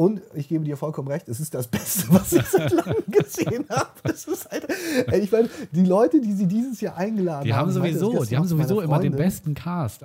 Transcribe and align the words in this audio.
Und 0.00 0.20
ich 0.32 0.46
gebe 0.46 0.64
dir 0.64 0.76
vollkommen 0.76 1.08
recht, 1.08 1.28
es 1.28 1.40
ist 1.40 1.52
das 1.54 1.66
Beste, 1.66 2.04
was 2.10 2.32
ich 2.32 2.46
seit 2.46 2.70
langem 2.70 3.02
gesehen 3.08 3.64
habe. 3.68 3.90
Halt, 4.04 4.66
ey, 5.08 5.18
ich 5.18 5.32
meine, 5.32 5.48
die 5.72 5.84
Leute, 5.84 6.20
die 6.20 6.34
sie 6.34 6.46
dieses 6.46 6.80
Jahr 6.80 6.96
eingeladen 6.96 7.44
Die 7.44 7.52
haben 7.52 7.66
haben. 7.66 7.72
sowieso, 7.72 8.24
die 8.24 8.36
haben 8.36 8.46
sowieso 8.46 8.80
immer 8.80 9.00
den 9.00 9.16
besten 9.16 9.54
Cast. 9.54 10.04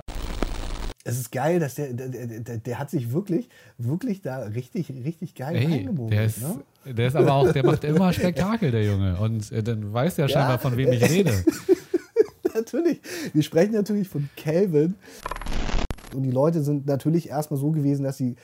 Es 1.03 1.19
ist 1.19 1.31
geil, 1.31 1.59
dass 1.59 1.75
der, 1.75 1.93
der, 1.93 2.07
der, 2.09 2.57
der, 2.57 2.79
hat 2.79 2.89
sich 2.89 3.11
wirklich, 3.11 3.49
wirklich 3.77 4.23
da 4.23 4.37
richtig, 4.39 4.89
richtig 4.89 5.35
geil 5.35 5.57
Ey, 5.57 5.65
eingemogelt. 5.65 6.13
der 6.13 6.25
ist, 6.25 6.41
ne? 6.41 6.63
der 6.85 7.07
ist 7.09 7.15
aber 7.15 7.33
auch, 7.33 7.51
der 7.51 7.63
macht 7.63 7.83
immer 7.83 8.11
Spektakel, 8.13 8.71
der 8.71 8.85
Junge. 8.85 9.19
Und 9.19 9.51
äh, 9.51 9.61
dann 9.61 9.93
weiß 9.93 10.15
der 10.15 10.27
scheinbar, 10.27 10.57
von 10.57 10.75
wem 10.75 10.91
ich 10.91 11.07
rede. 11.07 11.33
natürlich. 12.55 12.99
Wir 13.31 13.43
sprechen 13.43 13.73
natürlich 13.73 14.07
von 14.07 14.27
Calvin. 14.37 14.95
Und 16.15 16.23
die 16.23 16.31
Leute 16.31 16.63
sind 16.63 16.87
natürlich 16.87 17.29
erstmal 17.29 17.59
so 17.59 17.71
gewesen, 17.71 18.03
dass 18.03 18.17
sie 18.17 18.35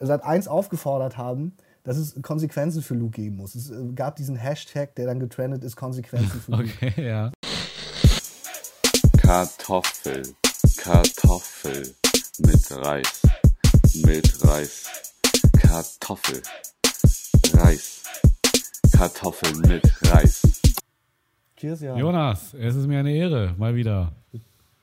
seit 0.00 0.24
eins 0.24 0.48
aufgefordert 0.48 1.16
haben, 1.16 1.56
dass 1.84 1.96
es 1.96 2.20
Konsequenzen 2.22 2.82
für 2.82 2.94
Luke 2.94 3.12
geben 3.12 3.36
muss. 3.36 3.54
Es 3.54 3.70
äh, 3.70 3.92
gab 3.94 4.16
diesen 4.16 4.36
Hashtag, 4.36 4.94
der 4.96 5.06
dann 5.06 5.20
getrennt 5.20 5.62
ist, 5.62 5.76
Konsequenzen 5.76 6.40
für 6.40 6.52
Luke. 6.52 6.64
Okay, 6.64 7.06
ja. 7.06 7.32
Kartoffel, 9.18 10.22
Kartoffel 10.76 11.94
mit 12.38 12.70
Reis, 12.70 13.22
mit 14.04 14.44
Reis, 14.44 14.86
Kartoffel, 15.60 16.42
Reis, 17.52 18.02
Kartoffel 18.92 19.54
mit 19.68 19.82
Reis. 20.10 20.42
Cheers, 21.56 21.80
ja. 21.82 21.96
Jonas, 21.96 22.54
es 22.54 22.74
ist 22.74 22.86
mir 22.86 23.00
eine 23.00 23.12
Ehre, 23.12 23.54
mal 23.58 23.74
wieder. 23.74 24.12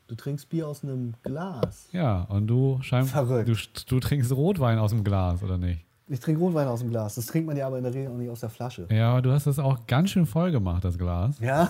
Du 0.08 0.16
trinkst 0.16 0.48
Bier 0.50 0.68
aus 0.68 0.84
einem 0.84 1.14
Glas. 1.24 1.90
Ja, 1.92 2.22
und 2.30 2.48
du 2.48 2.80
scheinbar, 2.82 3.26
Verrückt. 3.26 3.50
du, 3.50 3.56
du 3.96 4.00
trinkst 4.00 4.32
Rotwein 4.32 4.80
aus 4.80 4.92
dem 4.92 5.04
Glas, 5.04 5.44
oder 5.44 5.58
nicht? 5.58 5.84
Ich 6.10 6.22
trinke 6.22 6.40
Rotwein 6.40 6.70
aus 6.70 6.80
dem 6.80 6.90
Glas. 6.90 7.16
Das 7.16 7.26
trinkt 7.26 7.48
man 7.48 7.58
ja 7.58 7.68
aber 7.68 7.78
in 7.78 7.84
der 7.84 7.94
Regel 7.94 8.12
auch 8.14 8.18
nicht 8.18 8.30
aus 8.30 8.40
der 8.40 8.50
Flasche. 8.50 8.88
Ja, 8.90 9.12
aber 9.12 9.22
du 9.22 9.31
hast 9.31 9.46
das 9.46 9.59
auch 9.59 9.86
ganz 9.86 10.12
schön 10.12 10.26
voll 10.26 10.52
gemacht, 10.52 10.86
das 10.86 10.98
Glas. 10.98 11.38
Ja, 11.40 11.70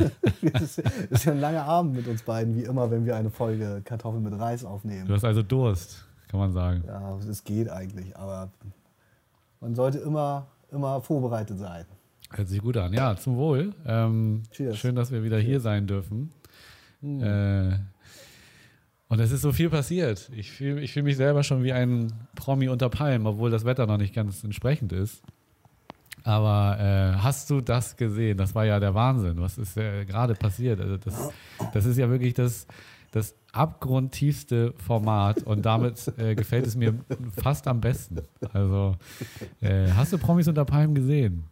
das 0.52 0.62
ist, 0.62 0.78
ist 1.10 1.24
ja 1.26 1.32
ein 1.32 1.40
langer 1.40 1.64
Abend 1.64 1.94
mit 1.94 2.08
uns 2.08 2.22
beiden, 2.22 2.56
wie 2.56 2.62
immer, 2.62 2.90
wenn 2.90 3.04
wir 3.04 3.14
eine 3.16 3.28
Folge 3.28 3.82
Kartoffeln 3.84 4.22
mit 4.22 4.38
Reis 4.40 4.64
aufnehmen. 4.64 5.06
Du 5.06 5.12
hast 5.12 5.24
also 5.24 5.42
Durst, 5.42 6.06
kann 6.28 6.40
man 6.40 6.52
sagen. 6.52 6.82
Ja, 6.86 7.18
es 7.18 7.44
geht 7.44 7.68
eigentlich, 7.68 8.16
aber 8.16 8.50
man 9.60 9.74
sollte 9.74 9.98
immer, 9.98 10.46
immer 10.72 11.02
vorbereitet 11.02 11.58
sein. 11.58 11.84
Hört 12.30 12.48
sich 12.48 12.62
gut 12.62 12.78
an. 12.78 12.94
Ja, 12.94 13.14
zum 13.16 13.36
Wohl. 13.36 13.74
Ähm, 13.86 14.44
Cheers. 14.50 14.78
schön, 14.78 14.96
dass 14.96 15.10
wir 15.12 15.22
wieder 15.22 15.38
hier 15.38 15.60
sein 15.60 15.86
dürfen. 15.86 16.32
Äh, 17.04 17.78
und 19.08 19.20
es 19.20 19.30
ist 19.30 19.42
so 19.42 19.52
viel 19.52 19.70
passiert. 19.70 20.30
Ich 20.34 20.50
fühle 20.50 20.80
ich 20.80 20.92
fühl 20.92 21.02
mich 21.02 21.16
selber 21.16 21.42
schon 21.42 21.62
wie 21.62 21.72
ein 21.72 22.12
Promi 22.34 22.68
unter 22.68 22.88
Palmen, 22.88 23.26
obwohl 23.26 23.50
das 23.50 23.64
Wetter 23.64 23.86
noch 23.86 23.98
nicht 23.98 24.14
ganz 24.14 24.42
entsprechend 24.42 24.92
ist. 24.92 25.22
Aber 26.24 26.78
äh, 26.80 27.18
hast 27.18 27.50
du 27.50 27.60
das 27.60 27.96
gesehen? 27.96 28.38
Das 28.38 28.54
war 28.54 28.64
ja 28.64 28.80
der 28.80 28.94
Wahnsinn. 28.94 29.40
Was 29.40 29.58
ist 29.58 29.76
äh, 29.76 30.06
gerade 30.06 30.34
passiert? 30.34 30.80
Also 30.80 30.96
das, 30.96 31.30
das 31.74 31.84
ist 31.84 31.98
ja 31.98 32.08
wirklich 32.08 32.32
das, 32.32 32.66
das 33.12 33.34
abgrundtiefste 33.52 34.72
Format 34.78 35.42
und 35.42 35.66
damit 35.66 36.12
äh, 36.18 36.34
gefällt 36.34 36.66
es 36.66 36.76
mir 36.76 36.94
fast 37.40 37.68
am 37.68 37.80
besten. 37.80 38.22
Also 38.52 38.96
äh, 39.60 39.90
hast 39.92 40.14
du 40.14 40.18
Promis 40.18 40.48
unter 40.48 40.64
Palmen 40.64 40.94
gesehen? 40.94 41.44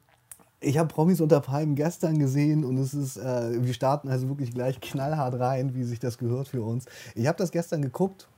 Ich 0.65 0.79
habe 0.79 0.89
Promis 0.89 1.21
unter 1.21 1.41
Palmen 1.41 1.75
gestern 1.75 2.21
gesehen 2.21 2.65
und 2.65 2.79
es 2.79 2.95
ist, 2.95 3.17
äh, 3.17 3.65
wir 3.65 3.75
starten 3.75 4.09
also 4.09 4.29
wirklich 4.29 4.53
gleich 4.53 4.81
knallhart 4.81 5.39
rein, 5.41 5.75
wie 5.75 5.83
sich 5.83 5.99
das 5.99 6.19
gehört 6.19 6.47
für 6.47 6.63
uns. 6.63 6.87
Ich 7.17 7.27
habe 7.27 7.37
das 7.37 7.51
gestern 7.51 7.83
geguckt 7.83 8.29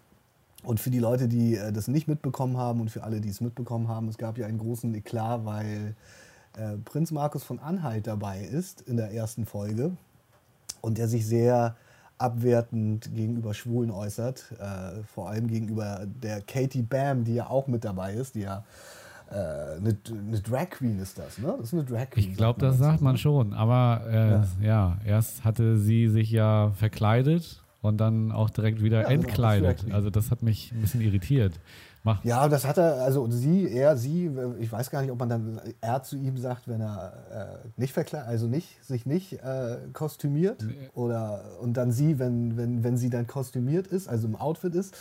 und 0.63 0.81
für 0.81 0.91
die 0.91 1.01
Leute, 1.01 1.29
die 1.29 1.57
äh, 1.57 1.71
das 1.71 1.87
nicht 1.87 2.09
mitbekommen 2.09 2.57
haben 2.57 2.81
und 2.81 2.91
für 2.91 3.03
alle, 3.03 3.21
die 3.21 3.29
es 3.29 3.43
mitbekommen 3.43 3.89
haben, 3.89 4.09
es 4.09 4.17
gab 4.17 4.39
ja 4.39 4.47
einen 4.47 4.59
großen 4.59 4.95
Eklat, 4.95 5.45
weil 5.45 5.97
äh, 6.57 6.79
Prinz 6.87 7.11
Markus 7.11 7.45
von 7.45 7.59
Anhalt 7.59 8.07
dabei 8.07 8.41
ist 8.41 8.81
in 8.81 8.97
der 8.97 9.13
ersten 9.13 9.45
Folge 9.45 9.93
und 10.81 10.97
der 10.97 11.09
sich 11.09 11.27
sehr 11.27 11.77
abwertend 12.17 13.15
gegenüber 13.15 13.53
Schwulen 13.53 13.91
äußert, 13.91 14.55
äh, 14.59 15.03
vor 15.03 15.29
allem 15.29 15.47
gegenüber 15.47 16.07
der 16.07 16.41
Katie 16.41 16.83
Bam, 16.83 17.25
die 17.25 17.35
ja 17.35 17.51
auch 17.51 17.67
mit 17.67 17.85
dabei 17.85 18.15
ist, 18.15 18.35
die 18.35 18.43
ja 18.43 18.65
äh, 19.31 19.35
eine, 19.35 19.97
eine 20.11 20.41
Drag 20.41 20.71
Queen 20.71 20.99
ist 20.99 21.19
das, 21.19 21.39
ne? 21.39 21.55
Das 21.59 21.69
ist 21.69 21.75
eine 21.75 21.85
Drag 21.85 22.11
Queen. 22.11 22.31
Ich 22.31 22.37
glaube, 22.37 22.61
das 22.61 22.79
sagt 22.79 23.01
man 23.01 23.17
schon. 23.17 23.53
Aber 23.53 24.03
äh, 24.07 24.31
ja. 24.31 24.45
Ja. 24.63 24.99
erst 25.05 25.45
hatte 25.45 25.79
sie 25.79 26.09
sich 26.09 26.31
ja 26.31 26.71
verkleidet 26.73 27.63
und 27.83 27.99
dann 27.99 28.33
auch 28.33 28.51
direkt 28.51 28.83
wieder 28.83 29.03
Ja, 29.03 29.09
genau, 29.09 29.23
entkleidet. 29.23 29.87
Also 29.93 30.11
das 30.11 30.31
hat 30.31 30.43
mich 30.43 30.73
ein 30.73 30.81
bisschen 30.81 31.01
irritiert. 31.01 31.59
Mach, 32.05 32.23
Ja, 32.23 32.49
das 32.49 32.67
hat 32.67 32.77
er, 32.77 33.03
also 33.03 33.27
sie, 33.31 33.67
er, 33.71 33.97
sie, 33.97 34.31
ich 34.61 34.71
weiß 34.71 34.91
gar 34.91 35.01
nicht, 35.01 35.11
ob 35.11 35.19
man 35.19 35.31
dann 35.31 35.61
er 35.81 36.03
zu 36.03 36.17
ihm 36.17 36.37
sagt, 36.37 36.69
wenn 36.69 36.83
er 36.83 37.61
äh, 37.65 37.69
nicht 37.79 37.95
verkleidet, 37.95 38.29
also 38.29 38.47
nicht, 38.47 38.85
sich 38.85 39.07
nicht 39.07 39.33
äh, 39.43 39.79
kostümiert 39.95 40.63
oder 40.95 41.43
und 41.63 41.79
dann 41.79 41.93
sie, 41.93 42.19
wenn, 42.19 42.59
wenn, 42.59 42.85
wenn 42.85 42.99
sie 42.99 43.09
dann 43.09 43.27
kostümiert 43.27 43.87
ist, 43.87 44.07
also 44.07 44.29
im 44.29 44.37
Outfit 44.37 44.75
ist. 44.75 44.95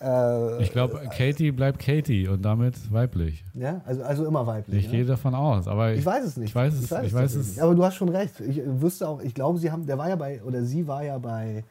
Äh, 0.00 0.62
ich 0.62 0.72
glaube, 0.72 0.98
Katie 1.14 1.52
bleibt 1.52 1.78
Katie 1.78 2.26
und 2.26 2.40
damit 2.40 2.90
weiblich. 2.90 3.44
Ja, 3.52 3.82
also, 3.84 4.02
also 4.02 4.24
immer 4.24 4.46
weiblich. 4.46 4.86
Ich 4.86 4.90
ne? 4.90 4.98
gehe 4.98 5.04
davon 5.04 5.34
aus. 5.34 5.68
Aber 5.68 5.92
ich, 5.92 6.00
Ich 6.00 6.06
weiß 6.06 6.24
es 6.24 6.36
nicht. 6.38 6.48
Ich 6.48 6.54
weiß 6.54 6.72
es, 6.72 6.84
ich 6.84 6.90
weiß 6.90 7.10
tatsächlich 7.12 7.40
es. 7.40 7.48
nicht. 7.48 7.60
Aber 7.60 7.74
du 7.74 7.84
hast 7.84 7.96
schon 7.96 8.08
recht. 8.08 8.40
Ich 8.40 8.60
äh, 8.60 8.80
wüsste 8.80 9.06
auch, 9.08 9.20
ich 9.20 9.34
glaube, 9.34 9.58
sie 9.58 9.70
haben, 9.70 9.84
der 9.84 9.98
war 9.98 10.08
ja 10.08 10.16
bei, 10.16 10.42
oder 10.42 10.64
sie 10.64 10.88
war 10.88 11.04
ja 11.04 11.18
bei, 11.18 11.64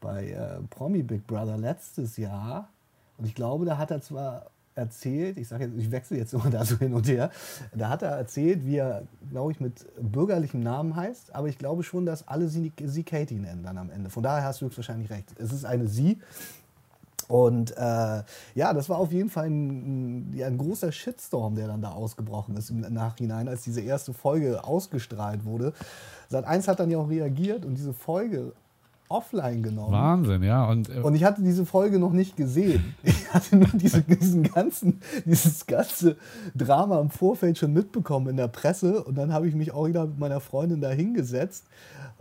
bei 0.00 0.28
äh, 0.28 0.60
Promi 0.70 1.02
Big 1.02 1.26
Brother 1.26 1.58
letztes 1.58 2.16
Jahr. 2.16 2.68
Und 3.20 3.26
ich 3.26 3.34
glaube, 3.34 3.66
da 3.66 3.78
hat 3.78 3.90
er 3.90 4.00
zwar 4.00 4.46
erzählt, 4.74 5.36
ich 5.36 5.46
sage 5.46 5.64
jetzt, 5.64 5.76
ich 5.76 5.90
wechsle 5.90 6.16
jetzt 6.16 6.32
immer 6.32 6.50
da 6.50 6.64
so 6.64 6.76
hin 6.78 6.94
und 6.94 7.06
her, 7.06 7.30
da 7.74 7.90
hat 7.90 8.02
er 8.02 8.10
erzählt, 8.10 8.64
wie 8.64 8.76
er, 8.76 9.02
glaube 9.30 9.52
ich, 9.52 9.60
mit 9.60 9.86
bürgerlichem 10.00 10.60
Namen 10.60 10.96
heißt, 10.96 11.34
aber 11.34 11.48
ich 11.48 11.58
glaube 11.58 11.82
schon, 11.82 12.06
dass 12.06 12.26
alle 12.26 12.48
sie, 12.48 12.72
sie 12.82 13.04
Katie 13.04 13.38
nennen 13.38 13.62
dann 13.62 13.78
am 13.78 13.90
Ende. 13.90 14.10
Von 14.10 14.22
daher 14.22 14.44
hast 14.44 14.60
du 14.60 14.66
höchstwahrscheinlich 14.66 15.10
recht. 15.10 15.28
Es 15.38 15.52
ist 15.52 15.64
eine 15.64 15.86
sie. 15.86 16.18
Und 17.28 17.76
äh, 17.76 18.22
ja, 18.56 18.72
das 18.74 18.88
war 18.88 18.98
auf 18.98 19.12
jeden 19.12 19.28
Fall 19.28 19.48
ein, 19.48 20.32
ja, 20.34 20.48
ein 20.48 20.58
großer 20.58 20.90
Shitstorm, 20.90 21.54
der 21.54 21.68
dann 21.68 21.80
da 21.80 21.92
ausgebrochen 21.92 22.56
ist 22.56 22.70
im 22.70 22.80
Nachhinein, 22.80 23.46
als 23.46 23.62
diese 23.62 23.82
erste 23.82 24.12
Folge 24.12 24.64
ausgestrahlt 24.64 25.44
wurde. 25.44 25.72
Sat 26.28 26.44
1 26.44 26.66
hat 26.66 26.80
dann 26.80 26.90
ja 26.90 26.98
auch 26.98 27.08
reagiert 27.08 27.64
und 27.64 27.76
diese 27.76 27.92
Folge 27.92 28.52
offline 29.10 29.62
genommen. 29.62 29.92
Wahnsinn, 29.92 30.42
ja. 30.42 30.68
Und, 30.68 30.88
äh, 30.88 31.00
Und 31.00 31.14
ich 31.14 31.24
hatte 31.24 31.42
diese 31.42 31.66
Folge 31.66 31.98
noch 31.98 32.12
nicht 32.12 32.36
gesehen. 32.36 32.94
Ich 33.02 33.34
hatte 33.34 33.56
nur 33.56 33.68
diese, 33.74 34.02
diesen 34.08 34.42
ganzen, 34.42 35.00
dieses 35.24 35.64
ganze 35.66 36.16
Drama 36.54 37.00
im 37.00 37.10
Vorfeld 37.10 37.58
schon 37.58 37.72
mitbekommen 37.72 38.28
in 38.28 38.36
der 38.36 38.48
Presse. 38.48 39.04
Und 39.04 39.16
dann 39.16 39.32
habe 39.32 39.48
ich 39.48 39.54
mich 39.54 39.72
auch 39.72 39.86
wieder 39.86 40.06
mit 40.06 40.18
meiner 40.18 40.40
Freundin 40.40 40.80
da 40.80 40.90
hingesetzt, 40.90 41.66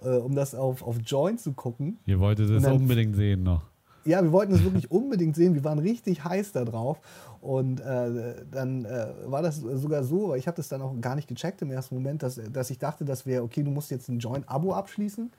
äh, 0.04 0.10
um 0.10 0.36
das 0.36 0.54
auf, 0.54 0.84
auf 0.84 0.98
Join 1.04 1.40
zu 1.40 1.54
gucken. 1.54 1.98
ihr 2.06 2.20
wolltet 2.20 2.50
es 2.50 2.66
unbedingt 2.66 3.16
sehen 3.16 3.44
noch. 3.44 3.64
Ja, 4.06 4.24
wir 4.24 4.32
wollten 4.32 4.54
es 4.54 4.64
wirklich 4.64 4.90
unbedingt 4.92 5.36
sehen. 5.36 5.56
Wir 5.56 5.64
waren 5.64 5.80
richtig 5.80 6.24
heiß 6.24 6.52
da 6.54 6.64
drauf. 6.64 7.00
Und 7.42 7.80
äh, 7.80 8.36
dann 8.52 8.86
äh, 8.86 9.08
war 9.26 9.42
das 9.42 9.58
sogar 9.58 10.04
so, 10.04 10.30
weil 10.30 10.40
ich 10.40 10.48
habe 10.48 10.58
das 10.58 10.68
dann 10.68 10.82
auch 10.82 10.94
gar 11.00 11.16
nicht 11.16 11.28
gecheckt 11.28 11.62
im 11.62 11.72
ersten 11.72 11.96
Moment, 11.96 12.24
dass, 12.24 12.40
dass 12.52 12.70
ich 12.70 12.80
dachte, 12.80 13.06
das 13.06 13.26
wäre, 13.26 13.44
okay, 13.44 13.64
du 13.64 13.72
musst 13.72 13.92
jetzt 13.92 14.10
ein 14.10 14.20
Join-Abo 14.20 14.74
abschließen. 14.74 15.32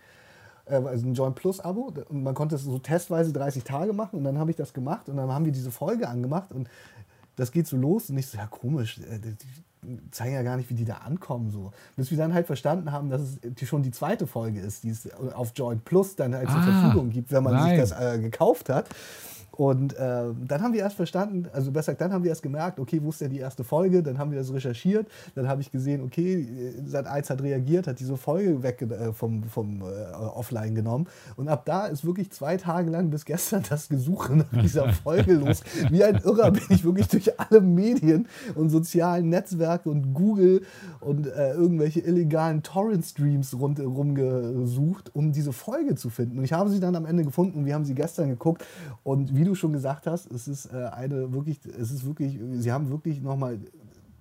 Äh, 0.70 0.76
also 0.86 1.06
ein 1.06 1.14
Join 1.14 1.34
Plus-Abo. 1.34 1.92
Und 2.08 2.22
man 2.22 2.34
konnte 2.34 2.54
es 2.56 2.62
so 2.64 2.78
testweise 2.78 3.32
30 3.32 3.64
Tage 3.64 3.92
machen. 3.92 4.16
Und 4.19 4.25
dann 4.25 4.38
habe 4.38 4.50
ich 4.50 4.56
das 4.56 4.72
gemacht. 4.72 5.08
Und 5.08 5.16
dann 5.16 5.31
haben 5.31 5.44
wir 5.44 5.53
diese 5.53 5.70
Folge 5.70 6.08
angemacht. 6.08 6.53
Und 6.53 6.69
das 7.36 7.53
geht 7.53 7.66
so 7.66 7.76
los. 7.76 8.10
Und 8.10 8.19
ich 8.19 8.26
so, 8.26 8.38
ja, 8.38 8.47
komisch. 8.47 8.98
äh, 9.00 9.19
Die 9.19 9.36
zeigen 10.10 10.34
ja 10.34 10.42
gar 10.42 10.56
nicht, 10.58 10.69
wie 10.69 10.75
die 10.75 10.84
da 10.84 10.97
ankommen. 10.98 11.50
So. 11.50 11.72
Bis 11.97 12.10
wir 12.10 12.19
dann 12.19 12.34
halt 12.34 12.47
verstanden 12.47 12.92
haben, 12.92 13.08
dass 13.08 13.22
es 13.22 13.69
schon 13.69 13.82
die 13.82 13.91
zweite 13.92 14.26
Folge 14.26 14.60
ist, 14.60 14.84
die 14.84 14.91
es 14.91 15.08
auf 15.34 15.53
Join 15.56 15.81
Plus 15.81 16.16
dann 16.16 16.34
halt 16.34 16.50
zur 16.50 16.58
Ah, 16.58 16.81
Verfügung 16.82 17.08
gibt, 17.10 17.32
wenn 17.32 17.42
man 17.42 17.54
nein. 17.54 17.81
sich 17.81 17.88
das 17.91 17.98
äh, 17.98 18.19
gekauft 18.19 18.69
hat. 18.69 18.88
Und 19.60 19.93
äh, 19.93 20.22
dann 20.48 20.62
haben 20.62 20.72
wir 20.72 20.81
erst 20.81 20.97
verstanden, 20.97 21.47
also 21.53 21.71
besser 21.71 21.93
gesagt, 21.93 22.00
dann 22.00 22.15
haben 22.15 22.25
wir 22.25 22.31
erst 22.31 22.43
gemerkt, 22.43 22.81
okay, 22.81 22.98
wo 23.03 23.10
ist 23.10 23.21
denn 23.21 23.28
die 23.28 23.41
erste 23.41 23.62
Folge? 23.62 24.02
Dann 24.02 24.17
haben 24.17 24.31
wir 24.31 24.38
das 24.38 24.55
recherchiert, 24.55 25.06
dann 25.35 25.49
habe 25.49 25.61
ich 25.61 25.70
gesehen, 25.70 26.00
okay, 26.02 26.73
seit 26.87 27.06
1 27.06 27.29
hat 27.29 27.43
reagiert, 27.43 27.87
hat 27.87 28.00
diese 28.00 28.17
Folge 28.17 28.62
weg 28.62 28.81
äh, 28.81 29.12
vom, 29.12 29.43
vom 29.43 29.82
äh, 29.82 30.14
Offline 30.14 30.75
genommen. 30.75 31.08
Und 31.37 31.49
ab 31.49 31.67
da 31.67 31.88
ist 31.88 32.06
wirklich 32.06 32.31
zwei 32.31 32.56
Tage 32.56 32.90
lang 32.90 33.11
bis 33.11 33.26
gestern 33.26 33.62
das 33.69 33.90
Gesuche 33.90 34.35
nach 34.35 34.62
dieser 34.62 34.94
Folge 34.94 35.35
los. 35.35 35.62
Wie 35.90 36.02
ein 36.05 36.17
Irrer 36.25 36.52
bin 36.52 36.62
ich 36.70 36.82
wirklich 36.82 37.08
durch 37.08 37.38
alle 37.38 37.61
Medien 37.61 38.29
und 38.55 38.70
sozialen 38.70 39.29
Netzwerke 39.29 39.90
und 39.90 40.14
Google 40.14 40.62
und 41.00 41.26
äh, 41.26 41.52
irgendwelche 41.52 42.00
illegalen 42.00 42.62
Torrent-Streams 42.62 43.58
rundherum 43.58 44.14
gesucht, 44.14 45.14
um 45.14 45.32
diese 45.32 45.52
Folge 45.52 45.96
zu 45.96 46.08
finden. 46.08 46.38
Und 46.38 46.44
ich 46.44 46.55
habe 46.55 46.70
sie 46.70 46.81
dann 46.81 46.96
am 46.96 47.05
Ende 47.05 47.25
gefunden 47.25 47.58
und 47.58 47.67
wir 47.67 47.75
haben 47.75 47.85
sie 47.85 47.94
gestern 47.94 48.31
geguckt. 48.31 48.64
Und 49.02 49.37
wie 49.37 49.44
du 49.44 49.50
schon 49.55 49.73
gesagt 49.73 50.06
hast, 50.06 50.31
es 50.31 50.49
ist 50.49 50.67
äh, 50.67 50.85
eine 50.93 51.32
wirklich, 51.32 51.61
es 51.67 51.91
ist 51.91 52.05
wirklich, 52.05 52.38
sie 52.55 52.73
haben 52.73 52.91
wirklich 52.91 53.20
nochmal 53.20 53.58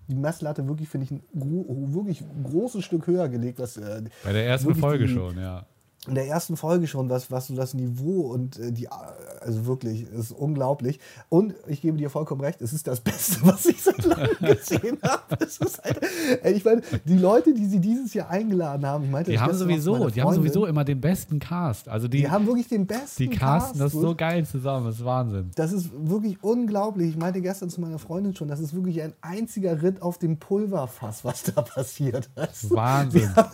die 0.07 0.15
Messlatte 0.15 0.67
wirklich, 0.67 0.89
finde 0.89 1.05
ich, 1.05 1.11
ein 1.11 1.21
gro 1.39 1.65
wirklich 1.93 2.23
großes 2.43 2.83
Stück 2.83 3.05
höher 3.07 3.29
gelegt. 3.29 3.59
Was, 3.59 3.77
äh, 3.77 4.03
Bei 4.23 4.33
der 4.33 4.45
ersten 4.45 4.73
Folge 4.75 5.05
die, 5.05 5.13
schon, 5.13 5.37
ja. 5.37 5.65
In 6.07 6.15
der 6.15 6.27
ersten 6.27 6.55
Folge 6.55 6.87
schon, 6.87 7.09
was, 7.09 7.29
was 7.29 7.47
so 7.47 7.55
das 7.55 7.73
Niveau 7.73 8.21
und 8.21 8.57
äh, 8.57 8.71
die, 8.71 8.87
also 8.87 9.65
wirklich, 9.65 10.09
ist 10.11 10.31
unglaublich. 10.31 10.99
Und 11.27 11.55
ich 11.67 11.81
gebe 11.81 11.97
dir 11.97 12.09
vollkommen 12.09 12.41
recht, 12.41 12.61
es 12.61 12.71
ist 12.71 12.87
das 12.87 13.01
Beste, 13.01 13.39
was 13.43 13.65
ich 13.65 13.81
seit 13.81 14.05
langem 14.05 14.29
gesehen 14.39 14.97
habe. 15.03 15.37
Halt, 15.83 15.99
ey, 16.43 16.53
ich 16.53 16.63
meine, 16.63 16.81
die 17.03 17.17
Leute, 17.17 17.53
die 17.53 17.65
sie 17.65 17.79
dieses 17.79 18.13
Jahr 18.13 18.29
eingeladen 18.29 18.85
haben, 18.85 19.05
ich 19.05 19.11
meinte, 19.11 19.31
Die 19.31 19.39
haben 19.39 19.53
sowieso, 19.53 19.93
meiner 19.93 20.11
die 20.11 20.21
haben 20.21 20.27
Freundin, 20.27 20.43
sowieso 20.43 20.65
immer 20.65 20.85
den 20.85 21.01
besten 21.01 21.39
Cast. 21.39 21.89
Also 21.89 22.07
die, 22.07 22.19
die 22.19 22.29
haben 22.29 22.47
wirklich 22.47 22.69
den 22.69 22.87
besten 22.87 23.23
die 23.23 23.29
casten 23.29 23.79
Cast, 23.79 23.81
das 23.81 23.91
so. 23.91 24.15
geil 24.15 24.45
zusammen, 24.45 24.85
das 24.85 24.95
ist 24.95 25.05
Wahnsinn. 25.05 25.51
Das 25.55 25.73
ist 25.73 25.89
wirklich 25.93 26.41
unglaublich. 26.41 27.09
Ich 27.09 27.17
meinte 27.17 27.41
gestern 27.41 27.69
zu 27.69 27.81
meiner 27.81 27.99
Freundin 27.99 28.35
schon, 28.35 28.47
das 28.47 28.61
ist 28.61 28.73
wirklich 28.73 29.01
ein 29.01 29.13
einziger 29.21 29.81
Ritt 29.81 30.01
auf 30.01 30.17
dem 30.17 30.37
Pulverfass, 30.37 31.25
was 31.25 31.43
da 31.43 31.61
passiert. 31.61 32.29
Also, 32.35 32.69
Wahnsinn. 32.71 33.29
haben 33.35 33.49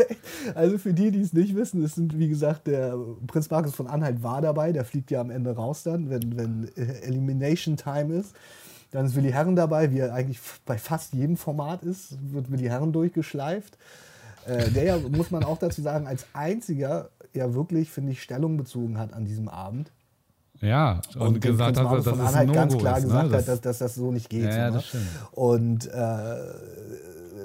Also 0.53 0.77
für 0.77 0.93
die, 0.93 1.09
die 1.09 1.21
es 1.21 1.33
nicht 1.33 1.55
wissen, 1.55 1.83
es 1.83 1.95
sind, 1.95 2.17
wie 2.17 2.27
gesagt, 2.27 2.34
der 2.67 2.97
Prinz 3.27 3.49
Markus 3.49 3.75
von 3.75 3.87
Anhalt 3.87 4.23
war 4.23 4.41
dabei, 4.41 4.71
der 4.71 4.85
fliegt 4.85 5.11
ja 5.11 5.21
am 5.21 5.29
Ende 5.29 5.55
raus 5.55 5.83
dann, 5.83 6.09
wenn, 6.09 6.37
wenn 6.37 6.69
äh, 6.75 7.01
Elimination 7.01 7.77
Time 7.77 8.15
ist. 8.15 8.35
Dann 8.91 9.05
ist 9.05 9.15
Willi 9.15 9.31
Herren 9.31 9.55
dabei, 9.55 9.91
wie 9.91 9.99
er 9.99 10.13
eigentlich 10.13 10.39
bei 10.65 10.77
fast 10.77 11.13
jedem 11.13 11.37
Format 11.37 11.83
ist, 11.83 12.17
wird 12.31 12.51
Willi 12.51 12.65
Herren 12.65 12.93
durchgeschleift. 12.93 13.77
Äh, 14.45 14.71
der 14.71 14.83
ja, 14.83 14.97
muss 14.97 15.31
man 15.31 15.43
auch 15.43 15.57
dazu 15.57 15.81
sagen, 15.81 16.07
als 16.07 16.25
einziger 16.33 17.09
ja 17.33 17.53
wirklich, 17.53 17.89
finde 17.89 18.11
ich, 18.13 18.21
Stellung 18.21 18.57
bezogen 18.57 18.97
hat 18.97 19.11
an 19.13 19.25
diesem 19.25 19.49
Abend. 19.49 19.91
Ja, 20.61 21.01
und, 21.17 21.43
dem 21.43 21.51
gesagt 21.51 21.77
hat, 21.77 21.91
dass 21.91 22.07
ein 22.07 22.19
Anhalt 22.21 22.53
ganz 22.53 22.77
klar 22.77 22.97
ist. 22.97 23.03
Ne? 23.03 23.09
gesagt 23.09 23.33
Das- 23.33 23.41
hat, 23.41 23.47
dass, 23.47 23.61
dass 23.61 23.77
das 23.79 23.95
so 23.95 24.11
nicht 24.11 24.29
geht. 24.29 24.45
Ja, 24.45 24.51
so, 24.51 24.57
ja, 24.57 24.67
ne? 24.67 24.73
das 24.73 24.87
stimmt. 24.87 25.07
Und 25.31 25.87
äh, 25.87 26.35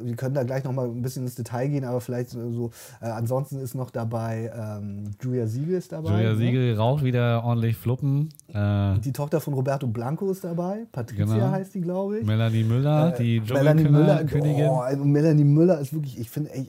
wir 0.02 0.16
können 0.16 0.34
da 0.34 0.42
gleich 0.42 0.64
noch 0.64 0.72
mal 0.72 0.86
ein 0.86 1.02
bisschen 1.02 1.24
ins 1.24 1.34
Detail 1.34 1.68
gehen, 1.68 1.84
aber 1.84 2.00
vielleicht 2.00 2.30
so, 2.30 2.50
so 2.50 2.70
äh, 3.00 3.06
ansonsten 3.06 3.58
ist 3.60 3.74
noch 3.74 3.90
dabei 3.90 4.50
ähm, 4.54 5.10
Julia 5.20 5.46
Siegel 5.46 5.76
ist 5.76 5.92
dabei. 5.92 6.10
Julia 6.10 6.30
ne? 6.32 6.36
Siegel 6.36 6.76
raucht 6.76 7.04
wieder 7.04 7.44
ordentlich 7.44 7.76
Fluppen. 7.76 8.28
Äh, 8.48 8.98
Die 9.00 9.12
Tochter 9.12 9.40
von 9.40 9.54
Roberto 9.54 9.86
Blanco 9.86 10.30
ist 10.30 10.44
dabei. 10.44 10.86
Patricia 10.92 11.24
Genau. 11.26 11.50
heißt 11.50 11.74
die, 11.74 11.80
glaube 11.80 12.18
ich. 12.18 12.26
Melanie 12.26 12.64
Müller, 12.64 13.12
die 13.12 13.36
Äh, 13.36 13.52
Melanie 13.52 13.84
Müller, 13.88 14.24
oh, 14.70 14.78
also 14.80 15.04
Melanie 15.04 15.44
Müller 15.44 15.80
ist 15.80 15.92
wirklich, 15.92 16.18
ich 16.18 16.30
finde, 16.30 16.50
äh, 16.50 16.64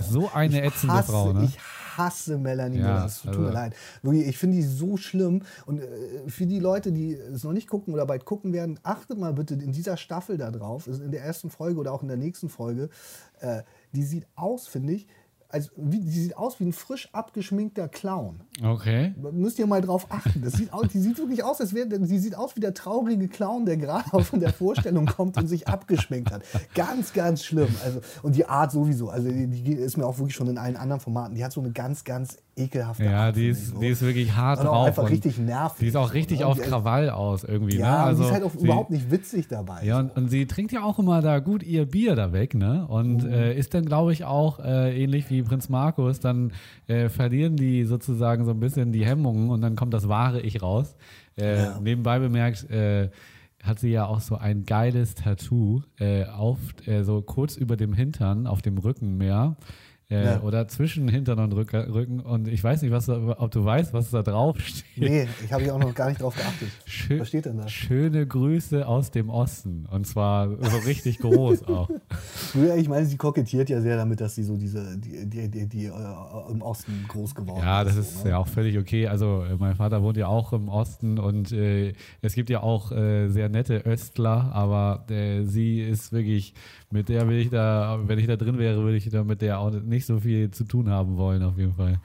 So 0.00 0.30
eine 0.32 0.62
ätzende 0.62 1.02
Frau, 1.02 1.32
ne? 1.32 1.44
Ich 1.44 1.58
hasse 1.58 1.85
Melanie 2.38 2.78
Ja, 2.78 2.82
Müller. 2.94 3.06
Es 3.06 3.20
tut 3.22 3.28
also- 3.28 3.40
mir 3.40 3.50
leid. 3.52 3.74
Wirklich, 4.02 4.26
ich 4.28 4.38
finde 4.38 4.56
die 4.56 4.62
so 4.62 4.96
schlimm. 4.96 5.42
Und 5.66 5.80
äh, 5.80 5.86
für 6.28 6.46
die 6.46 6.58
Leute, 6.60 6.92
die 6.92 7.14
es 7.14 7.44
noch 7.44 7.52
nicht 7.52 7.68
gucken 7.68 7.94
oder 7.94 8.06
bald 8.06 8.24
gucken 8.24 8.52
werden, 8.52 8.78
achtet 8.82 9.18
mal 9.18 9.32
bitte 9.32 9.54
in 9.54 9.72
dieser 9.72 9.96
Staffel 9.96 10.36
da 10.38 10.50
drauf, 10.50 10.86
also 10.88 11.02
in 11.02 11.10
der 11.10 11.22
ersten 11.22 11.50
Folge 11.50 11.80
oder 11.80 11.92
auch 11.92 12.02
in 12.02 12.08
der 12.08 12.16
nächsten 12.16 12.48
Folge. 12.48 12.88
Äh, 13.40 13.62
die 13.92 14.02
sieht 14.02 14.26
aus, 14.34 14.66
finde 14.66 14.92
ich, 14.94 15.06
als, 15.48 15.70
wie, 15.76 16.00
die 16.00 16.20
sieht 16.20 16.36
aus 16.36 16.60
wie 16.60 16.64
ein 16.64 16.72
frisch 16.72 17.08
abgeschminkter 17.12 17.88
Clown. 17.88 18.40
Okay. 18.62 19.14
Müsst 19.32 19.58
ihr 19.58 19.66
mal 19.66 19.80
drauf 19.80 20.06
achten. 20.08 20.42
Das 20.42 20.54
sieht 20.54 20.72
aus, 20.72 20.88
die 20.92 20.98
sieht 20.98 21.18
wirklich 21.18 21.44
aus, 21.44 21.60
als 21.60 21.74
wäre, 21.74 21.88
sie 22.06 22.18
sieht 22.18 22.36
aus 22.36 22.56
wie 22.56 22.60
der 22.60 22.74
traurige 22.74 23.28
Clown, 23.28 23.66
der 23.66 23.76
gerade 23.76 24.12
auch 24.12 24.22
von 24.22 24.40
der 24.40 24.52
Vorstellung 24.52 25.06
kommt 25.06 25.36
und 25.36 25.46
sich 25.46 25.68
abgeschminkt 25.68 26.30
hat. 26.30 26.42
Ganz, 26.74 27.12
ganz 27.12 27.44
schlimm. 27.44 27.74
Also, 27.84 28.00
und 28.22 28.36
die 28.36 28.46
Art 28.46 28.72
sowieso. 28.72 29.08
Also 29.08 29.28
die, 29.28 29.46
die 29.46 29.72
ist 29.72 29.96
mir 29.96 30.06
auch 30.06 30.18
wirklich 30.18 30.34
schon 30.34 30.48
in 30.48 30.58
allen 30.58 30.76
anderen 30.76 31.00
Formaten. 31.00 31.34
Die 31.34 31.44
hat 31.44 31.52
so 31.52 31.60
eine 31.60 31.70
ganz, 31.70 32.04
ganz 32.04 32.38
ekelhafte 32.56 33.04
Ja, 33.04 33.26
Art. 33.26 33.36
die 33.36 33.48
ist, 33.48 33.68
so. 33.68 33.78
die 33.80 33.88
ist 33.88 34.00
wirklich 34.02 34.34
hart 34.34 34.60
Und 34.60 34.66
auch 34.66 34.72
drauf. 34.72 34.86
einfach 34.86 35.02
und 35.04 35.10
richtig 35.10 35.38
nervig. 35.38 35.78
Die 35.80 35.86
ist 35.88 35.96
auch 35.96 36.14
richtig 36.14 36.40
ne? 36.40 36.46
auf 36.46 36.56
Und 36.56 36.64
die- 36.64 36.68
Krawall 36.70 37.10
aus 37.10 37.44
irgendwie. 37.44 37.76
Ja, 37.76 37.90
ne? 37.90 38.04
also, 38.04 38.22
die 38.22 38.28
ist 38.28 38.32
halt 38.34 38.44
auch 38.44 38.52
sie, 38.52 38.64
überhaupt 38.64 38.90
nicht 38.90 39.10
witzig 39.10 39.46
dabei. 39.48 39.84
Ja, 39.84 39.96
so. 39.96 40.00
und, 40.00 40.16
und 40.16 40.28
sie 40.30 40.46
trinkt 40.46 40.72
ja 40.72 40.82
auch 40.82 40.98
immer 40.98 41.20
da 41.20 41.38
gut 41.40 41.62
ihr 41.62 41.84
Bier 41.84 42.16
da 42.16 42.32
weg, 42.32 42.54
ne? 42.54 42.86
Und 42.88 43.24
Mhm. 43.24 43.30
äh, 43.30 43.54
ist 43.54 43.74
dann, 43.74 43.84
glaube 43.84 44.12
ich, 44.14 44.24
auch 44.24 44.58
äh, 44.60 45.02
ähnlich 45.02 45.28
wie 45.30 45.42
Prinz 45.42 45.68
Markus, 45.68 46.18
dann 46.18 46.52
äh, 46.86 47.08
verlieren 47.10 47.56
die 47.56 47.84
sozusagen 47.84 48.44
so 48.46 48.52
ein 48.52 48.60
bisschen 48.60 48.90
die 48.92 49.04
Hemmungen 49.04 49.50
und 49.50 49.60
dann 49.60 49.76
kommt 49.76 49.92
das 49.92 50.08
wahre 50.08 50.40
Ich 50.40 50.62
raus. 50.62 50.96
Äh, 51.38 51.56
Ja. 51.64 51.78
Nebenbei 51.80 52.18
bemerkt, 52.18 52.70
äh, 52.70 53.10
hat 53.62 53.80
sie 53.80 53.90
ja 53.90 54.06
auch 54.06 54.20
so 54.20 54.36
ein 54.36 54.64
geiles 54.64 55.14
Tattoo 55.16 55.82
äh, 55.98 56.24
auf, 56.26 56.58
so 57.02 57.20
kurz 57.20 57.56
über 57.56 57.76
dem 57.76 57.92
Hintern, 57.94 58.46
auf 58.46 58.62
dem 58.62 58.78
Rücken 58.78 59.16
mehr. 59.18 59.56
Äh, 60.08 60.24
Ja. 60.24 60.40
Oder 60.42 60.68
zwischen 60.68 61.08
Hintern 61.08 61.40
und 61.40 61.52
Rück- 61.52 61.92
Rücken. 61.92 62.20
Und 62.20 62.46
ich 62.46 62.62
weiß 62.62 62.82
nicht, 62.82 62.92
was 62.92 63.06
da, 63.06 63.34
ob 63.38 63.50
du 63.50 63.64
weißt, 63.64 63.92
was 63.92 64.10
da 64.10 64.22
drauf 64.22 64.56
steht. 64.60 64.84
Nee, 64.96 65.26
ich 65.44 65.52
habe 65.52 65.64
ich 65.64 65.70
auch 65.72 65.80
noch 65.80 65.92
gar 65.96 66.08
nicht 66.08 66.22
drauf 66.22 66.36
geachtet. 66.36 66.68
Schön, 66.84 67.18
Was 67.20 67.28
steht 67.28 67.46
denn 67.46 67.56
da? 67.56 67.66
Schöne 67.66 68.24
Grüße 68.24 68.86
aus 68.86 69.10
dem 69.10 69.28
Osten. 69.30 69.84
Und 69.90 70.06
zwar 70.06 70.48
so 70.50 70.76
richtig 70.86 71.18
groß 71.18 71.64
auch. 71.66 71.90
Früher, 72.34 72.76
ich 72.76 72.88
meine, 72.88 73.04
sie 73.06 73.16
kokettiert 73.16 73.68
ja 73.68 73.80
sehr 73.80 73.96
damit, 73.96 74.20
dass 74.20 74.36
sie 74.36 74.44
so 74.44 74.56
diese, 74.56 74.96
die, 74.96 75.28
die, 75.28 75.50
die, 75.50 75.66
die 75.68 75.84
äh, 75.86 75.90
im 76.52 76.62
Osten 76.62 77.04
groß 77.08 77.34
geworden 77.34 77.62
Ja, 77.64 77.82
das 77.82 77.96
ist. 77.96 78.10
ist 78.10 78.18
so, 78.18 78.24
ne? 78.26 78.30
ja 78.30 78.38
auch 78.38 78.46
völlig 78.48 78.78
okay. 78.78 79.08
Also 79.08 79.42
äh, 79.42 79.56
mein 79.58 79.74
Vater 79.74 80.04
wohnt 80.04 80.16
ja 80.16 80.28
auch 80.28 80.52
im 80.52 80.68
Osten 80.68 81.18
und 81.18 81.50
äh, 81.50 81.94
es 82.22 82.34
gibt 82.34 82.48
ja 82.48 82.62
auch 82.62 82.92
äh, 82.92 83.26
sehr 83.28 83.48
nette 83.48 83.78
Östler, 83.84 84.52
aber 84.54 85.04
äh, 85.10 85.42
sie 85.42 85.80
ist 85.80 86.12
wirklich, 86.12 86.54
mit 86.92 87.08
der 87.08 87.26
will 87.28 87.38
ich 87.38 87.50
da, 87.50 87.98
wenn 88.06 88.20
ich 88.20 88.28
da 88.28 88.36
drin 88.36 88.58
wäre, 88.58 88.82
würde 88.84 88.96
ich 88.96 89.08
da 89.08 89.24
mit 89.24 89.42
der 89.42 89.58
auch 89.58 89.72
nicht 89.72 89.95
so 90.04 90.20
viel 90.20 90.50
zu 90.50 90.64
tun 90.64 90.90
haben 90.90 91.16
wollen, 91.16 91.42
auf 91.42 91.56
jeden 91.56 91.74
Fall. 91.74 92.00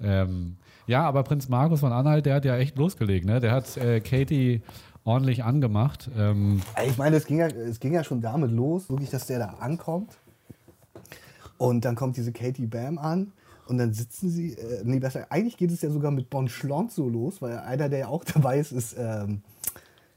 Ähm, 0.00 0.56
ja, 0.86 1.02
aber 1.04 1.22
Prinz 1.22 1.48
Markus 1.48 1.80
von 1.80 1.92
Anhalt, 1.92 2.26
der 2.26 2.34
hat 2.34 2.44
ja 2.44 2.56
echt 2.56 2.76
losgelegt, 2.76 3.24
ne? 3.24 3.40
Der 3.40 3.52
hat 3.52 3.76
äh, 3.78 4.00
Katie 4.00 4.60
ordentlich 5.04 5.44
angemacht. 5.44 6.10
Ähm, 6.16 6.60
Ich 6.86 6.98
meine, 6.98 7.16
es 7.16 7.24
ging, 7.26 7.38
ja, 7.38 7.46
es 7.46 7.80
ging 7.80 7.94
ja 7.94 8.04
schon 8.04 8.20
damit 8.20 8.50
los, 8.50 8.90
wirklich, 8.90 9.10
dass 9.10 9.26
der 9.26 9.38
da 9.38 9.46
ankommt. 9.60 10.18
Und 11.56 11.84
dann 11.84 11.94
kommt 11.94 12.16
diese 12.16 12.32
Katie 12.32 12.66
Bam 12.66 12.98
an. 12.98 13.32
Und 13.66 13.78
dann 13.78 13.94
sitzen 13.94 14.28
sie, 14.28 14.52
äh, 14.52 14.82
nee, 14.84 14.98
besser, 14.98 15.26
eigentlich 15.30 15.56
geht 15.56 15.70
es 15.70 15.80
ja 15.80 15.88
sogar 15.88 16.10
mit 16.10 16.28
Bon 16.28 16.48
Schlont 16.48 16.92
so 16.92 17.08
los, 17.08 17.40
weil 17.40 17.58
einer, 17.58 17.88
der 17.88 18.00
ja 18.00 18.08
auch 18.08 18.24
dabei 18.34 18.58
ist, 18.58 18.72
ist 18.72 18.94
ähm, 18.98 19.40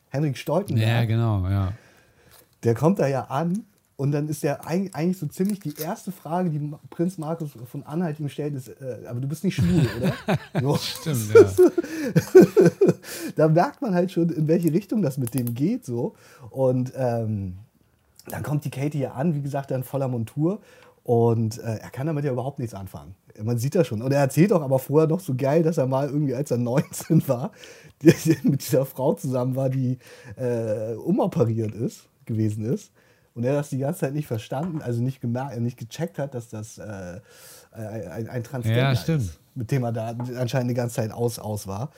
Henrik 0.10 0.38
Stoltenberg. 0.38 0.88
ja, 0.88 1.06
genau, 1.06 1.48
ja. 1.48 1.72
Der 2.64 2.74
kommt 2.74 3.00
da 3.00 3.08
ja 3.08 3.26
an 3.26 3.64
und 3.98 4.12
dann 4.12 4.30
ist 4.30 4.44
eig- 4.62 4.94
eigentlich 4.94 5.18
so 5.18 5.26
ziemlich 5.28 5.60
die 5.60 5.74
erste 5.82 6.12
Frage, 6.12 6.50
die 6.50 6.72
Prinz 6.90 7.18
Markus 7.18 7.52
von 7.70 7.84
Anhalt 7.84 8.20
ihm 8.20 8.30
stellt, 8.30 8.56
ist, 8.56 8.70
äh, 8.70 9.00
aber 9.08 9.20
du 9.20 9.28
bist 9.28 9.44
nicht 9.44 9.56
schwul, 9.56 9.86
oder? 10.54 10.78
Stimmt, 10.78 11.34
ja. 11.34 11.50
da 13.36 13.48
merkt 13.48 13.82
man 13.82 13.94
halt 13.94 14.12
schon, 14.12 14.30
in 14.30 14.48
welche 14.48 14.72
Richtung 14.72 15.02
das 15.02 15.18
mit 15.18 15.34
dem 15.34 15.54
geht 15.54 15.86
so. 15.86 16.14
Und 16.50 16.94
ähm, 16.96 17.58
dann 18.30 18.44
kommt 18.44 18.66
die 18.66 18.70
Katie 18.70 19.00
ja 19.00 19.12
an, 19.12 19.34
wie 19.36 19.42
gesagt, 19.42 19.72
dann 19.72 19.84
voller 19.84 20.08
Montur. 20.08 20.60
Und 21.04 21.58
äh, 21.60 21.78
er 21.78 21.90
kann 21.90 22.08
damit 22.08 22.26
ja 22.26 22.32
überhaupt 22.32 22.60
nichts 22.60 22.74
anfangen. 22.74 23.16
Man 23.42 23.58
sieht 23.58 23.76
das 23.76 23.88
schon. 23.88 24.02
Und 24.02 24.12
er 24.12 24.20
erzählt 24.20 24.52
auch 24.52 24.62
aber 24.62 24.80
vorher 24.80 25.08
noch 25.08 25.22
so 25.22 25.34
geil, 25.36 25.64
dass 25.64 25.78
er 25.78 25.88
mal 25.88 26.08
irgendwie, 26.08 26.36
als 26.36 26.52
er 26.52 26.58
19 26.60 27.28
war, 27.28 27.52
mit 28.44 28.62
dieser 28.62 28.86
Frau 28.86 29.14
zusammen 29.14 29.56
war, 29.56 29.70
die 29.70 29.98
äh, 30.36 30.94
umoperiert 30.96 31.74
ist, 31.74 32.08
gewesen 32.26 32.66
ist. 32.66 32.92
Und 33.38 33.44
er 33.44 33.54
das 33.54 33.70
die 33.70 33.78
ganze 33.78 34.00
Zeit 34.00 34.16
nicht 34.16 34.26
verstanden, 34.26 34.82
also 34.82 35.00
nicht 35.00 35.22
gemerkt, 35.22 35.56
äh, 35.56 35.60
nicht 35.60 35.78
gecheckt 35.78 36.18
hat, 36.18 36.34
dass 36.34 36.50
das 36.50 36.80
äh, 36.80 37.20
ein, 37.72 38.28
ein 38.30 38.44
Transgender 38.44 38.80
Ja, 38.94 38.96
stimmt. 38.96 39.22
ist, 39.22 39.40
mit 39.54 39.70
dem 39.70 39.84
er 39.84 39.92
da 39.92 40.16
anscheinend 40.40 40.72
die 40.72 40.74
ganze 40.74 40.96
Zeit 40.96 41.12
aus, 41.12 41.38
aus 41.38 41.68
war. 41.68 41.92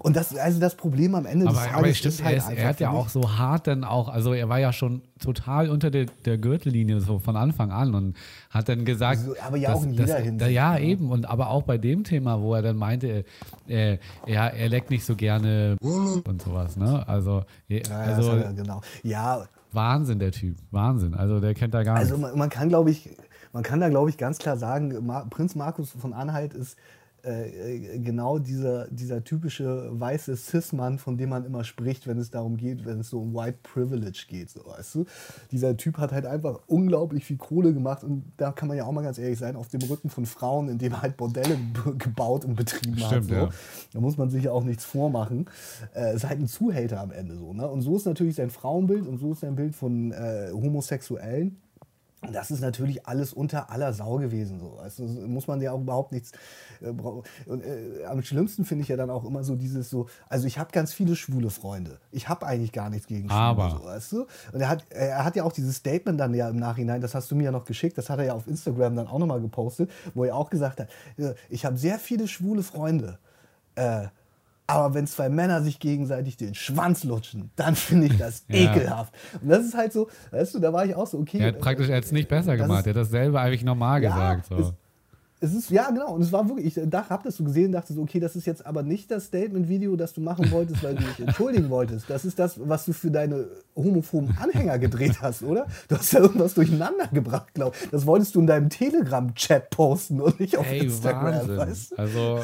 Und 0.00 0.16
das, 0.16 0.36
also 0.36 0.58
das 0.58 0.74
Problem 0.74 1.14
am 1.14 1.26
Ende 1.26 1.46
Aber, 1.46 1.54
des 1.60 1.62
aber 1.68 1.82
Tages 1.82 1.98
stimmt, 1.98 2.14
ist 2.14 2.20
er, 2.20 2.26
halt 2.26 2.36
ist, 2.38 2.44
einfach 2.48 2.62
er 2.62 2.68
hat 2.68 2.80
ja 2.80 2.90
auch 2.90 3.08
so 3.08 3.38
hart 3.38 3.68
dann 3.68 3.84
auch, 3.84 4.08
also 4.08 4.32
er 4.32 4.48
war 4.48 4.58
ja 4.58 4.72
schon 4.72 5.02
total 5.20 5.70
unter 5.70 5.92
der, 5.92 6.06
der 6.24 6.38
Gürtellinie 6.38 7.00
so 7.00 7.20
von 7.20 7.36
Anfang 7.36 7.70
an 7.70 7.94
und 7.94 8.16
hat 8.50 8.68
dann 8.68 8.84
gesagt, 8.84 9.20
Also, 9.20 9.36
aber 9.46 9.56
ja 9.56 9.72
auch 9.74 9.84
in 9.84 9.90
dass- 9.96 10.08
jeder 10.08 10.14
dass- 10.18 10.24
Hinsicht, 10.24 10.50
Ja, 10.50 10.72
ne? 10.72 10.80
eben 10.80 11.12
und 11.12 11.26
aber 11.26 11.50
auch 11.50 11.62
bei 11.62 11.78
dem 11.78 12.02
Thema, 12.02 12.40
wo 12.42 12.52
er 12.56 12.62
dann 12.62 12.76
meinte, 12.76 13.24
äh, 13.68 13.98
ja, 14.26 14.48
er 14.48 14.68
leckt 14.68 14.90
nicht 14.90 15.04
so 15.04 15.14
gerne 15.14 15.76
und 15.80 16.42
sowas, 16.42 16.76
ne? 16.76 17.06
Also, 17.06 17.44
Ja, 17.68 17.78
ja, 17.78 17.96
also 18.16 18.32
er, 18.32 18.52
genau. 18.52 18.80
Ja, 19.04 19.46
Wahnsinn 19.74 20.18
der 20.18 20.32
Typ, 20.32 20.56
Wahnsinn. 20.70 21.14
Also 21.14 21.40
der 21.40 21.54
kennt 21.54 21.74
da 21.74 21.82
gar 21.82 21.96
also 21.96 22.16
nichts. 22.16 22.30
man, 22.30 22.38
man 22.38 22.50
kann, 22.50 22.68
glaube 22.68 22.90
ich, 22.90 23.10
man 23.52 23.62
kann 23.62 23.80
da, 23.80 23.88
glaube 23.88 24.10
ich, 24.10 24.18
ganz 24.18 24.38
klar 24.38 24.56
sagen, 24.56 25.06
Ma 25.06 25.24
Prinz 25.28 25.54
Markus 25.54 25.92
von 25.92 26.12
Anhalt 26.12 26.54
ist 26.54 26.76
äh, 27.24 27.98
genau 27.98 28.38
dieser, 28.38 28.88
dieser 28.88 29.24
typische 29.24 29.88
weiße 29.92 30.36
Cis-Mann, 30.36 30.98
von 30.98 31.16
dem 31.16 31.30
man 31.30 31.44
immer 31.44 31.64
spricht, 31.64 32.06
wenn 32.06 32.18
es 32.18 32.30
darum 32.30 32.56
geht, 32.56 32.84
wenn 32.84 33.00
es 33.00 33.10
so 33.10 33.20
um 33.20 33.34
White 33.34 33.58
Privilege 33.62 34.26
geht, 34.28 34.50
so, 34.50 34.64
weißt 34.66 34.94
du? 34.96 35.04
Dieser 35.50 35.76
Typ 35.76 35.98
hat 35.98 36.12
halt 36.12 36.26
einfach 36.26 36.60
unglaublich 36.66 37.24
viel 37.24 37.36
Kohle 37.36 37.72
gemacht 37.72 38.04
und 38.04 38.24
da 38.36 38.52
kann 38.52 38.68
man 38.68 38.76
ja 38.76 38.84
auch 38.84 38.92
mal 38.92 39.02
ganz 39.02 39.18
ehrlich 39.18 39.38
sein, 39.38 39.56
auf 39.56 39.68
dem 39.68 39.82
Rücken 39.82 40.10
von 40.10 40.26
Frauen, 40.26 40.68
indem 40.68 40.92
er 40.92 41.02
halt 41.02 41.16
Bordelle 41.16 41.56
gebaut 41.98 42.44
und 42.44 42.56
betrieben 42.56 42.96
hat. 43.00 43.06
Stimmt, 43.06 43.28
So. 43.28 43.34
ja. 43.34 43.48
Da 43.92 44.00
muss 44.00 44.16
man 44.16 44.30
sich 44.30 44.44
ja 44.44 44.52
auch 44.52 44.64
nichts 44.64 44.84
vormachen. 44.84 45.46
Äh, 45.94 46.14
ist 46.14 46.28
halt 46.28 46.40
ein 46.40 46.48
Zuhälter 46.48 47.00
am 47.00 47.10
Ende 47.10 47.36
so. 47.36 47.52
Ne? 47.52 47.68
Und 47.68 47.82
so 47.82 47.96
ist 47.96 48.06
natürlich 48.06 48.36
sein 48.36 48.50
Frauenbild 48.50 49.06
und 49.06 49.18
so 49.18 49.32
ist 49.32 49.40
sein 49.40 49.54
Bild 49.56 49.74
von 49.74 50.12
äh, 50.12 50.50
Homosexuellen. 50.52 51.60
Das 52.32 52.50
ist 52.50 52.60
natürlich 52.60 53.06
alles 53.06 53.32
unter 53.32 53.70
aller 53.70 53.92
Sau 53.92 54.16
gewesen. 54.16 54.60
So. 54.60 54.78
Also 54.78 55.04
muss 55.04 55.46
man 55.46 55.60
ja 55.60 55.72
auch 55.72 55.80
überhaupt 55.80 56.12
nichts. 56.12 56.32
Äh, 56.80 56.88
und, 56.90 57.64
äh, 57.64 58.04
am 58.06 58.22
schlimmsten 58.22 58.64
finde 58.64 58.82
ich 58.82 58.88
ja 58.88 58.96
dann 58.96 59.10
auch 59.10 59.24
immer 59.24 59.44
so 59.44 59.56
dieses 59.56 59.90
so, 59.90 60.06
also 60.28 60.46
ich 60.46 60.58
habe 60.58 60.70
ganz 60.72 60.92
viele 60.92 61.16
schwule 61.16 61.50
Freunde. 61.50 61.98
Ich 62.10 62.28
habe 62.28 62.46
eigentlich 62.46 62.72
gar 62.72 62.90
nichts 62.90 63.06
gegen 63.06 63.28
Schwule. 63.28 63.40
Aber. 63.40 63.70
So, 63.70 63.84
weißt 63.84 64.12
du? 64.12 64.26
Und 64.52 64.60
er 64.60 64.68
hat, 64.68 64.84
er 64.90 65.24
hat 65.24 65.36
ja 65.36 65.44
auch 65.44 65.52
dieses 65.52 65.76
Statement 65.76 66.18
dann 66.18 66.34
ja 66.34 66.48
im 66.48 66.56
Nachhinein, 66.56 67.00
das 67.00 67.14
hast 67.14 67.30
du 67.30 67.36
mir 67.36 67.44
ja 67.44 67.52
noch 67.52 67.64
geschickt, 67.64 67.98
das 67.98 68.10
hat 68.10 68.18
er 68.18 68.26
ja 68.26 68.34
auf 68.34 68.46
Instagram 68.46 68.96
dann 68.96 69.06
auch 69.06 69.18
nochmal 69.18 69.40
gepostet, 69.40 69.90
wo 70.14 70.24
er 70.24 70.36
auch 70.36 70.50
gesagt 70.50 70.80
hat, 70.80 70.88
äh, 71.16 71.34
ich 71.48 71.64
habe 71.64 71.76
sehr 71.76 71.98
viele 71.98 72.28
schwule 72.28 72.62
Freunde. 72.62 73.18
Äh, 73.74 74.08
aber 74.66 74.94
wenn 74.94 75.06
zwei 75.06 75.28
Männer 75.28 75.62
sich 75.62 75.78
gegenseitig 75.78 76.36
den 76.36 76.54
Schwanz 76.54 77.04
lutschen, 77.04 77.50
dann 77.56 77.76
finde 77.76 78.06
ich 78.06 78.16
das 78.18 78.44
Ja. 78.48 78.72
ekelhaft. 78.74 79.12
Und 79.42 79.48
das 79.48 79.64
ist 79.64 79.74
halt 79.76 79.92
so, 79.92 80.08
weißt 80.30 80.54
du, 80.54 80.58
da 80.58 80.72
war 80.72 80.86
ich 80.86 80.94
auch 80.94 81.06
so, 81.06 81.18
okay. 81.18 81.38
Er 81.38 81.48
hat 81.48 81.58
praktisch 81.60 81.88
jetzt 81.88 82.12
nicht 82.12 82.28
besser 82.28 82.56
das 82.56 82.62
gemacht. 82.66 82.80
ist- 82.80 82.86
Er 82.86 82.90
hat 82.94 82.96
dasselbe 83.06 83.40
eigentlich 83.40 83.64
normal 83.64 84.02
Ja, 84.02 84.34
gesagt. 84.34 84.46
So. 84.46 84.56
es- 84.56 84.74
Es 85.44 85.54
ist, 85.54 85.70
ja, 85.70 85.90
genau. 85.90 86.14
Und 86.14 86.22
es 86.22 86.32
war 86.32 86.48
wirklich, 86.48 86.76
ich 86.76 86.82
habe 86.94 87.22
das 87.24 87.36
so 87.36 87.44
gesehen 87.44 87.66
und 87.66 87.72
dachte 87.72 87.92
so, 87.92 88.00
okay, 88.00 88.18
das 88.18 88.34
ist 88.34 88.46
jetzt 88.46 88.64
aber 88.64 88.82
nicht 88.82 89.10
das 89.10 89.26
Statement-Video, 89.26 89.94
das 89.96 90.14
du 90.14 90.20
machen 90.22 90.50
wolltest, 90.50 90.82
weil 90.82 90.94
du 90.94 91.02
dich 91.02 91.20
entschuldigen 91.20 91.68
wolltest. 91.68 92.08
Das 92.08 92.24
ist 92.24 92.38
das, 92.38 92.58
was 92.66 92.86
du 92.86 92.92
für 92.92 93.10
deine 93.10 93.46
homophoben 93.76 94.36
Anhänger 94.40 94.78
gedreht 94.78 95.20
hast, 95.20 95.42
oder? 95.42 95.66
Du 95.88 95.96
hast 95.96 96.12
ja 96.12 96.20
irgendwas 96.20 96.54
durcheinander 96.54 97.08
gebracht, 97.08 97.52
glaube 97.52 97.76
ich. 97.80 97.90
Das 97.90 98.06
wolltest 98.06 98.34
du 98.34 98.40
in 98.40 98.46
deinem 98.46 98.70
Telegram-Chat 98.70 99.68
posten 99.70 100.20
und 100.20 100.40
nicht 100.40 100.56
auf 100.56 100.66
Ey, 100.70 100.80
Instagram, 100.80 101.34
Wahnsinn. 101.34 101.56
weißt 101.56 101.92
du? 101.92 101.96
Also 101.96 102.40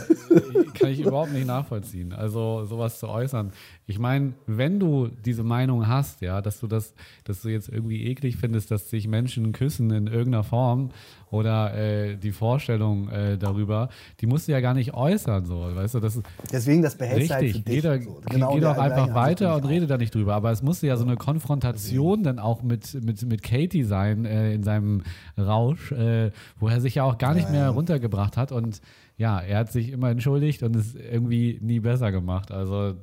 kann 0.75 0.91
ich 0.91 1.01
überhaupt 1.01 1.33
nicht 1.33 1.47
nachvollziehen. 1.47 2.13
Also 2.13 2.65
sowas 2.65 2.99
zu 2.99 3.09
äußern. 3.09 3.53
Ich 3.87 3.99
meine, 3.99 4.35
wenn 4.47 4.79
du 4.79 5.09
diese 5.09 5.43
Meinung 5.43 5.89
hast, 5.89 6.21
ja, 6.21 6.43
dass 6.43 6.61
du 6.61 6.67
das, 6.67 6.95
dass 7.25 7.43
du 7.43 7.49
jetzt 7.49 7.69
irgendwie 7.69 8.05
eklig 8.07 8.37
findest, 8.37 8.71
dass 8.71 8.91
sich 8.91 9.09
Menschen 9.09 9.53
küssen 9.53 9.91
in 9.91 10.07
irgendeiner 10.07 10.45
Form 10.45 10.91
oder 11.31 11.75
äh, 11.75 12.17
die 12.17 12.33
Vorstellung 12.33 13.09
äh, 13.09 13.39
darüber, 13.39 13.89
die 14.21 14.27
musst 14.27 14.49
du 14.49 14.53
ja 14.53 14.61
gar 14.61 14.75
nicht 14.75 14.95
äußern, 14.95 15.47
so, 15.47 15.75
weißt 15.75 15.95
du, 15.95 16.01
das 16.01 16.17
ist 16.17 16.27
Deswegen, 16.53 16.83
das 16.83 16.97
behältst 16.97 17.31
halt 17.31 17.43
Richtig, 17.43 17.65
dich. 17.65 17.75
geh, 17.77 17.81
da, 17.81 18.01
so. 18.01 18.21
Genau 18.29 18.55
geh 18.55 18.61
doch 18.61 18.77
einfach 18.77 19.15
weiter 19.15 19.57
und 19.57 19.65
rede 19.65 19.87
da 19.87 19.97
nicht 19.97 20.15
drüber. 20.15 20.35
Aber 20.35 20.51
es 20.51 20.63
musste 20.63 20.87
ja 20.87 20.97
so 20.97 21.05
eine 21.05 21.17
Konfrontation 21.17 22.23
dann 22.23 22.39
auch 22.39 22.63
mit, 22.63 22.95
mit, 23.05 23.23
mit 23.23 23.43
Katie 23.43 23.85
sein 23.85 24.25
äh, 24.25 24.53
in 24.55 24.63
seinem 24.63 25.03
Rausch, 25.39 25.93
äh, 25.93 26.31
wo 26.59 26.69
er 26.69 26.81
sich 26.81 26.97
ja 26.97 27.05
auch 27.05 27.19
gar 27.19 27.35
nicht 27.35 27.51
mehr 27.51 27.71
runtergebracht 27.71 28.37
hat. 28.37 28.53
Und 28.53 28.81
ja, 29.17 29.41
er 29.41 29.59
hat 29.59 29.73
sich 29.73 29.91
immer 29.91 30.11
entschuldigt 30.11 30.63
und 30.63 30.75
es 30.77 30.95
irgendwie 30.95 31.59
nie 31.61 31.81
besser 31.81 32.11
gemacht. 32.11 32.51
Also 32.51 32.95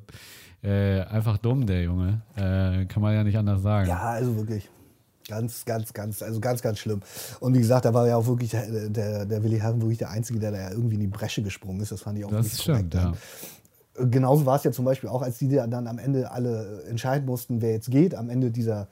äh, 0.63 1.01
einfach 1.01 1.38
dumm, 1.38 1.65
der 1.65 1.84
Junge. 1.84 2.22
Äh, 2.36 2.86
kann 2.86 3.01
man 3.01 3.13
ja 3.13 3.24
nicht 3.24 3.38
anders 3.38 3.62
sagen. 3.62 3.88
Ja, 3.88 4.00
also 4.00 4.36
wirklich. 4.36 4.69
Ganz, 5.27 5.65
ganz, 5.65 5.93
ganz, 5.93 6.22
also 6.22 6.39
ganz, 6.39 6.62
ganz 6.62 6.79
schlimm. 6.79 7.01
Und 7.39 7.53
wie 7.53 7.60
gesagt, 7.60 7.86
da 7.86 7.93
war 7.93 8.07
ja 8.07 8.15
auch 8.15 8.27
wirklich 8.27 8.51
der, 8.51 8.89
der, 8.89 9.25
der 9.25 9.43
Willi 9.43 9.60
Herren 9.60 9.81
wirklich 9.81 9.98
der 9.98 10.10
Einzige, 10.10 10.39
der 10.39 10.51
da 10.51 10.60
ja 10.60 10.72
irgendwie 10.72 10.96
in 10.96 11.01
die 11.01 11.07
Bresche 11.07 11.43
gesprungen 11.43 11.81
ist. 11.81 11.91
Das 11.91 12.01
fand 12.01 12.17
ich 12.17 12.25
auch 12.25 12.31
das 12.31 12.46
nicht 12.46 12.62
stimmt, 12.62 12.93
korrekt. 12.93 13.17
ja. 13.98 14.05
Genauso 14.05 14.46
war 14.46 14.57
es 14.57 14.63
ja 14.63 14.72
zum 14.72 14.86
Beispiel 14.86 15.10
auch, 15.10 15.24
als 15.24 15.39
die 15.39 15.50
da 15.50 15.65
dann 15.65 15.88
am 15.88 15.98
Ende 15.98 16.31
alle 16.31 16.84
entscheiden 16.88 17.25
mussten, 17.25 17.62
wer 17.62 17.72
jetzt 17.72 17.89
geht. 17.89 18.13
Am 18.13 18.29
Ende 18.29 18.51
dieser 18.51 18.88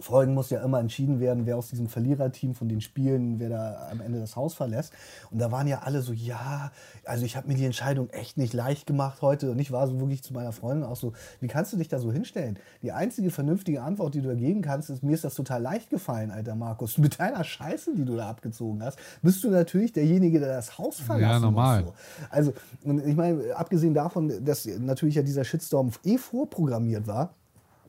Folgen 0.00 0.34
muss 0.34 0.50
ja 0.50 0.62
immer 0.62 0.80
entschieden 0.80 1.20
werden, 1.20 1.46
wer 1.46 1.56
aus 1.56 1.68
diesem 1.68 1.88
Verliererteam 1.88 2.54
von 2.54 2.68
den 2.68 2.80
Spielen, 2.80 3.38
wer 3.38 3.48
da 3.48 3.88
am 3.90 4.00
Ende 4.00 4.20
das 4.20 4.36
Haus 4.36 4.54
verlässt. 4.54 4.92
Und 5.30 5.38
da 5.38 5.50
waren 5.52 5.66
ja 5.66 5.80
alle 5.80 6.02
so, 6.02 6.12
ja, 6.12 6.70
also 7.04 7.24
ich 7.24 7.36
habe 7.36 7.48
mir 7.48 7.54
die 7.54 7.64
Entscheidung 7.64 8.10
echt 8.10 8.36
nicht 8.36 8.52
leicht 8.52 8.86
gemacht 8.86 9.22
heute. 9.22 9.50
Und 9.50 9.58
ich 9.58 9.72
war 9.72 9.86
so 9.86 9.98
wirklich 10.00 10.22
zu 10.22 10.32
meiner 10.32 10.52
Freundin 10.52 10.84
auch 10.84 10.96
so, 10.96 11.12
wie 11.40 11.46
kannst 11.46 11.72
du 11.72 11.76
dich 11.76 11.88
da 11.88 11.98
so 11.98 12.12
hinstellen? 12.12 12.58
Die 12.82 12.92
einzige 12.92 13.30
vernünftige 13.30 13.82
Antwort, 13.82 14.14
die 14.14 14.20
du 14.20 14.28
da 14.28 14.34
geben 14.34 14.62
kannst, 14.62 14.90
ist, 14.90 15.02
mir 15.02 15.14
ist 15.14 15.24
das 15.24 15.34
total 15.34 15.62
leicht 15.62 15.90
gefallen, 15.90 16.30
alter 16.30 16.54
Markus. 16.54 16.98
Mit 16.98 17.18
deiner 17.18 17.44
Scheiße, 17.44 17.94
die 17.96 18.04
du 18.04 18.16
da 18.16 18.28
abgezogen 18.28 18.82
hast, 18.82 18.98
bist 19.22 19.42
du 19.44 19.50
natürlich 19.50 19.92
derjenige, 19.92 20.40
der 20.40 20.54
das 20.54 20.78
Haus 20.78 21.00
verlassen 21.00 21.42
normal. 21.42 21.82
muss. 21.82 21.90
So. 21.90 21.94
Also, 22.30 22.52
und 22.84 23.06
ich 23.06 23.16
meine, 23.16 23.56
abgesehen 23.56 23.94
davon, 23.94 24.44
dass 24.44 24.66
natürlich 24.66 25.16
ja 25.16 25.22
dieser 25.22 25.44
Shitstorm 25.44 25.90
eh 26.04 26.18
vorprogrammiert 26.18 27.06
war, 27.06 27.34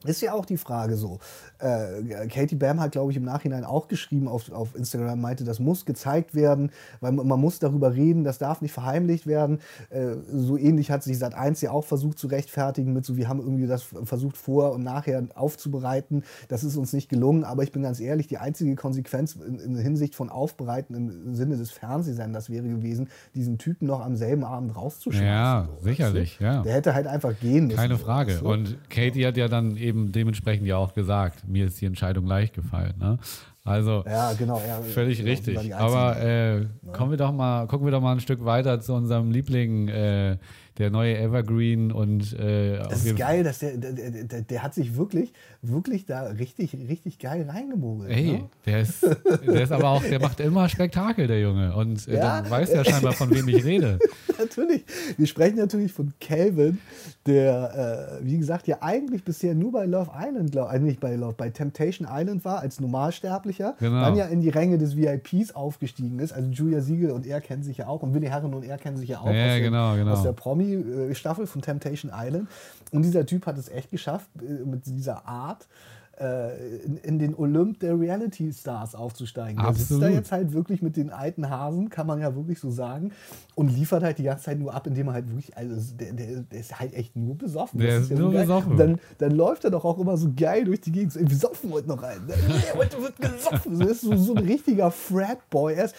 ist 0.06 0.22
ja 0.22 0.34
auch 0.34 0.46
die 0.46 0.58
Frage 0.58 0.96
so. 0.96 1.20
Äh, 1.60 2.28
Katie 2.28 2.56
Bam 2.56 2.80
hat, 2.80 2.94
glaube 2.94 3.12
ich, 3.12 3.18
im 3.18 3.24
Nachhinein 3.24 3.66
auch 3.66 3.88
geschrieben 3.88 4.28
auf, 4.28 4.52
auf 4.52 4.76
Instagram, 4.76 5.20
meinte, 5.20 5.44
das 5.44 5.60
muss 5.60 5.86
gezeigt 5.86 6.34
werden, 6.34 6.72
weil 7.02 7.12
man, 7.12 7.28
man 7.28 7.40
muss 7.40 7.60
darüber 7.60 7.94
reden, 7.94 8.24
das 8.24 8.38
darf 8.38 8.62
nicht 8.62 8.72
verheimlicht 8.72 9.28
werden. 9.28 9.60
Äh, 9.90 10.16
so 10.32 10.58
ähnlich 10.58 10.92
hat 10.92 11.04
sich 11.04 11.18
Sat1 11.18 11.64
ja 11.64 11.72
auch 11.72 11.86
versucht 11.86 12.18
zu 12.18 12.28
rechtfertigen 12.28 12.94
mit 12.94 13.06
so, 13.06 13.18
wir 13.18 13.28
haben 13.28 13.40
irgendwie 13.40 13.68
das 13.68 13.84
versucht 13.84 14.38
vor 14.38 14.72
und 14.72 14.84
nachher 14.84 15.28
aufzubereiten. 15.36 16.24
Das 16.48 16.64
ist 16.64 16.78
uns 16.78 16.94
nicht 16.94 17.10
gelungen, 17.10 17.44
aber 17.44 17.64
ich 17.64 17.72
bin 17.72 17.82
ganz 17.82 18.00
ehrlich, 18.00 18.28
die 18.28 18.38
einzige 18.38 18.76
Konsequenz 18.76 19.36
in, 19.36 19.60
in 19.60 19.76
Hinsicht 19.76 20.16
von 20.16 20.30
Aufbereiten 20.30 20.96
im 20.96 21.36
Sinne 21.36 21.58
des 21.58 21.72
Fernsehsenders 21.72 22.50
wäre 22.50 22.68
gewesen, 22.68 23.10
diesen 23.36 23.58
Typen 23.58 23.88
noch 23.88 24.00
am 24.00 24.16
selben 24.16 24.44
Abend 24.44 24.76
rauszuschmeißen. 24.76 25.28
Ja, 25.28 25.68
so, 25.78 25.84
sicherlich, 25.84 26.40
ja. 26.40 26.62
Der 26.62 26.74
hätte 26.74 26.94
halt 26.94 27.08
einfach 27.08 27.38
gehen 27.40 27.68
müssen. 27.68 27.78
Keine 27.78 27.98
so, 27.98 28.06
Frage. 28.06 28.38
du? 28.38 28.50
Und 28.50 28.78
Katie 28.90 29.26
hat 29.26 29.38
ja 29.38 29.48
dann 29.48 29.76
eben 29.76 29.89
dementsprechend 29.94 30.68
ja 30.68 30.78
auch 30.78 30.94
gesagt, 30.94 31.48
mir 31.48 31.66
ist 31.66 31.80
die 31.82 31.86
Entscheidung 31.86 32.26
leicht 32.26 32.54
gefallen. 32.54 32.94
Ne? 33.00 33.20
Also 33.64 34.04
Ja, 34.06 34.34
genau. 34.34 34.62
Ja, 34.66 34.82
völlig 34.82 35.20
genau, 35.20 35.30
richtig. 35.30 35.76
Aber 35.76 36.20
äh, 36.22 36.66
kommen 36.92 37.12
wir 37.12 37.18
doch 37.18 37.32
mal, 37.32 37.68
gucken 37.68 37.86
wir 37.86 37.92
doch 37.92 38.02
mal 38.02 38.14
ein 38.14 38.20
Stück 38.20 38.44
weiter 38.44 38.80
zu 38.80 38.94
unserem 38.94 39.32
Liebling, 39.32 39.90
äh, 39.90 40.38
der 40.80 40.90
neue 40.90 41.18
Evergreen 41.18 41.92
und 41.92 42.34
äh, 42.40 42.78
Das 42.80 43.06
ist 43.06 43.18
geil, 43.18 43.44
dass 43.44 43.60
der, 43.60 43.78
der, 43.78 43.92
der, 43.94 44.42
der, 44.42 44.64
hat 44.64 44.74
sich 44.74 44.96
wirklich, 44.96 45.34
wirklich 45.62 46.06
da 46.06 46.24
richtig, 46.24 46.74
richtig 46.74 47.20
geil 47.20 47.46
reingemogelt. 47.50 48.10
Ey, 48.10 48.32
Ne? 48.32 48.50
der 48.66 48.82
ist, 48.82 49.04
der 49.04 49.62
ist 49.64 49.72
aber 49.72 49.90
auch, 49.90 50.02
der 50.04 50.20
macht 50.22 50.40
immer 50.40 50.70
Spektakel, 50.70 51.28
der 51.28 51.42
Junge. 51.42 51.76
Und 51.76 52.08
äh, 52.08 52.16
Ja. 52.16 52.42
dann 52.42 52.50
weiß 52.50 52.72
ja 52.74 52.84
scheinbar, 52.86 53.12
von 53.14 53.30
wem 53.34 53.48
ich 53.50 53.64
rede. 53.66 54.00
natürlich. 54.40 54.86
Wir 55.18 55.28
sprechen 55.28 55.58
natürlich 55.58 55.92
von 55.92 56.14
Calvin, 56.22 56.80
der, 57.26 58.20
äh, 58.22 58.26
wie 58.26 58.38
gesagt, 58.38 58.68
ja 58.68 58.78
eigentlich 58.82 59.24
bisher 59.24 59.54
nur 59.56 59.72
bei 59.74 59.86
Love 59.86 60.12
Island, 60.18 60.52
glaub, 60.54 60.72
äh, 60.72 60.80
nicht 60.80 61.00
bei 61.02 61.16
Love, 61.16 61.34
bei 61.38 61.50
Temptation 61.50 62.08
Island 62.10 62.46
war, 62.46 62.60
als 62.60 62.80
Normalsterblicher. 62.80 63.76
Genau. 63.80 64.02
Dann 64.02 64.16
ja 64.16 64.26
in 64.26 64.40
die 64.42 64.50
Ränge 64.50 64.78
des 64.78 64.96
VIPs 64.96 65.52
aufgestiegen 65.52 66.20
ist. 66.20 66.32
Also 66.32 66.50
Julia 66.52 66.80
Siegel 66.82 67.12
und 67.12 67.26
er 67.26 67.42
kennen 67.42 67.64
sich 67.64 67.78
ja 67.78 67.88
auch 67.88 68.02
und 68.02 68.14
Willi 68.14 68.28
Herren 68.28 68.54
und 68.54 68.64
er 68.64 68.78
kennen 68.78 68.98
sich 68.98 69.10
ja 69.10 69.20
auch 69.20 69.26
Ja, 69.26 69.32
aus, 69.32 69.36
der- 69.36 69.60
genau, 69.62 69.96
genau. 69.96 70.12
aus 70.14 70.24
der 70.24 70.32
Promi-Staffel 70.78 71.48
von 71.48 71.62
Temptation 71.62 72.12
Island. 72.14 72.48
Und 72.92 73.04
dieser 73.04 73.26
Typ 73.26 73.46
hat 73.46 73.58
es 73.58 73.70
echt 73.70 73.92
geschafft, 73.92 74.30
äh, 74.42 74.66
mit 74.66 74.86
dieser 74.86 75.26
Art 75.28 75.64
äh, 75.64 75.99
in, 76.86 76.98
in 76.98 77.20
den 77.20 77.36
Olymp 77.36 77.80
der 77.80 78.00
Reality-Stars 78.00 78.96
aufzusteigen. 78.96 79.62
Der 79.64 79.74
sitzt 79.74 79.92
da 79.92 79.96
Absolut. 79.96 80.16
jetzt 80.16 80.32
halt 80.32 80.54
wirklich 80.54 80.82
mit 80.82 80.98
den 80.98 81.10
alten 81.12 81.50
Hasen, 81.50 81.90
kann 81.90 82.08
man 82.08 82.20
ja 82.20 82.36
wirklich 82.36 82.60
so 82.60 82.70
sagen, 82.72 83.12
und 83.56 83.70
liefert 83.70 84.04
halt 84.04 84.18
die 84.18 84.24
ganze 84.24 84.46
Zeit 84.46 84.60
nur 84.60 84.74
ab, 84.74 84.88
indem 84.88 85.08
er 85.08 85.14
halt 85.14 85.28
wirklich, 85.30 85.56
also 85.58 85.76
der, 85.96 86.14
der, 86.14 86.42
der 86.42 86.60
ist 86.60 86.80
halt 86.80 86.94
echt 86.94 87.16
nur 87.16 87.36
besoffen. 87.38 87.80
Der 87.80 87.96
Das 87.96 88.04
ist 88.04 88.12
ja 88.12 88.18
nur 88.18 88.32
geil. 88.32 88.42
besoffen. 88.42 88.78
Dann, 88.78 89.00
dann 89.18 89.32
läuft 89.32 89.64
er 89.66 89.72
doch 89.72 89.84
auch 89.86 90.00
immer 90.00 90.18
so 90.18 90.30
geil 90.36 90.64
durch 90.66 90.82
die 90.82 90.92
Gegend. 90.92 91.12
So, 91.14 91.20
wir 91.22 91.36
saufen 91.36 91.72
heute 91.72 91.88
noch 91.90 92.02
rein. 92.02 92.20
heute 92.76 93.02
wird 93.02 93.18
gesoffen. 93.20 93.76
So, 93.76 93.84
das 93.84 93.92
ist 93.92 94.02
so, 94.02 94.16
so 94.16 94.36
ein 94.36 94.44
richtiger 94.46 94.92
Frat-Boy. 94.92 95.76
Ist- 95.76 95.96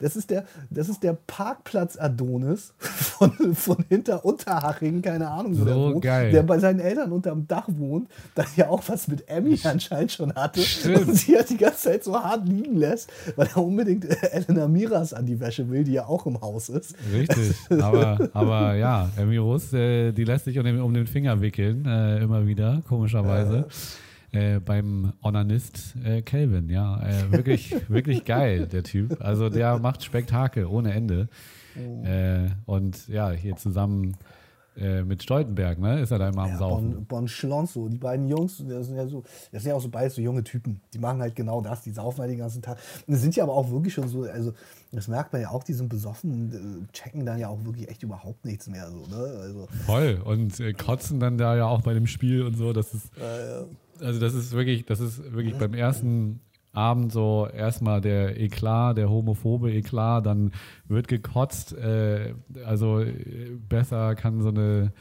das, 0.00 0.16
ist 0.16 0.30
der, 0.30 0.44
das 0.70 0.88
ist 0.88 1.02
der 1.02 1.16
Parkplatz-Adonis 1.26 2.72
von, 2.78 3.54
von 3.54 3.84
hinter 3.88 4.24
Unterhaching, 4.24 5.02
keine 5.02 5.28
Ahnung, 5.30 5.58
wo 5.60 5.64
der 5.64 5.74
So 5.74 5.94
wohnt, 5.94 6.02
geil. 6.02 6.30
der 6.32 6.42
bei 6.42 6.58
seinen 6.58 6.80
Eltern 6.80 7.12
unterm 7.12 7.46
Dach 7.46 7.68
wohnt, 7.68 8.08
der 8.36 8.46
ja 8.56 8.68
auch 8.68 8.82
was 8.88 9.08
mit 9.08 9.25
Emmy 9.26 9.58
anscheinend 9.64 10.12
schon 10.12 10.34
hatte 10.34 10.60
Stimmt. 10.60 11.08
und 11.08 11.14
sie 11.14 11.36
halt 11.36 11.50
die 11.50 11.56
ganze 11.56 11.78
Zeit 11.78 12.04
so 12.04 12.14
hart 12.14 12.48
liegen 12.48 12.76
lässt, 12.76 13.10
weil 13.36 13.48
er 13.48 13.58
unbedingt 13.58 14.04
äh, 14.04 14.16
Elena 14.30 14.68
Miras 14.68 15.12
an 15.12 15.26
die 15.26 15.38
Wäsche 15.40 15.68
will, 15.68 15.84
die 15.84 15.92
ja 15.92 16.06
auch 16.06 16.26
im 16.26 16.40
Haus 16.40 16.68
ist. 16.68 16.94
Richtig. 17.12 17.54
Aber, 17.80 18.30
aber 18.32 18.74
ja, 18.74 19.10
Emmy 19.16 19.36
Rus, 19.36 19.72
äh, 19.72 20.12
die 20.12 20.24
lässt 20.24 20.44
sich 20.44 20.58
um 20.58 20.64
den, 20.64 20.80
um 20.80 20.94
den 20.94 21.06
Finger 21.06 21.40
wickeln, 21.40 21.84
äh, 21.86 22.18
immer 22.18 22.46
wieder, 22.46 22.82
komischerweise. 22.88 23.66
Äh, 24.32 24.60
beim 24.60 25.12
Onanist 25.22 25.94
äh, 26.04 26.22
Calvin, 26.22 26.68
ja. 26.68 27.00
Äh, 27.02 27.32
wirklich, 27.32 27.74
wirklich 27.88 28.24
geil, 28.24 28.66
der 28.66 28.82
Typ. 28.82 29.20
Also 29.20 29.48
der 29.48 29.78
macht 29.78 30.04
Spektakel 30.04 30.66
ohne 30.66 30.92
Ende. 30.92 31.28
Äh, 32.04 32.50
und 32.64 33.06
ja, 33.08 33.30
hier 33.30 33.56
zusammen 33.56 34.16
äh, 34.76 35.02
mit 35.02 35.22
Stoltenberg, 35.22 35.78
ne, 35.78 36.00
ist 36.00 36.10
er 36.10 36.18
da 36.18 36.28
immer 36.28 36.42
am 36.42 36.50
Ja, 36.50 36.58
Saufen. 36.58 36.94
Bon, 36.94 37.06
bon 37.06 37.28
Schlonzo, 37.28 37.88
die 37.88 37.98
beiden 37.98 38.28
Jungs, 38.28 38.62
das 38.66 38.86
sind 38.86 38.96
ja 38.96 39.06
so, 39.06 39.22
das 39.52 39.62
sind 39.62 39.70
ja 39.70 39.76
auch 39.76 39.80
so 39.80 39.88
beides 39.88 40.14
so 40.14 40.22
junge 40.22 40.44
Typen. 40.44 40.80
Die 40.92 40.98
machen 40.98 41.20
halt 41.20 41.34
genau 41.34 41.60
das, 41.60 41.82
die 41.82 41.90
saufen 41.90 42.20
halt 42.20 42.30
den 42.30 42.38
ganzen 42.38 42.62
Tag. 42.62 42.78
Und 43.06 43.14
das 43.14 43.22
sind 43.22 43.34
ja 43.36 43.44
aber 43.44 43.54
auch 43.54 43.70
wirklich 43.70 43.94
schon 43.94 44.08
so, 44.08 44.22
also 44.22 44.52
das 44.92 45.08
merkt 45.08 45.32
man 45.32 45.42
ja 45.42 45.50
auch, 45.50 45.64
die 45.64 45.72
sind 45.72 45.88
besoffen 45.88 46.32
und 46.32 46.54
äh, 46.54 46.92
checken 46.92 47.26
dann 47.26 47.38
ja 47.38 47.48
auch 47.48 47.64
wirklich 47.64 47.88
echt 47.88 48.02
überhaupt 48.02 48.44
nichts 48.44 48.68
mehr. 48.68 48.90
So, 48.90 49.06
ne? 49.06 49.38
Also, 49.40 49.66
Voll. 49.86 50.20
Und 50.24 50.60
äh, 50.60 50.72
kotzen 50.72 51.20
dann 51.20 51.38
da 51.38 51.56
ja 51.56 51.66
auch 51.66 51.82
bei 51.82 51.94
dem 51.94 52.06
Spiel 52.06 52.42
und 52.42 52.56
so. 52.56 52.72
Das 52.72 52.94
ist, 52.94 53.10
also 54.00 54.20
das 54.20 54.34
ist 54.34 54.52
wirklich, 54.52 54.84
das 54.84 55.00
ist 55.00 55.32
wirklich 55.32 55.56
beim 55.56 55.74
ersten 55.74 56.40
Abend 56.76 57.10
so 57.12 57.48
erstmal 57.52 58.00
der 58.00 58.38
Eklat, 58.40 58.98
der 58.98 59.08
homophobe 59.10 59.72
Eklat, 59.72 60.26
dann 60.26 60.52
wird 60.88 61.08
gekotzt. 61.08 61.72
Äh, 61.72 62.34
also 62.64 63.00
äh, 63.00 63.56
besser 63.68 64.14
kann 64.14 64.42
so 64.42 64.48
eine, 64.50 64.92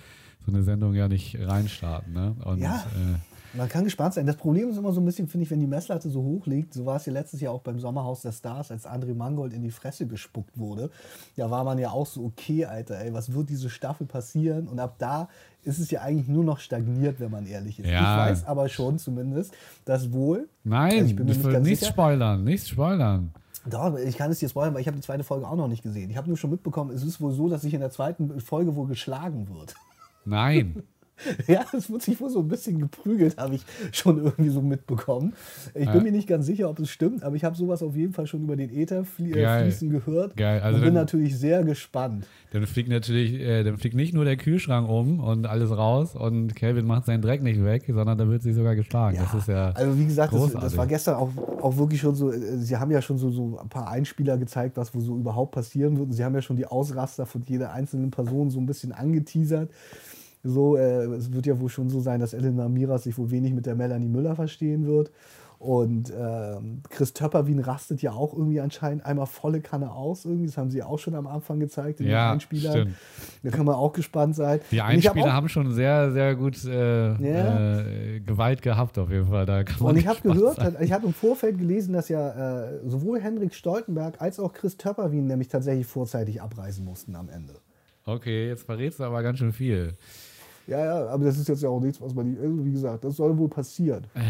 so 0.45 0.51
eine 0.51 0.63
Sendung 0.63 0.93
ja 0.93 1.07
nicht 1.07 1.37
reinstarten. 1.39 2.13
Ne? 2.13 2.35
Und 2.45 2.59
Ja. 2.59 2.85
äh, 2.95 3.57
Man 3.57 3.69
kann 3.69 3.85
gespannt 3.85 4.13
sein. 4.13 4.25
Das 4.25 4.35
Problem 4.35 4.69
ist 4.69 4.77
immer 4.77 4.91
so 4.91 4.99
ein 4.99 5.05
bisschen, 5.05 5.27
finde 5.29 5.45
ich, 5.45 5.51
wenn 5.51 5.61
die 5.61 5.67
Messlatte 5.67 6.09
so 6.09 6.21
hoch 6.21 6.45
liegt, 6.45 6.73
so 6.73 6.85
war 6.85 6.97
es 6.97 7.05
ja 7.05 7.13
letztes 7.13 7.39
Jahr 7.39 7.53
auch 7.53 7.61
beim 7.61 7.79
Sommerhaus 7.79 8.21
der 8.21 8.33
Stars, 8.33 8.69
als 8.69 8.85
André 8.85 9.13
Mangold 9.15 9.53
in 9.53 9.61
die 9.61 9.71
Fresse 9.71 10.07
gespuckt 10.07 10.57
wurde. 10.57 10.89
Da 11.37 11.49
war 11.49 11.63
man 11.63 11.77
ja 11.77 11.91
auch 11.91 12.05
so, 12.05 12.25
okay, 12.25 12.65
Alter, 12.65 12.99
ey, 12.99 13.13
was 13.13 13.33
wird 13.33 13.49
diese 13.49 13.69
Staffel 13.69 14.07
passieren? 14.07 14.67
Und 14.67 14.79
ab 14.79 14.95
da 14.97 15.29
ist 15.65 15.79
es 15.79 15.91
ja 15.91 16.01
eigentlich 16.01 16.27
nur 16.27 16.43
noch 16.43 16.59
stagniert, 16.59 17.19
wenn 17.19 17.31
man 17.31 17.45
ehrlich 17.45 17.79
ist. 17.79 17.87
Ja. 17.87 18.27
Ich 18.27 18.31
weiß 18.31 18.45
aber 18.45 18.69
schon 18.69 18.99
zumindest, 18.99 19.53
dass 19.83 20.11
wohl. 20.11 20.47
Nein, 20.63 20.91
also 20.91 21.05
ich 21.05 21.15
bin 21.15 21.25
mir 21.25 21.31
ich 21.31 21.37
nicht 21.39 21.51
ganz 21.51 21.67
nichts 21.67 21.87
spoilern, 21.87 22.43
nichts 22.43 22.69
spoilern. 22.69 23.31
Doch, 23.67 23.97
ich 23.97 24.15
kann 24.15 24.29
es 24.29 24.39
dir 24.39 24.49
spoilern, 24.49 24.73
weil 24.73 24.81
ich 24.81 24.87
habe 24.87 24.97
die 24.97 25.03
zweite 25.03 25.23
Folge 25.23 25.47
auch 25.47 25.55
noch 25.55 25.67
nicht 25.67 25.81
gesehen. 25.81 26.09
Ich 26.11 26.17
habe 26.17 26.27
nur 26.27 26.37
schon 26.37 26.51
mitbekommen, 26.51 26.91
es 26.91 27.03
ist 27.03 27.19
wohl 27.19 27.31
so, 27.31 27.49
dass 27.49 27.63
sich 27.63 27.73
in 27.73 27.79
der 27.79 27.89
zweiten 27.89 28.39
Folge 28.39 28.75
wohl 28.75 28.87
geschlagen 28.87 29.47
wird. 29.49 29.73
Nein. 30.23 30.83
Ja, 31.47 31.65
es 31.73 31.89
wird 31.89 32.01
sich 32.01 32.19
wohl 32.19 32.29
so 32.29 32.39
ein 32.39 32.47
bisschen 32.47 32.79
geprügelt, 32.79 33.37
habe 33.37 33.55
ich 33.55 33.65
schon 33.91 34.17
irgendwie 34.23 34.49
so 34.49 34.61
mitbekommen. 34.61 35.33
Ich 35.73 35.85
bin 35.85 35.95
Ja. 35.95 36.01
mir 36.01 36.11
nicht 36.11 36.27
ganz 36.27 36.45
sicher, 36.45 36.69
ob 36.69 36.79
es 36.79 36.89
stimmt, 36.89 37.23
aber 37.23 37.35
ich 37.35 37.43
habe 37.43 37.55
sowas 37.55 37.81
auf 37.83 37.95
jeden 37.95 38.13
Fall 38.13 38.27
schon 38.27 38.43
über 38.43 38.55
den 38.55 38.69
Äther 38.69 39.03
flie 39.05 39.31
äh, 39.33 39.41
Geil. 39.41 39.63
fließen 39.63 39.89
gehört 39.89 40.35
Geil, 40.37 40.61
also 40.61 40.77
und 40.77 40.83
bin 40.83 40.93
dann- 40.93 41.03
natürlich 41.03 41.37
sehr 41.37 41.63
gespannt. 41.63 42.27
Dann 42.51 42.65
fliegt 42.67 42.89
natürlich, 42.89 43.33
äh, 43.33 43.63
dann 43.63 43.77
fliegt 43.77 43.95
nicht 43.95 44.13
nur 44.13 44.25
der 44.25 44.37
Kühlschrank 44.37 44.87
um 44.89 45.19
und 45.19 45.45
alles 45.45 45.71
raus 45.71 46.15
und 46.15 46.55
Calvin 46.55 46.85
macht 46.85 47.05
seinen 47.05 47.21
Dreck 47.21 47.43
nicht 47.43 47.63
weg, 47.63 47.83
sondern 47.87 48.17
da 48.17 48.27
wird 48.27 48.43
sich 48.43 48.55
sogar 48.55 48.75
geschlagen. 48.75 49.17
das 49.17 49.33
ist 49.33 49.47
ja. 49.47 49.71
also 49.71 49.97
wie 49.99 50.05
gesagt, 50.05 50.33
das, 50.33 50.51
das 50.53 50.77
war 50.77 50.87
gestern 50.87 51.15
auch, 51.15 51.29
auch 51.61 51.77
wirklich 51.77 52.01
schon 52.01 52.15
so, 52.15 52.31
äh, 52.31 52.57
sie 52.57 52.77
haben 52.77 52.91
ja 52.91 53.01
schon 53.01 53.17
so, 53.17 53.29
so 53.29 53.57
ein 53.59 53.69
paar 53.69 53.89
Einspieler 53.89 54.37
gezeigt, 54.37 54.77
was 54.77 54.93
wohl 54.95 55.01
so 55.01 55.17
überhaupt 55.17 55.53
passieren 55.53 55.97
wird. 55.97 56.07
Und 56.07 56.13
sie 56.13 56.23
haben 56.23 56.35
ja 56.35 56.41
schon 56.41 56.55
die 56.57 56.65
Ausraster 56.65 57.25
von 57.25 57.43
jeder 57.47 57.71
einzelnen 57.73 58.11
Person 58.11 58.49
so 58.49 58.59
ein 58.59 58.65
bisschen 58.65 58.91
angeteasert. 58.91 59.69
So, 60.47 60.77
äh, 60.77 61.05
es 61.15 61.33
wird 61.33 61.45
ja 61.47 61.59
wohl 61.59 61.69
schon 61.69 61.89
so 61.89 61.99
sein, 61.99 62.19
dass 62.19 62.33
Elena 62.33 62.69
Miras 62.69 63.03
sich 63.03 63.17
wohl 63.17 63.31
wenig 63.31 63.53
mit 63.53 63.65
der 63.65 63.75
Melanie 63.75 64.07
Müller 64.07 64.35
verstehen 64.35 64.85
wird. 64.85 65.11
Und 65.57 66.13
ähm, 66.15 66.81
Chris 66.89 67.13
Töpperwien 67.13 67.59
rastet 67.59 68.01
ja 68.01 68.11
auch 68.11 68.33
irgendwie 68.33 68.59
anscheinend 68.59 69.05
einmal 69.05 69.25
volle 69.25 69.61
Kanne 69.61 69.91
aus. 69.91 70.25
Irgendwie. 70.25 70.45
Das 70.47 70.57
haben 70.57 70.69
sie 70.69 70.83
auch 70.83 70.99
schon 70.99 71.15
am 71.15 71.25
Anfang 71.27 71.59
gezeigt 71.59 72.01
in 72.01 72.07
Ja, 72.07 72.27
den 72.27 72.33
Einspielern. 72.33 72.71
stimmt. 72.73 72.95
Da 73.41 73.49
kann 73.51 73.65
man 73.65 73.73
auch 73.75 73.93
gespannt 73.93 74.35
sein. 74.35 74.59
Die 74.69 74.81
hab 74.81 74.89
Einspieler 74.89 75.25
auch- 75.25 75.31
haben 75.31 75.49
schon 75.49 75.71
sehr, 75.73 76.11
sehr 76.11 76.35
gut 76.35 76.63
äh, 76.65 77.13
Ja. 77.13 77.79
äh, 77.79 78.19
Gewalt 78.19 78.61
gehabt, 78.61 78.99
auf 78.99 79.09
jeden 79.09 79.27
Fall. 79.27 79.45
Da 79.47 79.63
Und 79.79 79.97
ich 79.97 80.05
habe 80.07 80.19
gehört, 80.21 80.57
sein. 80.57 80.75
ich 80.81 80.91
habe 80.91 81.07
im 81.07 81.13
Vorfeld 81.13 81.57
gelesen, 81.57 81.93
dass 81.93 82.09
ja 82.09 82.65
äh, 82.65 82.79
sowohl 82.85 83.19
Henrik 83.21 83.55
Stoltenberg 83.55 84.21
als 84.21 84.39
auch 84.39 84.51
Chris 84.53 84.77
Töpperwien 84.77 85.25
nämlich 85.25 85.47
tatsächlich 85.47 85.87
vorzeitig 85.87 86.41
abreisen 86.41 86.83
mussten 86.85 87.15
am 87.15 87.29
Ende. 87.29 87.53
Okay, 88.07 88.49
jetzt 88.49 88.63
verrätst 88.67 88.99
du 88.99 89.03
aber 89.05 89.23
ganz 89.23 89.39
schön 89.39 89.53
viel. 89.53 89.93
Ja, 90.67 90.83
ja, 90.83 91.07
aber 91.09 91.25
das 91.25 91.37
ist 91.37 91.47
jetzt 91.47 91.61
ja 91.61 91.69
auch 91.69 91.79
nichts, 91.79 92.01
was 92.01 92.13
man 92.15 92.29
nicht, 92.31 92.41
also 92.41 92.65
wie 92.65 92.71
gesagt, 92.71 93.03
das 93.03 93.15
soll 93.15 93.37
wohl 93.37 93.49
passieren. 93.49 94.05
Ja, 94.15 94.21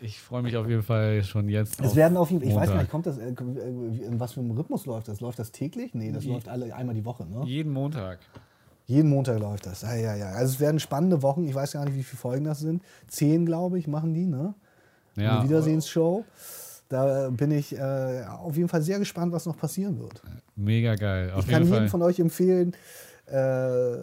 ich 0.00 0.20
freue 0.20 0.42
mich 0.42 0.56
auf 0.56 0.68
jeden 0.68 0.82
Fall 0.82 1.22
schon 1.24 1.48
jetzt. 1.48 1.80
Es 1.80 1.88
auf 1.88 1.96
werden 1.96 2.16
auf 2.16 2.30
jeden 2.30 2.42
Fall, 2.42 2.50
ich 2.50 2.56
weiß 2.56 2.68
gar 2.68 2.78
nicht, 2.80 2.90
kommt 2.90 3.06
das, 3.06 3.18
äh, 3.18 3.30
äh, 3.30 4.04
in 4.06 4.20
was 4.20 4.32
für 4.34 4.40
einem 4.40 4.52
Rhythmus 4.52 4.86
läuft 4.86 5.08
das? 5.08 5.20
Läuft 5.20 5.38
das 5.40 5.50
täglich? 5.50 5.92
Nee, 5.94 6.12
das 6.12 6.24
läuft 6.24 6.48
alle 6.48 6.74
einmal 6.74 6.94
die 6.94 7.04
Woche, 7.04 7.26
ne? 7.26 7.42
Jeden 7.44 7.72
Montag. 7.72 8.18
Jeden 8.86 9.08
Montag 9.10 9.38
läuft 9.40 9.66
das. 9.66 9.82
Ja, 9.82 9.94
ja, 9.94 10.14
ja. 10.16 10.26
Also 10.30 10.54
es 10.54 10.60
werden 10.60 10.80
spannende 10.80 11.22
Wochen. 11.22 11.44
Ich 11.44 11.54
weiß 11.54 11.72
gar 11.72 11.84
nicht, 11.84 11.96
wie 11.96 12.02
viele 12.02 12.18
Folgen 12.18 12.44
das 12.44 12.60
sind. 12.60 12.82
Zehn, 13.08 13.46
glaube 13.46 13.78
ich, 13.78 13.86
machen 13.86 14.14
die, 14.14 14.26
ne? 14.26 14.54
Ja, 15.16 15.38
Eine 15.40 15.48
Wiedersehensshow. 15.48 16.24
Da 16.88 17.30
bin 17.30 17.52
ich 17.52 17.76
äh, 17.78 18.24
auf 18.40 18.56
jeden 18.56 18.68
Fall 18.68 18.82
sehr 18.82 18.98
gespannt, 18.98 19.32
was 19.32 19.46
noch 19.46 19.56
passieren 19.56 20.00
wird. 20.00 20.20
mega 20.56 20.96
geil. 20.96 21.30
Auf 21.32 21.44
Ich 21.44 21.48
kann 21.50 21.62
jedem 21.62 21.76
Fall. 21.76 21.88
von 21.88 22.02
euch 22.02 22.18
empfehlen, 22.18 22.72
äh, 23.30 23.98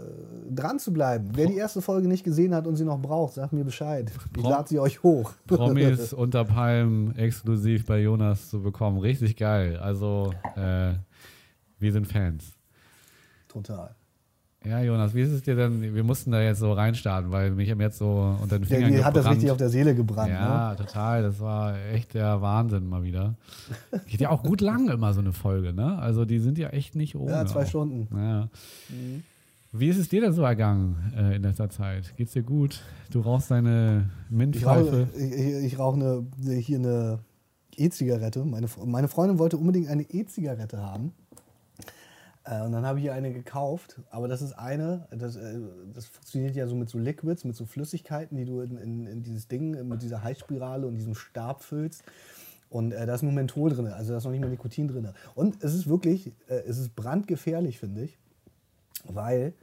dran 0.56 0.80
zu 0.80 0.94
bleiben. 0.94 1.30
Wer 1.34 1.48
die 1.48 1.58
erste 1.58 1.82
Folge 1.82 2.08
nicht 2.08 2.24
gesehen 2.24 2.56
hat 2.56 2.66
und 2.68 2.76
sie 2.78 2.86
noch 2.86 3.00
braucht, 3.00 3.34
sagt 3.34 3.54
mir 3.54 3.64
Bescheid. 3.66 4.10
Ich 4.10 4.42
Prom- 4.42 4.50
lade 4.52 4.70
sie 4.70 4.80
euch 4.80 5.04
hoch. 5.04 5.34
Promis 5.48 6.14
unter 6.14 6.46
Palmen 6.46 7.16
exklusiv 7.18 7.86
bei 7.86 8.00
Jonas 8.02 8.50
zu 8.50 8.62
bekommen. 8.62 9.00
Richtig 9.00 9.36
geil. 9.36 9.78
Also, 9.78 10.34
äh, 10.56 10.94
wir 11.80 11.92
sind 11.92 12.08
Fans. 12.08 12.54
Total. 13.48 13.96
Ja, 14.68 14.82
Jonas, 14.82 15.14
wie 15.14 15.22
ist 15.22 15.32
es 15.32 15.42
dir 15.44 15.56
denn? 15.56 15.82
Wir 15.96 16.04
mussten 16.04 16.32
da 16.32 16.42
jetzt 16.42 16.60
so 16.60 16.74
reinstarten, 16.74 17.32
weil 17.32 17.52
mich 17.52 17.70
haben 17.72 17.80
jetzt 17.82 17.98
so 18.00 18.36
unter 18.42 18.60
den 18.60 18.68
Der, 18.68 18.78
Fingern 18.78 18.92
die 18.92 19.04
hat 19.04 19.16
das 19.16 19.24
gebrannt. 19.24 19.36
richtig 19.38 19.52
auf 19.52 19.58
der 19.58 19.70
Seele 19.70 19.96
gebrannt. 19.96 20.30
Ja, 20.32 20.70
Ne? 20.72 20.76
total. 20.78 21.24
Das 21.24 21.40
war 21.40 21.76
echt 21.94 22.14
der 22.14 22.42
Wahnsinn 22.42 22.88
mal 22.88 23.04
wieder. 23.04 23.36
Geht 24.08 24.20
ja 24.22 24.30
auch 24.30 24.44
gut 24.44 24.62
lang 24.62 24.90
immer 24.90 25.14
so 25.14 25.22
eine 25.22 25.34
Folge, 25.34 25.74
ne? 25.74 25.98
Also 26.00 26.26
die 26.26 26.40
sind 26.40 26.58
ja 26.58 26.70
echt 26.70 26.96
nicht 26.96 27.16
ohne. 27.16 27.32
Ja, 27.32 27.46
zwei 27.46 27.64
auch. 27.64 27.68
Stunden. 27.68 28.08
Ja. 28.16 28.50
Wie 29.72 29.88
ist 29.90 29.98
es 29.98 30.10
dir 30.10 30.22
denn 30.22 30.34
so 30.34 30.42
ergangen 30.44 30.96
äh, 31.16 31.36
in 31.36 31.44
letzter 31.44 31.70
Zeit? 31.70 32.16
Geht's 32.18 32.34
dir 32.34 32.44
gut? 32.44 32.82
Du 33.12 33.20
rauchst 33.22 33.52
deine 33.52 34.10
Ich 34.30 34.32
rauche, 34.32 34.36
Mintpfeife. 34.38 35.08
ich, 35.18 35.32
ich, 35.34 35.64
ich 35.74 35.80
rauche 35.80 35.96
eine, 36.42 36.60
hier 36.60 36.80
eine 36.80 37.20
E-Zigarette. 37.76 38.44
Meine, 38.46 38.68
meine 38.86 39.08
Freundin 39.08 39.38
wollte 39.40 39.58
unbedingt 39.58 39.88
eine 39.90 40.04
E-Zigarette 40.04 40.78
haben. 40.82 41.12
Äh, 42.48 42.62
und 42.62 42.72
dann 42.72 42.86
habe 42.86 43.00
ich 43.00 43.06
ihr 43.06 43.14
eine 43.14 43.34
gekauft. 43.34 44.00
Aber 44.10 44.28
das 44.28 44.42
ist 44.42 44.54
eine, 44.54 45.08
das, 45.12 45.36
äh, 45.36 45.60
das 45.94 46.06
funktioniert 46.06 46.56
ja 46.56 46.68
so 46.68 46.76
mit 46.76 46.90
so 46.90 46.98
Liquids, 46.98 47.44
mit 47.44 47.56
so 47.56 47.66
Flüssigkeiten, 47.66 48.38
die 48.38 48.46
du 48.46 48.62
in, 48.62 48.78
in, 48.78 49.08
in 49.08 49.24
dieses 49.24 49.48
Ding, 49.48 49.88
mit 49.88 50.02
dieser 50.02 50.24
Heißspirale 50.24 50.88
und 50.88 50.96
diesem 50.96 51.16
Stab 51.16 51.62
füllst. 51.62 52.04
Und 52.70 52.92
äh, 52.92 53.06
da 53.06 53.16
ist 53.16 53.24
nur 53.24 53.32
Menthol 53.32 53.70
drin, 53.70 53.88
also 53.88 54.12
da 54.12 54.18
ist 54.18 54.26
noch 54.26 54.32
nicht 54.32 54.42
mal 54.42 54.50
Nikotin 54.50 54.88
drin. 54.88 55.10
Und 55.36 55.64
es 55.64 55.74
ist 55.74 55.88
wirklich, 55.88 56.34
äh, 56.48 56.56
es 56.68 56.78
ist 56.78 56.96
brandgefährlich, 56.96 57.80
finde 57.80 58.04
ich. 58.04 58.18
Weil 59.06 59.54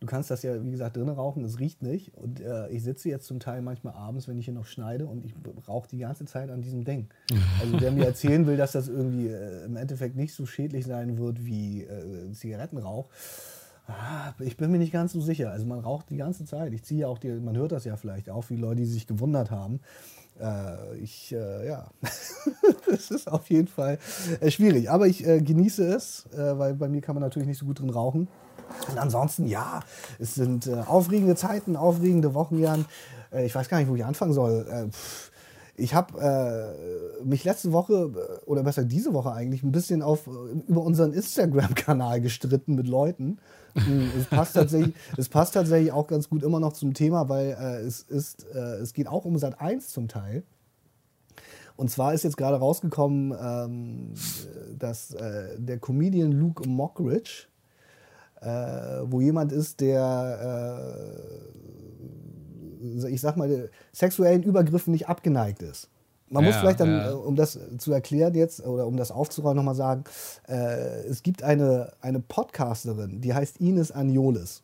du 0.00 0.06
kannst 0.06 0.30
das 0.30 0.42
ja, 0.42 0.64
wie 0.64 0.70
gesagt, 0.70 0.96
drinnen 0.96 1.14
rauchen, 1.14 1.44
es 1.44 1.60
riecht 1.60 1.82
nicht. 1.82 2.14
Und 2.16 2.40
äh, 2.40 2.68
ich 2.68 2.82
sitze 2.82 3.08
jetzt 3.08 3.26
zum 3.26 3.38
Teil 3.38 3.62
manchmal 3.62 3.94
abends, 3.94 4.26
wenn 4.26 4.38
ich 4.38 4.46
hier 4.46 4.54
noch 4.54 4.66
schneide 4.66 5.06
und 5.06 5.24
ich 5.24 5.34
rauche 5.68 5.88
die 5.88 5.98
ganze 5.98 6.24
Zeit 6.24 6.50
an 6.50 6.62
diesem 6.62 6.84
Ding. 6.84 7.08
Also 7.60 7.80
wer 7.80 7.92
mir 7.92 8.06
erzählen 8.06 8.46
will, 8.46 8.56
dass 8.56 8.72
das 8.72 8.88
irgendwie 8.88 9.28
äh, 9.28 9.64
im 9.66 9.76
Endeffekt 9.76 10.16
nicht 10.16 10.32
so 10.32 10.46
schädlich 10.46 10.86
sein 10.86 11.18
wird 11.18 11.44
wie 11.44 11.82
äh, 11.82 12.32
Zigarettenrauch, 12.32 13.08
ah, 13.86 14.32
ich 14.38 14.56
bin 14.56 14.70
mir 14.70 14.78
nicht 14.78 14.92
ganz 14.92 15.12
so 15.12 15.20
sicher. 15.20 15.50
Also 15.50 15.66
man 15.66 15.80
raucht 15.80 16.08
die 16.10 16.16
ganze 16.16 16.46
Zeit. 16.46 16.72
Ich 16.72 16.84
ziehe 16.84 17.02
ja 17.02 17.08
auch 17.08 17.18
die, 17.18 17.28
man 17.28 17.56
hört 17.56 17.72
das 17.72 17.84
ja 17.84 17.96
vielleicht 17.96 18.30
auch, 18.30 18.48
wie 18.48 18.56
Leute, 18.56 18.76
die 18.76 18.86
sich 18.86 19.06
gewundert 19.06 19.50
haben. 19.50 19.80
Äh, 20.40 20.98
ich, 20.98 21.32
äh, 21.32 21.68
ja, 21.68 21.90
es 22.92 23.10
ist 23.10 23.30
auf 23.30 23.50
jeden 23.50 23.68
Fall 23.68 23.98
äh, 24.40 24.50
schwierig. 24.50 24.90
Aber 24.90 25.06
ich 25.06 25.22
genieße 25.22 25.84
es, 25.84 26.26
weil 26.32 26.74
bei 26.74 26.88
mir 26.88 27.00
kann 27.00 27.14
man 27.14 27.22
natürlich 27.22 27.48
nicht 27.48 27.58
so 27.58 27.66
gut 27.66 27.80
drin 27.80 27.90
rauchen. 27.90 28.28
Und 28.88 28.98
ansonsten, 28.98 29.46
ja, 29.46 29.80
es 30.18 30.34
sind 30.34 30.66
äh, 30.66 30.82
aufregende 30.86 31.36
Zeiten, 31.36 31.76
aufregende 31.76 32.34
Wochen, 32.34 32.58
Jan. 32.58 32.86
Äh, 33.32 33.46
ich 33.46 33.54
weiß 33.54 33.68
gar 33.68 33.78
nicht, 33.78 33.88
wo 33.88 33.96
ich 33.96 34.04
anfangen 34.04 34.32
soll. 34.32 34.66
Äh, 34.68 34.88
ich 35.76 35.94
habe 35.94 36.20
äh, 36.20 37.24
mich 37.24 37.44
letzte 37.44 37.72
Woche, 37.72 38.10
äh, 38.14 38.44
oder 38.44 38.62
besser 38.62 38.84
diese 38.84 39.14
Woche 39.14 39.32
eigentlich, 39.32 39.62
ein 39.62 39.72
bisschen 39.72 40.02
auf, 40.02 40.26
äh, 40.26 40.30
über 40.68 40.82
unseren 40.82 41.12
Instagram-Kanal 41.12 42.20
gestritten 42.20 42.74
mit 42.74 42.86
Leuten. 42.86 43.38
Hm, 43.74 44.10
es, 44.18 44.26
passt 44.26 44.54
tatsächlich, 44.54 44.94
es 45.16 45.28
passt 45.28 45.54
tatsächlich 45.54 45.92
auch 45.92 46.06
ganz 46.06 46.28
gut 46.28 46.42
immer 46.42 46.60
noch 46.60 46.72
zum 46.72 46.92
Thema, 46.92 47.28
weil 47.28 47.52
es, 47.86 48.02
ist, 48.02 48.44
es 48.44 48.92
geht 48.92 49.06
auch 49.06 49.24
um 49.24 49.38
Sat 49.38 49.60
1 49.60 49.88
zum 49.88 50.08
Teil. 50.08 50.42
Und 51.80 51.90
zwar 51.90 52.12
ist 52.12 52.24
jetzt 52.24 52.36
gerade 52.36 52.58
rausgekommen, 52.58 53.34
ähm, 53.40 54.12
dass 54.78 55.14
äh, 55.14 55.58
der 55.58 55.78
Comedian 55.78 56.30
Luke 56.30 56.68
Mockridge, 56.68 57.46
wo 58.42 59.20
jemand 59.20 59.52
ist, 59.52 59.80
der, 59.80 61.12
äh, 63.02 63.08
ich 63.08 63.20
sag 63.20 63.36
mal, 63.36 63.70
sexuellen 63.92 64.42
Übergriffen 64.42 64.92
nicht 64.92 65.08
abgeneigt 65.08 65.62
ist. 65.62 65.88
Man 66.32 66.44
muss 66.44 66.54
Ja, 66.54 66.60
vielleicht 66.60 66.80
dann, 66.80 66.90
ja. 66.90 67.10
äh, 67.10 67.12
um 67.12 67.34
das 67.34 67.58
zu 67.78 67.92
erklären 67.92 68.34
jetzt 68.34 68.64
oder 68.64 68.86
um 68.86 68.96
das 68.96 69.10
aufzurollen, 69.10 69.56
nochmal 69.56 69.74
sagen, 69.74 70.04
äh, 70.48 71.02
es 71.08 71.24
gibt 71.24 71.42
eine, 71.42 71.92
eine 72.00 72.20
Podcasterin, 72.20 73.20
die 73.20 73.34
heißt 73.34 73.60
Ines 73.60 73.90
Anjolis. 73.90 74.62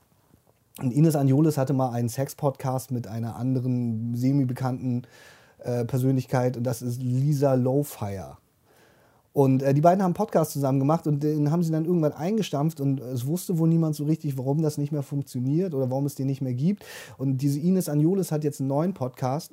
Und 0.81 0.93
Ines 0.93 1.17
Anjolis 1.17 1.59
hatte 1.59 1.73
mal 1.73 1.91
einen 1.91 2.09
Sex-Podcast 2.09 2.93
mit 2.93 3.09
einer 3.09 3.35
anderen 3.35 4.15
semi-bekannten 4.15 5.03
äh, 5.59 5.85
Persönlichkeit 5.85 6.57
und 6.57 6.65
das 6.65 6.83
ist 6.83 7.03
Lisa 7.03 7.55
Lowfire. 7.55 8.37
Und 9.37 9.63
äh, 9.63 9.75
die 9.75 9.83
beiden 9.83 10.03
haben 10.03 10.13
einen 10.13 10.15
Podcast 10.15 10.53
zusammen 10.53 10.79
gemacht 10.79 11.07
und 11.07 11.23
den 11.23 11.51
haben 11.51 11.63
sie 11.63 11.71
dann 11.71 11.85
irgendwann 11.85 12.15
eingestampft 12.15 12.81
und 12.81 13.01
es 13.01 13.27
wusste 13.27 13.59
wohl 13.59 13.69
niemand 13.69 13.95
so 13.95 14.05
richtig, 14.05 14.39
warum 14.39 14.63
das 14.63 14.79
nicht 14.79 14.93
mehr 14.93 15.03
funktioniert 15.03 15.75
oder 15.75 15.91
warum 15.91 16.07
es 16.07 16.15
den 16.15 16.27
nicht 16.27 16.41
mehr 16.41 16.55
gibt. 16.55 16.87
Und 17.19 17.37
diese 17.43 17.61
Ines 17.61 17.91
Anjolis 17.91 18.33
hat 18.33 18.45
jetzt 18.45 18.61
einen 18.61 18.71
neuen 18.71 18.95
Podcast 18.95 19.53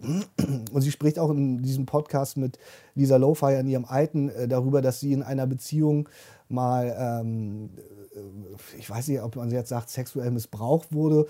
und 0.72 0.82
sie 0.82 0.90
spricht 0.90 1.20
auch 1.20 1.32
in 1.32 1.62
diesem 1.62 1.86
Podcast 1.86 2.38
mit 2.38 2.60
Lisa 2.96 3.18
Lowfire 3.18 3.60
in 3.60 3.68
ihrem 3.68 3.84
alten 3.84 4.30
äh, 4.30 4.48
darüber, 4.48 4.82
dass 4.82 5.02
sie 5.02 5.12
in 5.12 5.22
einer 5.22 5.48
Beziehung 5.48 6.08
mal, 6.48 6.96
ähm, 6.98 7.72
äh, 8.16 8.80
ich 8.80 8.90
weiß 8.90 9.10
nicht, 9.10 9.22
ob 9.22 9.36
man 9.36 9.52
jetzt 9.52 9.68
sagt, 9.68 9.90
sexuell 9.90 10.32
missbraucht 10.32 10.94
wurde 10.94 11.26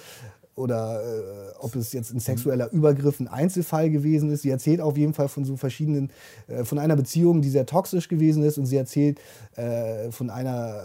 oder 0.55 1.01
äh, 1.01 1.57
ob 1.59 1.75
es 1.75 1.93
jetzt 1.93 2.13
ein 2.13 2.19
sexueller 2.19 2.71
Übergriff 2.71 3.19
ein 3.19 3.27
Einzelfall 3.27 3.89
gewesen 3.89 4.29
ist. 4.29 4.43
Sie 4.43 4.49
erzählt 4.49 4.81
auf 4.81 4.97
jeden 4.97 5.13
Fall 5.13 5.27
von 5.27 5.45
so 5.45 5.55
verschiedenen, 5.55 6.11
äh, 6.47 6.63
von 6.63 6.79
einer 6.79 6.95
Beziehung, 6.95 7.41
die 7.41 7.49
sehr 7.49 7.65
toxisch 7.65 8.07
gewesen 8.07 8.43
ist 8.43 8.57
und 8.57 8.65
sie 8.65 8.77
erzählt 8.77 9.19
äh, 9.55 10.11
von, 10.11 10.29
einer, 10.29 10.77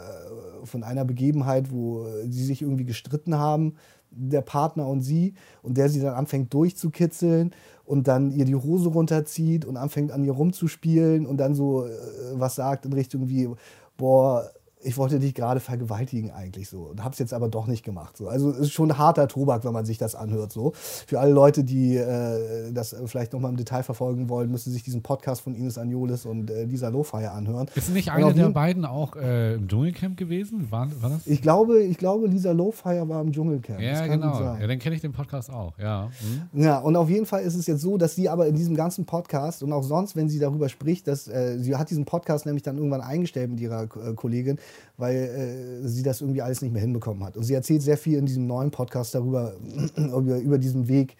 äh, 0.62 0.66
von 0.66 0.82
einer 0.82 1.04
Begebenheit, 1.04 1.70
wo 1.70 2.06
sie 2.28 2.44
sich 2.44 2.62
irgendwie 2.62 2.84
gestritten 2.84 3.36
haben 3.36 3.74
der 4.10 4.40
Partner 4.40 4.86
und 4.86 5.02
sie 5.02 5.34
und 5.62 5.76
der 5.76 5.88
sie 5.88 6.00
dann 6.00 6.14
anfängt 6.14 6.52
durchzukitzeln 6.54 7.52
und 7.84 8.08
dann 8.08 8.30
ihr 8.30 8.44
die 8.44 8.54
Hose 8.54 8.88
runterzieht 8.88 9.64
und 9.64 9.76
anfängt 9.76 10.12
an 10.12 10.24
ihr 10.24 10.32
rumzuspielen 10.32 11.26
und 11.26 11.38
dann 11.38 11.54
so 11.54 11.84
äh, 11.84 11.90
was 12.34 12.54
sagt 12.54 12.86
in 12.86 12.92
Richtung 12.92 13.28
wie, 13.28 13.48
boah, 13.96 14.50
ich 14.82 14.96
wollte 14.96 15.18
dich 15.18 15.34
gerade 15.34 15.60
vergewaltigen 15.60 16.30
eigentlich 16.30 16.68
so 16.68 16.82
und 16.82 17.02
habe 17.02 17.12
es 17.12 17.18
jetzt 17.18 17.34
aber 17.34 17.48
doch 17.48 17.66
nicht 17.66 17.84
gemacht. 17.84 18.16
So. 18.16 18.28
Also 18.28 18.50
es 18.50 18.58
ist 18.58 18.72
schon 18.72 18.96
harter 18.96 19.28
Tobak, 19.28 19.64
wenn 19.64 19.72
man 19.72 19.84
sich 19.84 19.98
das 19.98 20.14
anhört. 20.14 20.52
So. 20.52 20.72
Für 20.74 21.20
alle 21.20 21.32
Leute, 21.32 21.64
die 21.64 21.96
äh, 21.96 22.72
das 22.72 22.94
vielleicht 23.06 23.32
nochmal 23.32 23.50
im 23.50 23.56
Detail 23.56 23.82
verfolgen 23.82 24.28
wollen, 24.28 24.50
müssen 24.50 24.72
sich 24.72 24.82
diesen 24.82 25.02
Podcast 25.02 25.40
von 25.40 25.54
Ines 25.54 25.78
Anjolis 25.78 26.26
und 26.26 26.50
äh, 26.50 26.64
Lisa 26.64 26.88
Lofire 26.88 27.32
anhören. 27.32 27.68
Ist 27.74 27.90
nicht 27.90 28.10
einer 28.10 28.32
der 28.32 28.50
beiden 28.50 28.84
auch 28.84 29.16
äh, 29.16 29.54
im 29.54 29.68
Dschungelcamp 29.68 30.16
gewesen? 30.16 30.70
War, 30.70 30.88
war 31.02 31.10
das? 31.10 31.26
Ich 31.26 31.42
glaube, 31.42 31.82
ich 31.82 31.98
glaube, 31.98 32.28
Lisa 32.28 32.52
Lofire 32.52 33.08
war 33.08 33.20
im 33.20 33.32
Dschungelcamp. 33.32 33.80
ja, 33.80 34.06
genau. 34.06 34.40
Ja, 34.40 34.66
dann 34.66 34.78
kenne 34.78 34.94
ich 34.94 35.00
den 35.00 35.12
Podcast 35.12 35.50
auch. 35.50 35.76
Ja. 35.78 36.10
Hm. 36.52 36.62
Ja, 36.62 36.78
und 36.78 36.96
auf 36.96 37.08
jeden 37.10 37.26
Fall 37.26 37.42
ist 37.42 37.54
es 37.54 37.66
jetzt 37.66 37.80
so, 37.80 37.98
dass 37.98 38.14
sie 38.14 38.28
aber 38.28 38.46
in 38.46 38.54
diesem 38.54 38.76
ganzen 38.76 39.06
Podcast 39.06 39.62
und 39.62 39.72
auch 39.72 39.82
sonst, 39.82 40.16
wenn 40.16 40.28
sie 40.28 40.38
darüber 40.38 40.68
spricht, 40.68 41.08
dass 41.08 41.28
äh, 41.28 41.58
sie 41.58 41.74
hat 41.76 41.90
diesen 41.90 42.04
Podcast 42.04 42.46
nämlich 42.46 42.62
dann 42.62 42.76
irgendwann 42.76 43.00
eingestellt 43.00 43.50
mit 43.50 43.60
ihrer 43.60 43.84
äh, 43.84 44.14
Kollegin, 44.14 44.58
weil 44.96 45.16
äh, 45.16 45.88
sie 45.88 46.02
das 46.02 46.20
irgendwie 46.20 46.42
alles 46.42 46.62
nicht 46.62 46.72
mehr 46.72 46.82
hinbekommen 46.82 47.24
hat. 47.24 47.36
Und 47.36 47.44
sie 47.44 47.54
erzählt 47.54 47.82
sehr 47.82 47.96
viel 47.96 48.18
in 48.18 48.26
diesem 48.26 48.46
neuen 48.46 48.70
Podcast 48.70 49.14
darüber, 49.14 49.54
über, 49.96 50.38
über 50.38 50.58
diesen 50.58 50.88
Weg 50.88 51.16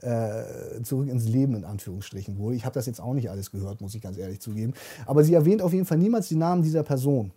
äh, 0.00 0.82
zurück 0.82 1.08
ins 1.08 1.28
Leben, 1.28 1.54
in 1.54 1.64
Anführungsstrichen 1.64 2.38
wohl. 2.38 2.54
Ich 2.54 2.64
habe 2.64 2.74
das 2.74 2.86
jetzt 2.86 3.00
auch 3.00 3.14
nicht 3.14 3.30
alles 3.30 3.50
gehört, 3.50 3.80
muss 3.80 3.94
ich 3.94 4.02
ganz 4.02 4.18
ehrlich 4.18 4.40
zugeben. 4.40 4.74
Aber 5.06 5.24
sie 5.24 5.34
erwähnt 5.34 5.62
auf 5.62 5.72
jeden 5.72 5.86
Fall 5.86 5.98
niemals 5.98 6.28
die 6.28 6.36
Namen 6.36 6.62
dieser 6.62 6.82
Person. 6.82 7.32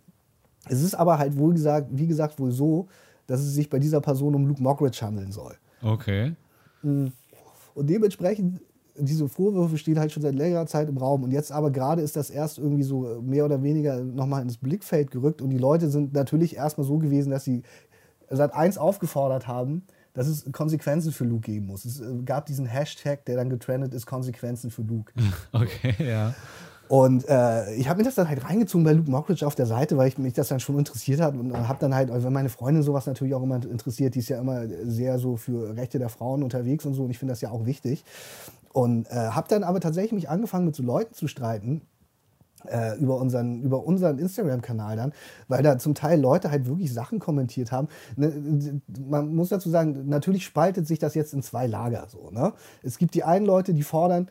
Es 0.68 0.82
ist 0.82 0.94
aber 0.94 1.18
halt 1.18 1.36
wohl 1.36 1.54
gesagt, 1.54 1.88
wie 1.90 2.06
gesagt, 2.06 2.38
wohl 2.38 2.52
so, 2.52 2.88
dass 3.26 3.40
es 3.40 3.54
sich 3.54 3.70
bei 3.70 3.78
dieser 3.78 4.00
Person 4.00 4.34
um 4.34 4.46
Luke 4.46 4.62
Mockridge 4.62 5.00
handeln 5.00 5.32
soll. 5.32 5.56
Okay. 5.82 6.34
Und 6.82 7.12
dementsprechend, 7.76 8.60
diese 9.08 9.28
Vorwürfe 9.28 9.78
stehen 9.78 9.98
halt 9.98 10.12
schon 10.12 10.22
seit 10.22 10.34
längerer 10.34 10.66
Zeit 10.66 10.88
im 10.88 10.96
Raum. 10.96 11.22
Und 11.22 11.30
jetzt 11.30 11.52
aber 11.52 11.70
gerade 11.70 12.02
ist 12.02 12.16
das 12.16 12.30
erst 12.30 12.58
irgendwie 12.58 12.82
so 12.82 13.20
mehr 13.22 13.44
oder 13.44 13.62
weniger 13.62 14.02
nochmal 14.02 14.42
ins 14.42 14.56
Blickfeld 14.56 15.10
gerückt. 15.10 15.42
Und 15.42 15.50
die 15.50 15.58
Leute 15.58 15.90
sind 15.90 16.12
natürlich 16.12 16.56
erstmal 16.56 16.86
so 16.86 16.98
gewesen, 16.98 17.30
dass 17.30 17.44
sie 17.44 17.62
seit 18.30 18.54
eins 18.54 18.78
aufgefordert 18.78 19.46
haben, 19.48 19.82
dass 20.12 20.26
es 20.26 20.50
Konsequenzen 20.52 21.12
für 21.12 21.24
Luke 21.24 21.42
geben 21.42 21.66
muss. 21.66 21.84
Es 21.84 22.00
äh, 22.00 22.22
gab 22.24 22.46
diesen 22.46 22.66
Hashtag, 22.66 23.24
der 23.26 23.36
dann 23.36 23.50
getrennt 23.50 23.94
ist, 23.94 24.06
Konsequenzen 24.06 24.70
für 24.70 24.82
Luke. 24.82 25.12
Okay, 25.52 25.94
ja. 25.98 26.34
Und 26.90 27.28
äh, 27.28 27.72
ich 27.74 27.88
habe 27.88 27.98
mir 27.98 28.04
das 28.04 28.16
dann 28.16 28.28
halt 28.28 28.44
reingezogen 28.44 28.84
bei 28.84 28.92
Luke 28.92 29.08
Mockridge 29.08 29.46
auf 29.46 29.54
der 29.54 29.66
Seite, 29.66 29.96
weil 29.96 30.08
ich 30.08 30.18
mich 30.18 30.32
das 30.32 30.48
dann 30.48 30.58
schon 30.58 30.76
interessiert 30.76 31.20
hat 31.20 31.36
und 31.36 31.56
habe 31.56 31.78
dann 31.78 31.94
halt, 31.94 32.10
weil 32.10 32.20
meine 32.32 32.48
Freundin 32.48 32.82
sowas 32.82 33.06
natürlich 33.06 33.32
auch 33.32 33.44
immer 33.44 33.62
interessiert, 33.62 34.16
die 34.16 34.18
ist 34.18 34.28
ja 34.28 34.40
immer 34.40 34.66
sehr 34.82 35.20
so 35.20 35.36
für 35.36 35.76
Rechte 35.76 36.00
der 36.00 36.08
Frauen 36.08 36.42
unterwegs 36.42 36.84
und 36.84 36.94
so 36.94 37.04
und 37.04 37.10
ich 37.10 37.18
finde 37.20 37.30
das 37.30 37.42
ja 37.42 37.52
auch 37.52 37.64
wichtig. 37.64 38.04
Und 38.72 39.08
äh, 39.08 39.14
habe 39.30 39.48
dann 39.48 39.64
aber 39.64 39.80
tatsächlich 39.80 40.12
mich 40.12 40.28
angefangen 40.28 40.66
mit 40.66 40.76
so 40.76 40.82
Leuten 40.82 41.14
zu 41.14 41.26
streiten, 41.26 41.82
äh, 42.66 42.96
über 42.98 43.16
unseren, 43.16 43.62
über 43.62 43.84
unseren 43.84 44.18
Instagram-Kanal 44.18 44.96
dann, 44.96 45.12
weil 45.48 45.62
da 45.62 45.78
zum 45.78 45.94
Teil 45.94 46.20
Leute 46.20 46.50
halt 46.50 46.66
wirklich 46.66 46.92
Sachen 46.92 47.18
kommentiert 47.18 47.72
haben. 47.72 47.88
Ne, 48.16 48.80
man 49.08 49.34
muss 49.34 49.48
dazu 49.48 49.70
sagen, 49.70 50.08
natürlich 50.08 50.44
spaltet 50.44 50.86
sich 50.86 50.98
das 50.98 51.14
jetzt 51.14 51.32
in 51.34 51.42
zwei 51.42 51.66
Lager. 51.66 52.06
So, 52.08 52.30
ne? 52.30 52.52
Es 52.82 52.98
gibt 52.98 53.14
die 53.14 53.24
einen 53.24 53.46
Leute, 53.46 53.74
die 53.74 53.82
fordern, 53.82 54.28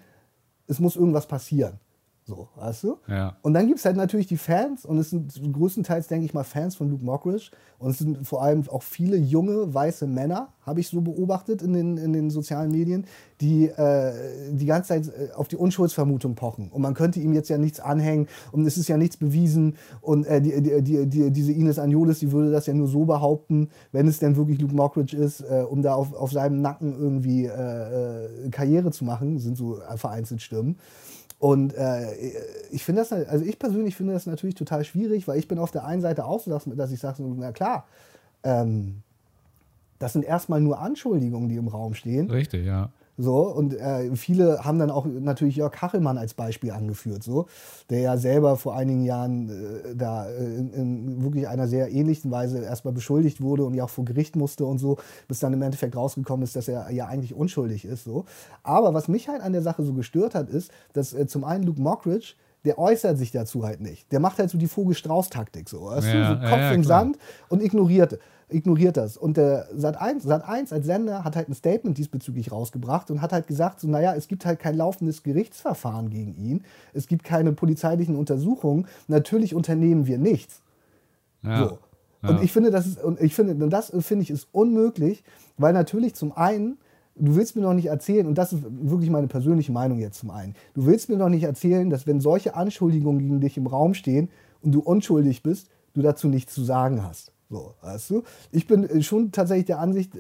es 0.67 0.80
muss 0.80 0.95
irgendwas 0.95 1.28
passieren. 1.28 1.80
So, 2.29 2.47
weißt 2.57 2.83
du? 2.83 2.97
Ja. 3.07 3.37
Und 3.41 3.55
dann 3.55 3.65
gibt 3.65 3.79
es 3.79 3.85
halt 3.85 3.97
natürlich 3.97 4.27
die 4.27 4.37
Fans, 4.37 4.85
und 4.85 4.99
es 4.99 5.09
sind 5.09 5.51
größtenteils, 5.51 6.05
denke 6.05 6.25
ich 6.25 6.33
mal, 6.35 6.43
Fans 6.43 6.75
von 6.75 6.87
Luke 6.87 7.03
Mockridge. 7.03 7.49
Und 7.79 7.89
es 7.89 7.97
sind 7.97 8.27
vor 8.27 8.43
allem 8.43 8.69
auch 8.69 8.83
viele 8.83 9.17
junge, 9.17 9.73
weiße 9.73 10.05
Männer, 10.05 10.49
habe 10.61 10.79
ich 10.79 10.89
so 10.89 11.01
beobachtet 11.01 11.63
in 11.63 11.73
den, 11.73 11.97
in 11.97 12.13
den 12.13 12.29
sozialen 12.29 12.69
Medien, 12.69 13.05
die 13.41 13.65
äh, 13.65 14.11
die 14.51 14.67
ganze 14.67 14.89
Zeit 14.89 15.07
äh, 15.07 15.33
auf 15.33 15.47
die 15.47 15.55
Unschuldsvermutung 15.55 16.35
pochen. 16.35 16.69
Und 16.69 16.83
man 16.83 16.93
könnte 16.93 17.19
ihm 17.19 17.33
jetzt 17.33 17.49
ja 17.49 17.57
nichts 17.57 17.79
anhängen 17.79 18.27
und 18.51 18.63
es 18.67 18.77
ist 18.77 18.89
ja 18.89 18.97
nichts 18.97 19.17
bewiesen. 19.17 19.77
Und 20.01 20.27
äh, 20.27 20.39
die, 20.39 20.61
die, 20.61 20.83
die, 20.83 21.05
die, 21.07 21.31
diese 21.31 21.51
Ines 21.51 21.79
Anjolis, 21.79 22.19
die 22.19 22.31
würde 22.31 22.51
das 22.51 22.67
ja 22.67 22.75
nur 22.75 22.87
so 22.87 23.05
behaupten, 23.05 23.69
wenn 23.91 24.07
es 24.07 24.19
denn 24.19 24.35
wirklich 24.35 24.61
Luke 24.61 24.75
Mockridge 24.75 25.17
ist, 25.17 25.41
äh, 25.41 25.65
um 25.67 25.81
da 25.81 25.95
auf, 25.95 26.13
auf 26.13 26.31
seinem 26.31 26.61
Nacken 26.61 26.93
irgendwie 26.93 27.45
äh, 27.45 27.47
äh, 27.47 28.49
Karriere 28.51 28.91
zu 28.91 29.03
machen, 29.03 29.39
sind 29.39 29.57
so 29.57 29.79
vereinzelt 29.95 30.43
Stimmen. 30.43 30.77
Und 31.39 31.73
äh, 31.73 32.13
ich 32.69 32.84
finde 32.84 33.02
das, 33.02 33.13
also 33.13 33.45
ich 33.45 33.58
persönlich 33.58 33.95
finde 33.95 34.13
das 34.13 34.25
natürlich 34.25 34.56
total 34.56 34.84
schwierig, 34.84 35.28
weil 35.28 35.39
ich 35.39 35.47
bin 35.47 35.58
auf 35.58 35.71
der 35.71 35.86
einen 35.86 36.02
Seite 36.02 36.25
auch 36.25 36.41
so, 36.41 36.52
dass, 36.52 36.91
ich 36.91 36.99
sage, 36.99 37.23
na 37.23 37.54
klar, 37.54 37.88
ähm, 38.43 39.02
das 39.99 40.13
sind 40.13 40.23
erstmal 40.23 40.60
nur 40.60 40.80
Anschuldigungen, 40.80 41.47
die 41.47 41.56
im 41.56 41.69
Raum 41.69 41.93
stehen. 41.93 42.30
Richtig, 42.30 42.65
ja. 42.65 42.89
So, 43.21 43.41
und 43.41 43.73
äh, 43.73 44.15
viele 44.15 44.63
haben 44.63 44.79
dann 44.79 44.89
auch 44.89 45.05
natürlich 45.05 45.58
Jörg 45.58 45.73
Kachelmann 45.73 46.17
als 46.17 46.34
Beispiel 46.34 46.71
angeführt, 46.71 47.21
so, 47.21 47.47
der 47.89 47.99
ja 47.99 48.15
selber 48.15 48.55
vor 48.55 48.77
einigen 48.77 49.03
Jahren 49.03 49.49
äh, 49.49 49.93
da 49.93 50.29
äh, 50.29 50.38
in, 50.38 50.71
in 50.71 51.23
wirklich 51.23 51.45
einer 51.49 51.67
sehr 51.67 51.91
ähnlichen 51.91 52.32
Weise 52.32 52.60
erstmal 52.60 52.93
beschuldigt 52.93 53.41
wurde 53.41 53.65
und 53.65 53.73
ja 53.73 53.84
auch 53.84 53.89
vor 53.89 54.05
Gericht 54.05 54.38
musste 54.38 54.65
und 54.65 54.77
so, 54.77 54.99
bis 55.27 55.39
dann 55.39 55.51
im 55.51 55.62
Endeffekt 55.62 55.97
rausgekommen 55.97 56.45
ist, 56.45 56.55
dass 56.55 56.69
er 56.69 56.89
ja 56.91 57.08
eigentlich 57.08 57.34
unschuldig 57.34 57.84
ist. 57.84 58.05
So. 58.05 58.23
Aber 58.63 58.93
was 58.93 59.10
mich 59.10 59.27
halt 59.27 59.41
an 59.41 59.51
der 59.51 59.63
Sache 59.63 59.84
so 59.84 59.91
gestört 59.91 60.34
hat, 60.34 60.49
ist, 60.49 60.71
dass 60.93 61.13
äh, 61.13 61.27
zum 61.27 61.43
einen 61.43 61.65
Luke 61.65 61.82
Mockridge, 61.82 62.36
der 62.63 62.79
äußert 62.79 63.17
sich 63.17 63.32
dazu 63.32 63.65
halt 63.65 63.82
nicht. 63.82 64.10
Der 64.13 64.21
macht 64.21 64.39
halt 64.39 64.49
so 64.49 64.58
die 64.58 64.67
Vogel-Strauß-Taktik, 64.67 65.67
so, 65.67 65.88
weißt 65.88 66.08
du? 66.08 66.17
Ja, 66.17 66.27
so 66.38 66.41
ja, 66.41 66.49
Kopf 66.49 66.60
ja, 66.60 66.71
im 66.71 66.82
klar. 66.84 67.01
Sand 67.01 67.17
und 67.49 67.62
ignoriert, 67.62 68.17
ignoriert 68.49 68.97
das. 68.97 69.17
Und 69.17 69.38
der 69.38 69.67
Sat1, 69.75 70.25
Sat1 70.25 70.73
als 70.73 70.85
Sender 70.85 71.23
hat 71.23 71.35
halt 71.35 71.49
ein 71.49 71.53
Statement 71.53 71.97
diesbezüglich 71.97 72.51
rausgebracht 72.51 73.12
und 73.12 73.21
hat 73.21 73.31
halt 73.31 73.47
gesagt, 73.47 73.79
so, 73.79 73.88
naja, 73.88 74.13
es 74.15 74.27
gibt 74.27 74.45
halt 74.45 74.59
kein 74.59 74.75
laufendes 74.75 75.23
Gerichtsverfahren 75.23 76.09
gegen 76.09 76.35
ihn, 76.35 76.63
es 76.93 77.07
gibt 77.07 77.23
keine 77.23 77.53
polizeilichen 77.53 78.15
Untersuchungen, 78.15 78.88
natürlich 79.07 79.55
unternehmen 79.55 80.07
wir 80.07 80.17
nichts. 80.17 80.62
ja. 81.43 81.67
So. 81.67 81.79
Und 82.21 82.35
Ja. 82.35 82.41
ich 82.41 82.51
finde, 82.51 82.69
das 82.69 82.85
ist, 82.85 83.01
und 83.01 83.21
ich 83.21 83.33
finde, 83.33 83.53
und 83.63 83.69
das 83.69 83.93
finde 83.99 84.23
ich 84.23 84.29
ist 84.29 84.49
unmöglich, 84.51 85.23
weil 85.57 85.71
natürlich 85.71 86.15
zum 86.15 86.33
einen, 86.33 86.77
du 87.15 87.35
willst 87.38 87.55
mir 87.55 87.62
noch 87.62 87.73
nicht 87.73 87.85
erzählen, 87.85 88.27
und 88.27 88.38
das 88.38 88.51
ist 88.51 88.62
wirklich 88.65 89.09
meine 89.09 89.27
persönliche 89.27 89.71
Meinung 89.71 89.99
jetzt 89.99 90.19
zum 90.19 90.29
einen, 90.29 90.53
du 90.73 90.85
willst 90.85 91.07
mir 91.07 91.15
noch 91.15 91.29
nicht 91.29 91.43
erzählen, 91.43 91.89
dass 91.89 92.07
wenn 92.07 92.19
solche 92.19 92.55
Anschuldigungen 92.55 93.19
gegen 93.19 93.39
dich 93.39 93.55
im 93.55 93.67
Raum 93.67 93.93
stehen 93.93 94.27
und 94.62 94.73
du 94.73 94.81
unschuldig 94.81 95.43
bist, 95.43 95.69
du 95.93 96.01
dazu 96.01 96.27
nichts 96.27 96.53
zu 96.53 96.62
sagen 96.62 97.03
hast. 97.03 97.31
So, 97.51 97.73
weißt 97.81 98.12
du? 98.12 98.23
Ich 98.51 98.67
bin 98.67 98.88
äh, 98.88 99.01
schon 99.01 99.31
tatsächlich 99.31 99.65
der 99.65 99.79
Ansicht, 99.79 100.15
äh, 100.15 100.19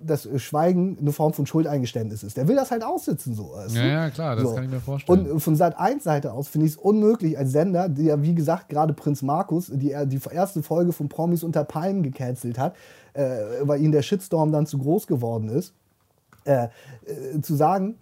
dass 0.00 0.24
äh, 0.24 0.38
Schweigen 0.38 0.96
eine 0.98 1.12
Form 1.12 1.34
von 1.34 1.44
Schuldeingeständnis 1.44 2.22
ist. 2.22 2.38
Der 2.38 2.48
will 2.48 2.56
das 2.56 2.70
halt 2.70 2.82
aussitzen, 2.82 3.34
so. 3.34 3.52
Weißt 3.52 3.76
Ja, 3.76 3.82
du? 3.82 3.88
ja, 3.88 4.10
klar, 4.10 4.36
das 4.36 4.54
kann 4.54 4.64
ich 4.64 4.70
mir 4.70 4.80
vorstellen. 4.80 5.30
Und 5.30 5.40
von 5.40 5.54
Sat 5.54 5.78
1 5.78 6.02
Seite 6.02 6.32
aus 6.32 6.48
finde 6.48 6.66
ich 6.66 6.72
es 6.72 6.78
unmöglich 6.78 7.36
als 7.36 7.52
Sender, 7.52 7.90
der 7.90 8.22
wie 8.22 8.34
gesagt 8.34 8.70
gerade 8.70 8.94
Prinz 8.94 9.20
Markus, 9.20 9.70
die 9.70 9.90
er 9.92 10.06
die 10.06 10.20
erste 10.30 10.62
Folge 10.62 10.92
von 10.92 11.10
Promis 11.10 11.42
unter 11.42 11.62
Palmen 11.64 12.02
gecancelt 12.02 12.58
hat, 12.58 12.74
äh, 13.12 13.22
weil 13.60 13.82
ihnen 13.82 13.92
der 13.92 14.02
Shitstorm 14.02 14.50
dann 14.50 14.64
zu 14.66 14.78
groß 14.78 15.06
geworden 15.06 15.50
ist, 15.50 15.74
äh, 16.44 16.68
äh, 17.04 17.40
zu 17.42 17.54
sagen, 17.54 17.96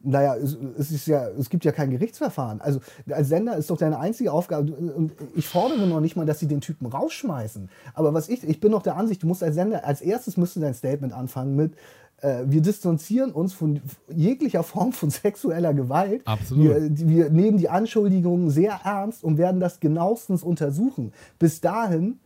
naja, 0.00 0.36
es, 0.36 0.56
es, 0.78 0.90
ist 0.90 1.06
ja, 1.06 1.28
es 1.30 1.50
gibt 1.50 1.64
ja 1.64 1.72
kein 1.72 1.90
Gerichtsverfahren. 1.90 2.60
Also 2.60 2.80
als 3.10 3.28
Sender 3.28 3.56
ist 3.56 3.70
doch 3.70 3.78
deine 3.78 3.98
einzige 3.98 4.32
Aufgabe, 4.32 4.72
und 4.72 5.12
ich 5.34 5.46
fordere 5.48 5.86
noch 5.86 6.00
nicht 6.00 6.16
mal, 6.16 6.26
dass 6.26 6.38
sie 6.38 6.46
den 6.46 6.60
Typen 6.60 6.86
rausschmeißen. 6.86 7.68
Aber 7.94 8.14
was 8.14 8.28
ich, 8.28 8.44
ich 8.44 8.60
bin 8.60 8.70
noch 8.70 8.82
der 8.82 8.96
Ansicht, 8.96 9.22
du 9.22 9.26
musst 9.26 9.42
als 9.42 9.54
Sender, 9.54 9.84
als 9.84 10.00
erstes 10.00 10.36
müsste 10.36 10.60
dein 10.60 10.74
Statement 10.74 11.12
anfangen 11.12 11.56
mit, 11.56 11.74
äh, 12.20 12.44
wir 12.46 12.62
distanzieren 12.62 13.32
uns 13.32 13.52
von 13.52 13.80
jeglicher 14.14 14.62
Form 14.62 14.92
von 14.92 15.10
sexueller 15.10 15.74
Gewalt. 15.74 16.26
Absolut. 16.26 16.64
Wir, 16.64 17.08
wir 17.08 17.30
nehmen 17.30 17.58
die 17.58 17.68
Anschuldigungen 17.68 18.50
sehr 18.50 18.80
ernst 18.84 19.24
und 19.24 19.38
werden 19.38 19.60
das 19.60 19.80
genauestens 19.80 20.42
untersuchen. 20.42 21.12
Bis 21.38 21.60
dahin 21.60 22.20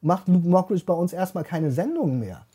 macht 0.00 0.28
Luke 0.28 0.48
Mockridge 0.48 0.84
bei 0.84 0.94
uns 0.94 1.12
erstmal 1.12 1.44
keine 1.44 1.70
Sendungen 1.70 2.18
mehr. 2.18 2.46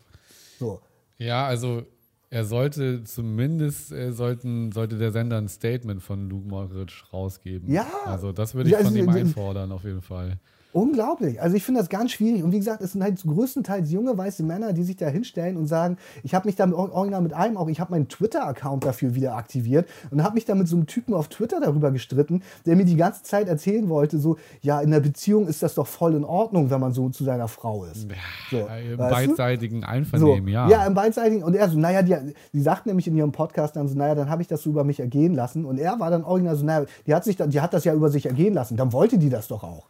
So. 0.59 0.81
Ja, 1.17 1.45
also 1.45 1.83
er 2.29 2.45
sollte 2.45 3.03
zumindest 3.03 3.91
äh, 3.91 4.11
sollten, 4.11 4.71
sollte 4.71 4.97
der 4.97 5.11
Sender 5.11 5.37
ein 5.37 5.47
Statement 5.47 6.01
von 6.01 6.29
Luke 6.29 6.47
Mockridge 6.47 7.03
rausgeben. 7.13 7.71
Ja. 7.71 7.87
Also 8.05 8.31
das 8.31 8.53
würde 8.53 8.69
ich 8.69 8.73
Ja, 8.73 8.79
von 8.79 8.87
also, 8.87 8.99
ihm 8.99 9.09
einfordern, 9.09 9.71
auf 9.71 9.83
jeden 9.83 10.01
Fall. 10.01 10.39
Unglaublich. 10.77 11.41
Also 11.41 11.55
ich 11.55 11.63
finde 11.63 11.79
das 11.79 11.89
ganz 11.89 12.11
schwierig. 12.11 12.43
Und 12.43 12.51
wie 12.51 12.59
gesagt, 12.59 12.83
es 12.83 12.91
sind 12.91 13.01
halt 13.01 13.19
größtenteils 13.23 13.91
junge 13.91 14.15
weiße 14.15 14.43
Männer, 14.43 14.73
die 14.73 14.83
sich 14.83 14.95
da 14.95 15.07
hinstellen 15.07 15.57
und 15.57 15.65
sagen, 15.65 15.97
ich 16.21 16.35
habe 16.35 16.47
mich 16.47 16.55
da 16.55 16.67
mit, 16.67 16.75
original 16.75 17.21
mit 17.21 17.33
einem 17.33 17.57
auch, 17.57 17.67
ich 17.67 17.79
habe 17.79 17.89
meinen 17.89 18.07
Twitter-Account 18.07 18.85
dafür 18.85 19.15
wieder 19.15 19.35
aktiviert 19.35 19.89
und 20.11 20.23
habe 20.23 20.35
mich 20.35 20.45
da 20.45 20.53
mit 20.53 20.67
so 20.67 20.75
einem 20.75 20.85
Typen 20.85 21.15
auf 21.15 21.29
Twitter 21.29 21.59
darüber 21.59 21.89
gestritten, 21.89 22.43
der 22.67 22.75
mir 22.75 22.85
die 22.85 22.95
ganze 22.95 23.23
Zeit 23.23 23.47
erzählen 23.47 23.89
wollte, 23.89 24.19
so, 24.19 24.37
ja, 24.61 24.79
in 24.79 24.91
der 24.91 24.99
Beziehung 24.99 25.47
ist 25.47 25.63
das 25.63 25.73
doch 25.73 25.87
voll 25.87 26.13
in 26.13 26.23
Ordnung, 26.23 26.69
wenn 26.69 26.79
man 26.79 26.93
so 26.93 27.09
zu 27.09 27.23
seiner 27.23 27.47
Frau 27.47 27.85
ist. 27.85 28.05
So, 28.51 28.57
Ja, 28.57 28.77
Im 28.77 28.99
weißt 28.99 29.25
du? 29.25 29.27
beidseitigen 29.29 29.81
So, 29.81 29.87
Einvernehmen, 29.87 30.47
ja. 30.47 30.69
ja, 30.69 30.85
im 30.85 30.93
beidseitigen. 30.93 31.41
Und 31.41 31.55
er 31.55 31.69
so, 31.69 31.79
naja, 31.79 32.03
die, 32.03 32.15
die 32.53 32.61
sagt 32.61 32.85
nämlich 32.85 33.07
in 33.07 33.15
ihrem 33.15 33.31
Podcast 33.31 33.75
dann 33.75 33.87
so, 33.87 33.97
naja, 33.97 34.13
dann 34.13 34.29
habe 34.29 34.43
ich 34.43 34.47
das 34.47 34.61
so 34.61 34.69
über 34.69 34.83
mich 34.83 34.99
ergehen 34.99 35.33
lassen. 35.33 35.65
Und 35.65 35.79
er 35.79 35.99
war 35.99 36.11
dann 36.11 36.23
original 36.23 36.55
so, 36.55 36.63
naja, 36.63 36.85
die 37.07 37.15
hat, 37.15 37.23
sich, 37.23 37.37
die 37.37 37.61
hat 37.61 37.73
das 37.73 37.83
ja 37.83 37.95
über 37.95 38.09
sich 38.09 38.27
ergehen 38.27 38.53
lassen. 38.53 38.77
Dann 38.77 38.93
wollte 38.93 39.17
die 39.17 39.31
das 39.31 39.47
doch 39.47 39.63
auch. 39.63 39.87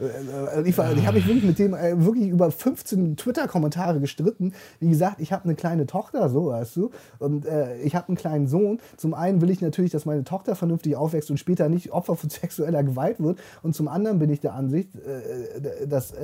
Äh, 0.00 0.60
äh, 0.60 0.68
ich, 0.68 0.76
ich 0.78 0.78
habe 0.78 1.16
mich 1.16 1.26
wirklich 1.26 1.44
mit 1.44 1.58
dem 1.58 1.74
äh, 1.74 2.04
wirklich 2.04 2.28
über 2.28 2.50
15 2.50 3.16
Twitter-Kommentare 3.16 4.00
gestritten. 4.00 4.52
Wie 4.80 4.88
gesagt, 4.88 5.20
ich 5.20 5.32
habe 5.32 5.44
eine 5.44 5.54
kleine 5.54 5.86
Tochter, 5.86 6.28
so 6.28 6.46
weißt 6.46 6.76
du, 6.76 6.90
und 7.18 7.46
äh, 7.46 7.78
ich 7.78 7.94
habe 7.94 8.08
einen 8.08 8.16
kleinen 8.16 8.46
Sohn. 8.46 8.80
Zum 8.96 9.14
einen 9.14 9.40
will 9.40 9.50
ich 9.50 9.60
natürlich, 9.60 9.90
dass 9.90 10.04
meine 10.04 10.24
Tochter 10.24 10.54
vernünftig 10.54 10.96
aufwächst 10.96 11.30
und 11.30 11.38
später 11.38 11.68
nicht 11.68 11.92
Opfer 11.92 12.16
von 12.16 12.30
sexueller 12.30 12.82
Gewalt 12.82 13.20
wird. 13.20 13.38
Und 13.62 13.74
zum 13.74 13.88
anderen 13.88 14.18
bin 14.18 14.30
ich 14.30 14.40
der 14.40 14.54
Ansicht, 14.54 14.90
äh, 14.96 15.86
dass 15.86 16.14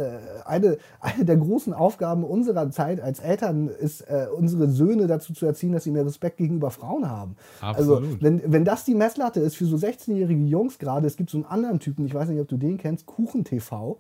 eine, 0.45 0.79
eine 1.01 1.25
der 1.25 1.37
großen 1.37 1.73
Aufgaben 1.73 2.25
unserer 2.25 2.71
Zeit 2.71 3.01
als 3.01 3.21
Eltern 3.21 3.69
ist, 3.69 4.05
unsere 4.37 4.69
Söhne 4.69 5.07
dazu 5.07 5.33
zu 5.33 5.47
erziehen, 5.47 5.73
dass 5.73 5.85
sie 5.85 5.91
mehr 5.91 6.07
Respekt 6.07 6.39
gegenüber 6.39 6.71
Frauen 6.71 7.09
haben. 7.09 7.37
Also, 7.61 7.97
Absolut. 7.97 8.23
wenn, 8.23 8.53
wenn 8.53 8.65
das 8.65 8.85
die 8.85 8.95
Messlatte 8.95 9.41
ist 9.41 9.57
für 9.57 9.67
so 9.67 9.77
16-jährige 9.77 10.45
Jungs 10.45 10.79
gerade, 10.79 11.07
es 11.07 11.17
gibt 11.17 11.31
so 11.31 11.39
einen 11.39 11.47
anderen 11.47 11.81
Typen, 11.81 12.07
ich 12.07 12.15
weiß 12.15 12.29
nicht, 12.29 12.41
ob 12.41 12.49
du 12.49 12.57
den 12.57 12.79
kennst, 12.79 13.07
Kuchen 13.07 13.45
TV. 13.65 13.99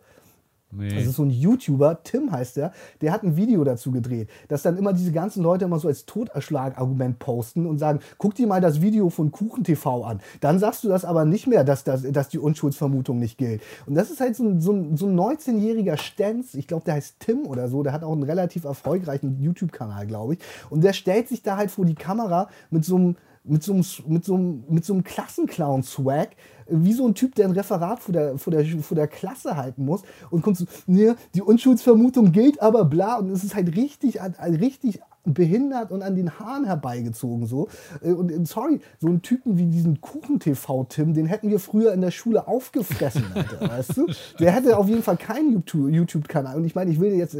Nee. 0.77 0.88
Das 0.88 1.07
ist 1.07 1.16
so 1.16 1.22
ein 1.22 1.31
YouTuber, 1.31 2.03
Tim 2.03 2.33
heißt 2.33 2.57
der, 2.57 2.72
der 3.00 3.12
hat 3.12 3.22
ein 3.22 3.37
Video 3.37 3.62
dazu 3.62 3.92
gedreht, 3.92 4.29
dass 4.48 4.62
dann 4.62 4.77
immer 4.77 4.92
diese 4.92 5.12
ganzen 5.12 5.40
Leute 5.40 5.66
immer 5.66 5.79
so 5.79 5.87
als 5.87 6.05
Toterschlag-Argument 6.05 7.20
posten 7.20 7.66
und 7.66 7.79
sagen, 7.79 8.00
guck 8.18 8.35
dir 8.35 8.48
mal 8.48 8.61
das 8.61 8.81
Video 8.81 9.09
von 9.09 9.31
Kuchen 9.31 9.62
TV 9.62 10.03
an. 10.05 10.20
Dann 10.40 10.59
sagst 10.59 10.83
du 10.83 10.88
das 10.88 11.05
aber 11.05 11.24
nicht 11.24 11.46
mehr, 11.46 11.62
dass, 11.62 11.85
das, 11.85 12.03
dass 12.11 12.29
die 12.29 12.40
Unschuldsvermutung 12.40 13.20
nicht 13.20 13.38
gilt. 13.38 13.62
Und 13.87 13.94
das 13.94 14.11
ist 14.11 14.20
halt 14.20 14.35
so 14.35 14.44
ein, 14.44 14.61
so 14.61 14.72
ein, 14.72 14.96
so 14.96 15.07
ein 15.07 15.16
19-jähriger 15.16 15.96
Stenz, 15.96 16.55
ich 16.55 16.66
glaube, 16.66 16.85
der 16.85 16.94
heißt 16.94 17.20
Tim 17.20 17.46
oder 17.46 17.68
so, 17.68 17.85
der 17.85 17.92
hat 17.92 18.03
auch 18.03 18.12
einen 18.12 18.24
relativ 18.24 18.64
erfolgreichen 18.64 19.40
YouTube-Kanal, 19.40 20.09
glaube 20.09 20.35
ich. 20.35 20.40
Und 20.70 20.83
der 20.83 20.92
stellt 20.92 21.29
sich 21.29 21.42
da 21.42 21.57
halt 21.57 21.70
vor 21.70 21.85
die 21.85 21.94
Kamera 21.94 22.48
mit 22.70 22.85
so 22.85 22.96
einem 22.96 23.16
mit 23.44 23.62
so 23.62 23.74
einem, 23.74 23.85
mit 24.09 24.24
so 24.24 24.35
einem, 24.35 24.64
mit 24.68 24.85
so 24.87 24.94
einem 24.94 25.05
Klassenclown-Swag, 25.05 26.31
wie 26.68 26.92
so 26.92 27.07
ein 27.07 27.14
Typ, 27.14 27.35
der 27.35 27.46
ein 27.46 27.53
Referat 27.53 28.00
vor 28.00 28.12
der, 28.12 28.38
vor 28.38 28.50
der, 28.50 28.64
vor 28.83 28.94
der 28.94 29.09
Klasse 29.09 29.57
halten 29.57 29.85
muss 29.85 30.03
und 30.31 30.42
kommt 30.42 30.57
so, 30.57 30.64
ne, 30.87 31.16
die 31.35 31.42
Unschuldsvermutung 31.42 32.33
gilt 32.33 32.61
aber 32.62 32.85
bla 32.85 33.16
und 33.16 33.31
es 33.31 33.44
ist 33.44 33.55
halt 33.55 33.77
richtig, 33.77 34.18
richtig 34.42 35.00
behindert 35.27 35.90
und 35.90 36.03
an 36.03 36.16
den 36.16 36.38
Haaren 36.38 36.64
herbeigezogen 36.64 37.46
so. 37.46 37.68
Äh, 38.03 38.12
Und 38.12 38.31
äh, 38.31 38.44
sorry, 38.44 38.81
so 38.98 39.07
einen 39.07 39.22
Typen 39.22 39.57
wie 39.57 39.66
diesen 39.66 40.00
Kuchen-TV-Tim, 40.00 41.14
den 41.14 41.27
hätten 41.27 41.48
wir 41.48 41.59
früher 41.59 41.92
in 41.94 42.03
der 42.03 42.11
Schule 42.11 42.46
aufgefressen, 42.46 43.24
Alter, 43.35 43.61
weißt 43.70 43.96
du? 43.96 44.07
Der 44.38 44.53
hätte 44.53 44.77
auf 44.77 44.87
jeden 44.88 45.03
Fall 45.03 45.16
keinen 45.16 45.53
YouTube- 45.55 45.90
YouTube-Kanal. 45.90 46.57
Und 46.57 46.64
ich 46.66 46.74
meine, 46.74 46.90
ich 46.90 47.00
will 47.00 47.14
jetzt, 47.14 47.37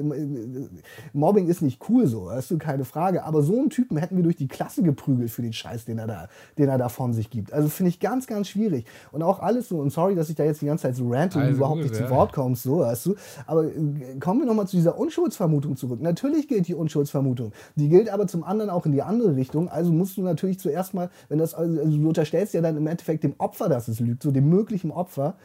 Mobbing 1.13 1.49
ist 1.49 1.63
nicht 1.63 1.81
cool 1.89 2.07
so, 2.07 2.27
weißt 2.27 2.53
du, 2.53 2.59
keine 2.59 2.85
Frage. 2.85 3.25
Aber 3.25 3.43
so 3.43 3.59
einen 3.59 3.71
Typen 3.71 3.97
hätten 3.99 4.17
wir 4.17 4.23
durch 4.23 4.37
die 4.37 4.49
Klasse 4.49 4.83
geprügelt 4.83 5.31
für 5.31 5.43
den 5.43 5.53
Scheiß, 5.53 5.85
den 5.85 5.99
er 5.99 6.07
da, 6.07 6.29
den 6.57 6.69
er 6.69 6.79
da 6.79 6.89
von 6.89 7.13
sich 7.13 7.31
gibt. 7.31 7.53
Also 7.53 7.69
finde 7.69 7.91
ich 7.91 8.01
ganz, 8.01 8.27
ganz 8.27 8.49
schwierig. 8.49 8.87
Und 9.15 9.23
auch 9.23 9.39
alles 9.39 9.69
so, 9.69 9.79
und 9.79 9.91
sorry, 9.91 10.17
dass 10.17 10.29
ich 10.29 10.35
da 10.35 10.43
jetzt 10.43 10.61
die 10.61 10.67
ganze 10.67 10.83
Zeit 10.83 10.97
so 10.97 11.09
rante 11.09 11.39
und 11.39 11.45
Also 11.45 11.57
überhaupt 11.57 11.83
gut, 11.83 11.91
nicht 11.91 12.01
ja. 12.01 12.09
zu 12.09 12.13
Wort 12.13 12.33
kommst, 12.33 12.65
so, 12.65 12.81
weißt 12.81 13.07
du. 13.07 13.15
Aber 13.47 13.65
äh, 13.65 14.19
kommen 14.19 14.41
wir 14.41 14.47
nochmal 14.47 14.67
zu 14.67 14.77
dieser 14.77 14.99
Unschuldsvermutung 14.99 15.77
zurück. 15.77 16.03
Natürlich 16.03 16.49
gilt 16.49 16.67
die 16.67 16.75
Unschuldsvermutung. 16.75 17.53
Die 17.77 17.89
gilt 17.89 18.09
aber 18.13 18.27
zum 18.27 18.43
anderen 18.43 18.71
auch 18.71 18.87
in 18.87 18.93
die 18.93 19.03
andere 19.03 19.37
Richtung. 19.37 19.69
Also 19.69 19.93
musst 19.93 20.17
du 20.17 20.23
natürlich 20.23 20.59
zuerst 20.59 20.95
mal, 20.95 21.11
wenn 21.29 21.39
das, 21.39 21.55
also 21.55 21.81
also 21.81 21.97
du 21.97 22.09
unterstellst 22.09 22.55
ja 22.55 22.61
dann 22.61 22.77
im 22.77 22.87
Endeffekt 22.89 23.23
dem 23.23 23.35
Opfer, 23.39 23.69
dass 23.69 23.87
es 23.87 24.01
lügt, 24.01 24.25
so 24.25 24.33
dem 24.33 24.49
möglichen 24.49 24.91
Opfer. 24.91 25.37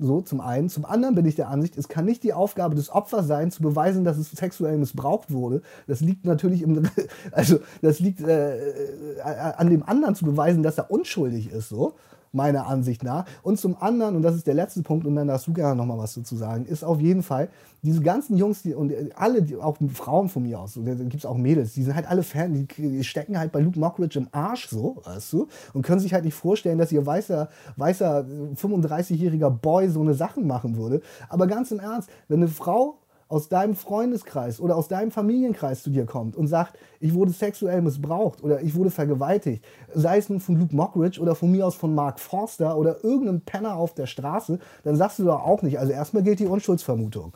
So, 0.00 0.22
zum 0.22 0.40
einen. 0.40 0.70
Zum 0.70 0.86
anderen 0.86 1.14
bin 1.14 1.26
ich 1.26 1.34
der 1.34 1.50
Ansicht, 1.50 1.76
es 1.76 1.88
kann 1.88 2.06
nicht 2.06 2.22
die 2.22 2.32
Aufgabe 2.32 2.74
des 2.74 2.88
Opfers 2.88 3.26
sein, 3.26 3.50
zu 3.50 3.62
beweisen, 3.62 4.02
dass 4.02 4.16
es 4.16 4.30
sexuell 4.30 4.78
missbraucht 4.78 5.30
wurde. 5.30 5.60
Das 5.86 6.00
liegt 6.00 6.24
natürlich 6.24 6.62
im, 6.62 6.88
also 7.32 7.58
das 7.82 8.00
liegt 8.00 8.22
äh, 8.22 8.70
äh, 8.70 9.20
an 9.20 9.68
dem 9.68 9.82
anderen 9.82 10.14
zu 10.14 10.24
beweisen, 10.24 10.62
dass 10.62 10.78
er 10.78 10.90
unschuldig 10.90 11.52
ist, 11.52 11.68
so 11.68 11.94
meiner 12.34 12.66
Ansicht 12.66 13.02
nach. 13.02 13.24
Und 13.42 13.58
zum 13.58 13.76
anderen, 13.80 14.16
und 14.16 14.22
das 14.22 14.34
ist 14.34 14.46
der 14.46 14.54
letzte 14.54 14.82
Punkt, 14.82 15.06
und 15.06 15.14
dann 15.14 15.28
darfst 15.28 15.46
du 15.46 15.52
gerne 15.52 15.76
nochmal 15.76 15.98
was 15.98 16.14
dazu 16.14 16.36
sagen, 16.36 16.66
ist 16.66 16.84
auf 16.84 17.00
jeden 17.00 17.22
Fall, 17.22 17.48
diese 17.82 18.00
ganzen 18.00 18.36
Jungs, 18.36 18.62
die, 18.62 18.74
und 18.74 18.92
alle, 19.14 19.42
die, 19.42 19.56
auch 19.56 19.76
Frauen 19.92 20.28
von 20.28 20.42
mir 20.42 20.58
aus, 20.58 20.78
da 20.82 20.94
gibt 20.94 21.16
es 21.16 21.26
auch 21.26 21.36
Mädels, 21.36 21.74
die 21.74 21.82
sind 21.82 21.94
halt 21.94 22.08
alle 22.08 22.22
Fan, 22.22 22.66
die, 22.76 23.04
stecken 23.04 23.38
halt 23.38 23.52
bei 23.52 23.60
Luke 23.60 23.78
Mockridge 23.78 24.18
im 24.18 24.28
Arsch 24.32 24.68
so, 24.68 24.96
weißt 25.04 25.32
du, 25.34 25.48
und 25.74 25.82
können 25.82 26.00
sich 26.00 26.14
halt 26.14 26.24
nicht 26.24 26.34
vorstellen, 26.34 26.78
dass 26.78 26.92
ihr 26.92 27.04
weißer, 27.04 27.48
weißer 27.76 28.24
35-jähriger 28.56 29.50
Boy 29.50 29.88
so 29.88 30.00
eine 30.00 30.14
Sachen 30.14 30.46
machen 30.46 30.76
würde. 30.76 31.02
Aber 31.28 31.46
ganz 31.46 31.70
im 31.70 31.80
Ernst, 31.80 32.08
wenn 32.28 32.38
eine 32.38 32.48
Frau 32.48 32.98
aus 33.28 33.48
deinem 33.48 33.74
Freundeskreis 33.74 34.60
oder 34.60 34.76
aus 34.76 34.88
deinem 34.88 35.10
Familienkreis 35.10 35.82
zu 35.82 35.90
dir 35.90 36.06
kommt 36.06 36.36
und 36.36 36.46
sagt, 36.46 36.78
ich 37.00 37.14
wurde 37.14 37.32
sexuell 37.32 37.82
missbraucht 37.82 38.42
oder 38.42 38.62
ich 38.62 38.74
wurde 38.74 38.90
vergewaltigt, 38.90 39.64
sei 39.92 40.18
es 40.18 40.28
nun 40.28 40.40
von 40.40 40.56
Luke 40.56 40.74
Mockridge 40.74 41.20
oder 41.20 41.34
von 41.34 41.50
mir 41.50 41.66
aus 41.66 41.74
von 41.74 41.94
Mark 41.94 42.20
Forster 42.20 42.76
oder 42.76 43.02
irgendeinem 43.02 43.40
Penner 43.40 43.76
auf 43.76 43.94
der 43.94 44.06
Straße, 44.06 44.58
dann 44.82 44.96
sagst 44.96 45.18
du 45.18 45.24
doch 45.24 45.42
auch 45.42 45.62
nicht. 45.62 45.78
Also 45.78 45.92
erstmal 45.92 46.22
gilt 46.22 46.40
die 46.40 46.46
Unschuldsvermutung. 46.46 47.34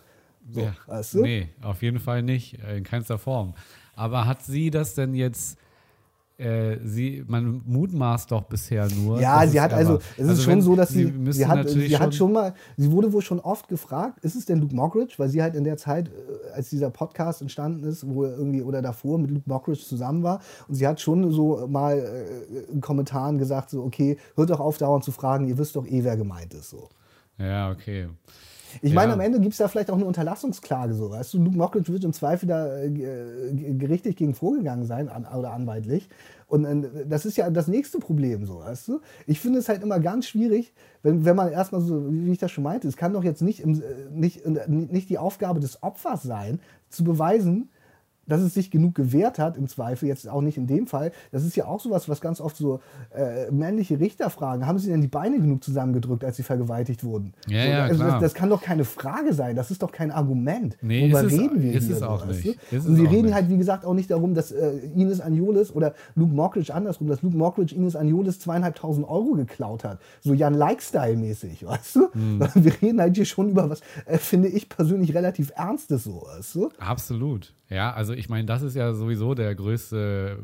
So, 0.50 0.60
ja. 0.60 0.74
weißt 0.86 1.14
du? 1.14 1.22
Nee, 1.22 1.48
auf 1.62 1.82
jeden 1.82 1.98
Fall 1.98 2.22
nicht, 2.22 2.58
in 2.74 2.84
keinster 2.84 3.18
Form. 3.18 3.54
Aber 3.94 4.26
hat 4.26 4.42
sie 4.42 4.70
das 4.70 4.94
denn 4.94 5.14
jetzt, 5.14 5.58
äh, 6.38 6.78
sie, 6.84 7.24
man 7.26 7.62
mutmaßt 7.66 8.30
doch 8.30 8.44
bisher 8.44 8.88
nur. 8.94 9.20
Ja, 9.20 9.44
sie 9.44 9.60
hat 9.60 9.72
also, 9.72 9.96
es 10.16 10.18
ist 10.18 10.28
Also 10.28 10.42
schon 10.42 10.62
so, 10.62 10.76
dass 10.76 10.90
sie, 10.90 11.06
müsste 11.06 11.42
sie, 11.42 11.46
hat, 11.48 11.68
sie 11.68 11.98
hat 11.98 12.14
schon 12.14 12.32
mal, 12.32 12.54
sie 12.76 12.92
wurde 12.92 13.12
wohl 13.12 13.22
schon 13.22 13.40
oft 13.40 13.66
gefragt, 13.66 14.20
ist 14.24 14.36
es 14.36 14.44
denn 14.44 14.60
Luke 14.60 14.74
Mockridge? 14.74 15.14
Weil 15.16 15.28
sie 15.28 15.42
halt 15.42 15.56
in 15.56 15.64
der 15.64 15.76
Zeit, 15.76 16.08
äh, 16.08 16.52
als 16.54 16.70
dieser 16.70 16.90
Podcast 16.90 17.42
entstanden 17.42 17.82
ist, 17.82 18.08
wo 18.08 18.22
er 18.22 18.36
irgendwie 18.36 18.62
oder 18.62 18.82
davor 18.82 19.18
mit 19.18 19.32
Luke 19.32 19.48
Mockridge 19.48 19.82
zusammen 19.82 20.22
war, 20.22 20.40
und 20.68 20.76
sie 20.76 20.86
hat 20.86 21.00
schon 21.00 21.30
so 21.32 21.66
mal 21.66 21.98
äh, 21.98 22.72
in 22.72 22.80
Kommentaren 22.80 23.38
gesagt, 23.38 23.70
so, 23.70 23.82
okay, 23.82 24.16
hört 24.36 24.50
doch 24.50 24.60
auf, 24.60 24.78
dauernd 24.78 25.02
zu 25.02 25.10
fragen, 25.10 25.48
ihr 25.48 25.58
wisst 25.58 25.74
doch 25.74 25.86
eh, 25.86 26.04
wer 26.04 26.16
gemeint 26.16 26.54
ist. 26.54 26.70
So. 26.70 26.88
Ja, 27.38 27.72
okay. 27.72 28.08
Ich 28.82 28.92
meine, 28.94 29.08
Ja. 29.08 29.14
am 29.14 29.20
Ende 29.20 29.40
gibt 29.40 29.52
es 29.52 29.58
da 29.58 29.68
vielleicht 29.68 29.90
auch 29.90 29.96
eine 29.96 30.04
Unterlassungsklage, 30.04 30.94
so, 30.94 31.10
weißt 31.10 31.34
du, 31.34 31.38
Luke 31.42 31.56
Mockridge 31.56 31.92
wird 31.92 32.04
im 32.04 32.12
Zweifel 32.12 32.46
da 32.46 32.78
äh, 32.78 32.90
gerichtlich 32.90 34.16
gegen 34.16 34.34
vorgegangen 34.34 34.84
sein 34.84 35.08
an, 35.08 35.26
oder 35.26 35.52
anwaltlich. 35.52 36.08
Und 36.46 36.64
äh, 36.64 37.06
das 37.06 37.26
ist 37.26 37.36
ja 37.36 37.50
das 37.50 37.68
nächste 37.68 37.98
Problem, 37.98 38.44
so, 38.46 38.60
weißt 38.60 38.88
du. 38.88 39.00
Ich 39.26 39.40
finde 39.40 39.58
es 39.58 39.68
halt 39.68 39.82
immer 39.82 40.00
ganz 40.00 40.26
schwierig, 40.26 40.72
wenn, 41.02 41.24
wenn 41.24 41.36
man 41.36 41.50
erstmal 41.50 41.80
so, 41.80 42.10
wie 42.12 42.32
ich 42.32 42.38
das 42.38 42.50
schon 42.50 42.64
meinte, 42.64 42.88
es 42.88 42.96
kann 42.96 43.12
doch 43.12 43.24
jetzt 43.24 43.42
nicht, 43.42 43.60
im, 43.60 43.74
äh, 43.74 43.82
nicht, 44.12 44.44
äh, 44.44 44.64
nicht 44.68 45.08
die 45.10 45.18
Aufgabe 45.18 45.60
des 45.60 45.82
Opfers 45.82 46.22
sein, 46.22 46.60
zu 46.88 47.04
beweisen, 47.04 47.68
dass 48.28 48.40
es 48.40 48.54
sich 48.54 48.70
genug 48.70 48.94
gewehrt 48.94 49.38
hat, 49.38 49.56
im 49.56 49.68
Zweifel, 49.68 50.08
jetzt 50.08 50.28
auch 50.28 50.40
nicht 50.40 50.56
in 50.56 50.66
dem 50.66 50.86
Fall. 50.86 51.12
Das 51.32 51.44
ist 51.44 51.56
ja 51.56 51.66
auch 51.66 51.80
sowas, 51.80 52.08
was 52.08 52.20
ganz 52.20 52.40
oft 52.40 52.56
so 52.56 52.80
äh, 53.14 53.50
männliche 53.50 53.98
Richter 54.00 54.30
fragen. 54.30 54.66
Haben 54.66 54.78
sie 54.78 54.90
denn 54.90 55.00
die 55.00 55.08
Beine 55.08 55.38
genug 55.38 55.64
zusammengedrückt, 55.64 56.24
als 56.24 56.36
sie 56.36 56.42
vergewaltigt 56.42 57.04
wurden? 57.04 57.32
Ja, 57.48 57.62
so, 57.62 57.68
ja, 57.68 57.84
also. 57.84 58.04
Das, 58.04 58.20
das 58.20 58.34
kann 58.34 58.50
doch 58.50 58.62
keine 58.62 58.84
Frage 58.84 59.32
sein. 59.32 59.56
Das 59.56 59.70
ist 59.70 59.82
doch 59.82 59.92
kein 59.92 60.10
Argument. 60.10 60.76
Nee, 60.80 61.02
Worüber 61.02 61.24
ist 61.24 61.32
reden 61.32 61.62
wir 61.62 61.72
ist 61.74 61.86
hier? 61.86 61.96
es 61.96 62.02
auch 62.02 62.26
nicht. 62.26 62.46
Ist 62.70 62.86
Und 62.86 62.94
auch 63.06 63.10
reden 63.10 63.26
nicht. 63.26 63.34
halt, 63.34 63.48
wie 63.48 63.56
gesagt, 63.58 63.84
auch 63.84 63.94
nicht 63.94 64.10
darum, 64.10 64.34
dass 64.34 64.52
äh, 64.52 64.70
Ines 64.94 65.20
Anjolis 65.20 65.70
oder 65.70 65.94
Luke 66.14 66.34
Mockridge 66.34 66.72
andersrum, 66.74 67.08
dass 67.08 67.22
Luke 67.22 67.36
Mockridge 67.36 67.74
Ines 67.74 67.96
Anjolis 67.96 68.38
zweieinhalbtausend 68.40 69.08
Euro 69.08 69.32
geklaut 69.34 69.84
hat. 69.84 70.00
So 70.20 70.34
Jan 70.34 70.54
Like-Style-mäßig, 70.54 71.66
weißt 71.66 71.96
du? 71.96 72.12
Hm. 72.12 72.40
Wir 72.54 72.72
reden 72.82 73.00
halt 73.00 73.16
hier 73.16 73.24
schon 73.24 73.50
über 73.50 73.68
was, 73.70 73.80
äh, 74.06 74.18
finde 74.18 74.48
ich 74.48 74.68
persönlich 74.68 75.14
relativ 75.14 75.52
Ernstes 75.56 76.04
so, 76.04 76.26
weißt 76.26 76.54
du? 76.54 76.70
Absolut. 76.78 77.54
Ja, 77.70 77.92
also 77.92 78.14
ich 78.14 78.28
meine, 78.28 78.46
das 78.46 78.62
ist 78.62 78.74
ja 78.74 78.94
sowieso 78.94 79.34
der 79.34 79.54
größte, 79.54 80.38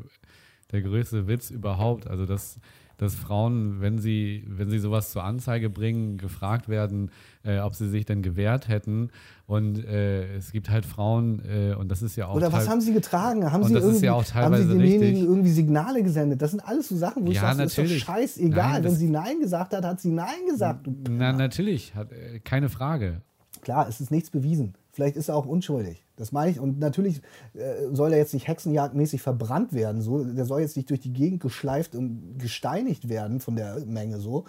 der 0.73 0.83
größte 0.83 1.27
Witz 1.27 1.51
überhaupt. 1.51 2.07
Also 2.07 2.27
dass, 2.27 2.59
dass 2.99 3.15
Frauen, 3.15 3.81
wenn 3.81 3.99
sie, 3.99 4.45
wenn 4.47 4.69
sie 4.69 4.79
sowas 4.79 5.11
zur 5.11 5.25
Anzeige 5.25 5.71
bringen, 5.71 6.19
gefragt 6.19 6.69
werden, 6.69 7.11
äh, 7.43 7.59
ob 7.61 7.75
sie 7.75 7.89
sich 7.89 8.05
denn 8.05 8.23
gewehrt 8.23 8.69
hätten. 8.69 9.11
Und 9.47 9.85
äh, 9.85 10.37
es 10.37 10.53
gibt 10.53 10.69
halt 10.69 10.85
Frauen, 10.85 11.43
äh, 11.45 11.75
und 11.75 11.91
das 11.91 12.03
ist 12.03 12.17
ja 12.17 12.27
auch. 12.27 12.35
Oder 12.35 12.53
was 12.53 12.69
haben 12.69 12.81
sie 12.81 12.93
getragen? 12.93 13.51
Haben 13.51 13.65
sie, 13.65 13.75
irgendwie, 13.75 14.07
ja 14.07 14.13
auch 14.13 14.35
haben 14.35 14.57
sie 14.57 14.77
richtig. 14.77 15.23
irgendwie 15.23 15.51
Signale 15.51 16.03
gesendet? 16.03 16.43
Das 16.43 16.51
sind 16.51 16.61
alles 16.61 16.89
so 16.89 16.97
Sachen, 16.97 17.27
wo 17.27 17.31
ich 17.31 17.37
Ja, 17.37 17.55
sage, 17.55 17.65
ist 17.65 17.79
doch 17.79 17.87
scheißegal. 17.87 18.73
Nein, 18.73 18.85
Wenn 18.85 18.97
sie 18.97 19.09
Nein 19.09 19.41
gesagt 19.41 19.75
hat, 19.75 19.85
hat 19.85 20.01
sie 20.01 20.11
Nein 20.11 20.47
gesagt. 20.49 20.87
Na, 21.09 21.33
natürlich, 21.33 21.95
hat, 21.95 22.13
äh, 22.13 22.41
keine 22.41 22.69
Frage. 22.69 23.23
Klar, 23.63 23.89
es 23.89 24.01
ist 24.01 24.11
nichts 24.11 24.31
bewiesen. 24.31 24.75
Vielleicht 24.95 25.17
ist 25.17 25.29
er 25.29 25.35
auch 25.35 25.47
unschuldig. 25.47 26.05
Das 26.17 26.31
meine 26.31 26.53
ich. 26.53 26.61
Und 26.61 26.79
natürlich 26.79 27.21
äh, 27.55 27.93
soll 27.93 28.13
er 28.13 28.19
jetzt 28.19 28.33
nicht 28.33 28.47
hexenjagdmäßig 28.47 29.21
verbrannt 29.21 29.73
werden. 29.73 30.01
So. 30.01 30.23
Der 30.23 30.45
soll 30.45 30.61
jetzt 30.61 30.77
nicht 30.77 30.89
durch 30.89 31.01
die 31.01 31.13
Gegend 31.13 31.43
geschleift 31.43 31.97
und 31.97 32.39
gesteinigt 32.39 33.09
werden 33.09 33.41
von 33.41 33.57
der 33.57 33.81
Menge 33.87 34.21
so. 34.21 34.45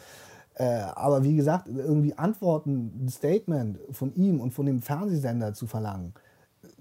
Äh, 0.53 0.65
aber 0.65 1.23
wie 1.23 1.35
gesagt, 1.35 1.67
irgendwie 1.67 2.13
Antworten, 2.13 3.05
ein 3.05 3.09
Statement 3.09 3.79
von 3.91 4.13
ihm 4.15 4.39
und 4.39 4.53
von 4.53 4.67
dem 4.67 4.83
Fernsehsender 4.83 5.53
zu 5.53 5.65
verlangen, 5.65 6.13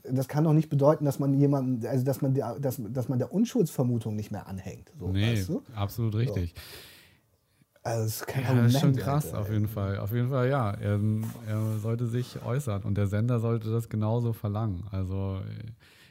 das 0.04 0.28
kann 0.28 0.44
doch 0.44 0.52
nicht 0.52 0.68
bedeuten, 0.68 1.06
dass 1.06 1.18
man 1.18 1.32
jemanden, 1.32 1.86
also 1.86 2.04
dass 2.04 2.20
man 2.20 2.34
der, 2.34 2.58
dass, 2.60 2.80
dass 2.90 3.08
man 3.08 3.18
der 3.18 3.32
Unschuldsvermutung 3.32 4.14
nicht 4.14 4.30
mehr 4.30 4.46
anhängt. 4.46 4.92
So, 4.98 5.08
Nee, 5.08 5.32
weißt 5.32 5.48
du? 5.48 5.62
absolut 5.74 6.14
richtig. 6.14 6.54
Also 7.84 8.04
das 8.04 8.16
ist 8.16 8.26
kein 8.26 8.44
Ja, 8.44 8.48
Argument. 8.50 8.66
das 8.66 8.74
ist 8.74 8.80
schon 8.80 8.96
krass, 8.96 9.26
Alter. 9.26 9.38
auf 9.40 9.50
jeden 9.50 9.68
Fall. 9.68 9.98
Auf 9.98 10.12
jeden 10.12 10.30
Fall, 10.30 10.48
ja. 10.48 10.70
Er, 10.72 10.98
er 11.46 11.78
sollte 11.78 12.06
sich 12.06 12.42
äußern 12.42 12.82
und 12.82 12.96
der 12.96 13.06
Sender 13.06 13.40
sollte 13.40 13.70
das 13.70 13.88
genauso 13.90 14.32
verlangen. 14.32 14.84
Also 14.90 15.40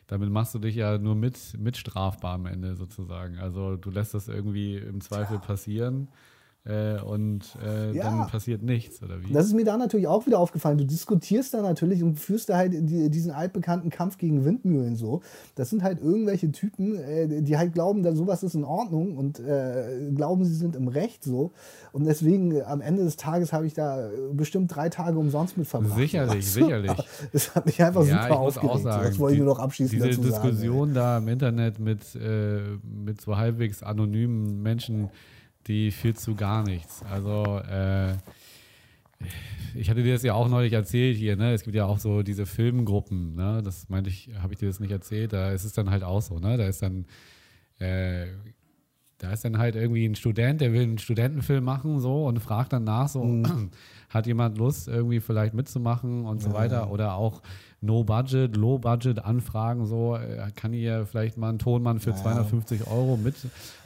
damit 0.07 0.29
machst 0.29 0.53
du 0.53 0.59
dich 0.59 0.75
ja 0.75 0.97
nur 0.99 1.15
mit, 1.15 1.38
mit 1.57 1.77
strafbar 1.77 2.36
am 2.36 2.45
Ende 2.45 2.75
sozusagen. 2.75 3.39
Also 3.39 3.77
du 3.77 3.89
lässt 3.89 4.13
das 4.13 4.27
irgendwie 4.27 4.77
im 4.77 5.01
Zweifel 5.01 5.39
passieren 5.39 6.09
äh, 6.65 6.97
und 7.02 7.58
äh, 7.62 7.91
Ja. 7.91 8.04
dann 8.06 8.28
passiert 8.28 8.63
nichts, 8.63 9.04
oder 9.04 9.21
wie? 9.21 9.34
Das 9.34 9.45
ist 9.47 9.54
mir 9.54 9.65
da 9.65 9.76
natürlich 9.78 10.08
auch 10.08 10.26
wieder 10.26 10.39
aufgefallen. 10.39 10.78
Du 10.78 10.86
diskutierst 10.86 11.54
da 11.54 11.62
natürlich 11.62 12.02
und 12.04 12.17
führst 12.19 12.47
da 12.47 12.56
halt 12.56 12.71
die, 12.73 13.10
diesen 13.10 13.32
altbekannten 13.32 13.89
Kampf 13.89 14.17
gegen 14.17 14.45
Windmühlen 14.45 14.95
so. 14.95 15.21
Das 15.56 15.69
sind 15.69 15.84
halt 15.84 15.99
irgendwelche 16.02 16.52
Typen, 16.54 16.95
äh, 16.95 17.41
die 17.41 17.58
halt 17.58 17.73
glauben, 17.73 18.02
dass 18.02 18.15
sowas 18.15 18.43
ist 18.43 18.56
in 18.56 18.63
Ordnung 18.63 19.17
und 19.17 19.39
äh, 19.41 20.10
glauben, 20.15 20.45
sie 20.45 20.56
sind 20.56 20.78
im 20.78 20.88
Recht 20.88 21.26
so. 21.26 21.52
Und 21.91 22.06
deswegen 22.06 22.56
äh, 22.56 22.62
am 22.62 22.80
Ende 22.80 23.04
des 23.04 23.17
Tages 23.17 23.52
habe 23.52 23.67
ich 23.67 23.73
da 23.73 24.08
äh, 24.10 24.12
bestimmt 24.32 24.73
drei 24.73 24.88
Tage 24.88 25.19
umsonst 25.19 25.58
mit 25.58 25.67
verbracht. 25.67 25.97
Sicherlich, 25.97 26.45
du? 26.45 26.52
sicherlich. 26.52 26.91
Das 27.34 27.56
hat 27.56 27.65
mich 27.65 27.82
einfach 27.84 28.06
ja, 28.06 28.23
super 28.23 28.39
aufgeregt. 28.39 28.84
sagen, 28.84 29.04
das 29.06 29.19
wollte 29.19 29.34
ich 29.36 29.41
nur 29.41 29.49
noch 29.54 29.60
abschließend 29.60 30.02
diese 30.02 30.10
dazu 30.17 30.30
sagen. 30.30 30.47
Diskussion 30.47 30.93
da 30.93 31.17
im 31.17 31.28
Internet 31.28 31.80
mit, 31.80 31.99
mit 32.15 33.21
so 33.21 33.36
halbwegs 33.38 33.82
anonymen 33.84 34.62
Menschen, 34.62 35.10
die 35.67 35.91
führt 35.91 36.19
zu 36.19 36.36
gar 36.36 36.63
nichts. 36.63 37.04
Also 37.04 37.60
äh, 37.60 38.13
ich 39.76 39.89
hatte 39.89 40.04
dir 40.04 40.13
das 40.13 40.23
ja 40.23 40.34
auch 40.34 40.49
neulich 40.49 40.73
erzählt 40.73 41.17
hier, 41.17 41.36
ne? 41.36 41.54
Es 41.54 41.63
gibt 41.63 41.76
ja 41.76 41.86
auch 41.86 41.99
so 41.99 42.23
diese 42.23 42.45
Filmgruppen, 42.45 43.36
ne? 43.36 43.62
Das 43.63 43.89
meinte 43.89 44.10
ich, 44.10 44.30
habe 44.39 44.54
ich 44.54 44.60
dir 44.60 44.67
das 44.67 44.80
nicht 44.80 44.91
erzählt, 44.91 45.34
da 45.34 45.52
ist 45.52 45.63
es 45.63 45.73
dann 45.73 45.89
halt 45.89 46.04
auch 46.04 46.21
so, 46.21 46.39
ne? 46.39 46.58
Da 46.58 46.67
ist 46.67 46.82
dann 46.82 47.06
äh, 47.80 48.28
da 49.23 49.32
ist 49.32 49.45
dann 49.45 49.58
halt 49.58 49.76
irgendwie 49.76 50.06
ein 50.06 50.15
Student, 50.15 50.60
der 50.60 50.73
will 50.73 50.84
einen 50.84 50.97
Studentenfilm 50.97 51.63
machen 51.63 52.02
so 52.02 52.26
und 52.26 52.39
fragt 52.39 52.73
dann 52.73 52.84
nach 52.84 53.08
so, 53.08 53.23
hat 54.13 54.28
jemand 54.28 54.58
Lust 54.58 54.88
irgendwie 54.88 55.19
vielleicht 55.19 55.54
mitzumachen 55.54 56.26
und 56.26 56.41
so 56.41 56.54
weiter 56.54 56.91
oder 56.91 57.15
auch 57.15 57.41
No 57.84 58.04
Budget, 58.04 58.56
Low 58.56 58.80
Budget 58.80 59.19
Anfragen 59.26 59.86
so, 59.86 60.15
äh, 60.15 60.49
kann 60.56 60.71
hier 60.71 61.06
vielleicht 61.06 61.38
mal 61.38 61.49
ein 61.49 61.60
Tonmann 61.60 61.99
für 61.99 62.15
250 62.15 62.88
Euro 62.88 63.17
mit 63.17 63.36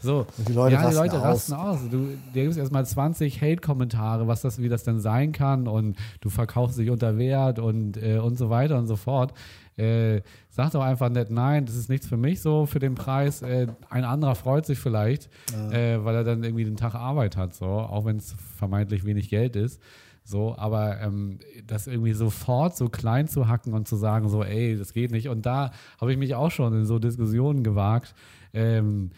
so. 0.04 0.28
Und 0.38 0.48
die 0.48 0.54
Leute 0.54 0.76
ja, 0.76 0.82
die 0.82 0.86
rasten 0.86 1.00
Leute 1.00 1.18
aus. 1.18 1.24
rasten 1.24 1.54
aus. 1.54 1.80
Du 1.90 2.10
dir 2.34 2.44
gibst 2.44 2.60
erstmal 2.60 2.86
20 2.86 3.42
Hate-Kommentare, 3.42 4.28
was 4.28 4.42
das, 4.42 4.62
wie 4.62 4.70
das 4.70 4.84
denn 4.84 5.00
sein 5.00 5.32
kann 5.32 5.68
und 5.68 5.98
du 6.22 6.30
verkaufst 6.30 6.78
dich 6.78 6.92
unter 6.92 7.18
Wert 7.18 7.58
und, 7.58 7.98
äh, 7.98 8.20
und 8.20 8.38
so 8.38 8.52
weiter 8.52 8.78
und 8.78 8.86
so 8.86 8.98
fort. 8.98 9.34
Äh, 9.78 10.22
sag 10.50 10.72
doch 10.72 10.82
einfach 10.82 11.10
nicht, 11.10 11.30
nein, 11.32 11.66
das 11.66 11.76
ist 11.76 11.90
nichts 11.90 12.08
für 12.08 12.18
mich 12.18 12.42
so 12.42 12.68
für 12.68 12.80
den 12.80 12.94
Preis. 12.94 13.42
Äh, 13.42 13.68
ein 13.90 14.04
anderer 14.04 14.36
freut 14.36 14.66
sich 14.66 14.78
vielleicht, 14.78 15.30
äh, 15.72 16.04
weil 16.04 16.16
er 16.16 16.24
dann 16.24 16.44
irgendwie 16.44 16.66
den 16.66 16.78
Tag 16.78 16.94
Arbeit 16.94 17.38
hat, 17.38 17.56
so, 17.56 17.66
auch 17.66 18.06
wenn 18.06 18.18
es 18.18 18.36
vermeintlich 18.58 19.06
wenig 19.06 19.30
Geld 19.30 19.56
ist. 19.56 19.82
So, 20.28 20.58
aber 20.58 21.00
ähm, 21.00 21.40
das 21.66 21.88
irgendwie 21.88 22.12
sofort 22.12 22.76
so 22.76 22.90
klein 22.90 23.30
zu 23.30 23.48
hacken 23.48 23.74
und 23.74 23.88
zu 23.88 23.96
sagen, 23.96 24.28
so, 24.28 24.44
ey, 24.44 24.78
das 24.78 24.92
geht 24.92 25.12
nicht. 25.12 25.30
Und 25.30 25.46
da 25.46 25.72
habe 26.02 26.12
ich 26.12 26.18
mich 26.18 26.36
auch 26.36 26.52
schon 26.52 26.74
in 26.74 26.86
so 26.86 27.00
Diskussionen 27.00 27.64
gewagt, 27.64 28.14
ähm, 28.54 29.12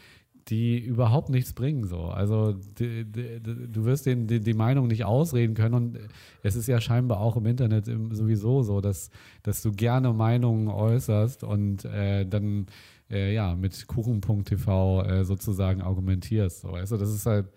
die 0.50 0.78
überhaupt 0.78 1.30
nichts 1.30 1.54
bringen. 1.54 1.86
So. 1.86 2.02
Also 2.02 2.54
die, 2.54 3.06
die, 3.06 3.40
du 3.42 3.86
wirst 3.86 4.06
den, 4.06 4.28
die, 4.28 4.40
die 4.40 4.54
Meinung 4.54 4.86
nicht 4.86 5.04
ausreden 5.04 5.56
können. 5.56 5.74
Und 5.74 6.00
es 6.44 6.56
ist 6.56 6.68
ja 6.68 6.80
scheinbar 6.80 7.22
auch 7.22 7.36
im 7.38 7.48
Internet 7.48 7.86
sowieso 7.88 8.62
so, 8.62 8.80
dass, 8.80 9.10
dass 9.42 9.64
du 9.64 9.72
gerne 9.72 10.14
Meinungen 10.14 10.68
äußerst 10.68 11.44
und 11.44 11.86
äh, 11.86 12.24
dann 12.24 12.68
äh, 13.10 13.34
ja 13.34 13.56
mit 13.56 13.88
Kuchen.tv 13.88 15.04
äh, 15.06 15.26
sozusagen 15.26 15.82
argumentierst. 15.82 16.62
So. 16.62 16.70
Also 16.70 16.98
das 16.98 17.10
ist 17.10 17.26
halt 17.26 17.48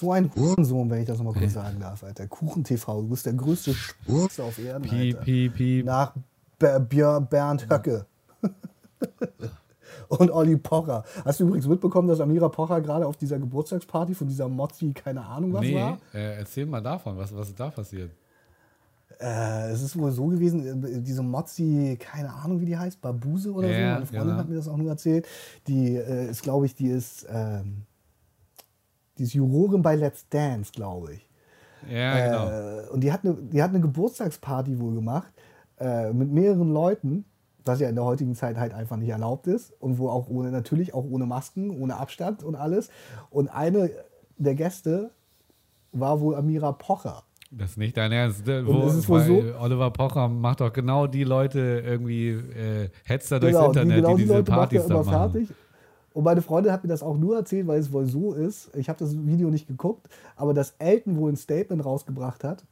So 0.00 0.12
ein 0.12 0.30
Hurensohn, 0.34 0.88
wenn 0.88 1.00
ich 1.00 1.06
das 1.06 1.18
nochmal 1.18 1.34
kurz 1.34 1.52
sagen 1.52 1.78
darf, 1.78 2.02
Alter. 2.02 2.26
Kuchen-TV, 2.26 3.02
du 3.02 3.08
bist 3.08 3.26
der 3.26 3.34
größte 3.34 3.74
Spurz 3.74 4.40
auf 4.40 4.58
Erden, 4.58 4.82
piep, 4.88 5.14
Alter. 5.16 5.24
piep, 5.24 5.54
piep. 5.54 5.84
Nach 5.84 6.14
Ber 6.58 6.80
Björn 6.80 7.26
Bernd 7.28 7.68
Höcke. 7.70 8.06
Und 10.08 10.30
Olli 10.30 10.56
Pocher. 10.56 11.04
Hast 11.24 11.38
du 11.40 11.44
übrigens 11.44 11.66
mitbekommen, 11.68 12.08
dass 12.08 12.20
Amira 12.20 12.48
Pocher 12.48 12.80
gerade 12.80 13.06
auf 13.06 13.16
dieser 13.16 13.38
Geburtstagsparty 13.38 14.14
von 14.14 14.26
dieser 14.26 14.48
Mozzi, 14.48 14.92
keine 14.92 15.24
Ahnung 15.24 15.52
was 15.52 15.60
Nee, 15.60 15.74
war? 15.76 15.98
äh, 16.14 16.38
erzähl 16.38 16.66
mal 16.66 16.80
davon, 16.80 17.16
was, 17.16 17.34
was 17.34 17.48
ist 17.48 17.60
da 17.60 17.70
passiert? 17.70 18.10
Äh, 19.20 19.70
es 19.70 19.82
ist 19.82 19.98
wohl 19.98 20.10
so 20.10 20.26
gewesen, 20.26 20.82
äh, 20.84 21.00
diese 21.00 21.22
Mozzi, 21.22 21.96
keine 22.00 22.32
Ahnung 22.32 22.60
wie 22.60 22.66
die 22.66 22.76
heißt, 22.76 23.00
Babuse 23.00 23.52
oder 23.52 23.68
so. 23.68 23.74
Ja, 23.74 23.94
Meine 23.94 24.06
Freundin 24.06 24.28
genau. 24.28 24.38
hat 24.38 24.48
mir 24.48 24.56
das 24.56 24.68
auch 24.68 24.76
nur 24.76 24.88
erzählt. 24.88 25.26
Die 25.68 25.94
äh, 25.96 26.30
ist, 26.30 26.42
glaube 26.42 26.66
ich, 26.66 26.74
die 26.74 26.88
ist, 26.88 27.26
ähm, 27.30 27.82
die 29.20 29.24
ist 29.24 29.34
Jurorin 29.34 29.82
bei 29.82 29.96
Let's 29.96 30.26
Dance, 30.30 30.72
glaube 30.72 31.12
ich. 31.12 31.28
Ja, 31.90 32.26
genau. 32.26 32.48
Äh, 32.48 32.88
und 32.88 33.00
die 33.04 33.12
hat, 33.12 33.22
eine, 33.22 33.34
die 33.34 33.62
hat 33.62 33.68
eine 33.70 33.80
Geburtstagsparty 33.80 34.80
wohl 34.80 34.94
gemacht 34.94 35.30
äh, 35.78 36.10
mit 36.12 36.30
mehreren 36.32 36.72
Leuten, 36.72 37.26
was 37.66 37.80
ja 37.80 37.88
in 37.90 37.96
der 37.96 38.04
heutigen 38.04 38.34
Zeit 38.34 38.56
halt 38.56 38.72
einfach 38.72 38.96
nicht 38.96 39.10
erlaubt 39.10 39.46
ist 39.46 39.72
und 39.78 39.98
wo 39.98 40.08
auch 40.08 40.28
ohne, 40.28 40.50
natürlich 40.50 40.94
auch 40.94 41.04
ohne 41.04 41.26
Masken, 41.26 41.70
ohne 41.70 41.96
Abstand 41.98 42.42
und 42.42 42.54
alles. 42.56 42.88
Und 43.28 43.48
eine 43.48 43.90
der 44.38 44.54
Gäste 44.54 45.10
war 45.92 46.20
wohl 46.20 46.34
Amira 46.34 46.72
Pocher. 46.72 47.22
Das 47.50 47.72
ist 47.72 47.76
nicht 47.76 47.96
dein 47.96 48.12
Ernst. 48.12 48.46
ne? 48.46 48.64
Wo, 48.66 48.86
es 48.86 48.94
ist 48.94 49.08
wohl 49.08 49.20
weil 49.20 49.54
Oliver 49.60 49.90
Pocher 49.90 50.28
macht 50.28 50.60
doch 50.62 50.72
genau 50.72 51.06
die 51.06 51.24
Leute 51.24 51.82
irgendwie 51.84 52.28
äh, 52.30 52.88
hetzt 53.04 53.30
er 53.32 53.40
durchs 53.40 53.56
Genau, 53.56 53.66
Internet, 53.68 53.96
genau 53.96 54.08
die 54.10 54.14
die 54.14 54.22
diese 54.22 54.34
Leute 54.36 54.50
macht 54.50 54.60
Partys 54.60 54.86
da 54.86 54.94
immer 54.94 55.04
machen. 55.04 55.32
fertig. 55.32 55.48
Und 56.12 56.24
meine 56.24 56.42
Freundin 56.42 56.72
hat 56.72 56.82
mir 56.82 56.88
das 56.88 57.02
auch 57.02 57.16
nur 57.16 57.36
erzählt, 57.36 57.66
weil 57.66 57.78
es 57.78 57.92
wohl 57.92 58.06
so 58.06 58.32
ist. 58.32 58.74
Ich 58.76 58.88
habe 58.88 58.98
das 58.98 59.14
Video 59.14 59.50
nicht 59.50 59.68
geguckt, 59.68 60.08
aber 60.36 60.54
dass 60.54 60.74
Elton 60.78 61.16
wohl 61.16 61.30
ein 61.30 61.36
Statement 61.36 61.84
rausgebracht 61.84 62.42
hat, 62.42 62.64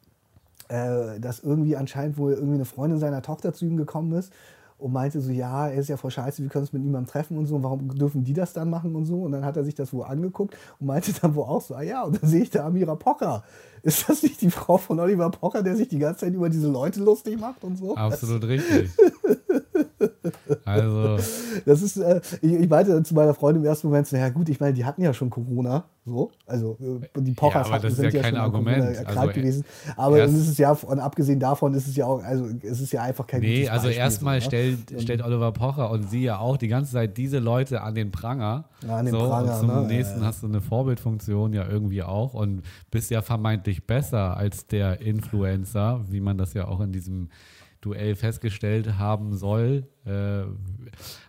äh, 0.69 1.21
dass 1.21 1.41
irgendwie 1.41 1.77
anscheinend 1.77 2.19
wohl 2.19 2.33
irgendwie 2.33 2.55
eine 2.55 2.65
Freundin 2.65 2.99
seiner 2.99 3.23
Tochter 3.23 3.53
zu 3.53 3.65
ihm 3.65 3.77
gekommen 3.77 4.13
ist 4.13 4.33
und 4.79 4.93
meinte 4.93 5.21
so, 5.21 5.31
ja, 5.31 5.69
er 5.69 5.81
ist 5.81 5.89
ja 5.89 5.97
voll 5.97 6.11
scheiße, 6.11 6.43
wir 6.43 6.49
können 6.49 6.63
uns 6.63 6.73
mit 6.73 6.83
niemandem 6.83 7.11
treffen 7.11 7.37
und 7.37 7.47
so, 7.47 7.57
und 7.57 7.65
warum 7.65 7.89
dürfen 7.97 8.25
die 8.25 8.33
das 8.33 8.53
dann 8.53 8.71
machen 8.71 8.95
und 8.95 9.07
so? 9.07 9.23
Und 9.23 9.33
dann 9.33 9.45
hat 9.45 9.57
er 9.57 9.65
sich 9.65 9.75
das 9.75 9.93
wohl 9.93 10.05
angeguckt 10.05 10.57
und 10.79 10.87
meinte 10.87 11.13
dann 11.21 11.35
wohl 11.35 11.45
auch 11.45 11.63
so, 11.63 11.75
ah 11.75 11.83
ja, 11.83 12.05
und 12.05 12.23
dann 12.23 12.31
sehe 12.31 12.43
ich 12.43 12.51
da 12.51 12.65
Amira 12.65 12.95
Pocher. 12.95 13.45
Ist 13.83 14.09
das 14.09 14.23
nicht 14.23 14.41
die 14.41 14.51
Frau 14.51 14.77
von 14.77 14.99
Oliver 14.99 15.31
Pocher, 15.31 15.63
der 15.63 15.77
sich 15.77 15.89
die 15.89 15.99
ganze 15.99 16.21
Zeit 16.21 16.35
über 16.35 16.49
diese 16.49 16.69
Leute 16.69 17.01
lustig 17.01 17.39
macht 17.41 17.63
und 17.65 17.77
so? 17.77 17.95
Absolut 17.95 18.45
richtig. 18.45 18.91
Also, 20.65 21.19
Das 21.65 21.83
ist, 21.83 21.97
äh, 21.97 22.21
ich, 22.43 22.53
ich 22.53 22.69
meinte 22.69 23.03
zu 23.03 23.15
meiner 23.15 23.35
Freundin 23.35 23.63
im 23.63 23.69
ersten 23.69 23.89
Moment 23.89 24.07
so, 24.07 24.17
ja 24.17 24.29
gut, 24.29 24.49
ich 24.49 24.61
meine, 24.61 24.73
die 24.73 24.85
hatten 24.85 25.03
ja 25.03 25.13
schon 25.13 25.31
Corona, 25.31 25.85
so, 26.05 26.31
also 26.47 26.79
äh, 26.81 27.21
die 27.21 27.33
Pochers 27.33 27.67
aber 27.67 27.75
hatten, 27.75 27.83
das 27.83 27.93
ist 27.93 27.99
sind 27.99 28.13
ja 28.13 28.21
ja, 28.21 28.23
kein 28.23 28.35
schon 28.35 28.41
an 28.45 28.51
Corona 28.53 28.71
Argument. 28.71 28.97
erkrankt 28.97 29.19
Also, 29.19 29.31
äh, 29.31 29.35
gewesen. 29.35 29.65
Aber 29.97 30.23
es 30.23 30.33
ist 30.33 30.59
ja, 30.59 30.73
und 30.73 30.99
abgesehen 30.99 31.41
davon 31.41 31.75
ist 31.75 31.87
es 31.87 31.97
ja 31.97 32.07
auch, 32.07 32.23
also 32.23 32.47
es 32.63 32.81
ist 32.81 32.93
ja 32.93 33.03
einfach 33.03 33.27
kein 33.27 33.41
nee, 33.41 33.69
also 33.69 33.89
erstmal 33.89 34.41
so, 34.41 34.45
ne? 34.45 34.49
stellt, 34.49 35.03
stellt 35.03 35.23
Oliver 35.23 35.53
Pocher 35.53 35.91
und 35.91 36.09
sie 36.09 36.23
ja 36.23 36.39
auch 36.39 36.57
die 36.57 36.69
ganze 36.69 36.93
Zeit 36.93 37.17
diese 37.17 37.39
Leute 37.39 37.83
an 37.83 37.95
den 37.95 38.11
Pranger. 38.11 38.65
Ja, 38.87 38.97
an 38.97 39.07
den 39.07 39.13
so, 39.13 39.19
Pranger, 39.21 39.53
und 39.53 39.59
zum 39.61 39.69
ne? 39.69 39.87
nächsten 39.89 40.17
Ja, 40.17 40.23
ja. 40.23 40.27
hast 40.29 40.43
du 40.43 40.47
eine 40.47 40.61
Vorbildfunktion 40.61 41.53
ja 41.53 41.69
irgendwie 41.69 42.03
auch 42.03 42.35
und 42.35 42.63
bist 42.91 43.11
ja 43.11 43.23
vermeintlich 43.23 43.87
besser 43.87 44.37
als 44.37 44.67
der 44.67 45.01
Influencer, 45.01 46.01
wie 46.09 46.21
man 46.21 46.39
das 46.39 46.55
ja 46.55 46.69
auch 46.69 46.81
in 46.81 46.93
diesem 46.93 47.29
Duell 47.81 48.17
festgestellt 48.17 48.99
haben 48.99 49.37
soll. 49.37 49.87
Äh, 50.05 50.45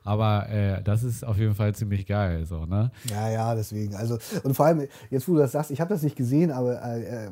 aber 0.04 0.50
äh, 0.50 0.82
das 0.82 1.04
ist 1.04 1.24
auf 1.24 1.38
jeden 1.38 1.54
Fall 1.54 1.76
ziemlich 1.76 2.08
geil, 2.08 2.46
so, 2.46 2.66
ne? 2.66 2.92
Ja, 3.10 3.30
ja, 3.30 3.56
deswegen. 3.56 3.96
Also, 3.96 4.18
und 4.44 4.56
vor 4.56 4.66
allem, 4.66 4.88
jetzt 5.12 5.28
wo 5.28 5.34
du 5.34 5.40
das 5.40 5.52
sagst, 5.52 5.70
ich 5.70 5.80
habe 5.80 5.94
das 5.94 6.02
nicht 6.02 6.16
gesehen, 6.16 6.50
aber 6.52 6.82
äh, 6.82 7.26
äh, 7.26 7.30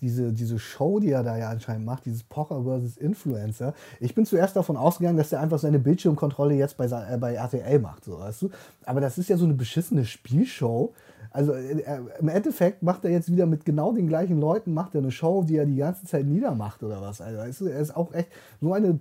diese, 0.00 0.32
diese 0.32 0.58
Show, 0.58 1.00
die 1.00 1.10
er 1.10 1.24
da 1.24 1.36
ja 1.36 1.50
anscheinend 1.50 1.86
macht, 1.86 2.04
dieses 2.06 2.22
Pocher 2.22 2.62
versus 2.62 2.96
Influencer, 2.96 3.74
ich 3.98 4.14
bin 4.14 4.26
zuerst 4.26 4.54
davon 4.54 4.76
ausgegangen, 4.76 5.16
dass 5.16 5.32
er 5.32 5.40
einfach 5.40 5.58
seine 5.58 5.78
Bildschirmkontrolle 5.78 6.54
jetzt 6.54 6.76
bei, 6.76 6.86
äh, 6.86 7.18
bei 7.18 7.34
RTL 7.34 7.80
macht, 7.80 8.04
so, 8.04 8.20
weißt 8.20 8.42
du? 8.42 8.50
Aber 8.84 9.00
das 9.00 9.18
ist 9.18 9.28
ja 9.28 9.36
so 9.36 9.44
eine 9.44 9.54
beschissene 9.54 10.04
Spielshow. 10.04 10.94
Also 11.30 11.52
äh, 11.52 11.80
äh, 11.80 12.00
im 12.18 12.28
Endeffekt 12.28 12.82
macht 12.82 13.04
er 13.04 13.10
jetzt 13.10 13.30
wieder 13.30 13.46
mit 13.46 13.64
genau 13.64 13.92
den 13.92 14.08
gleichen 14.08 14.40
Leuten, 14.40 14.74
macht 14.74 14.94
er 14.94 15.00
eine 15.00 15.10
Show, 15.12 15.44
die 15.44 15.56
er 15.56 15.66
die 15.66 15.76
ganze 15.76 16.04
Zeit 16.04 16.26
niedermacht 16.26 16.82
oder 16.82 17.00
was. 17.00 17.20
Also, 17.20 17.38
weißt 17.38 17.60
du, 17.60 17.66
er 17.66 17.80
ist 17.80 17.94
auch 17.96 18.12
echt 18.12 18.28
so 18.60 18.72
eine 18.72 18.98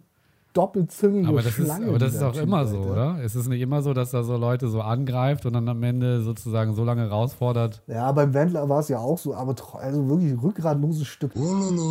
doppelzüngige 0.53 1.27
Aber 1.27 1.41
das 1.41 1.57
ist, 1.57 1.65
Schlange. 1.65 1.87
aber 1.87 1.99
das 1.99 2.13
ist 2.15 2.23
auch 2.23 2.33
Typ, 2.33 2.43
immer 2.43 2.65
so, 2.65 2.79
Alter. 2.79 2.91
oder? 2.91 3.23
Es 3.23 3.35
ist 3.35 3.47
nicht 3.47 3.61
immer 3.61 3.81
so, 3.81 3.93
dass 3.93 4.11
da 4.11 4.23
so 4.23 4.35
Leute 4.37 4.67
so 4.67 4.81
angreift 4.81 5.45
und 5.45 5.53
dann 5.53 5.67
am 5.69 5.81
Ende 5.83 6.21
sozusagen 6.21 6.73
so 6.73 6.83
lange 6.83 7.01
herausfordert. 7.01 7.83
Ja, 7.87 8.11
beim 8.11 8.33
Wendler 8.33 8.67
war 8.67 8.79
es 8.79 8.89
ja 8.89 8.97
auch 8.99 9.17
so, 9.17 9.33
aber 9.35 9.55
also 9.79 10.09
wirklich 10.09 10.41
rückgratloses 10.41 11.07
Stück. 11.07 11.33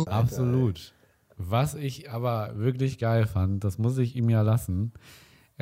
Absolut. 0.07 0.93
Was 1.37 1.73
ich 1.73 2.11
aber 2.11 2.51
wirklich 2.55 2.99
geil 2.99 3.25
fand, 3.25 3.63
das 3.63 3.77
muss 3.77 3.97
ich 3.97 4.15
ihm 4.15 4.29
ja 4.29 4.41
lassen. 4.41 4.91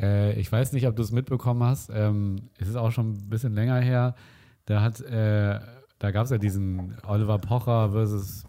Äh, 0.00 0.38
ich 0.38 0.50
weiß 0.50 0.72
nicht, 0.72 0.88
ob 0.88 0.96
du 0.96 1.02
es 1.02 1.12
mitbekommen 1.12 1.62
hast. 1.62 1.90
Ähm, 1.94 2.36
es 2.58 2.68
ist 2.68 2.76
auch 2.76 2.90
schon 2.90 3.12
ein 3.12 3.28
bisschen 3.28 3.54
länger 3.54 3.76
her. 3.76 4.14
Da 4.68 4.82
hat, 4.82 5.00
äh, 5.00 5.58
da 5.98 6.10
gab 6.10 6.24
es 6.24 6.30
ja 6.30 6.36
diesen 6.36 6.94
Oliver 7.06 7.38
Pocher 7.38 7.90
versus 7.90 8.44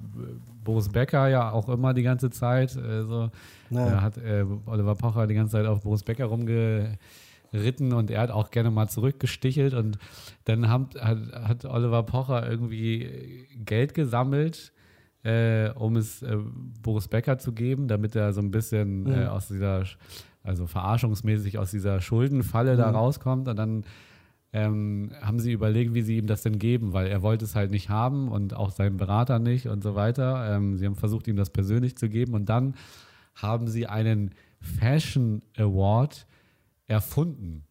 Boris 0.66 0.90
Becker 0.90 1.30
ja 1.30 1.50
auch 1.50 1.70
immer 1.70 1.94
die 1.94 2.04
ganze 2.04 2.30
Zeit. 2.30 2.76
Äh, 2.76 3.04
so. 3.06 3.32
Da 3.70 4.02
hat 4.02 4.18
äh, 4.18 4.44
Oliver 4.66 4.96
Pocher 4.96 5.28
die 5.28 5.36
ganze 5.36 5.54
Zeit 5.54 5.66
auf 5.66 5.82
Boris 5.82 6.04
Becker 6.04 6.26
rumgeritten 6.26 7.94
und 7.94 8.12
er 8.12 8.20
hat 8.20 8.32
auch 8.32 8.52
gerne 8.52 8.70
mal 8.70 8.90
zurückgestichelt 8.90 9.74
und 9.74 9.98
dann 10.44 10.68
hat, 10.68 10.96
hat, 10.96 11.20
hat 11.32 11.64
Oliver 11.64 12.04
Pocher 12.04 12.52
irgendwie 12.52 13.48
Geld 13.64 13.94
gesammelt, 13.94 14.74
äh, 15.24 15.70
um 15.70 15.96
es 15.96 16.22
äh, 16.22 16.36
Boris 16.84 17.08
Becker 17.08 17.38
zu 17.38 17.54
geben, 17.54 17.88
damit 17.88 18.14
er 18.18 18.34
so 18.34 18.42
ein 18.42 18.52
bisschen 18.52 19.10
äh, 19.10 19.28
aus 19.28 19.48
dieser, 19.48 19.86
also 20.44 20.68
verarschungsmäßig 20.68 21.58
aus 21.58 21.72
dieser 21.72 22.02
Schuldenfalle 22.02 22.76
da 22.76 22.92
rauskommt 22.92 23.48
und 23.48 23.56
dann 23.56 23.86
ähm, 24.52 25.12
haben 25.22 25.40
sie 25.40 25.52
überlegt, 25.52 25.94
wie 25.94 26.02
sie 26.02 26.18
ihm 26.18 26.28
das 26.28 26.42
denn 26.42 26.58
geben, 26.58 26.94
weil 26.94 27.08
er 27.08 27.22
wollte 27.22 27.46
es 27.46 27.56
halt 27.56 27.72
nicht 27.72 27.90
haben 27.90 28.30
und 28.30 28.56
auch 28.56 28.72
sein 28.72 28.98
Berater 28.98 29.40
nicht 29.40 29.68
und 29.68 29.84
so 29.84 29.96
weiter. 29.96 30.56
Ähm, 30.56 30.78
sie 30.78 30.86
haben 30.86 30.96
versucht, 30.96 31.28
ihm 31.28 31.36
das 31.36 31.52
persönlich 31.52 31.98
zu 31.98 32.10
geben 32.10 32.34
und 32.34 32.50
dann 32.50 32.76
haben 33.36 33.68
sie 33.68 33.88
einen 33.88 34.32
Fashion 34.60 35.42
Award 35.58 36.26
erfunden. 36.88 37.64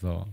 So. 0.00 0.26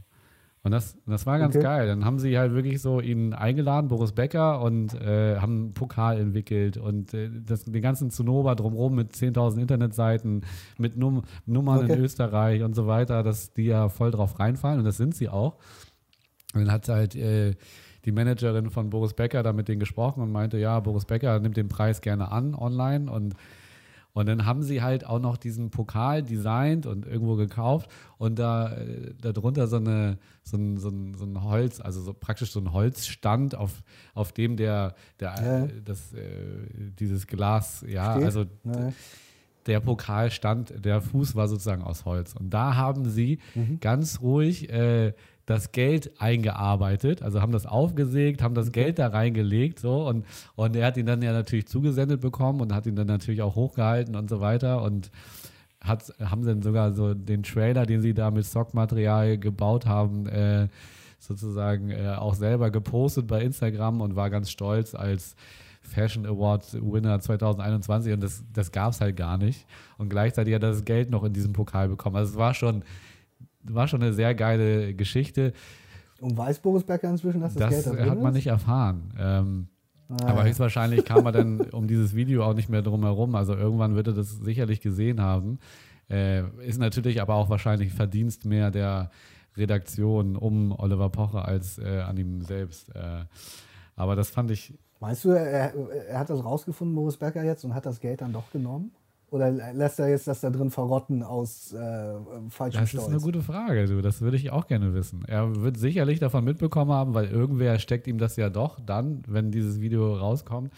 Und 0.65 0.71
das, 0.71 0.97
das 1.05 1.25
war 1.27 1.37
ganz 1.37 1.55
Okay. 1.55 1.63
geil. 1.63 1.87
Dann 1.87 2.03
haben 2.05 2.17
sie 2.17 2.37
halt 2.37 2.53
wirklich 2.53 2.81
so 2.81 2.99
ihn 2.99 3.33
eingeladen, 3.33 3.87
Boris 3.87 4.13
Becker, 4.13 4.61
und 4.61 4.95
äh, 4.99 5.37
haben 5.37 5.57
einen 5.57 5.73
Pokal 5.75 6.19
entwickelt 6.19 6.75
und 6.77 7.13
äh, 7.13 7.29
das, 7.45 7.65
den 7.65 7.81
ganzen 7.83 8.09
Zinnober 8.09 8.55
drumherum 8.55 8.95
mit 8.95 9.13
10.000 9.13 9.61
Internetseiten, 9.61 10.41
mit 10.79 10.97
Num 10.97 11.21
Nummern 11.45 11.83
Okay. 11.83 11.93
in 11.93 11.99
Österreich 11.99 12.63
und 12.63 12.73
so 12.75 12.87
weiter, 12.87 13.21
dass 13.21 13.53
die 13.53 13.65
ja 13.65 13.89
voll 13.89 14.09
drauf 14.09 14.39
reinfallen 14.39 14.79
und 14.79 14.85
das 14.85 14.97
sind 14.97 15.15
sie 15.15 15.29
auch. 15.29 15.55
Und 16.55 16.61
dann 16.65 16.71
hat 16.71 16.89
halt 16.89 17.15
äh, 17.15 17.53
die 18.05 18.11
Managerin 18.11 18.71
von 18.71 18.89
Boris 18.89 19.13
Becker 19.13 19.43
da 19.43 19.53
mit 19.53 19.67
denen 19.67 19.79
gesprochen 19.79 20.21
und 20.23 20.31
meinte, 20.31 20.57
ja, 20.57 20.79
Boris 20.79 21.05
Becker 21.05 21.39
nimmt 21.39 21.57
den 21.57 21.67
Preis 21.69 22.01
gerne 22.01 22.31
an 22.31 22.55
online 22.55 23.11
und 23.11 23.35
und 24.15 24.25
dann 24.27 24.45
haben 24.47 24.63
sie 24.63 24.81
halt 24.81 25.05
auch 25.05 25.19
noch 25.19 25.37
diesen 25.37 25.69
Pokal 25.69 26.23
designt 26.23 26.87
und 26.87 27.05
irgendwo 27.05 27.35
gekauft 27.35 27.89
und 28.17 28.39
da 28.39 28.73
äh, 28.73 29.13
darunter 29.21 29.67
so, 29.67 29.75
eine, 29.75 30.17
so, 30.43 30.57
ein, 30.57 30.77
so, 30.77 30.89
ein, 30.89 31.13
so 31.13 31.25
ein 31.25 31.43
Holz, 31.43 31.79
also 31.81 32.01
so 32.01 32.13
praktisch 32.13 32.51
so 32.51 32.59
ein 32.59 32.73
Holzstand, 32.73 33.53
auf, 33.55 33.83
auf 34.15 34.31
dem 34.31 34.57
der, 34.57 34.95
der 35.19 35.35
Ja. 35.35 35.67
das, 35.85 36.13
äh, 36.13 36.21
dieses 36.97 37.27
Glas, 37.27 37.85
ja, 37.87 38.13
Steht? 38.13 38.25
also 38.25 38.45
Nee. 38.63 38.93
der 39.67 39.79
Pokal 39.81 40.31
stand, 40.31 40.73
der 40.83 41.01
Fuß 41.01 41.35
war 41.35 41.47
sozusagen 41.47 41.83
aus 41.83 42.05
Holz. 42.05 42.33
Und 42.35 42.51
da 42.51 42.75
haben 42.75 43.09
sie 43.09 43.39
ganz 43.81 44.21
ruhig 44.21 44.69
äh, 44.69 45.13
das 45.45 45.71
Geld 45.71 46.19
eingearbeitet, 46.19 47.21
also 47.21 47.41
haben 47.41 47.51
das 47.51 47.65
aufgesägt, 47.65 48.41
haben 48.41 48.55
das 48.55 48.71
Geld 48.71 48.97
da 48.97 49.07
reingelegt, 49.07 49.79
so 49.79 50.07
und, 50.07 50.25
und 50.55 50.75
er 50.75 50.87
hat 50.87 50.97
ihn 50.97 51.05
dann 51.05 51.21
ja 51.21 51.33
natürlich 51.33 51.67
zugesendet 51.67 52.21
bekommen 52.21 52.61
und 52.61 52.73
hat 52.73 52.87
ihn 52.87 52.95
dann 52.95 53.07
natürlich 53.07 53.41
auch 53.41 53.55
hochgehalten 53.55 54.15
und 54.15 54.29
so 54.29 54.41
weiter 54.41 54.81
und 54.81 55.11
hat, 55.81 56.13
haben 56.19 56.45
dann 56.45 56.61
sogar 56.61 56.93
so 56.93 57.13
den 57.13 57.43
Trailer, 57.43 57.85
den 57.85 58.01
sie 58.01 58.13
da 58.13 58.31
mit 58.31 58.45
Stockmaterial 58.45 59.37
gebaut 59.37 59.85
haben, 59.85 60.25
äh, 60.27 60.67
sozusagen 61.19 61.91
äh, 61.91 62.15
auch 62.17 62.33
selber 62.33 62.71
gepostet 62.71 63.27
bei 63.27 63.41
Instagram 63.41 64.01
und 64.01 64.15
war 64.15 64.29
ganz 64.29 64.49
stolz 64.49 64.95
als 64.95 65.35
Fashion 65.81 66.25
Award 66.25 66.73
Winner 66.81 67.19
2021 67.19 68.13
und 68.13 68.23
das, 68.23 68.43
das 68.51 68.71
gab 68.71 68.93
es 68.93 69.01
halt 69.01 69.15
gar 69.15 69.37
nicht. 69.37 69.65
Und 69.97 70.09
gleichzeitig 70.09 70.55
hat 70.55 70.63
er 70.63 70.71
das 70.71 70.85
Geld 70.85 71.11
noch 71.11 71.23
in 71.23 71.33
diesem 71.33 71.53
Pokal 71.53 71.87
bekommen. 71.87 72.15
Also 72.15 72.33
es 72.33 72.37
war 72.37 72.53
schon, 72.53 72.83
war 73.69 73.87
schon 73.87 74.01
eine 74.01 74.13
sehr 74.13 74.35
geile 74.35 74.93
Geschichte. 74.93 75.53
Und 76.19 76.37
weiß 76.37 76.59
Boris 76.59 76.83
Becker 76.83 77.09
inzwischen, 77.09 77.41
dass 77.41 77.53
das, 77.53 77.83
Das 77.83 77.83
Geld 77.85 77.99
da 77.99 78.11
hat 78.11 78.21
man 78.21 78.31
ist? 78.31 78.35
nicht 78.35 78.47
erfahren. 78.47 79.13
Ähm, 79.19 79.67
Ah, 80.07 80.27
aber 80.27 80.43
höchstwahrscheinlich 80.43 81.03
kam 81.03 81.25
er 81.25 81.31
dann 81.31 81.61
um 81.71 81.87
dieses 81.87 82.13
Video 82.15 82.43
auch 82.43 82.53
nicht 82.53 82.69
mehr 82.69 82.83
drum 82.83 83.03
herum. 83.03 83.33
Also 83.35 83.55
irgendwann 83.55 83.95
wird 83.95 84.07
er 84.07 84.13
das 84.13 84.29
sicherlich 84.39 84.81
gesehen 84.81 85.19
haben. 85.19 85.57
Äh, 86.09 86.43
ist 86.63 86.77
natürlich 86.77 87.21
aber 87.21 87.33
auch 87.33 87.49
wahrscheinlich 87.49 87.91
Verdienst 87.91 88.45
mehr 88.45 88.69
der 88.69 89.09
Redaktion 89.57 90.35
um 90.35 90.77
Oliver 90.77 91.09
Pocher 91.09 91.47
als 91.47 91.79
äh, 91.79 92.01
an 92.01 92.17
ihm 92.17 92.41
selbst. 92.41 92.93
Äh, 92.95 93.25
aber 93.95 94.15
das 94.15 94.29
fand 94.29 94.51
ich, 94.51 94.77
Meinst 94.99 95.25
du, 95.25 95.31
er, 95.31 95.73
er 96.07 96.19
hat 96.19 96.29
das 96.29 96.43
rausgefunden, 96.43 96.95
Boris 96.95 97.17
Becker 97.17 97.43
jetzt, 97.43 97.65
und 97.65 97.73
hat 97.73 97.85
das 97.85 97.99
Geld 97.99 98.21
dann 98.21 98.31
doch 98.31 98.49
genommen? 98.51 98.91
Oder 99.35 99.51
lässt 99.51 99.99
er 99.99 100.07
jetzt 100.07 100.27
das 100.27 100.39
da 100.39 100.49
drin 100.49 100.71
verrotten 100.71 101.21
aus 101.21 101.73
äh, 101.73 102.13
falschem 102.47 102.79
das 102.79 102.89
Stolz? 102.89 103.03
ist 103.03 103.09
eine 103.09 103.19
gute 103.19 103.41
Frage, 103.41 103.85
du. 103.85 104.01
Das 104.01 104.21
würde 104.21 104.37
ich 104.37 104.49
auch 104.49 104.65
gerne 104.65 104.93
wissen. 104.93 105.25
Er 105.27 105.61
wird 105.61 105.75
sicherlich 105.75 106.19
davon 106.19 106.45
mitbekommen 106.45 106.91
haben, 106.91 107.13
weil 107.13 107.25
irgendwer 107.25 107.77
steckt 107.79 108.07
ihm 108.07 108.17
das 108.17 108.37
ja 108.37 108.49
doch 108.49 108.79
dann, 108.79 109.23
wenn 109.27 109.51
dieses 109.51 109.81
Video 109.81 110.15
rauskommt. 110.15 110.71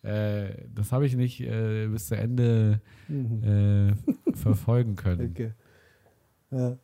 Äh, 0.00 0.52
das 0.74 0.90
habe 0.90 1.04
ich 1.04 1.16
nicht 1.16 1.42
äh, 1.42 1.86
bis 1.88 2.06
zu 2.06 2.16
Ende 2.16 2.80
äh, 3.10 3.92
verfolgen 4.34 4.96
können. 4.96 5.32
Okay. 5.32 5.52
Ja. 6.50 6.78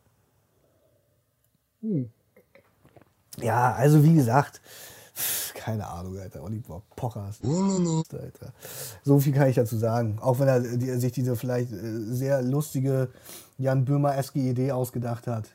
Hm. 1.81 2.09
ja, 3.41 3.73
also 3.73 4.03
wie 4.03 4.13
gesagt, 4.13 4.61
keine 5.65 5.87
Ahnung, 5.87 6.19
Alter. 6.19 6.43
Oliver 6.43 6.83
Pocher 6.95 7.27
ist. 7.27 7.43
Alter. 7.43 8.53
So 9.03 9.19
viel 9.19 9.33
kann 9.33 9.49
ich 9.49 9.55
dazu 9.55 9.77
sagen. 9.77 10.19
Auch 10.21 10.39
wenn 10.39 10.47
er 10.47 10.59
die, 10.59 10.91
sich 10.99 11.11
diese 11.11 11.35
vielleicht 11.35 11.71
äh, 11.71 12.01
sehr 12.13 12.43
lustige 12.43 13.09
Jan 13.57 13.83
Böhmer-eske 13.83 14.37
Idee 14.37 14.71
ausgedacht 14.71 15.25
hat. 15.25 15.45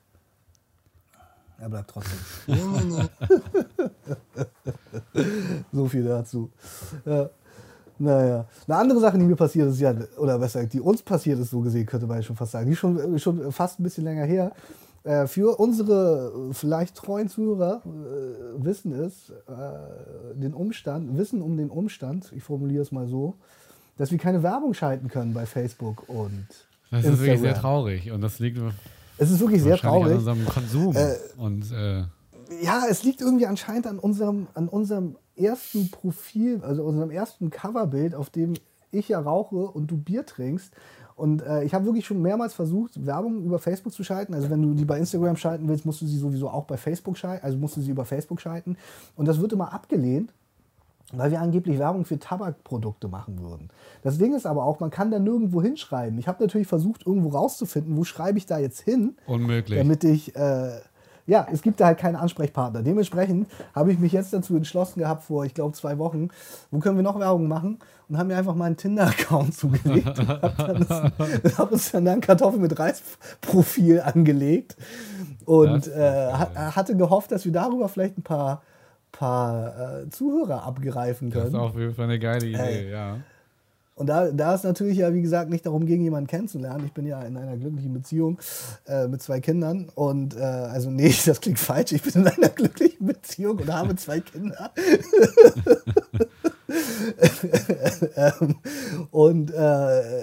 Er 1.61 1.69
bleibt 1.69 1.91
trotzdem. 1.91 2.19
so 5.73 5.87
viel 5.87 6.05
dazu. 6.05 6.51
Ja. 7.05 7.31
Naja. 8.01 8.47
Eine 8.67 8.77
andere 8.79 8.99
Sache, 8.99 9.17
die 9.17 9.25
mir 9.25 9.37
passiert 9.37 9.69
ist, 9.69 9.79
ja, 9.79 9.95
oder 10.19 10.41
besser, 10.41 10.67
die 10.67 10.81
uns 10.81 11.03
passiert 11.03 11.39
ist, 11.39 11.51
so 11.51 11.61
gesehen, 11.61 11.87
könnte 11.87 12.09
man 12.09 12.17
ja 12.17 12.23
schon 12.25 12.35
fast 12.35 12.51
sagen, 12.51 12.67
die 12.67 12.73
ist 12.73 12.79
schon, 12.81 13.17
schon 13.21 13.53
fast 13.53 13.79
ein 13.79 13.85
bisschen 13.85 14.03
länger 14.03 14.25
her. 14.25 14.51
Äh, 15.03 15.27
für 15.27 15.59
unsere 15.59 16.51
äh, 16.51 16.55
vielleicht 16.55 16.95
treuen 16.97 17.29
Zuhörer 17.29 17.83
äh, 17.87 18.65
wissen 18.65 18.93
es, 18.93 19.31
äh, 19.31 20.35
den 20.35 20.53
Umstand, 20.53 21.17
wissen 21.17 21.41
um 21.41 21.57
den 21.57 21.71
Umstand, 21.71 22.33
ich 22.37 22.43
formuliere 22.43 22.83
es 22.83 22.93
mal 22.93 23.07
so, 23.07 23.37
dass 23.97 24.11
wir 24.11 24.19
keine 24.19 24.43
Werbung 24.43 24.75
schalten 24.75 25.09
können 25.09 25.33
bei 25.33 25.47
Facebook 25.47 26.09
und 26.09 26.47
Das 26.91 27.05
ist 27.05 27.19
wirklich 27.19 27.41
sehr 27.41 27.55
traurig 27.55 28.11
und 28.11 28.21
das 28.21 28.39
liegt 28.41 28.59
Es 29.17 29.31
ist 29.31 29.41
wirklich 29.41 29.63
sehr 29.63 29.77
traurig. 29.77 30.13
an 30.13 30.19
unserem 30.19 30.45
Konsum. 30.45 30.97
Äh, 30.97 31.17
und 31.39 31.71
äh, 31.73 32.05
ja, 32.63 32.83
es 32.89 33.03
liegt 33.03 33.21
irgendwie 33.21 33.47
anscheinend 33.47 33.87
an 33.87 33.99
unserem, 33.99 34.49
an 34.55 34.69
unserem 34.69 35.17
ersten 35.37 35.91
Profil, 35.91 36.61
also 36.63 36.85
unserem 36.85 37.11
ersten 37.11 37.51
Coverbild, 37.51 38.15
auf 38.15 38.29
dem 38.29 38.55
ich 38.93 39.09
ja 39.09 39.21
rauche 39.21 39.57
und 39.57 39.91
du 39.91 39.97
Bier 39.97 40.27
trinkst. 40.27 40.73
Und 41.21 41.43
äh, 41.43 41.65
ich 41.65 41.75
habe 41.75 41.85
wirklich 41.85 42.07
schon 42.07 42.23
mehrmals 42.23 42.55
versucht, 42.55 43.05
Werbung 43.05 43.45
über 43.45 43.59
Facebook 43.59 43.93
zu 43.93 44.03
schalten. 44.03 44.33
Also 44.33 44.49
wenn 44.49 44.63
du 44.63 44.73
die 44.73 44.87
bei 44.87 44.99
Instagram 44.99 45.37
schalten 45.37 45.69
willst, 45.69 45.85
musst 45.85 46.01
du 46.01 46.07
sie 46.07 46.17
sowieso 46.17 46.49
auch 46.49 46.65
bei 46.65 46.79
Facebook 46.79 47.19
schalten, 47.19 47.45
also 47.45 47.59
musst 47.59 47.77
du 47.77 47.83
sie 47.83 47.91
über 47.91 48.07
Facebook 48.07 48.41
schalten. 48.41 48.79
Und 49.17 49.29
das 49.29 49.39
wird 49.39 49.53
immer 49.53 49.75
abgelehnt, 49.75 50.33
weil 51.13 51.31
wir 51.31 51.43
angeblich 51.43 51.79
Werbung 51.79 52.07
für 52.07 52.19
Tabakprodukte 52.19 53.09
machen 53.09 53.39
würden. 53.39 53.69
Das 54.03 54.17
Ding 54.17 54.35
ist 54.35 54.47
aber 54.47 54.65
auch, 54.65 54.81
man 54.81 54.89
kann 54.89 55.11
da 55.11 55.19
nirgendwo 55.19 55.61
hinschreiben. 55.61 56.19
Ich 56.19 56.27
habe 56.27 56.43
natürlich 56.43 56.69
versucht, 56.69 57.07
irgendwo 57.07 57.37
rauszufinden, 57.37 57.99
wo 57.99 58.05
schreibe 58.05 58.39
ich 58.39 58.47
da 58.47 58.59
jetzt 58.59 58.81
hin, 58.81 59.15
unmöglich. 59.27 59.79
damit 59.79 60.05
ich, 60.05 60.35
äh, 60.37 60.81
ja, 61.27 61.47
es 61.53 61.63
gibt 61.63 61.81
da 61.81 61.87
halt 61.87 61.99
keinen 61.99 62.17
Ansprechpartner. 62.17 62.83
Dementsprechend 62.83 63.49
habe 63.75 63.93
ich 63.93 63.99
mich 63.99 64.13
jetzt 64.13 64.33
dazu 64.33 64.57
entschlossen 64.57 65.01
gehabt, 65.01 65.23
vor, 65.23 65.45
ich 65.45 65.55
glaube, 65.55 65.75
zwei 65.75 65.99
Wochen, 65.99 66.29
wo 66.71 66.79
können 66.79 66.97
wir 66.97 67.03
noch 67.03 67.19
Werbung 67.19 67.49
machen? 67.49 67.79
Und 68.09 68.19
haben 68.19 68.27
mir 68.27 68.37
einfach 68.37 68.57
meinen 68.57 68.77
Tinder-Account 68.77 69.55
zugelegt 69.57 70.19
und 70.19 70.29
habe 70.29 71.53
hab 71.59 71.71
uns 71.73 71.93
dann 71.93 72.09
ein 72.09 72.21
Kartoffel 72.21 72.59
mit 72.59 72.77
Reis-Profil 72.77 74.01
angelegt 74.01 74.77
und 75.45 75.87
äh, 75.87 76.33
hatte 76.33 76.97
gehofft, 76.97 77.31
dass 77.31 77.45
wir 77.45 77.53
darüber 77.53 77.89
vielleicht 77.89 78.19
ein 78.19 78.23
paar, 78.23 78.63
paar 79.13 80.03
äh, 80.03 80.11
Zuhörer 80.11 80.65
abgreifen 80.65 81.31
das 81.31 81.45
ist 81.45 81.53
können. 81.53 81.63
auf 81.63 81.77
jeden 81.77 81.95
Fall 81.95 82.07
eine 82.07 82.19
geile 82.19 82.47
Idee, 82.47 82.59
Ey. 82.59 82.91
ja. 82.91 83.17
Und 84.01 84.07
da, 84.07 84.31
da 84.31 84.55
es 84.55 84.63
natürlich 84.63 84.97
ja, 84.97 85.13
wie 85.13 85.21
gesagt, 85.21 85.51
nicht 85.51 85.67
darum 85.67 85.85
ging, 85.85 86.01
jemanden 86.01 86.27
kennenzulernen. 86.27 86.87
Ich 86.87 86.95
bin 86.95 87.05
ja 87.05 87.21
in 87.21 87.37
einer 87.37 87.59
glücklichen 87.59 87.93
Beziehung 87.93 88.39
äh, 88.87 89.07
mit 89.07 89.21
zwei 89.21 89.41
Kindern. 89.41 89.91
Und 89.95 90.35
äh, 90.35 90.41
also, 90.41 90.91
nee, 90.91 91.13
das 91.27 91.39
klingt 91.43 91.59
falsch. 91.59 91.93
Ich 91.93 92.01
bin 92.01 92.23
in 92.23 92.27
einer 92.27 92.49
glücklichen 92.49 93.07
Beziehung 93.07 93.59
und 93.59 93.71
habe 93.71 93.95
zwei 93.97 94.21
Kinder. 94.21 94.71
ähm, 98.17 98.57
und 99.11 99.51
äh, 99.51 99.57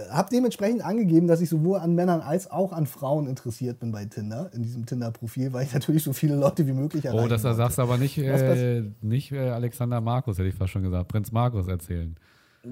habe 0.09 0.29
dementsprechend 0.31 0.83
angegeben, 0.83 1.27
dass 1.27 1.41
ich 1.41 1.49
sowohl 1.49 1.77
an 1.77 1.93
Männern 1.93 2.21
als 2.21 2.49
auch 2.49 2.73
an 2.73 2.87
Frauen 2.87 3.27
interessiert 3.27 3.79
bin 3.79 3.91
bei 3.91 4.05
Tinder, 4.05 4.49
in 4.55 4.63
diesem 4.63 4.87
Tinder-Profil, 4.87 5.53
weil 5.53 5.65
ich 5.65 5.73
natürlich 5.75 6.01
so 6.01 6.13
viele 6.13 6.35
Leute 6.35 6.65
wie 6.65 6.73
möglich 6.73 7.05
Oh, 7.05 7.09
erreichen 7.09 7.29
das 7.29 7.43
sagst 7.43 7.77
du 7.77 7.83
aber 7.83 7.99
nicht, 7.99 8.17
äh, 8.17 8.85
nicht 9.01 9.31
äh, 9.31 9.49
Alexander 9.49 10.01
Markus, 10.01 10.39
hätte 10.39 10.49
ich 10.49 10.55
fast 10.55 10.71
schon 10.71 10.81
gesagt. 10.81 11.09
Prinz 11.09 11.31
Markus 11.31 11.67
erzählen. 11.67 12.17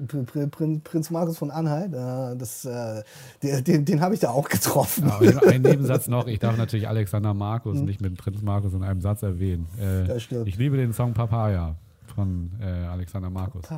Pr- 0.06 0.24
Pr- 0.26 0.46
Prin- 0.48 0.80
Prinz 0.82 1.10
Markus 1.10 1.38
von 1.38 1.50
Anhalt, 1.50 1.92
äh, 1.92 2.36
das, 2.36 2.64
äh, 2.64 3.02
den, 3.42 3.84
den, 3.84 4.00
habe 4.00 4.14
ich 4.14 4.20
da 4.20 4.30
auch 4.30 4.48
getroffen. 4.48 5.10
Ich- 5.20 5.42
ein 5.46 5.62
Nebensatz 5.62 6.08
noch, 6.08 6.26
ich 6.26 6.38
darf 6.38 6.56
natürlich 6.56 6.88
Alexander 6.88 7.34
Markus 7.34 7.78
nicht 7.78 8.00
mit 8.00 8.16
Prinz 8.16 8.42
Markus 8.42 8.72
in 8.74 8.82
einem 8.82 9.00
Satz 9.00 9.22
erwähnen. 9.22 9.66
Äh. 9.80 10.16
Ich 10.16 10.56
liebe 10.56 10.76
den 10.76 10.92
Song 10.92 11.14
Papaya 11.14 11.76
von 12.14 12.50
äh, 12.60 12.64
Alexander 12.64 13.30
Markus. 13.30 13.64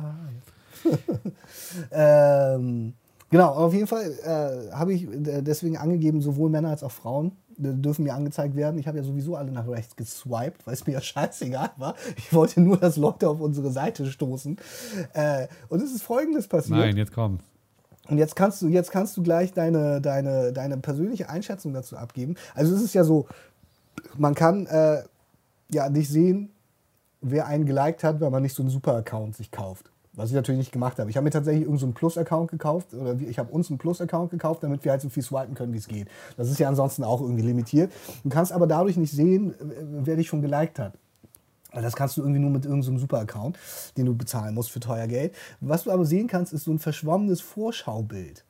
ähm, 1.91 2.93
genau, 3.29 3.49
auf 3.49 3.73
jeden 3.73 3.87
Fall 3.87 4.11
äh, 4.23 4.71
habe 4.73 4.93
ich 4.93 5.07
deswegen 5.11 5.77
angegeben, 5.77 6.21
sowohl 6.21 6.49
Männer 6.49 6.69
als 6.69 6.83
auch 6.83 6.91
Frauen 6.91 7.31
dürfen 7.59 8.03
mir 8.03 8.13
angezeigt 8.13 8.55
werden. 8.55 8.79
Ich 8.79 8.87
habe 8.87 8.97
ja 8.97 9.03
sowieso 9.03 9.35
alle 9.35 9.51
nach 9.51 9.67
rechts 9.67 9.95
geswiped, 9.95 10.65
weil 10.65 10.73
es 10.73 10.87
mir 10.87 10.93
ja 10.93 11.01
scheißegal 11.01 11.71
war. 11.77 11.95
Ich 12.17 12.33
wollte 12.33 12.61
nur, 12.61 12.77
dass 12.77 12.97
Leute 12.97 13.29
auf 13.29 13.39
unsere 13.41 13.71
Seite 13.71 14.05
stoßen. 14.05 14.57
Äh, 15.13 15.47
und 15.67 15.81
es 15.81 15.93
ist 15.93 16.03
folgendes 16.03 16.47
passiert. 16.47 16.79
Nein, 16.79 16.97
jetzt 16.97 17.13
kommt. 17.13 17.41
Und 18.07 18.17
jetzt 18.17 18.35
kannst 18.35 18.61
du, 18.61 18.67
jetzt 18.67 18.91
kannst 18.91 19.15
du 19.17 19.23
gleich 19.23 19.53
deine, 19.53 20.01
deine, 20.01 20.51
deine 20.51 20.77
persönliche 20.77 21.29
Einschätzung 21.29 21.73
dazu 21.73 21.95
abgeben. 21.95 22.35
Also 22.55 22.75
es 22.75 22.81
ist 22.81 22.95
ja 22.95 23.03
so, 23.03 23.27
man 24.17 24.33
kann, 24.33 24.65
äh, 24.65 25.03
ja 25.71 25.89
nicht 25.89 26.09
sehen, 26.09 26.51
wer 27.21 27.47
einen 27.47 27.65
geliked 27.65 28.03
hat, 28.03 28.21
weil 28.21 28.29
man 28.29 28.41
nicht 28.41 28.55
so 28.55 28.63
einen 28.63 28.69
Super-Account 28.69 29.35
sich 29.35 29.51
kauft. 29.51 29.91
Was 30.19 30.31
ich 30.31 30.35
natürlich 30.35 30.59
nicht 30.59 30.73
gemacht 30.73 30.99
habe. 30.99 31.09
Ich 31.09 31.15
habe 31.15 31.23
mir 31.23 31.29
tatsächlich 31.29 31.63
irgendeinen 31.63 31.93
so 31.93 31.97
Plus-Account 31.97 32.51
gekauft 32.51 32.93
oder 32.93 33.17
ich 33.21 33.39
habe 33.39 33.53
uns 33.53 33.69
einen 33.69 33.77
Plus-Account 33.77 34.31
gekauft, 34.31 34.61
damit 34.63 34.83
wir 34.83 34.91
halt 34.91 34.99
so 34.99 35.07
viel 35.07 35.23
swipen 35.23 35.55
können, 35.55 35.71
wie 35.71 35.77
es 35.77 35.87
geht. 35.87 36.09
Das 36.35 36.49
ist 36.49 36.59
ja 36.59 36.67
ansonsten 36.67 37.05
auch 37.05 37.21
irgendwie 37.21 37.43
limitiert. 37.43 37.89
Du 38.25 38.29
kannst 38.29 38.51
aber 38.51 38.67
dadurch 38.67 38.97
nicht 38.97 39.13
sehen, 39.13 39.55
wer 40.03 40.17
dich 40.17 40.27
schon 40.27 40.41
geliked 40.41 40.77
hat. 40.77 40.97
Das 41.71 41.95
kannst 41.95 42.17
du 42.17 42.21
irgendwie 42.21 42.41
nur 42.41 42.49
mit 42.49 42.65
irgendeinem 42.65 42.97
so 42.97 42.99
Super-Account, 42.99 43.57
den 43.95 44.07
du 44.07 44.13
bezahlen 44.13 44.55
musst 44.55 44.71
für 44.71 44.81
teuer 44.81 45.07
Geld. 45.07 45.33
Was 45.61 45.85
du 45.85 45.91
aber 45.91 46.05
sehen 46.05 46.27
kannst, 46.27 46.51
ist 46.51 46.65
so 46.65 46.71
ein 46.71 46.79
verschwommenes 46.79 47.39
Vorschaubild 47.39 48.43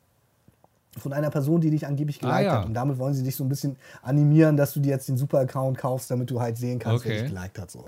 von 1.00 1.14
einer 1.14 1.30
Person, 1.30 1.62
die 1.62 1.70
dich 1.70 1.86
angeblich 1.88 2.20
geliked 2.20 2.38
ah, 2.38 2.42
ja. 2.42 2.58
hat. 2.60 2.66
Und 2.66 2.74
damit 2.74 2.98
wollen 2.98 3.14
sie 3.14 3.24
dich 3.24 3.36
so 3.36 3.44
ein 3.44 3.50
bisschen 3.50 3.78
animieren, 4.02 4.58
dass 4.58 4.74
du 4.74 4.80
dir 4.80 4.90
jetzt 4.90 5.08
den 5.08 5.18
Super-Account 5.18 5.78
kaufst, 5.78 6.12
damit 6.12 6.30
du 6.30 6.42
halt 6.42 6.58
sehen 6.58 6.80
kannst, 6.80 7.06
okay. 7.06 7.16
wer 7.16 7.24
dich 7.24 7.34
geliked 7.34 7.60
hat. 7.60 7.72
So. 7.72 7.86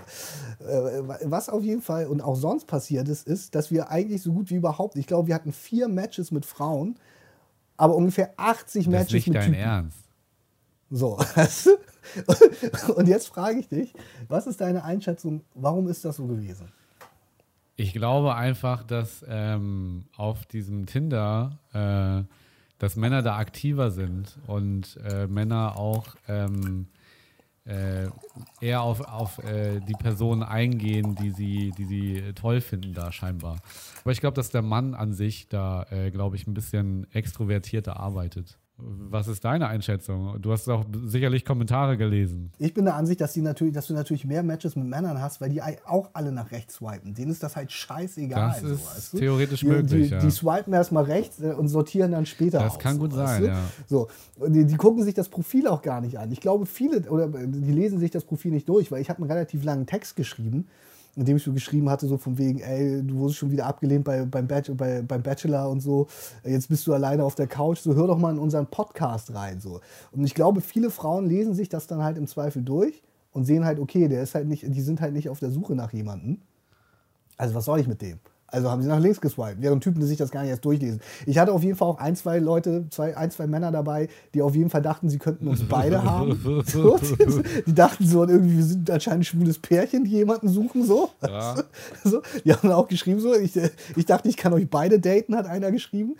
Äh, 0.60 1.02
was 1.24 1.48
auf 1.48 1.62
jeden 1.62 1.82
Fall 1.82 2.06
und 2.06 2.20
auch 2.20 2.36
sonst 2.36 2.66
passiert 2.66 3.08
ist, 3.08 3.26
ist, 3.26 3.54
dass 3.54 3.70
wir 3.70 3.90
eigentlich 3.90 4.22
so 4.22 4.32
gut 4.32 4.50
wie 4.50 4.56
überhaupt, 4.56 4.96
ich 4.96 5.06
glaube, 5.06 5.28
wir 5.28 5.34
hatten 5.34 5.52
vier 5.52 5.88
Matches 5.88 6.30
mit 6.30 6.46
Frauen, 6.46 6.96
aber 7.76 7.94
ungefähr 7.94 8.32
80 8.36 8.84
das 8.84 8.90
Matches 8.90 9.12
nicht 9.12 9.26
mit 9.28 9.36
dein 9.36 9.44
Typen. 9.44 9.54
Ernst. 9.58 9.98
So. 10.90 11.18
und 12.96 13.08
jetzt 13.08 13.28
frage 13.28 13.58
ich 13.58 13.68
dich, 13.68 13.94
was 14.28 14.46
ist 14.46 14.60
deine 14.60 14.84
Einschätzung, 14.84 15.42
warum 15.54 15.88
ist 15.88 16.04
das 16.04 16.16
so 16.16 16.26
gewesen? 16.26 16.70
Ich 17.76 17.92
glaube 17.94 18.34
einfach, 18.34 18.84
dass 18.84 19.24
ähm, 19.26 20.04
auf 20.16 20.44
diesem 20.44 20.86
Tinder 20.86 21.58
äh, 21.72 22.22
dass 22.82 22.96
Männer 22.96 23.22
da 23.22 23.36
aktiver 23.36 23.92
sind 23.92 24.40
und 24.48 24.98
äh, 25.08 25.28
Männer 25.28 25.78
auch 25.78 26.16
ähm, 26.26 26.88
äh, 27.64 28.08
eher 28.60 28.82
auf, 28.82 29.00
auf 29.02 29.38
äh, 29.44 29.78
die 29.78 29.92
Personen 29.92 30.42
eingehen, 30.42 31.14
die 31.14 31.30
sie, 31.30 31.70
die 31.78 31.84
sie 31.84 32.32
toll 32.34 32.60
finden 32.60 32.92
da 32.92 33.12
scheinbar. 33.12 33.58
Aber 34.00 34.10
ich 34.10 34.18
glaube, 34.18 34.34
dass 34.34 34.50
der 34.50 34.62
Mann 34.62 34.94
an 34.94 35.12
sich 35.12 35.46
da, 35.46 35.86
äh, 35.90 36.10
glaube 36.10 36.34
ich, 36.34 36.48
ein 36.48 36.54
bisschen 36.54 37.06
extrovertierter 37.12 38.00
arbeitet. 38.00 38.58
Was 38.78 39.28
ist 39.28 39.44
deine 39.44 39.68
Einschätzung? 39.68 40.40
Du 40.40 40.50
hast 40.50 40.68
auch 40.68 40.84
sicherlich 41.04 41.44
Kommentare 41.44 41.96
gelesen. 41.96 42.50
Ich 42.58 42.74
bin 42.74 42.84
der 42.84 42.96
Ansicht, 42.96 43.20
dass, 43.20 43.32
die 43.32 43.42
natürlich, 43.42 43.74
dass 43.74 43.86
du 43.86 43.94
natürlich 43.94 44.24
mehr 44.24 44.42
Matches 44.42 44.74
mit 44.74 44.86
Männern 44.86 45.20
hast, 45.20 45.40
weil 45.40 45.50
die 45.50 45.62
auch 45.62 46.10
alle 46.14 46.32
nach 46.32 46.50
rechts 46.50 46.76
swipen. 46.76 47.14
Denen 47.14 47.30
ist 47.30 47.42
das 47.42 47.54
halt 47.54 47.70
scheißegal. 47.70 48.60
Das 48.60 48.62
ist 48.62 48.84
so, 48.84 48.90
weißt 48.90 49.12
du? 49.12 49.18
theoretisch 49.18 49.60
die, 49.60 49.66
möglich. 49.66 50.08
Die, 50.08 50.14
ja. 50.14 50.20
die 50.20 50.30
swipen 50.30 50.72
erstmal 50.72 51.04
rechts 51.04 51.40
äh, 51.40 51.52
und 51.52 51.68
sortieren 51.68 52.12
dann 52.12 52.26
später 52.26 52.58
Das 52.58 52.72
aus, 52.72 52.78
kann 52.78 52.98
gut 52.98 53.12
sein, 53.12 53.44
ja. 53.44 53.60
So, 53.86 54.08
die, 54.48 54.64
die, 54.64 54.76
gucken 54.76 55.04
sich 55.04 55.14
das 55.14 55.28
Profil 55.28 55.68
auch 55.68 55.82
gar 55.82 56.00
nicht 56.00 56.18
an. 56.18 56.32
Ich 56.32 56.40
glaube, 56.40 56.66
viele, 56.66 57.08
oder 57.10 57.28
die 57.28 57.72
lesen 57.72 58.00
sich 58.00 58.10
das 58.10 58.24
Profil 58.24 58.52
nicht 58.52 58.68
durch, 58.68 58.90
weil 58.90 59.00
ich 59.00 59.10
habe 59.10 59.20
einen 59.20 59.30
relativ 59.30 59.62
langen 59.64 59.86
Text 59.86 60.16
geschrieben 60.16 60.42
in 60.52 60.66
dem 61.14 61.36
ich 61.36 61.42
so 61.42 61.52
geschrieben 61.52 61.90
hatte, 61.90 62.06
so 62.06 62.16
von 62.16 62.38
wegen, 62.38 62.60
ey, 62.60 63.02
du 63.02 63.16
wurdest 63.16 63.38
schon 63.38 63.50
wieder 63.50 63.66
abgelehnt 63.66 64.04
bei, 64.04 64.24
beim, 64.24 64.46
Bachelor, 64.46 64.76
bei, 64.76 65.02
beim 65.02 65.22
Bachelor 65.22 65.68
und 65.68 65.80
so, 65.80 66.06
jetzt 66.44 66.68
bist 66.68 66.86
du 66.86 66.94
alleine 66.94 67.24
auf 67.24 67.34
der 67.34 67.46
Couch, 67.46 67.78
so 67.78 67.94
hör 67.94 68.06
doch 68.06 68.18
mal 68.18 68.32
in 68.32 68.38
unseren 68.38 68.66
Podcast 68.66 69.34
rein. 69.34 69.60
So. 69.60 69.80
Und 70.12 70.24
ich 70.24 70.34
glaube, 70.34 70.60
viele 70.60 70.90
Frauen 70.90 71.26
lesen 71.26 71.54
sich 71.54 71.68
das 71.68 71.86
dann 71.86 72.02
halt 72.02 72.16
im 72.16 72.26
Zweifel 72.26 72.62
durch 72.62 73.02
und 73.32 73.44
sehen 73.44 73.64
halt, 73.64 73.78
okay, 73.78 74.08
der 74.08 74.22
ist 74.22 74.34
halt 74.34 74.46
nicht, 74.46 74.64
die 74.66 74.80
sind 74.80 75.00
halt 75.00 75.12
nicht 75.12 75.28
auf 75.28 75.38
der 75.38 75.50
Suche 75.50 75.74
nach 75.74 75.92
jemandem. 75.92 76.40
Also 77.36 77.54
was 77.54 77.64
soll 77.64 77.80
ich 77.80 77.88
mit 77.88 78.00
dem? 78.00 78.18
Also 78.52 78.70
haben 78.70 78.82
sie 78.82 78.88
nach 78.88 79.00
links 79.00 79.18
geswiped, 79.18 79.56
während 79.60 79.82
Typen, 79.82 80.00
die 80.00 80.06
sich 80.06 80.18
das 80.18 80.30
gar 80.30 80.42
nicht 80.42 80.50
erst 80.50 80.64
durchlesen. 80.64 81.00
Ich 81.24 81.38
hatte 81.38 81.52
auf 81.52 81.62
jeden 81.62 81.74
Fall 81.74 81.88
auch 81.88 81.98
ein, 81.98 82.14
zwei 82.16 82.38
Leute, 82.38 82.84
zwei, 82.90 83.16
ein, 83.16 83.30
zwei 83.30 83.46
Männer 83.46 83.72
dabei, 83.72 84.08
die 84.34 84.42
auf 84.42 84.54
jeden 84.54 84.68
Fall 84.68 84.82
dachten, 84.82 85.08
sie 85.08 85.18
könnten 85.18 85.48
uns 85.48 85.62
beide 85.64 86.04
haben. 86.04 86.38
So, 86.66 86.98
die 87.66 87.74
dachten 87.74 88.06
so, 88.06 88.26
irgendwie, 88.26 88.58
wir 88.58 88.64
sind 88.64 88.90
anscheinend 88.90 89.22
ein 89.22 89.24
schwules 89.24 89.58
Pärchen, 89.58 90.04
die 90.04 90.10
jemanden 90.10 90.48
suchen. 90.48 90.84
So. 90.84 91.10
Ja. 91.22 91.56
so. 92.04 92.20
Die 92.44 92.52
haben 92.52 92.70
auch 92.70 92.88
geschrieben, 92.88 93.20
so, 93.20 93.34
ich, 93.34 93.58
ich 93.96 94.04
dachte, 94.04 94.28
ich 94.28 94.36
kann 94.36 94.52
euch 94.52 94.68
beide 94.68 95.00
daten, 95.00 95.34
hat 95.34 95.46
einer 95.46 95.70
geschrieben. 95.70 96.16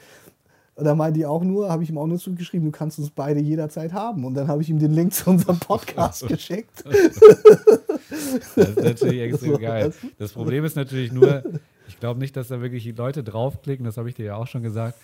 Und 0.74 0.86
dann 0.86 0.96
meinte 0.96 1.18
die 1.18 1.26
auch 1.26 1.44
nur, 1.44 1.68
habe 1.68 1.82
ich 1.82 1.90
ihm 1.90 1.98
auch 1.98 2.06
nur 2.06 2.18
zugeschrieben, 2.18 2.66
du 2.66 2.72
kannst 2.72 2.98
uns 2.98 3.10
beide 3.10 3.40
jederzeit 3.40 3.92
haben. 3.92 4.24
Und 4.24 4.34
dann 4.34 4.48
habe 4.48 4.62
ich 4.62 4.70
ihm 4.70 4.78
den 4.78 4.92
Link 4.92 5.12
zu 5.12 5.28
unserem 5.28 5.58
Podcast 5.58 6.26
geschickt. 6.28 6.82
Das 8.56 8.68
ist 8.68 8.80
natürlich 8.80 9.20
extrem 9.20 9.58
geil. 9.58 9.92
Das 10.18 10.32
Problem 10.32 10.64
ist 10.64 10.76
natürlich 10.76 11.12
nur, 11.12 11.42
ich 11.92 12.00
glaube 12.00 12.18
nicht, 12.18 12.36
dass 12.36 12.48
da 12.48 12.60
wirklich 12.60 12.82
die 12.82 12.92
Leute 12.92 13.22
draufklicken, 13.22 13.84
das 13.84 13.96
habe 13.96 14.08
ich 14.08 14.14
dir 14.14 14.24
ja 14.24 14.36
auch 14.36 14.46
schon 14.46 14.62
gesagt. 14.62 14.98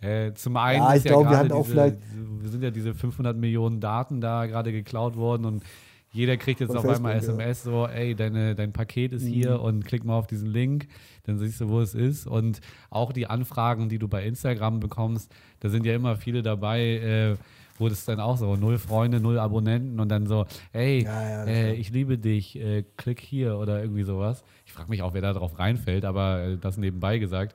Äh, 0.00 0.32
zum 0.34 0.56
einen 0.56 0.82
ja, 0.82 0.94
ich 0.94 1.04
ja 1.04 1.10
glaube, 1.10 1.30
wir 1.30 1.36
hatten 1.36 1.52
auch 1.52 1.64
diese, 1.64 1.72
vielleicht. 1.72 1.96
sind 2.44 2.62
ja 2.62 2.70
diese 2.70 2.94
500 2.94 3.36
Millionen 3.36 3.80
Daten 3.80 4.20
da 4.20 4.46
gerade 4.46 4.70
geklaut 4.70 5.16
worden 5.16 5.44
und 5.44 5.64
jeder 6.12 6.36
kriegt 6.36 6.60
jetzt 6.60 6.70
auf 6.70 6.82
Facebook, 6.82 6.96
einmal 6.96 7.16
SMS 7.16 7.64
ja. 7.64 7.70
so, 7.70 7.86
ey, 7.86 8.14
deine, 8.14 8.54
dein 8.54 8.72
Paket 8.72 9.12
ist 9.12 9.24
mhm. 9.24 9.28
hier 9.28 9.60
und 9.60 9.84
klick 9.84 10.04
mal 10.04 10.16
auf 10.16 10.26
diesen 10.26 10.48
Link, 10.48 10.86
dann 11.24 11.38
siehst 11.38 11.60
du, 11.60 11.68
wo 11.68 11.80
es 11.80 11.94
ist. 11.94 12.26
Und 12.26 12.60
auch 12.90 13.12
die 13.12 13.26
Anfragen, 13.26 13.88
die 13.88 13.98
du 13.98 14.08
bei 14.08 14.24
Instagram 14.24 14.80
bekommst, 14.80 15.30
da 15.60 15.68
sind 15.68 15.84
ja 15.84 15.94
immer 15.94 16.16
viele 16.16 16.42
dabei, 16.42 16.80
äh, 16.80 17.36
wo 17.78 17.88
das 17.88 18.04
dann 18.04 18.20
auch 18.20 18.36
so, 18.36 18.56
null 18.56 18.78
Freunde, 18.78 19.20
null 19.20 19.38
Abonnenten 19.38 20.00
und 20.00 20.08
dann 20.08 20.26
so, 20.26 20.46
ey, 20.72 21.04
ja, 21.04 21.30
ja, 21.30 21.44
äh, 21.44 21.74
ich 21.74 21.90
liebe 21.90 22.18
dich, 22.18 22.56
äh, 22.56 22.84
klick 22.96 23.20
hier 23.20 23.58
oder 23.58 23.80
irgendwie 23.80 24.04
sowas. 24.04 24.44
Ich 24.66 24.72
frage 24.72 24.90
mich 24.90 25.02
auch, 25.02 25.14
wer 25.14 25.22
da 25.22 25.32
drauf 25.32 25.58
reinfällt, 25.58 26.04
aber 26.04 26.42
äh, 26.42 26.58
das 26.58 26.76
nebenbei 26.76 27.18
gesagt. 27.18 27.54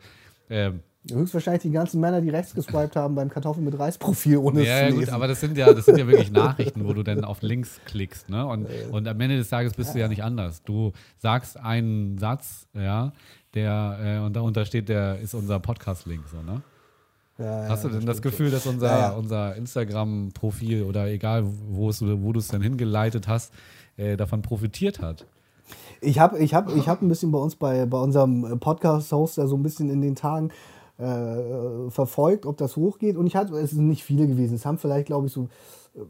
Ähm, 0.50 0.82
Höchstwahrscheinlich 1.12 1.64
die 1.64 1.72
ganzen 1.72 2.00
Männer, 2.00 2.22
die 2.22 2.30
rechts 2.30 2.56
geswiped 2.56 2.96
haben 2.96 3.16
beim 3.16 3.30
Kartoffeln 3.30 3.66
mit 3.66 3.78
Reisprofil 3.78 4.38
ohne 4.38 4.64
Ja, 4.64 4.90
gut, 4.90 5.10
aber 5.10 5.28
das 5.28 5.42
sind 5.42 5.58
ja, 5.58 5.74
das 5.74 5.86
sind 5.86 5.98
ja 5.98 6.08
wirklich 6.08 6.32
Nachrichten, 6.32 6.86
wo 6.86 6.94
du 6.94 7.04
dann 7.04 7.26
auf 7.26 7.42
Links 7.42 7.82
klickst, 7.86 8.30
ne? 8.30 8.46
Und, 8.48 8.68
und 8.90 9.06
am 9.06 9.20
Ende 9.20 9.36
des 9.36 9.50
Tages 9.50 9.74
bist 9.74 9.90
ja. 9.90 9.94
du 9.94 10.00
ja 10.00 10.08
nicht 10.08 10.24
anders. 10.24 10.64
Du 10.64 10.94
sagst 11.18 11.60
einen 11.60 12.18
Satz, 12.20 12.68
ja, 12.74 13.12
der, 13.54 14.00
äh, 14.02 14.26
und 14.26 14.34
darunter 14.34 14.66
steht, 14.66 14.88
der 14.88 15.20
ist 15.20 15.34
unser 15.34 15.60
Podcast-Link, 15.60 16.24
so, 16.30 16.42
ne? 16.42 16.62
Ja, 17.40 17.68
Hast 17.68 17.84
du 17.84 17.90
denn 17.90 18.06
das, 18.06 18.22
Gefühl, 18.22 18.52
dass 18.52 18.68
unser, 18.68 18.88
ja, 18.88 19.10
unser 19.12 19.56
Instagram-Profil 19.56 20.84
oder 20.84 21.08
egal, 21.08 21.44
wo, 21.68 21.90
es, 21.90 22.02
wo 22.02 22.32
du 22.32 22.40
es 22.40 22.48
dann 22.48 22.62
hingeleitet 22.62 23.28
hast, 23.28 23.52
äh, 23.98 24.18
davon 24.18 24.44
profitiert 24.44 25.02
hat? 25.02 25.26
Ich 26.00 26.20
habe 26.20 26.38
ich 26.38 26.54
hab, 26.54 26.76
ich 26.76 26.88
hab 26.88 27.02
ein 27.02 27.08
bisschen 27.08 27.32
bei 27.32 27.40
uns, 27.40 27.56
bei, 27.56 27.86
bei 27.86 27.98
unserem 27.98 28.60
Podcast-Hoster 28.60 29.48
so 29.48 29.56
ein 29.56 29.64
bisschen 29.64 29.90
in 29.90 30.02
den 30.02 30.16
Tagen 30.16 30.52
äh, 30.98 31.90
verfolgt, 31.90 32.46
ob 32.46 32.58
das 32.58 32.76
hochgeht. 32.76 33.18
Und 33.18 33.28
ich 33.28 33.36
hatte, 33.36 33.56
es 33.58 33.72
sind 33.72 33.88
nicht 33.88 34.04
viele 34.04 34.28
gewesen. 34.28 34.56
Es 34.56 34.66
haben 34.66 34.78
vielleicht, 34.78 35.08
glaube 35.08 35.28
ich, 35.28 35.34
so, 35.34 35.50
äh, 35.96 36.02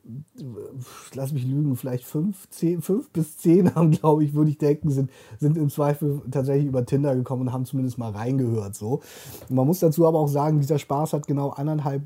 lass 1.14 1.32
mich 1.32 1.46
lügen, 1.46 1.76
vielleicht 1.76 2.06
fünf, 2.06 2.50
zehn, 2.50 2.82
fünf 2.82 3.10
bis 3.12 3.38
zehn 3.38 3.74
haben, 3.76 3.92
glaube 3.92 4.24
ich, 4.24 4.34
würde 4.34 4.52
ich 4.52 4.58
denken, 4.58 4.90
sind, 4.90 5.10
sind 5.40 5.58
im 5.58 5.70
Zweifel 5.70 6.22
tatsächlich 6.32 6.68
über 6.68 6.86
Tinder 6.86 7.16
gekommen 7.16 7.44
und 7.44 7.54
haben 7.54 7.66
zumindest 7.66 7.98
mal 7.98 8.12
reingehört. 8.12 8.76
So. 8.76 9.02
Und 9.50 9.56
man 9.56 9.68
muss 9.68 9.80
dazu 9.80 10.06
aber 10.06 10.20
auch 10.20 10.28
sagen, 10.28 10.60
dieser 10.60 10.80
Spaß 10.80 11.14
hat 11.14 11.28
genau 11.28 11.50
anderthalb, 11.50 12.04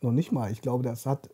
noch 0.00 0.12
nicht 0.12 0.32
mal, 0.32 0.52
ich 0.52 0.60
glaube, 0.60 0.82
das 0.82 1.06
hat 1.06 1.30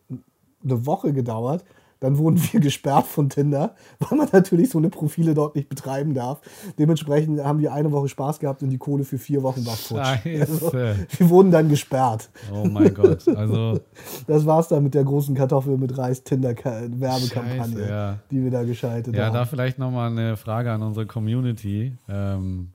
eine 0.63 0.85
Woche 0.85 1.13
gedauert 1.13 1.63
dann 2.01 2.17
wurden 2.17 2.41
wir 2.51 2.59
gesperrt 2.59 3.05
von 3.05 3.29
Tinder, 3.29 3.75
weil 3.99 4.17
man 4.17 4.27
natürlich 4.33 4.69
so 4.69 4.79
eine 4.79 4.89
Profile 4.89 5.33
dort 5.33 5.55
nicht 5.55 5.69
betreiben 5.69 6.13
darf. 6.13 6.41
Dementsprechend 6.77 7.41
haben 7.41 7.59
wir 7.59 7.71
eine 7.71 7.91
Woche 7.91 8.09
Spaß 8.09 8.39
gehabt 8.39 8.63
und 8.63 8.69
die 8.69 8.79
Kohle 8.79 9.05
für 9.05 9.17
vier 9.17 9.43
Wochen 9.43 9.65
war 9.65 9.75
futsch. 9.75 10.25
Also, 10.41 10.73
wir 10.73 11.29
wurden 11.29 11.51
dann 11.51 11.69
gesperrt. 11.69 12.29
Oh 12.51 12.65
mein 12.65 12.93
Gott. 12.93 13.27
Also, 13.27 13.79
das 14.27 14.45
war's 14.45 14.67
dann 14.67 14.83
mit 14.83 14.95
der 14.95 15.03
großen 15.03 15.35
Kartoffel 15.35 15.77
mit 15.77 15.97
Reis 15.97 16.23
Tinder 16.23 16.55
Werbekampagne, 16.55 17.87
ja. 17.87 18.17
die 18.31 18.43
wir 18.43 18.51
da 18.51 18.63
geschaltet 18.63 19.15
ja, 19.15 19.25
haben. 19.25 19.33
Ja, 19.33 19.39
da 19.41 19.45
vielleicht 19.45 19.77
nochmal 19.77 20.09
eine 20.09 20.37
Frage 20.37 20.71
an 20.71 20.81
unsere 20.81 21.05
Community. 21.05 21.95
Ähm, 22.09 22.71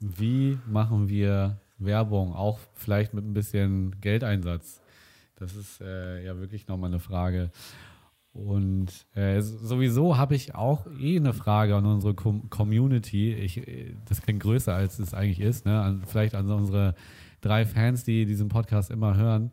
wie 0.00 0.58
machen 0.66 1.08
wir 1.08 1.58
Werbung, 1.78 2.34
auch 2.34 2.58
vielleicht 2.74 3.14
mit 3.14 3.24
ein 3.24 3.32
bisschen 3.32 4.00
Geldeinsatz? 4.00 4.80
Das 5.36 5.54
ist 5.54 5.80
äh, 5.80 6.24
ja 6.24 6.38
wirklich 6.38 6.66
nochmal 6.66 6.90
eine 6.90 7.00
Frage. 7.00 7.50
Und 8.32 9.06
äh, 9.14 9.40
sowieso 9.40 10.16
habe 10.16 10.36
ich 10.36 10.54
auch 10.54 10.86
eh 11.00 11.16
eine 11.16 11.32
Frage 11.32 11.74
an 11.74 11.84
unsere 11.84 12.14
Com 12.14 12.48
Community. 12.48 13.34
Ich, 13.34 13.66
äh, 13.66 13.94
das 14.08 14.22
klingt 14.22 14.40
größer, 14.40 14.74
als 14.74 14.98
es 14.98 15.14
eigentlich 15.14 15.40
ist. 15.40 15.66
Ne? 15.66 15.80
An, 15.80 16.02
vielleicht 16.06 16.34
an 16.34 16.50
unsere 16.50 16.94
drei 17.40 17.64
Fans, 17.66 18.04
die 18.04 18.26
diesen 18.26 18.48
Podcast 18.48 18.90
immer 18.90 19.16
hören. 19.16 19.50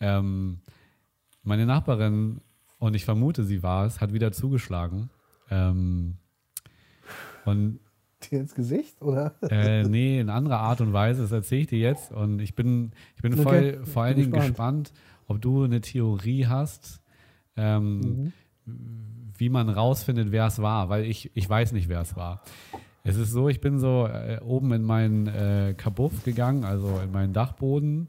Ähm, 0.00 0.60
meine 1.42 1.66
Nachbarin, 1.66 2.40
und 2.78 2.94
ich 2.94 3.04
vermute, 3.04 3.44
sie 3.44 3.62
war 3.62 3.86
es, 3.86 4.00
hat 4.00 4.12
wieder 4.12 4.30
zugeschlagen. 4.30 5.10
Ähm, 5.50 6.16
und 7.44 7.80
dir 8.30 8.40
ins 8.40 8.54
Gesicht, 8.54 9.00
oder? 9.02 9.34
Äh, 9.50 9.84
nee, 9.84 10.20
in 10.20 10.30
anderer 10.30 10.60
Art 10.60 10.80
und 10.80 10.92
Weise. 10.92 11.22
Das 11.22 11.32
erzähle 11.32 11.62
ich 11.62 11.66
dir 11.68 11.78
jetzt. 11.78 12.12
Und 12.12 12.40
ich 12.40 12.54
bin, 12.54 12.92
ich 13.16 13.22
bin 13.22 13.34
okay. 13.34 13.42
voll, 13.42 13.86
vor 13.86 14.02
allen 14.04 14.16
Dingen 14.16 14.32
gespannt, 14.32 14.92
ob 15.26 15.40
du 15.40 15.64
eine 15.64 15.80
Theorie 15.80 16.46
hast, 16.46 17.00
ähm, 17.56 18.00
mhm. 18.00 18.32
wie 19.36 19.48
man 19.48 19.68
rausfindet, 19.68 20.32
wer 20.32 20.46
es 20.46 20.60
war, 20.60 20.88
weil 20.88 21.04
ich, 21.04 21.30
ich 21.34 21.48
weiß 21.48 21.72
nicht, 21.72 21.88
wer 21.88 22.00
es 22.00 22.16
war. 22.16 22.42
Es 23.02 23.16
ist 23.16 23.32
so, 23.32 23.48
ich 23.48 23.60
bin 23.60 23.78
so 23.78 24.06
äh, 24.06 24.40
oben 24.42 24.72
in 24.72 24.82
meinen 24.82 25.26
äh, 25.26 25.74
Kabuff 25.76 26.24
gegangen, 26.24 26.64
also 26.64 27.00
in 27.04 27.12
meinen 27.12 27.32
Dachboden, 27.32 28.08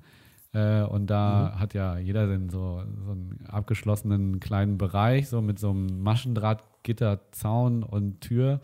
Äh, 0.56 0.84
und 0.84 1.08
da 1.08 1.58
hat 1.60 1.74
ja 1.74 1.98
jeder 1.98 2.28
den 2.28 2.50
so, 2.50 2.82
so 3.04 3.12
einen 3.12 3.46
abgeschlossenen 3.50 4.40
kleinen 4.40 4.78
Bereich, 4.78 5.28
so 5.28 5.42
mit 5.42 5.60
so 5.60 5.72
einem 5.72 6.02
Maschendrahtgitterzaun 6.02 7.84
und 7.84 8.22
Tür 8.22 8.62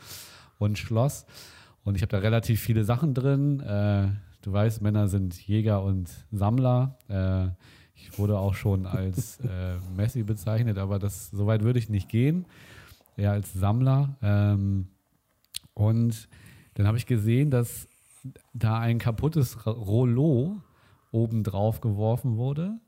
und 0.57 0.77
Schloss. 0.77 1.25
Und 1.83 1.95
ich 1.95 2.01
habe 2.01 2.11
da 2.11 2.19
relativ 2.19 2.61
viele 2.61 2.85
Sachen 2.85 3.13
drin. 3.13 3.59
Äh, 3.59 4.07
du 4.41 4.53
weißt, 4.53 4.81
Männer 4.81 5.09
sind 5.09 5.35
Jäger 5.45 5.83
und 5.83 6.09
Sammler. 6.31 6.97
Ich 8.09 8.17
wurde 8.19 8.37
auch 8.37 8.53
schon 8.53 8.85
als 8.85 9.39
äh, 9.43 9.77
Messi 9.95 10.23
bezeichnet, 10.23 10.77
aber 10.77 10.99
das 10.99 11.29
so 11.29 11.45
weit 11.47 11.63
würde 11.63 11.79
ich 11.79 11.89
nicht 11.89 12.09
gehen. 12.09 12.45
Eher 13.17 13.31
als 13.31 13.53
Sammler. 13.53 14.15
Ähm, 14.21 14.87
und 15.73 16.27
dann 16.75 16.87
habe 16.87 16.97
ich 16.97 17.05
gesehen, 17.05 17.51
dass 17.51 17.87
da 18.53 18.79
ein 18.79 18.99
kaputtes 18.99 19.65
Rollo 19.65 20.57
oben 21.11 21.43
drauf 21.43 21.81
geworfen 21.81 22.37
wurde. 22.37 22.79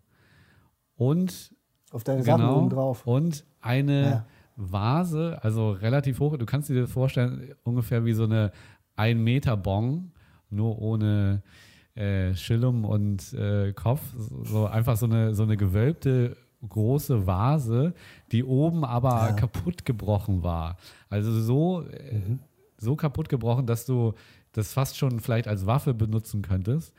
Und 0.96 1.54
Auf 1.92 2.04
deine 2.04 2.24
Sachen 2.24 2.42
genau, 2.42 2.60
oben 2.60 2.70
drauf. 2.70 3.06
Und 3.06 3.44
eine 3.62 4.02
Ja. 4.04 4.26
Vase, 4.56 5.40
also 5.42 5.72
relativ 5.72 6.20
hoch. 6.20 6.38
Du 6.38 6.46
kannst 6.46 6.70
dir 6.70 6.82
das 6.82 6.92
vorstellen, 6.92 7.56
ungefähr 7.64 8.06
wie 8.06 8.14
so 8.14 8.24
eine 8.26 8.52
1 8.96 9.20
Meter 9.20 9.58
Bong, 9.58 10.12
nur 10.52 10.80
ohne 10.80 11.42
äh, 11.96 12.34
Schillum 12.36 12.86
und 12.86 13.34
äh, 13.34 13.74
Kopf. 13.74 14.02
So 14.44 14.66
einfach 14.66 14.98
so 14.98 15.06
eine, 15.06 15.34
so 15.36 15.44
eine 15.44 15.58
gewölbte 15.58 16.36
große 16.68 17.28
Vase, 17.28 17.94
die 18.32 18.44
oben 18.44 18.86
aber 18.86 19.28
Ja. 19.28 19.32
kaputt 19.34 19.86
gebrochen 19.86 20.44
war. 20.44 20.78
Also 21.10 21.32
so, 21.40 21.82
äh, 21.84 22.22
so 22.78 22.96
kaputt 22.96 23.30
gebrochen, 23.30 23.66
dass 23.66 23.86
du 23.86 24.14
das 24.54 24.72
fast 24.72 24.98
schon 24.98 25.20
vielleicht 25.20 25.48
als 25.48 25.66
Waffe 25.66 25.94
benutzen 25.94 26.42
könntest. 26.42 26.94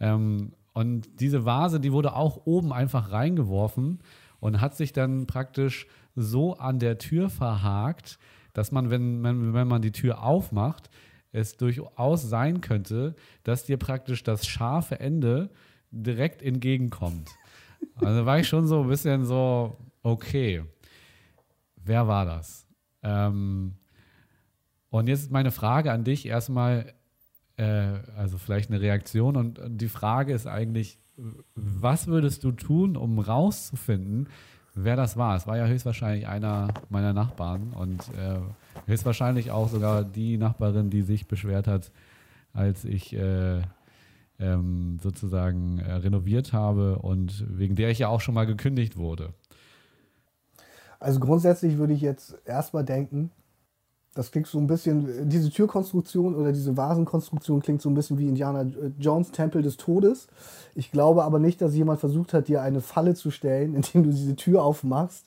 Ähm, 0.00 0.52
und 0.72 1.20
diese 1.20 1.44
Vase, 1.44 1.80
die 1.80 1.92
wurde 1.92 2.14
auch 2.16 2.46
oben 2.46 2.72
einfach 2.72 3.12
reingeworfen 3.12 3.98
und 4.40 4.60
hat 4.60 4.76
sich 4.76 4.92
dann 4.92 5.26
praktisch 5.26 5.86
so 6.16 6.54
an 6.56 6.78
der 6.78 6.98
Tür 6.98 7.28
verhakt, 7.28 8.18
dass 8.52 8.72
man, 8.72 8.90
wenn, 8.90 9.22
wenn, 9.22 9.52
wenn 9.52 9.68
man 9.68 9.82
die 9.82 9.92
Tür 9.92 10.22
aufmacht, 10.22 10.88
es 11.32 11.56
durchaus 11.56 12.22
sein 12.22 12.60
könnte, 12.60 13.14
dass 13.44 13.64
dir 13.64 13.76
praktisch 13.76 14.22
das 14.22 14.46
scharfe 14.46 15.00
Ende 15.00 15.50
direkt 15.90 16.42
entgegenkommt. 16.42 17.30
Also 17.96 18.26
war 18.26 18.38
ich 18.38 18.48
schon 18.48 18.66
so 18.66 18.82
ein 18.82 18.88
bisschen 18.88 19.24
so, 19.24 19.76
okay, 20.02 20.64
wer 21.76 22.06
war 22.08 22.24
das? 22.24 22.66
Ähm, 23.02 23.74
und 24.90 25.08
jetzt 25.08 25.20
ist 25.20 25.30
meine 25.30 25.50
Frage 25.50 25.92
an 25.92 26.04
dich 26.04 26.26
erstmal, 26.26 26.92
äh, 27.56 27.98
also 28.16 28.38
vielleicht 28.38 28.70
eine 28.70 28.80
Reaktion. 28.80 29.36
Und, 29.36 29.58
und 29.58 29.78
die 29.78 29.88
Frage 29.88 30.32
ist 30.32 30.46
eigentlich, 30.46 30.98
was 31.54 32.06
würdest 32.06 32.44
du 32.44 32.52
tun, 32.52 32.96
um 32.96 33.18
rauszufinden, 33.18 34.28
wer 34.74 34.96
das 34.96 35.16
war? 35.16 35.36
Es 35.36 35.46
war 35.46 35.56
ja 35.56 35.66
höchstwahrscheinlich 35.66 36.26
einer 36.26 36.68
meiner 36.88 37.12
Nachbarn 37.12 37.72
und 37.72 38.00
äh, 38.16 38.38
höchstwahrscheinlich 38.86 39.50
auch 39.50 39.68
sogar 39.68 40.04
die 40.04 40.36
Nachbarin, 40.36 40.90
die 40.90 41.02
sich 41.02 41.28
beschwert 41.28 41.66
hat, 41.66 41.90
als 42.52 42.84
ich 42.84 43.14
äh, 43.14 43.62
ähm, 44.38 44.98
sozusagen 45.02 45.78
äh, 45.78 45.92
renoviert 45.92 46.52
habe 46.52 46.98
und 46.98 47.44
wegen 47.58 47.76
der 47.76 47.90
ich 47.90 47.98
ja 47.98 48.08
auch 48.08 48.20
schon 48.20 48.34
mal 48.34 48.46
gekündigt 48.46 48.96
wurde. 48.96 49.32
Also 50.98 51.20
grundsätzlich 51.20 51.78
würde 51.78 51.94
ich 51.94 52.00
jetzt 52.02 52.36
erstmal 52.44 52.84
denken, 52.84 53.30
das 54.14 54.32
klingt 54.32 54.48
so 54.48 54.58
ein 54.58 54.66
bisschen, 54.66 55.28
diese 55.28 55.50
Türkonstruktion 55.50 56.34
oder 56.34 56.52
diese 56.52 56.76
Vasenkonstruktion 56.76 57.62
klingt 57.62 57.80
so 57.80 57.88
ein 57.88 57.94
bisschen 57.94 58.18
wie 58.18 58.26
Indiana 58.26 58.66
Jones 58.98 59.30
Tempel 59.30 59.62
des 59.62 59.76
Todes. 59.76 60.26
Ich 60.74 60.90
glaube 60.90 61.22
aber 61.22 61.38
nicht, 61.38 61.60
dass 61.60 61.74
jemand 61.74 62.00
versucht 62.00 62.34
hat, 62.34 62.48
dir 62.48 62.60
eine 62.62 62.80
Falle 62.80 63.14
zu 63.14 63.30
stellen, 63.30 63.74
indem 63.76 64.02
du 64.04 64.10
diese 64.10 64.34
Tür 64.34 64.64
aufmachst 64.64 65.26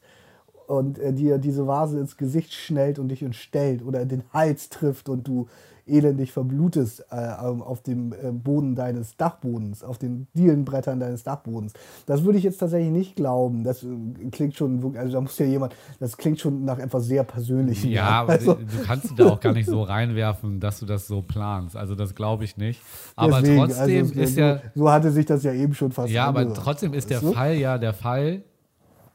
und 0.68 1.00
äh, 1.00 1.14
dir 1.14 1.38
diese 1.38 1.66
Vase 1.66 2.00
ins 2.00 2.18
Gesicht 2.18 2.54
schnellt 2.54 3.00
und 3.00 3.08
dich 3.08 3.24
entstellt 3.24 3.86
oder 3.86 4.06
den 4.06 4.24
Hals 4.34 4.70
trifft 4.70 5.08
und 5.08 5.28
du 5.28 5.48
elendig 5.86 6.32
verblutest 6.32 7.06
äh, 7.12 7.16
auf 7.16 7.82
dem 7.82 8.14
äh, 8.14 8.32
Boden 8.32 8.76
deines 8.76 9.18
Dachbodens, 9.18 9.84
auf 9.84 9.98
den 9.98 10.28
Dielenbrettern 10.34 11.00
deines 11.00 11.24
Dachbodens. 11.24 11.74
Das 12.06 12.24
würde 12.24 12.38
ich 12.38 12.44
jetzt 12.44 12.58
tatsächlich 12.58 12.92
nicht 12.92 13.16
glauben. 13.16 13.64
Das 13.64 13.84
äh, 13.84 13.88
klingt 14.32 14.56
schon, 14.56 14.96
also 14.96 15.14
da 15.14 15.22
muss 15.22 15.38
ja 15.40 15.46
jemand, 15.46 15.76
das 16.00 16.18
klingt 16.18 16.40
schon 16.40 16.64
nach 16.64 16.80
etwas 16.80 17.06
sehr 17.06 17.24
Persönlichem. 17.24 17.90
Ja, 17.92 18.10
aber 18.10 18.34
also, 18.34 18.54
du 18.54 18.84
kannst 18.86 19.18
da 19.18 19.30
auch 19.30 19.40
gar 19.40 19.54
nicht 19.54 19.68
so 19.68 19.84
reinwerfen, 19.84 20.60
dass 20.60 20.80
du 20.80 20.86
das 20.86 21.08
so 21.08 21.22
planst. 21.22 21.76
Also 21.76 21.96
das 21.96 22.16
glaube 22.16 22.44
ich 22.46 22.58
nicht. 22.58 22.82
Aber 23.16 23.42
deswegen, 23.42 23.68
trotzdem 23.68 24.08
also, 24.08 24.20
ist 24.22 24.36
so, 24.36 24.42
ja, 24.42 24.62
so 24.76 24.92
hatte 24.92 25.12
sich 25.12 25.26
das 25.26 25.44
ja 25.44 25.54
eben 25.54 25.74
schon 25.74 25.92
fast 25.92 26.12
ja, 26.12 26.26
aber 26.26 26.40
angehört. 26.40 26.64
trotzdem 26.64 26.94
ist 26.94 27.10
der 27.10 27.20
du? 27.20 27.34
Fall 27.34 27.56
ja 27.56 27.78
der 27.78 27.94
Fall, 27.94 28.44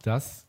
dass 0.03 0.45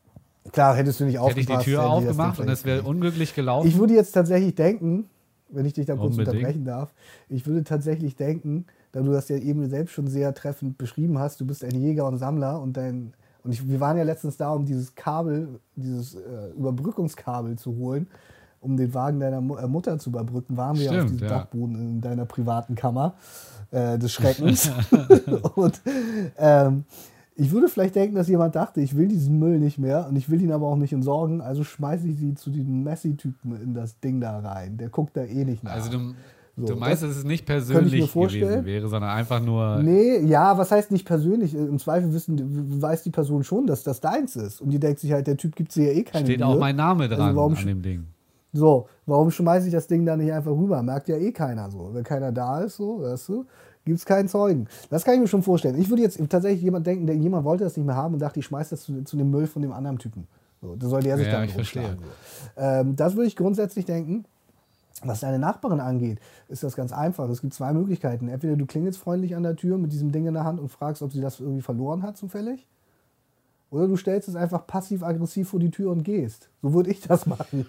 Klar, 0.52 0.74
hättest 0.74 1.00
du 1.00 1.04
nicht 1.04 1.20
hätte 1.20 1.38
ich 1.38 1.46
die 1.46 1.56
Tür 1.58 1.88
aufgemacht 1.88 2.40
und 2.40 2.48
es 2.48 2.64
wäre 2.64 2.82
unglücklich 2.82 3.34
gelaufen. 3.34 3.68
Ich 3.68 3.78
würde 3.78 3.94
jetzt 3.94 4.12
tatsächlich 4.12 4.54
denken, 4.54 5.08
wenn 5.52 5.66
ich 5.66 5.72
dich 5.72 5.86
da 5.86 5.96
kurz 5.96 6.12
Unbedingt. 6.12 6.36
unterbrechen 6.36 6.64
darf, 6.64 6.92
ich 7.28 7.46
würde 7.46 7.64
tatsächlich 7.64 8.16
denken, 8.16 8.66
da 8.92 9.00
du 9.00 9.12
das 9.12 9.28
ja 9.28 9.36
eben 9.36 9.68
selbst 9.68 9.92
schon 9.92 10.08
sehr 10.08 10.34
treffend 10.34 10.78
beschrieben 10.78 11.18
hast, 11.18 11.40
du 11.40 11.46
bist 11.46 11.64
ein 11.64 11.80
Jäger 11.80 12.06
und 12.06 12.18
Sammler 12.18 12.60
und 12.60 12.76
dein 12.76 13.12
und 13.42 13.52
ich, 13.52 13.66
wir 13.66 13.80
waren 13.80 13.96
ja 13.96 14.02
letztens 14.02 14.36
da, 14.36 14.50
um 14.50 14.64
dieses 14.66 14.94
Kabel, 14.94 15.60
dieses 15.76 16.14
äh, 16.14 16.50
Überbrückungskabel 16.56 17.56
zu 17.56 17.74
holen, 17.76 18.06
um 18.60 18.76
den 18.76 18.92
Wagen 18.92 19.20
deiner 19.20 19.40
Mu 19.40 19.56
äh, 19.56 19.66
Mutter 19.66 19.98
zu 19.98 20.10
überbrücken, 20.10 20.56
waren 20.56 20.76
wir 20.76 20.84
ja 20.84 20.90
auf 20.90 20.96
Stimmt, 20.96 21.12
diesem 21.12 21.28
ja. 21.28 21.38
Dachboden 21.38 21.74
in 21.76 22.00
deiner 22.00 22.26
privaten 22.26 22.74
Kammer 22.74 23.14
äh, 23.70 23.98
des 23.98 24.12
Schreckens. 24.12 24.70
und 25.54 25.80
ähm, 26.36 26.84
ich 27.40 27.52
würde 27.52 27.68
vielleicht 27.68 27.94
denken, 27.94 28.14
dass 28.16 28.28
jemand 28.28 28.54
dachte, 28.54 28.82
ich 28.82 28.96
will 28.96 29.08
diesen 29.08 29.38
Müll 29.38 29.58
nicht 29.58 29.78
mehr 29.78 30.06
und 30.08 30.16
ich 30.16 30.28
will 30.28 30.42
ihn 30.42 30.52
aber 30.52 30.66
auch 30.66 30.76
nicht 30.76 30.92
entsorgen, 30.92 31.40
also 31.40 31.64
schmeiße 31.64 32.06
ich 32.06 32.18
sie 32.18 32.34
zu 32.34 32.50
diesem 32.50 32.82
Messi-Typen 32.82 33.60
in 33.62 33.72
das 33.72 33.98
Ding 34.00 34.20
da 34.20 34.38
rein. 34.40 34.76
Der 34.76 34.90
guckt 34.90 35.16
da 35.16 35.24
eh 35.24 35.44
nicht 35.46 35.64
nach. 35.64 35.72
also 35.72 35.90
du, 35.90 36.14
So, 36.56 36.66
du 36.66 36.76
meinst, 36.76 37.02
das 37.02 37.10
dass 37.10 37.18
es 37.18 37.24
nicht 37.24 37.46
persönlich 37.46 38.12
gewesen 38.12 38.66
wäre, 38.66 38.88
sondern 38.88 39.10
einfach 39.10 39.40
nur. 39.40 39.82
Nee, 39.82 40.18
ja, 40.20 40.58
was 40.58 40.70
heißt 40.70 40.90
nicht 40.90 41.06
persönlich? 41.06 41.54
Im 41.54 41.78
Zweifel 41.78 42.12
wissen, 42.12 42.82
weiß 42.82 43.04
die 43.04 43.10
Person 43.10 43.42
schon, 43.42 43.66
dass 43.66 43.82
das 43.84 44.00
deins 44.00 44.36
ist. 44.36 44.60
Und 44.60 44.68
die 44.70 44.78
denkt 44.78 45.00
sich 45.00 45.12
halt, 45.12 45.26
der 45.26 45.38
Typ 45.38 45.56
gibt 45.56 45.74
dir 45.74 45.92
ja 45.92 45.98
eh 45.98 46.02
keine 46.02 46.26
Steht 46.26 46.40
Mühe. 46.40 46.46
auch 46.46 46.58
mein 46.58 46.76
Name 46.76 47.08
dran 47.08 47.20
Also 47.20 47.36
warum 47.36 47.56
an 47.56 47.66
dem 47.66 47.80
Ding. 47.80 48.04
So, 48.52 48.88
warum 49.06 49.30
schmeiße 49.30 49.68
ich 49.68 49.72
das 49.72 49.86
Ding 49.86 50.04
da 50.04 50.16
nicht 50.16 50.32
einfach 50.32 50.50
rüber? 50.50 50.82
Merkt 50.82 51.08
ja 51.08 51.16
eh 51.16 51.32
keiner 51.32 51.70
so. 51.70 51.90
Wenn 51.92 52.02
keiner 52.04 52.32
da 52.32 52.60
ist, 52.60 52.76
so, 52.76 53.00
weißt 53.00 53.28
du, 53.28 53.46
gibt 53.84 53.98
es 53.98 54.04
keinen 54.04 54.28
Zeugen. 54.28 54.68
Das 54.90 55.04
kann 55.04 55.14
ich 55.14 55.20
mir 55.20 55.28
schon 55.28 55.42
vorstellen. 55.42 55.80
Ich 55.80 55.88
würde 55.88 56.02
jetzt 56.02 56.20
tatsächlich 56.28 56.62
jemand 56.62 56.86
denken, 56.86 57.06
der 57.06 57.16
jemand 57.16 57.44
wollte 57.44 57.64
das 57.64 57.76
nicht 57.76 57.86
mehr 57.86 57.96
haben 57.96 58.14
und 58.14 58.20
dachte, 58.20 58.38
ich 58.40 58.46
schmeiß 58.46 58.68
das 58.70 58.82
zu, 58.82 59.02
zu 59.04 59.16
dem 59.16 59.30
Müll 59.30 59.46
von 59.46 59.62
dem 59.62 59.72
anderen 59.72 59.98
Typen. 59.98 60.26
So, 60.60 60.76
da 60.76 60.88
soll 60.88 61.02
der 61.02 61.16
sich 61.16 61.26
Ja, 61.26 61.32
dann. 61.32 61.48
So. 61.48 62.04
Ähm, 62.56 62.96
das 62.96 63.16
würde 63.16 63.26
ich 63.28 63.36
grundsätzlich 63.36 63.84
denken. 63.86 64.24
Was 65.02 65.20
deine 65.20 65.38
Nachbarin 65.38 65.80
angeht, 65.80 66.18
ist 66.48 66.62
das 66.62 66.76
ganz 66.76 66.92
einfach. 66.92 67.26
Es 67.30 67.40
gibt 67.40 67.54
zwei 67.54 67.72
Möglichkeiten. 67.72 68.28
Entweder 68.28 68.56
du 68.56 68.66
klingelst 68.66 68.98
freundlich 68.98 69.34
an 69.34 69.42
der 69.42 69.56
Tür 69.56 69.78
mit 69.78 69.92
diesem 69.92 70.12
Ding 70.12 70.26
in 70.26 70.34
der 70.34 70.44
Hand 70.44 70.60
und 70.60 70.68
fragst, 70.68 71.00
ob 71.00 71.12
sie 71.12 71.22
das 71.22 71.40
irgendwie 71.40 71.62
verloren 71.62 72.02
hat 72.02 72.18
zufällig. 72.18 72.66
Oder 73.70 73.88
du 73.88 73.96
stellst 73.96 74.28
es 74.28 74.36
einfach 74.36 74.66
passiv-aggressiv 74.66 75.48
vor 75.48 75.60
die 75.60 75.70
Tür 75.70 75.92
und 75.92 76.02
gehst. 76.02 76.50
So 76.60 76.74
würde 76.74 76.90
ich 76.90 77.00
das 77.00 77.24
machen. 77.24 77.64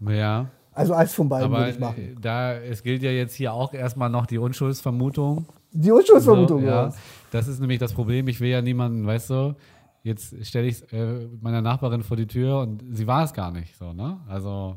Ja, 0.00 0.46
Also 0.74 0.92
eins 0.92 1.14
von 1.14 1.28
beiden 1.28 1.50
würde 1.50 1.70
ich 1.70 1.78
machen. 1.80 2.16
da 2.20 2.52
es 2.54 2.82
gilt 2.84 3.02
ja 3.02 3.10
jetzt 3.10 3.34
hier 3.34 3.52
auch 3.54 3.72
erstmal 3.72 4.10
noch 4.10 4.26
die 4.26 4.38
Unschuldsvermutung. 4.38 5.46
Die 5.72 5.90
Unschuldsvermutung. 5.90 6.62
So, 6.62 6.66
ja, 6.66 6.92
das 7.30 7.48
ist 7.48 7.60
nämlich 7.60 7.78
das 7.78 7.92
Problem. 7.92 8.28
Ich 8.28 8.40
will 8.40 8.50
ja 8.50 8.62
niemanden, 8.62 9.06
weißt 9.06 9.30
du, 9.30 9.56
jetzt 10.02 10.46
stelle 10.46 10.66
ich 10.68 10.92
äh, 10.92 11.26
meiner 11.40 11.62
Nachbarin 11.62 12.02
vor 12.02 12.16
die 12.16 12.26
Tür 12.26 12.60
und 12.60 12.82
sie 12.92 13.06
war 13.06 13.24
es 13.24 13.32
gar 13.32 13.50
nicht. 13.50 13.76
So, 13.76 13.92
ne? 13.92 14.20
Also, 14.28 14.76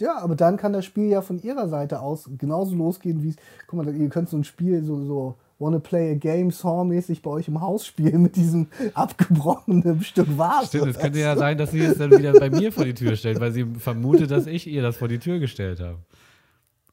ja, 0.00 0.18
aber 0.18 0.36
dann 0.36 0.56
kann 0.56 0.72
das 0.72 0.84
Spiel 0.84 1.08
ja 1.08 1.22
von 1.22 1.40
ihrer 1.40 1.68
Seite 1.68 2.00
aus 2.00 2.30
genauso 2.38 2.76
losgehen, 2.76 3.22
wie 3.22 3.30
es. 3.30 3.36
Guck 3.66 3.84
mal, 3.84 3.94
ihr 3.94 4.08
könnt 4.08 4.28
so 4.28 4.36
ein 4.36 4.44
Spiel 4.44 4.84
so, 4.84 5.02
so 5.04 5.36
Wanna 5.58 5.80
Play 5.80 6.12
a 6.12 6.14
Game 6.14 6.50
Saw-mäßig 6.50 7.20
bei 7.20 7.30
euch 7.30 7.48
im 7.48 7.60
Haus 7.60 7.84
spielen 7.84 8.22
mit 8.22 8.36
diesem 8.36 8.68
abgebrochenen 8.94 10.00
Stück 10.02 10.38
Vase. 10.38 10.68
stimmt, 10.68 10.86
es 10.88 10.98
könnte 10.98 11.18
ja 11.18 11.36
sein, 11.36 11.58
dass 11.58 11.72
sie 11.72 11.80
es 11.80 11.98
dann 11.98 12.16
wieder 12.16 12.32
bei 12.32 12.48
mir 12.48 12.70
vor 12.70 12.84
die 12.84 12.94
Tür 12.94 13.16
stellt, 13.16 13.40
weil 13.40 13.50
sie 13.50 13.64
vermutet, 13.64 14.30
dass 14.30 14.46
ich 14.46 14.68
ihr 14.68 14.82
das 14.82 14.96
vor 14.96 15.08
die 15.08 15.18
Tür 15.18 15.40
gestellt 15.40 15.80
habe. 15.80 15.98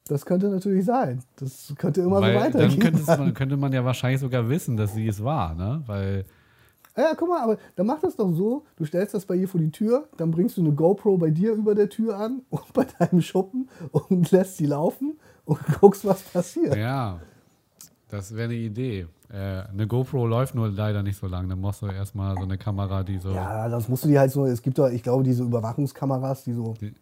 Das 0.08 0.26
könnte 0.26 0.50
natürlich 0.50 0.86
sein. 0.86 1.24
Das 1.38 1.74
könnte 1.78 2.02
immer 2.02 2.22
weil 2.22 2.34
so 2.34 2.40
dann 2.40 2.54
weitergehen. 2.54 2.80
könnte, 2.80 3.00
es, 3.02 3.08
man, 3.18 3.34
könnte 3.34 3.58
man 3.58 3.74
ja 3.74 3.84
wahrscheinlich 3.84 4.22
sogar 4.22 4.48
wissen, 4.50 4.78
dass 4.78 4.94
sie 4.94 5.08
es 5.08 5.24
war, 5.24 5.56
ne? 5.56 5.82
Weil, 5.88 6.26
Ja, 6.96 7.14
guck 7.18 7.30
mal, 7.30 7.42
aber 7.42 7.58
dann 7.76 7.88
mach 7.88 8.00
das 8.00 8.16
doch 8.16 8.32
so, 8.32 8.64
du 8.78 8.86
stellst 8.86 9.14
das 9.16 9.26
bei 9.26 9.36
ihr 9.36 9.48
vor 9.48 9.60
die 9.60 9.72
Tür, 9.72 10.08
dann 10.18 10.30
bringst 10.32 10.58
du 10.58 10.62
eine 10.62 10.72
GoPro 10.74 11.18
bei 11.18 11.32
dir 11.32 11.54
über 11.54 11.74
der 11.76 11.90
Tür 11.90 12.18
an 12.20 12.42
und 12.50 12.72
bei 12.74 12.86
deinem 13.00 13.22
Schuppen 13.22 13.68
und 13.92 14.30
lässt 14.32 14.58
sie 14.58 14.68
laufen 14.68 15.18
und 15.46 15.60
guckst, 15.82 16.06
was 16.06 16.22
passiert. 16.22 16.76
ja, 16.76 17.20
das 18.10 18.34
wäre 18.36 18.46
eine 18.46 18.54
Idee. 18.54 19.08
Äh, 19.34 19.64
eine 19.74 19.88
GoPro 19.88 20.28
läuft 20.28 20.54
nur 20.54 20.70
leider 20.70 21.02
nicht 21.02 21.18
so 21.18 21.26
lange. 21.26 21.48
Dann 21.50 21.60
musst 21.60 21.82
du 21.82 21.88
erstmal 21.88 22.36
so 22.38 22.44
eine 22.44 22.60
Kamera, 22.60 23.02
die 23.04 23.18
so. 23.18 23.32
Ja, 23.32 23.68
das 23.68 23.90
musst 23.90 24.04
du 24.06 24.08
dir 24.10 24.20
halt 24.20 24.32
so, 24.32 24.46
es 24.46 24.62
gibt 24.62 24.78
doch, 24.78 24.88
ich 24.88 25.02
glaube, 25.02 25.24
diese 25.24 25.44
Überwachungskameras, 25.44 26.44
die 26.44 26.54
so 26.54 26.76
Die- 26.80 26.94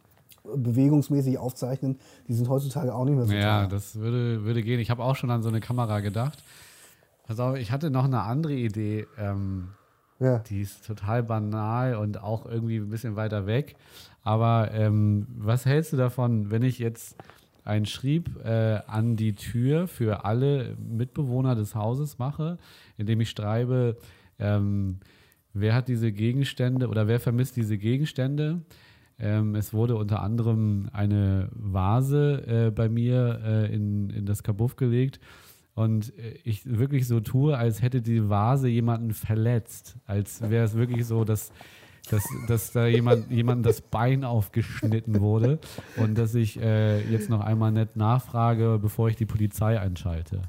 bewegungsmäßig 0.43 1.37
aufzeichnen, 1.37 1.97
die 2.27 2.33
sind 2.33 2.49
heutzutage 2.49 2.93
auch 2.93 3.05
nicht 3.05 3.15
mehr 3.15 3.25
so 3.25 3.33
Ja, 3.33 3.59
teuer. 3.61 3.69
das 3.69 3.95
würde, 3.95 4.43
würde 4.43 4.61
gehen. 4.63 4.79
Ich 4.79 4.89
habe 4.89 5.03
auch 5.03 5.15
schon 5.15 5.31
an 5.31 5.41
so 5.43 5.49
eine 5.49 5.59
Kamera 5.61 5.99
gedacht. 6.01 6.43
Pass 7.25 7.39
auf, 7.39 7.55
ich 7.57 7.71
hatte 7.71 7.89
noch 7.89 8.03
eine 8.05 8.21
andere 8.21 8.53
Idee. 8.53 9.07
Ähm, 9.17 9.69
Ja. 10.19 10.39
die 10.39 10.61
ist 10.61 10.85
total 10.85 11.23
banal 11.23 11.95
und 11.95 12.21
auch 12.21 12.45
irgendwie 12.45 12.77
ein 12.77 12.89
bisschen 12.89 13.15
weiter 13.15 13.45
weg. 13.47 13.75
Aber 14.23 14.71
ähm, 14.73 15.27
was 15.37 15.65
hältst 15.65 15.93
du 15.93 15.97
davon, 15.97 16.51
wenn 16.51 16.63
ich 16.63 16.79
jetzt 16.79 17.15
ein 17.65 17.85
Schrieb 17.85 18.29
äh, 18.43 18.79
an 18.87 19.15
die 19.15 19.35
Tür 19.35 19.87
für 19.87 20.25
alle 20.25 20.75
Mitbewohner 20.77 21.55
des 21.55 21.75
Hauses 21.75 22.19
mache, 22.19 22.57
indem 22.97 23.21
ich 23.21 23.29
schreibe, 23.29 23.95
ähm, 24.39 24.99
wer 25.53 25.73
hat 25.73 25.87
diese 25.87 26.11
Gegenstände 26.11 26.89
oder 26.89 27.07
wer 27.07 27.21
vermisst 27.21 27.55
diese 27.55 27.77
Gegenstände? 27.77 28.61
Ähm, 29.23 29.55
es 29.55 29.73
wurde 29.73 29.95
unter 29.95 30.21
anderem 30.21 30.89
eine 30.91 31.47
Vase 31.53 32.67
äh, 32.67 32.71
bei 32.71 32.89
mir 32.89 33.39
äh, 33.43 33.73
in, 33.73 34.09
in 34.09 34.25
das 34.25 34.43
Kabuff 34.43 34.75
gelegt 34.75 35.21
und 35.75 36.17
äh, 36.19 36.37
ich 36.43 36.65
wirklich 36.65 37.07
so 37.07 37.21
tue, 37.21 37.57
als 37.57 37.81
hätte 37.81 38.01
die 38.01 38.29
Vase 38.29 38.67
jemanden 38.67 39.13
verletzt, 39.13 39.95
als 40.05 40.41
wäre 40.41 40.65
es 40.65 40.75
wirklich 40.75 41.07
so, 41.07 41.23
dass, 41.23 41.53
dass, 42.09 42.23
dass 42.49 42.73
da 42.73 42.85
jemand, 42.85 43.31
jemand 43.31 43.65
das 43.65 43.79
Bein 43.79 44.25
aufgeschnitten 44.25 45.21
wurde 45.21 45.59
und 45.95 46.17
dass 46.17 46.35
ich 46.35 46.59
äh, 46.59 46.99
jetzt 47.09 47.29
noch 47.29 47.39
einmal 47.39 47.71
nett 47.71 47.95
nachfrage, 47.95 48.77
bevor 48.81 49.07
ich 49.07 49.15
die 49.15 49.25
Polizei 49.25 49.79
einschalte. 49.79 50.41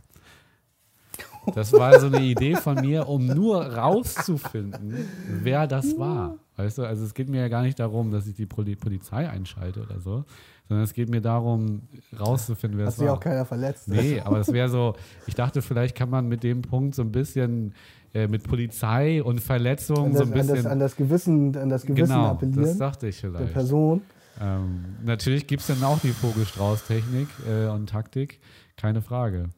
Das 1.54 1.72
war 1.72 2.00
so 2.00 2.06
eine 2.06 2.22
Idee 2.22 2.56
von 2.56 2.80
mir, 2.80 3.08
um 3.08 3.26
nur 3.26 3.64
rauszufinden, 3.64 4.96
wer 5.28 5.68
das 5.68 5.96
war. 5.96 6.38
Weißt 6.56 6.78
du, 6.78 6.84
also 6.84 7.04
es 7.04 7.14
geht 7.14 7.28
mir 7.28 7.40
ja 7.40 7.48
gar 7.48 7.62
nicht 7.62 7.78
darum, 7.80 8.10
dass 8.12 8.26
ich 8.26 8.34
die 8.34 8.46
Poli 8.46 8.76
Polizei 8.76 9.28
einschalte 9.28 9.82
oder 9.82 10.00
so, 10.00 10.24
sondern 10.68 10.84
es 10.84 10.92
geht 10.94 11.10
mir 11.10 11.20
darum, 11.20 11.82
rauszufinden, 12.18 12.78
wer 12.78 12.86
Hat 12.86 12.92
es 12.92 12.98
sich 12.98 13.08
war. 13.08 13.14
auch 13.14 13.20
keiner 13.20 13.44
verletzt. 13.44 13.88
Nee, 13.88 14.20
aber 14.20 14.38
das 14.38 14.52
wäre 14.52 14.68
so, 14.68 14.94
ich 15.26 15.34
dachte, 15.34 15.62
vielleicht 15.62 15.96
kann 15.96 16.10
man 16.10 16.28
mit 16.28 16.42
dem 16.44 16.62
Punkt 16.62 16.94
so 16.94 17.02
ein 17.02 17.10
bisschen 17.10 17.74
äh, 18.14 18.28
mit 18.28 18.44
Polizei 18.44 19.22
und 19.22 19.38
An 19.38 19.42
Verletzungen 19.42 20.12
das, 20.12 20.18
so 20.18 20.24
ein 20.24 20.32
an, 20.32 20.38
bisschen. 20.38 20.56
das, 20.56 20.66
an 20.66 20.78
das 20.78 20.96
Gewissen, 20.96 21.56
an 21.56 21.68
das 21.68 21.82
Gewissen 21.84 22.06
genau, 22.06 22.22
das 22.22 22.30
appellieren 22.30 22.78
dachte 22.78 23.08
ich 23.08 23.20
der 23.20 23.30
vielleicht. 23.32 23.52
Person. 23.52 24.02
Ähm, 24.40 24.84
natürlich 25.04 25.46
gibt 25.46 25.60
es 25.62 25.66
dann 25.66 25.82
auch 25.82 25.98
die 25.98 26.10
Vogelstrauß-Technik 26.10 27.28
äh, 27.48 27.66
und 27.66 27.88
Taktik, 27.88 28.40
keine 28.76 29.02
Frage. 29.02 29.48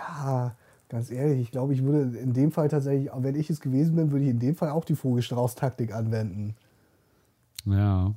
Ja, 0.00 0.54
ganz 0.94 1.10
ehrlich, 1.10 1.40
ich 1.40 1.50
glaube, 1.50 1.74
ich 1.74 1.82
würde 1.82 2.16
in 2.16 2.32
dem 2.32 2.52
Fall 2.52 2.68
tatsächlich, 2.68 3.10
wenn 3.12 3.34
ich 3.34 3.50
es 3.50 3.58
gewesen 3.58 3.96
bin, 3.96 4.12
würde 4.12 4.24
ich 4.26 4.30
in 4.30 4.38
dem 4.38 4.54
Fall 4.54 4.70
auch 4.70 4.84
die 4.84 4.94
Vogelstrauß-Taktik 4.94 5.92
anwenden. 5.92 6.54
Ja. 7.66 8.14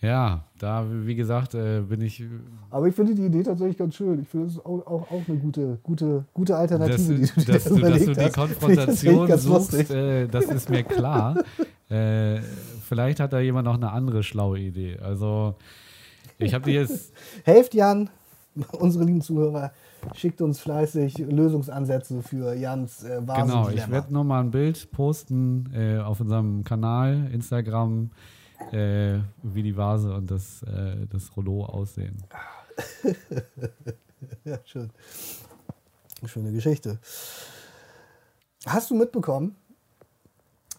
Ja, 0.00 0.44
da, 0.58 0.86
wie 0.90 1.14
gesagt, 1.14 1.54
äh, 1.54 1.80
bin 1.82 2.00
ich. 2.00 2.24
Aber 2.70 2.88
ich 2.88 2.94
finde 2.94 3.14
die 3.14 3.26
Idee 3.26 3.42
tatsächlich 3.42 3.76
ganz 3.76 3.96
schön. 3.96 4.22
Ich 4.22 4.28
finde, 4.28 4.46
das 4.46 4.54
ist 4.54 4.64
auch, 4.64 4.86
auch, 4.86 5.10
auch 5.10 5.28
eine 5.28 5.36
gute, 5.36 5.78
gute, 5.82 6.24
gute 6.32 6.52
Dass, 6.52 6.60
Alternative, 6.60 7.14
die 7.14 7.26
du 7.26 7.40
dir 7.40 7.52
dass, 7.52 7.64
du, 7.64 7.70
dass 7.70 7.78
überlegt 7.78 8.06
du 8.06 8.14
die 8.14 8.30
Konfrontation 8.30 9.28
ganz 9.28 9.42
suchst, 9.42 9.90
äh, 9.90 10.28
das 10.28 10.46
ist 10.46 10.70
mir 10.70 10.84
klar. 10.84 11.36
äh, 11.90 12.40
vielleicht 12.88 13.20
hat 13.20 13.34
da 13.34 13.40
jemand 13.40 13.66
noch 13.66 13.74
eine 13.74 13.92
andere 13.92 14.22
schlaue 14.22 14.58
Idee. 14.58 14.98
Also, 15.00 15.54
ich 16.38 16.54
habe 16.54 16.64
die 16.64 16.72
jetzt. 16.72 17.12
Helft 17.44 17.74
Jan, 17.74 18.08
unsere 18.72 19.04
lieben 19.04 19.20
Zuhörer, 19.20 19.72
schickt 20.14 20.40
uns 20.40 20.60
fleißig 20.60 21.18
Lösungsansätze 21.18 22.22
für 22.22 22.54
Jans 22.54 23.04
äh, 23.04 23.20
Genau, 23.20 23.68
ich 23.68 23.90
werde 23.90 24.12
nochmal 24.12 24.44
ein 24.44 24.50
Bild 24.50 24.90
posten 24.90 25.70
äh, 25.74 25.98
auf 25.98 26.20
unserem 26.20 26.64
Kanal, 26.64 27.30
Instagram, 27.32 28.10
äh, 28.72 29.18
wie 29.42 29.62
die 29.62 29.76
Vase 29.76 30.14
und 30.14 30.30
das, 30.30 30.62
äh, 30.62 31.06
das 31.10 31.36
Rollo 31.36 31.64
aussehen. 31.64 32.16
Ja, 34.44 34.58
schön. 34.64 34.90
Schöne 36.24 36.52
Geschichte. 36.52 36.98
Hast 38.66 38.90
du 38.90 38.94
mitbekommen? 38.94 39.56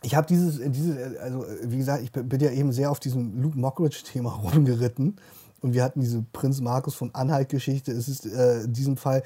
Ich 0.04 0.16
habe 0.16 0.28
dieses, 0.28 0.60
dieses, 0.72 1.18
also 1.18 1.46
wie 1.64 1.78
gesagt, 1.78 2.04
ich 2.04 2.12
bin 2.12 2.28
bin 2.28 2.40
ja 2.40 2.52
eben 2.52 2.72
sehr 2.72 2.92
auf 2.92 3.00
diesem 3.00 3.42
Luke 3.42 3.58
Mockridge-Thema 3.58 4.32
rumgeritten. 4.44 5.18
Und 5.62 5.74
wir 5.74 5.84
hatten 5.84 6.02
diese 6.02 6.24
Prinz 6.34 6.62
Markus 6.62 6.96
von 6.96 7.14
Anhalt-Geschichte. 7.14 7.92
Es 7.92 8.08
ist 8.08 8.26
äh, 8.26 8.62
in 8.62 8.74
diesem 8.74 8.98
Fall 8.98 9.24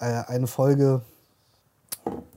äh, 0.00 0.04
eine 0.04 0.46
Folge 0.46 1.02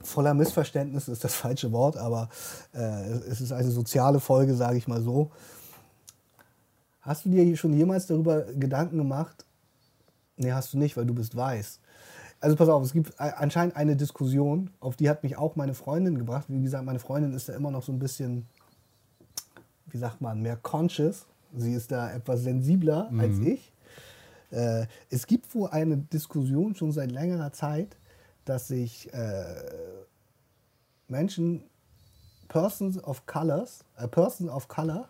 voller 0.02 0.34
Missverständnisse, 0.34 1.10
ist 1.12 1.24
das 1.24 1.34
falsche 1.34 1.72
Wort, 1.72 1.96
aber 1.96 2.28
äh, 2.74 3.10
es 3.28 3.40
ist 3.40 3.52
eine 3.52 3.70
soziale 3.70 4.20
Folge, 4.20 4.54
sage 4.54 4.76
ich 4.76 4.86
mal 4.86 5.00
so. 5.00 5.30
Hast 7.00 7.24
du 7.24 7.30
dir 7.30 7.56
schon 7.56 7.72
jemals 7.72 8.06
darüber 8.06 8.42
Gedanken 8.42 8.98
gemacht, 8.98 9.44
Nee, 10.36 10.52
hast 10.52 10.72
du 10.72 10.78
nicht, 10.78 10.96
weil 10.96 11.06
du 11.06 11.14
bist 11.14 11.36
weiß. 11.36 11.80
Also 12.40 12.56
pass 12.56 12.68
auf, 12.68 12.82
es 12.82 12.92
gibt 12.92 13.18
anscheinend 13.18 13.76
eine 13.76 13.96
Diskussion, 13.96 14.70
auf 14.80 14.96
die 14.96 15.08
hat 15.08 15.22
mich 15.22 15.38
auch 15.38 15.56
meine 15.56 15.74
Freundin 15.74 16.18
gebracht. 16.18 16.46
Wie 16.48 16.62
gesagt, 16.62 16.84
meine 16.84 16.98
Freundin 16.98 17.32
ist 17.32 17.48
da 17.48 17.54
immer 17.54 17.70
noch 17.70 17.82
so 17.82 17.92
ein 17.92 17.98
bisschen, 17.98 18.46
wie 19.86 19.98
sagt 19.98 20.20
man, 20.20 20.42
mehr 20.42 20.56
conscious. 20.56 21.26
Sie 21.56 21.72
ist 21.72 21.92
da 21.92 22.10
etwas 22.12 22.42
sensibler 22.42 23.10
als 23.16 23.38
ich. 23.38 23.72
Äh, 24.50 24.86
es 25.10 25.26
gibt 25.26 25.54
wohl 25.54 25.68
eine 25.70 25.96
Diskussion 25.96 26.74
schon 26.74 26.92
seit 26.92 27.10
längerer 27.10 27.52
Zeit, 27.52 27.96
dass 28.44 28.68
sich 28.68 29.12
äh, 29.12 29.44
Menschen, 31.08 31.64
Persons 32.48 33.02
of 33.02 33.26
Colors, 33.26 33.84
äh, 33.96 34.06
Person 34.06 34.48
of 34.48 34.68
Color, 34.68 35.08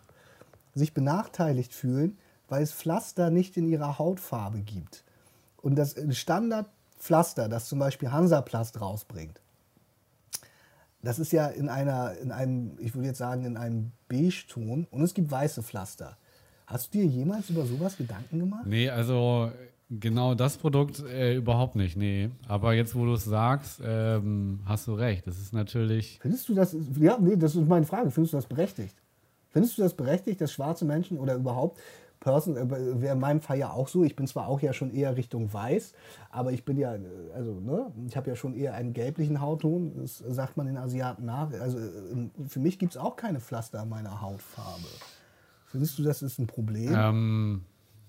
sich 0.73 0.93
benachteiligt 0.93 1.73
fühlen, 1.73 2.17
weil 2.47 2.63
es 2.63 2.73
Pflaster 2.73 3.29
nicht 3.29 3.57
in 3.57 3.67
ihrer 3.67 3.97
Hautfarbe 3.99 4.61
gibt. 4.61 5.03
Und 5.57 5.75
das 5.75 5.95
Standardpflaster, 6.11 7.49
das 7.49 7.67
zum 7.67 7.79
Beispiel 7.79 8.11
Hansaplast 8.11 8.81
rausbringt, 8.81 9.41
das 11.01 11.19
ist 11.19 11.31
ja 11.31 11.47
in 11.47 11.69
einer, 11.69 12.17
in 12.17 12.31
einem, 12.31 12.77
ich 12.79 12.95
würde 12.95 13.09
jetzt 13.09 13.19
sagen, 13.19 13.45
in 13.45 13.57
einem 13.57 13.91
Beige-Ton 14.09 14.87
und 14.89 15.01
es 15.03 15.13
gibt 15.13 15.29
weiße 15.29 15.61
Pflaster. 15.61 16.17
Hast 16.67 16.93
du 16.93 16.99
dir 16.99 17.05
jemals 17.05 17.49
über 17.49 17.65
sowas 17.65 17.97
Gedanken 17.97 18.39
gemacht? 18.39 18.65
Nee, 18.65 18.89
also 18.89 19.51
genau 19.89 20.33
das 20.33 20.57
Produkt 20.57 21.03
äh, 21.03 21.35
überhaupt 21.35 21.75
nicht, 21.75 21.95
nee. 21.95 22.29
Aber 22.47 22.73
jetzt, 22.73 22.95
wo 22.95 23.05
du 23.05 23.13
es 23.13 23.25
sagst, 23.25 23.81
ähm, 23.83 24.59
hast 24.65 24.87
du 24.87 24.93
recht. 24.93 25.27
Das 25.27 25.37
ist 25.37 25.53
natürlich. 25.53 26.19
Findest 26.21 26.49
du 26.49 26.53
das, 26.53 26.75
ja, 26.99 27.17
nee, 27.19 27.35
das 27.35 27.55
ist 27.55 27.67
meine 27.67 27.85
Frage, 27.85 28.09
findest 28.11 28.33
du 28.33 28.37
das 28.37 28.47
berechtigt? 28.47 28.95
Findest 29.51 29.77
du 29.77 29.83
das 29.83 29.93
berechtigt, 29.93 30.41
dass 30.41 30.51
schwarze 30.51 30.85
Menschen 30.85 31.17
oder 31.17 31.35
überhaupt 31.35 31.79
Person, 32.19 32.57
äh, 32.57 33.01
wäre 33.01 33.13
in 33.13 33.19
meinem 33.19 33.41
Fall 33.41 33.59
ja 33.59 33.71
auch 33.71 33.87
so, 33.87 34.03
ich 34.03 34.15
bin 34.15 34.25
zwar 34.25 34.47
auch 34.47 34.59
ja 34.59 34.73
schon 34.73 34.91
eher 34.91 35.15
Richtung 35.15 35.53
weiß, 35.53 35.93
aber 36.31 36.51
ich 36.51 36.65
bin 36.65 36.77
ja, 36.77 36.95
äh, 36.95 36.99
also, 37.35 37.59
ne, 37.59 37.91
ich 38.07 38.17
habe 38.17 38.29
ja 38.29 38.35
schon 38.35 38.55
eher 38.55 38.73
einen 38.73 38.93
gelblichen 38.93 39.41
Hautton, 39.41 39.93
das 40.01 40.17
sagt 40.17 40.57
man 40.57 40.65
den 40.65 40.77
Asiaten 40.77 41.25
nach. 41.25 41.51
Also 41.53 41.77
äh, 41.77 42.29
für 42.47 42.59
mich 42.59 42.79
gibt 42.79 42.93
es 42.93 42.97
auch 42.97 43.15
keine 43.15 43.39
Pflaster 43.39 43.85
meiner 43.85 44.21
Hautfarbe. 44.21 44.87
Findest 45.75 45.99
du, 45.99 46.03
das 46.03 46.21
ist 46.21 46.39
ein 46.39 46.47
Problem? 46.47 46.93
Ähm, 46.95 47.61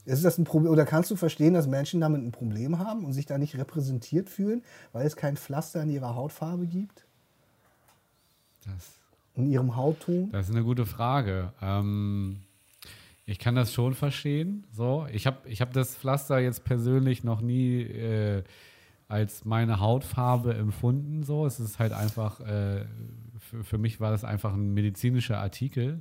Ist 0.04 0.24
das 0.24 0.38
ein 0.38 0.44
Problem 0.44 0.70
oder 0.72 0.84
kannst 0.84 1.10
du 1.10 1.16
verstehen, 1.16 1.52
dass 1.54 1.66
Menschen 1.66 2.00
damit 2.00 2.22
ein 2.22 2.30
Problem 2.30 2.78
haben 2.78 3.04
und 3.04 3.12
sich 3.12 3.26
da 3.26 3.38
nicht 3.38 3.56
repräsentiert 3.58 4.30
fühlen, 4.30 4.62
weil 4.92 5.04
es 5.04 5.16
kein 5.16 5.36
Pflaster 5.36 5.82
in 5.82 5.90
ihrer 5.90 6.14
Hautfarbe 6.14 6.66
gibt? 6.68 7.04
das, 8.64 9.00
In 9.34 9.50
ihrem 9.50 9.74
Hautton? 9.74 10.30
das 10.30 10.48
ist 10.48 10.54
eine 10.54 10.62
gute 10.62 10.86
Frage. 10.86 11.52
Ähm, 11.60 12.38
ich 13.24 13.40
kann 13.40 13.56
das 13.56 13.72
schon 13.72 13.94
verstehen. 13.94 14.64
So, 14.72 15.08
ich 15.12 15.26
habe 15.26 15.38
ich 15.48 15.60
hab 15.60 15.72
das 15.72 15.96
Pflaster 15.96 16.38
jetzt 16.38 16.62
persönlich 16.62 17.24
noch 17.24 17.40
nie 17.40 17.80
äh, 17.82 18.44
als 19.08 19.44
meine 19.44 19.80
Hautfarbe 19.80 20.54
empfunden. 20.54 21.24
So, 21.24 21.46
es 21.46 21.58
ist 21.58 21.80
halt 21.80 21.92
einfach, 21.92 22.38
äh, 22.40 22.84
für, 23.40 23.64
für 23.64 23.78
mich 23.78 23.98
war 24.00 24.12
das 24.12 24.22
einfach 24.22 24.54
ein 24.54 24.72
medizinischer 24.72 25.38
Artikel. 25.38 26.00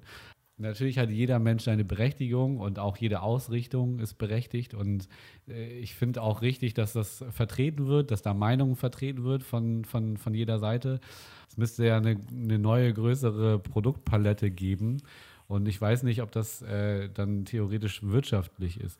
Natürlich 0.57 0.97
hat 0.97 1.09
jeder 1.09 1.37
Mensch 1.39 1.63
seine 1.63 1.83
Berechtigung 1.83 2.59
und 2.59 2.79
auch 2.79 2.95
jede 2.95 3.21
Ausrichtung 3.21 3.99
ist 3.99 4.13
berechtigt. 4.13 4.73
Und 4.73 5.09
äh, 5.49 5.79
ich 5.79 5.95
finde 5.95 6.21
auch 6.21 6.41
richtig, 6.41 6.73
dass 6.73 6.93
das 6.93 7.25
vertreten 7.31 7.87
wird, 7.87 8.11
dass 8.11 8.21
da 8.21 8.33
Meinung 8.33 8.77
vertreten 8.77 9.25
wird 9.25 9.43
von, 9.43 9.83
von, 9.83 10.15
von 10.15 10.33
jeder 10.33 10.57
Seite. 10.59 11.01
Es 11.49 11.57
müsste 11.57 11.85
ja 11.85 11.97
eine, 11.97 12.17
eine 12.31 12.57
neue, 12.57 12.93
größere 12.93 13.59
Produktpalette 13.59 14.49
geben. 14.49 15.01
Und 15.47 15.67
ich 15.67 15.79
weiß 15.79 16.03
nicht, 16.03 16.21
ob 16.21 16.31
das 16.31 16.61
äh, 16.61 17.09
dann 17.13 17.43
theoretisch 17.43 18.01
wirtschaftlich 18.03 18.79
ist. 18.79 18.99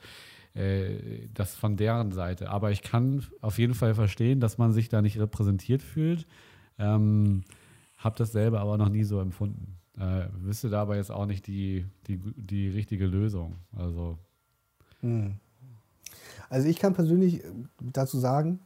Äh, 0.55 1.27
das 1.33 1.55
von 1.55 1.77
deren 1.77 2.11
Seite. 2.11 2.49
Aber 2.49 2.71
ich 2.71 2.81
kann 2.81 3.25
auf 3.39 3.59
jeden 3.59 3.75
Fall 3.75 3.95
verstehen, 3.95 4.41
dass 4.41 4.57
man 4.57 4.73
sich 4.73 4.89
da 4.89 5.01
nicht 5.01 5.19
repräsentiert 5.19 5.81
fühlt. 5.81 6.27
Ähm, 6.77 7.43
habe 7.97 8.17
das 8.17 8.33
selber 8.33 8.59
aber 8.59 8.77
noch 8.77 8.89
nie 8.89 9.05
so 9.05 9.21
empfunden. 9.21 9.77
Äh, 9.97 10.27
wüsste 10.41 10.69
da 10.69 10.81
aber 10.81 10.97
jetzt 10.97 11.11
auch 11.11 11.25
nicht 11.25 11.47
die, 11.47 11.85
die, 12.07 12.17
die 12.35 12.69
richtige 12.69 13.05
Lösung. 13.05 13.55
Also, 13.75 14.17
Also 16.49 16.67
ich 16.67 16.79
kann 16.79 16.93
persönlich 16.93 17.43
äh, 17.43 17.47
dazu 17.79 18.19
sagen, 18.19 18.59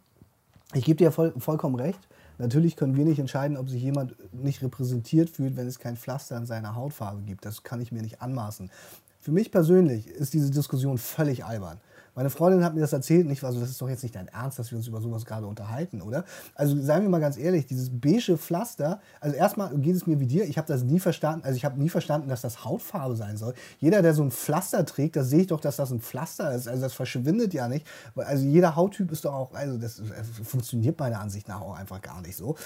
ich 0.73 0.85
gebe 0.85 0.97
dir 0.97 1.11
voll, 1.11 1.33
vollkommen 1.37 1.75
recht. 1.75 1.99
Natürlich 2.37 2.75
können 2.75 2.95
wir 2.95 3.05
nicht 3.05 3.19
entscheiden, 3.19 3.57
ob 3.57 3.69
sich 3.69 3.81
jemand 3.81 4.15
nicht 4.33 4.61
repräsentiert 4.63 5.29
fühlt, 5.29 5.57
wenn 5.57 5.67
es 5.67 5.77
kein 5.77 5.97
Pflaster 5.97 6.37
in 6.37 6.45
seiner 6.45 6.75
Hautfarbe 6.75 7.21
gibt. 7.23 7.45
Das 7.45 7.63
kann 7.63 7.81
ich 7.81 7.91
mir 7.91 8.01
nicht 8.01 8.21
anmaßen. 8.21 8.71
Für 9.19 9.31
mich 9.31 9.51
persönlich 9.51 10.07
ist 10.07 10.33
diese 10.33 10.49
Diskussion 10.49 10.97
völlig 10.97 11.43
albern. 11.43 11.81
Meine 12.19 12.31
Freundin 12.31 12.65
hat 12.65 12.75
mir 12.75 12.81
das 12.81 12.91
erzählt 12.91 13.27
und 13.27 13.31
ich 13.31 13.41
war 13.43 13.53
so, 13.53 13.61
das 13.61 13.69
ist 13.69 13.81
doch 13.81 13.87
jetzt 13.87 14.03
nicht 14.03 14.13
dein 14.13 14.27
Ernst, 14.27 14.59
dass 14.59 14.71
wir 14.71 14.77
uns 14.77 14.85
über 14.89 14.99
sowas 14.99 15.23
gerade 15.23 15.47
unterhalten, 15.47 16.01
oder? 16.01 16.25
Also 16.53 16.75
seien 16.75 17.03
wir 17.03 17.07
mal 17.07 17.21
ganz 17.21 17.37
ehrlich, 17.37 17.65
dieses 17.65 17.89
beige 17.89 18.37
Pflaster, 18.37 18.99
also 19.21 19.37
erstmal 19.37 19.73
geht 19.77 19.95
es 19.95 20.05
mir 20.05 20.19
wie 20.19 20.25
dir, 20.25 20.43
ich 20.43 20.57
habe 20.57 20.67
das 20.67 20.83
nie 20.83 20.99
verstanden, 20.99 21.45
also 21.45 21.55
ich 21.55 21.63
habe 21.63 21.79
nie 21.79 21.87
verstanden, 21.87 22.27
dass 22.27 22.41
das 22.41 22.65
Hautfarbe 22.65 23.15
sein 23.15 23.37
soll. 23.37 23.53
Jeder, 23.77 24.01
der 24.01 24.13
so 24.13 24.21
ein 24.21 24.31
Pflaster 24.31 24.85
trägt, 24.85 25.15
da 25.15 25.23
sehe 25.23 25.39
ich 25.39 25.47
doch, 25.47 25.61
dass 25.61 25.77
das 25.77 25.91
ein 25.91 26.01
Pflaster 26.01 26.53
ist, 26.53 26.67
also 26.67 26.81
das 26.81 26.93
verschwindet 26.93 27.53
ja 27.53 27.69
nicht. 27.69 27.87
Also 28.15 28.43
jeder 28.43 28.75
Hauttyp 28.75 29.13
ist 29.13 29.23
doch 29.23 29.33
auch, 29.33 29.53
also 29.53 29.77
das, 29.77 30.01
funktioniert 30.43 30.99
meiner 30.99 31.21
Ansicht 31.21 31.47
nach 31.47 31.61
auch 31.61 31.77
einfach 31.77 32.01
gar 32.01 32.21
nicht 32.21 32.35
so. 32.35 32.57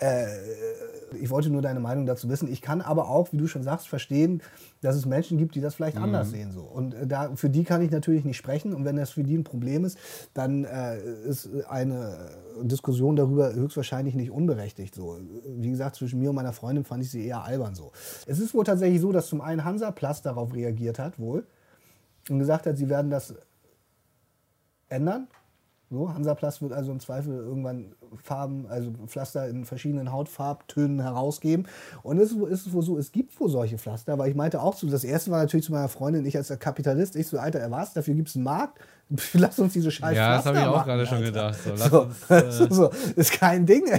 Äh, 0.00 0.26
ich 1.18 1.30
wollte 1.30 1.48
nur 1.48 1.62
deine 1.62 1.80
Meinung 1.80 2.04
dazu 2.04 2.28
wissen. 2.28 2.52
Ich 2.52 2.60
kann 2.60 2.82
aber 2.82 3.08
auch, 3.08 3.32
wie 3.32 3.38
du 3.38 3.46
schon 3.46 3.62
sagst, 3.62 3.88
verstehen, 3.88 4.42
dass 4.82 4.96
es 4.96 5.04
Menschen 5.06 5.36
gibt, 5.38 5.54
die 5.54 5.60
das 5.60 5.74
vielleicht 5.74 5.96
Mhm. 5.96 6.04
anders 6.04 6.30
sehen. 6.30 6.52
So. 6.52 6.62
Und 6.62 6.94
äh, 6.94 7.06
da, 7.06 7.34
für 7.36 7.50
die 7.50 7.64
kann 7.64 7.82
ich 7.82 7.90
natürlich 7.90 8.24
nicht 8.24 8.36
sprechen. 8.36 8.72
Und 8.72 8.84
wenn 8.84 8.96
das 8.96 9.10
für 9.10 9.22
die 9.22 9.36
ein 9.36 9.44
Problem 9.44 9.84
ist, 9.84 9.98
dann 10.34 10.64
äh, 10.64 10.98
ist 11.00 11.48
eine 11.68 12.30
Diskussion 12.62 13.16
darüber 13.16 13.52
höchstwahrscheinlich 13.52 14.14
nicht 14.14 14.30
unberechtigt. 14.30 14.94
So. 14.94 15.18
Wie 15.46 15.70
gesagt, 15.70 15.96
zwischen 15.96 16.18
mir 16.18 16.30
und 16.30 16.36
meiner 16.36 16.52
Freundin 16.52 16.84
fand 16.84 17.02
ich 17.02 17.10
sie 17.10 17.26
eher 17.26 17.44
albern 17.44 17.74
so. 17.74 17.92
Es 18.26 18.38
ist 18.38 18.54
wohl 18.54 18.64
tatsächlich 18.64 19.00
so, 19.00 19.12
dass 19.12 19.26
zum 19.28 19.40
einen 19.40 19.64
Hansaplast 19.64 20.24
darauf 20.24 20.54
reagiert 20.54 20.98
hat, 20.98 21.18
wohl, 21.18 21.46
und 22.28 22.38
gesagt 22.38 22.66
hat, 22.66 22.76
sie 22.76 22.88
werden 22.88 23.10
das 23.10 23.34
ändern. 24.88 25.28
So, 25.92 26.14
Hansaplast 26.14 26.62
wird 26.62 26.72
also 26.72 26.92
im 26.92 27.00
Zweifel 27.00 27.34
irgendwann 27.34 27.86
Farben, 28.22 28.66
also 28.68 28.92
Pflaster 29.08 29.48
in 29.48 29.64
verschiedenen 29.64 30.12
Hautfarbtönen 30.12 31.00
herausgeben. 31.00 31.66
Und 32.04 32.18
es 32.18 32.30
ist, 32.30 32.72
wohl 32.72 32.82
so, 32.82 32.96
es 32.96 33.10
gibt 33.10 33.38
wohl 33.40 33.48
solche 33.50 33.76
Pflaster, 33.76 34.16
weil 34.16 34.30
ich 34.30 34.36
meinte 34.36 34.62
auch 34.62 34.74
so, 34.76 34.88
das 34.88 35.02
erste 35.02 35.32
war 35.32 35.40
natürlich 35.40 35.66
zu 35.66 35.72
meiner 35.72 35.88
Freundin, 35.88 36.24
ich 36.26 36.36
als 36.36 36.56
Kapitalist, 36.60 37.16
ich 37.16 37.26
so, 37.26 37.38
Alter, 37.40 37.68
was, 37.72 37.92
dafür 37.92 38.14
gibt 38.14 38.28
es 38.28 38.36
einen 38.36 38.44
Markt, 38.44 38.78
lass 39.32 39.58
uns 39.58 39.72
diese 39.72 39.90
scheiß 39.90 40.16
Ja, 40.16 40.34
das 40.36 40.44
Pflaster 40.44 40.50
habe 40.50 40.58
ich 40.60 40.64
auch 40.66 40.76
machen, 40.76 40.86
gerade 40.86 41.06
schon 41.06 41.22
gedacht. 41.22 41.58
So, 41.64 41.74
So, 41.74 42.02
uns, 42.02 42.30
äh, 42.30 42.68
du, 42.68 42.74
so, 42.74 42.90
ist 43.16 43.32
kein 43.32 43.66
Ding. 43.66 43.82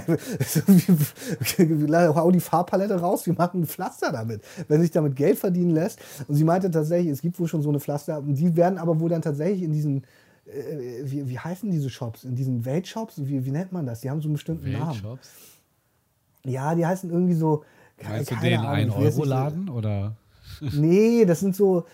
So, 0.46 0.60
wir- 0.66 2.14
hauen 2.14 2.32
die 2.32 2.40
Farbpalette 2.40 2.98
raus, 2.98 3.26
wir 3.26 3.34
machen 3.34 3.60
ein 3.60 3.66
Pflaster 3.66 4.10
damit, 4.10 4.40
wenn 4.68 4.80
sich 4.80 4.90
damit 4.92 5.14
Geld 5.14 5.38
verdienen 5.38 5.72
lässt. 5.72 5.98
Und 6.26 6.36
sie 6.36 6.44
meinte 6.44 6.70
tatsächlich, 6.70 7.12
es 7.12 7.20
gibt 7.20 7.38
wohl 7.38 7.48
schon 7.48 7.60
so 7.60 7.68
eine 7.68 7.80
Pflaster, 7.80 8.16
und 8.18 8.34
die 8.34 8.56
werden 8.56 8.78
aber 8.78 8.98
wohl 8.98 9.10
dann 9.10 9.20
tatsächlich 9.20 9.62
in 9.62 9.72
diesen, 9.72 10.04
äh, 10.46 11.02
wie, 11.04 11.28
wie 11.28 11.38
heißen 11.38 11.70
diese 11.70 11.90
Shops? 11.90 12.24
In 12.24 12.34
diesen 12.34 12.64
Weltshops? 12.64 13.14
Wie, 13.24 13.44
wie 13.44 13.50
nennt 13.50 13.72
man 13.72 13.86
das? 13.86 14.00
Die 14.00 14.10
haben 14.10 14.20
so 14.20 14.28
einen 14.28 14.34
bestimmten 14.34 14.72
Namen. 14.72 14.94
Weltshops? 14.94 15.30
Ja, 16.44 16.74
die 16.74 16.84
heißen 16.84 17.10
irgendwie 17.10 17.34
so. 17.34 17.64
Meinst 18.02 18.30
du 18.30 18.36
den 18.36 18.58
Ahnung, 18.58 18.88
ich 18.88 18.94
weiß 18.94 19.16
nicht, 19.16 19.26
1-Euro-Laden 19.26 19.68
oder? 19.68 20.16
Nee, 20.72 21.24
das 21.24 21.40
sind 21.40 21.56
so, 21.56 21.84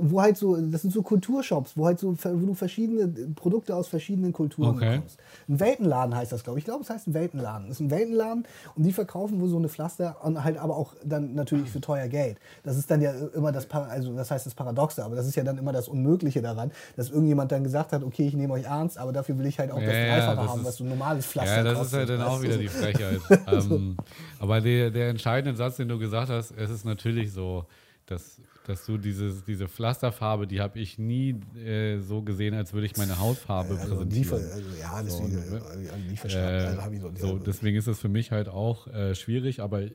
wo 0.00 0.22
halt 0.22 0.36
so, 0.36 0.56
das 0.56 0.82
sind 0.82 0.92
so 0.94 1.02
Kulturshops, 1.02 1.76
wo 1.76 1.86
halt 1.86 1.98
so, 1.98 2.16
wo 2.16 2.46
du 2.46 2.54
verschiedene 2.54 3.06
Produkte 3.34 3.76
aus 3.76 3.88
verschiedenen 3.88 4.32
Kulturen 4.32 4.76
Okay. 4.76 4.94
bekommst. 4.96 5.18
Ein 5.48 5.60
Weltenladen 5.60 6.14
heißt 6.16 6.32
das, 6.32 6.42
glaube 6.42 6.58
ich. 6.58 6.62
Ich 6.62 6.66
glaube, 6.66 6.82
es 6.84 6.90
heißt 6.90 7.06
ein 7.08 7.14
Weltenladen. 7.14 7.68
Das 7.68 7.76
ist 7.76 7.80
ein 7.80 7.90
Weltenladen 7.90 8.44
und 8.76 8.82
die 8.84 8.92
verkaufen 8.92 9.40
wohl 9.40 9.48
so 9.48 9.56
eine 9.58 9.68
Pflaster 9.68 10.16
und 10.22 10.42
halt 10.42 10.56
aber 10.58 10.76
auch 10.76 10.94
dann 11.04 11.34
natürlich 11.34 11.68
für 11.70 11.80
teuer 11.80 12.08
Geld. 12.08 12.38
Das 12.64 12.76
ist 12.78 12.90
dann 12.90 13.00
ja 13.02 13.12
immer 13.34 13.52
das, 13.52 13.70
also 13.70 14.14
das 14.16 14.30
heißt 14.30 14.46
das 14.46 14.54
Paradoxe, 14.54 15.04
aber 15.04 15.14
das 15.16 15.26
ist 15.26 15.34
ja 15.36 15.44
dann 15.44 15.58
immer 15.58 15.72
das 15.72 15.88
Unmögliche 15.88 16.40
daran, 16.40 16.70
dass 16.96 17.10
irgendjemand 17.10 17.52
dann 17.52 17.62
gesagt 17.64 17.92
hat, 17.92 18.02
okay, 18.02 18.26
ich 18.26 18.34
nehme 18.34 18.54
euch 18.54 18.64
ernst, 18.64 18.96
aber 18.98 19.12
dafür 19.12 19.38
will 19.38 19.46
ich 19.46 19.58
halt 19.58 19.70
auch 19.70 19.78
das 19.82 19.88
Ja, 19.94 20.06
ja, 20.06 20.16
Dreifache 20.16 20.36
das 20.36 20.48
haben, 20.48 20.60
ist- 20.60 20.66
was 20.66 20.76
so 20.76 20.84
ein 20.84 20.90
normales 20.90 21.26
Pflaster 21.26 21.56
Ja, 21.58 21.62
das 21.64 21.78
kostet. 21.78 21.92
ist 22.04 22.08
halt 22.10 22.20
dann 22.20 22.26
auch 22.26 22.42
wieder 22.42 22.54
so. 22.54 22.60
die 22.60 22.68
Frechheit. 22.68 23.20
ähm, 23.46 23.96
aber 24.38 24.60
der, 24.60 24.90
der 24.90 25.08
entscheidende 25.10 25.56
Satz, 25.56 25.76
den 25.76 25.88
du 25.88 25.98
gesagt 25.98 26.30
hast, 26.30 26.52
es 26.56 26.70
ist 26.70 26.84
natürlich 26.84 27.32
so, 27.32 27.64
dass, 28.10 28.40
dass 28.66 28.86
du 28.86 28.96
dieses, 28.96 29.44
diese 29.44 29.68
Pflasterfarbe, 29.68 30.46
die 30.46 30.60
habe 30.60 30.78
ich 30.78 30.98
nie 30.98 31.40
äh, 31.56 31.98
so 32.00 32.22
gesehen, 32.22 32.54
als 32.54 32.72
würde 32.72 32.86
ich 32.86 32.96
meine 32.96 33.18
Hautfarbe 33.18 33.78
Also, 33.78 34.04
nie 34.04 34.24
präsentieren. 34.24 34.52
also, 34.52 34.76
ja, 34.80 35.04
So, 35.04 35.22
deswegen 35.26 35.50
ne? 35.50 35.90
äh, 35.90 36.10
nie 36.10 36.16
verstanden. 36.16 36.48
Äh, 36.48 36.80
also, 36.80 37.10
so, 37.16 37.26
so, 37.28 37.38
deswegen 37.38 37.76
ist 37.76 37.86
es 37.86 37.98
für 37.98 38.08
mich 38.08 38.30
halt 38.32 38.48
auch 38.48 38.86
äh, 38.88 39.14
schwierig, 39.14 39.60
aber 39.60 39.82
äh, 39.82 39.92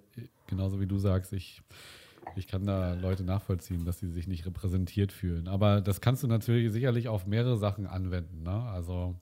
genauso 0.47 0.79
wie 0.79 0.85
du 0.85 0.97
sagst, 0.99 1.33
ich, 1.33 1.61
ich 2.35 2.47
kann 2.47 2.65
da 2.65 2.93
Leute 2.93 3.23
nachvollziehen, 3.23 3.83
dass 3.85 3.99
sie 3.99 4.09
sich 4.09 4.27
nicht 4.27 4.45
repräsentiert 4.45 5.11
fühlen. 5.11 5.47
Aber 5.47 5.81
das 5.81 5.99
kannst 5.99 6.21
du 6.23 6.27
natürlich 6.27 6.71
sicherlich 6.71 7.07
auf 7.07 7.25
mehrere 7.25 7.57
Sachen 7.57 7.87
anwenden. 7.87 8.43
Ne? 8.43 8.63
Also 8.69 9.15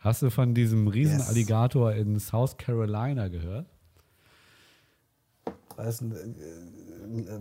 hast 0.00 0.22
du 0.22 0.30
von 0.30 0.54
diesem 0.54 0.88
Riesenalligator 0.88 1.92
in 1.92 2.18
South 2.18 2.56
Carolina 2.56 3.28
gehört? 3.28 3.66
Das, 5.76 6.00
ein, 6.00 6.12
äh, 6.12 6.85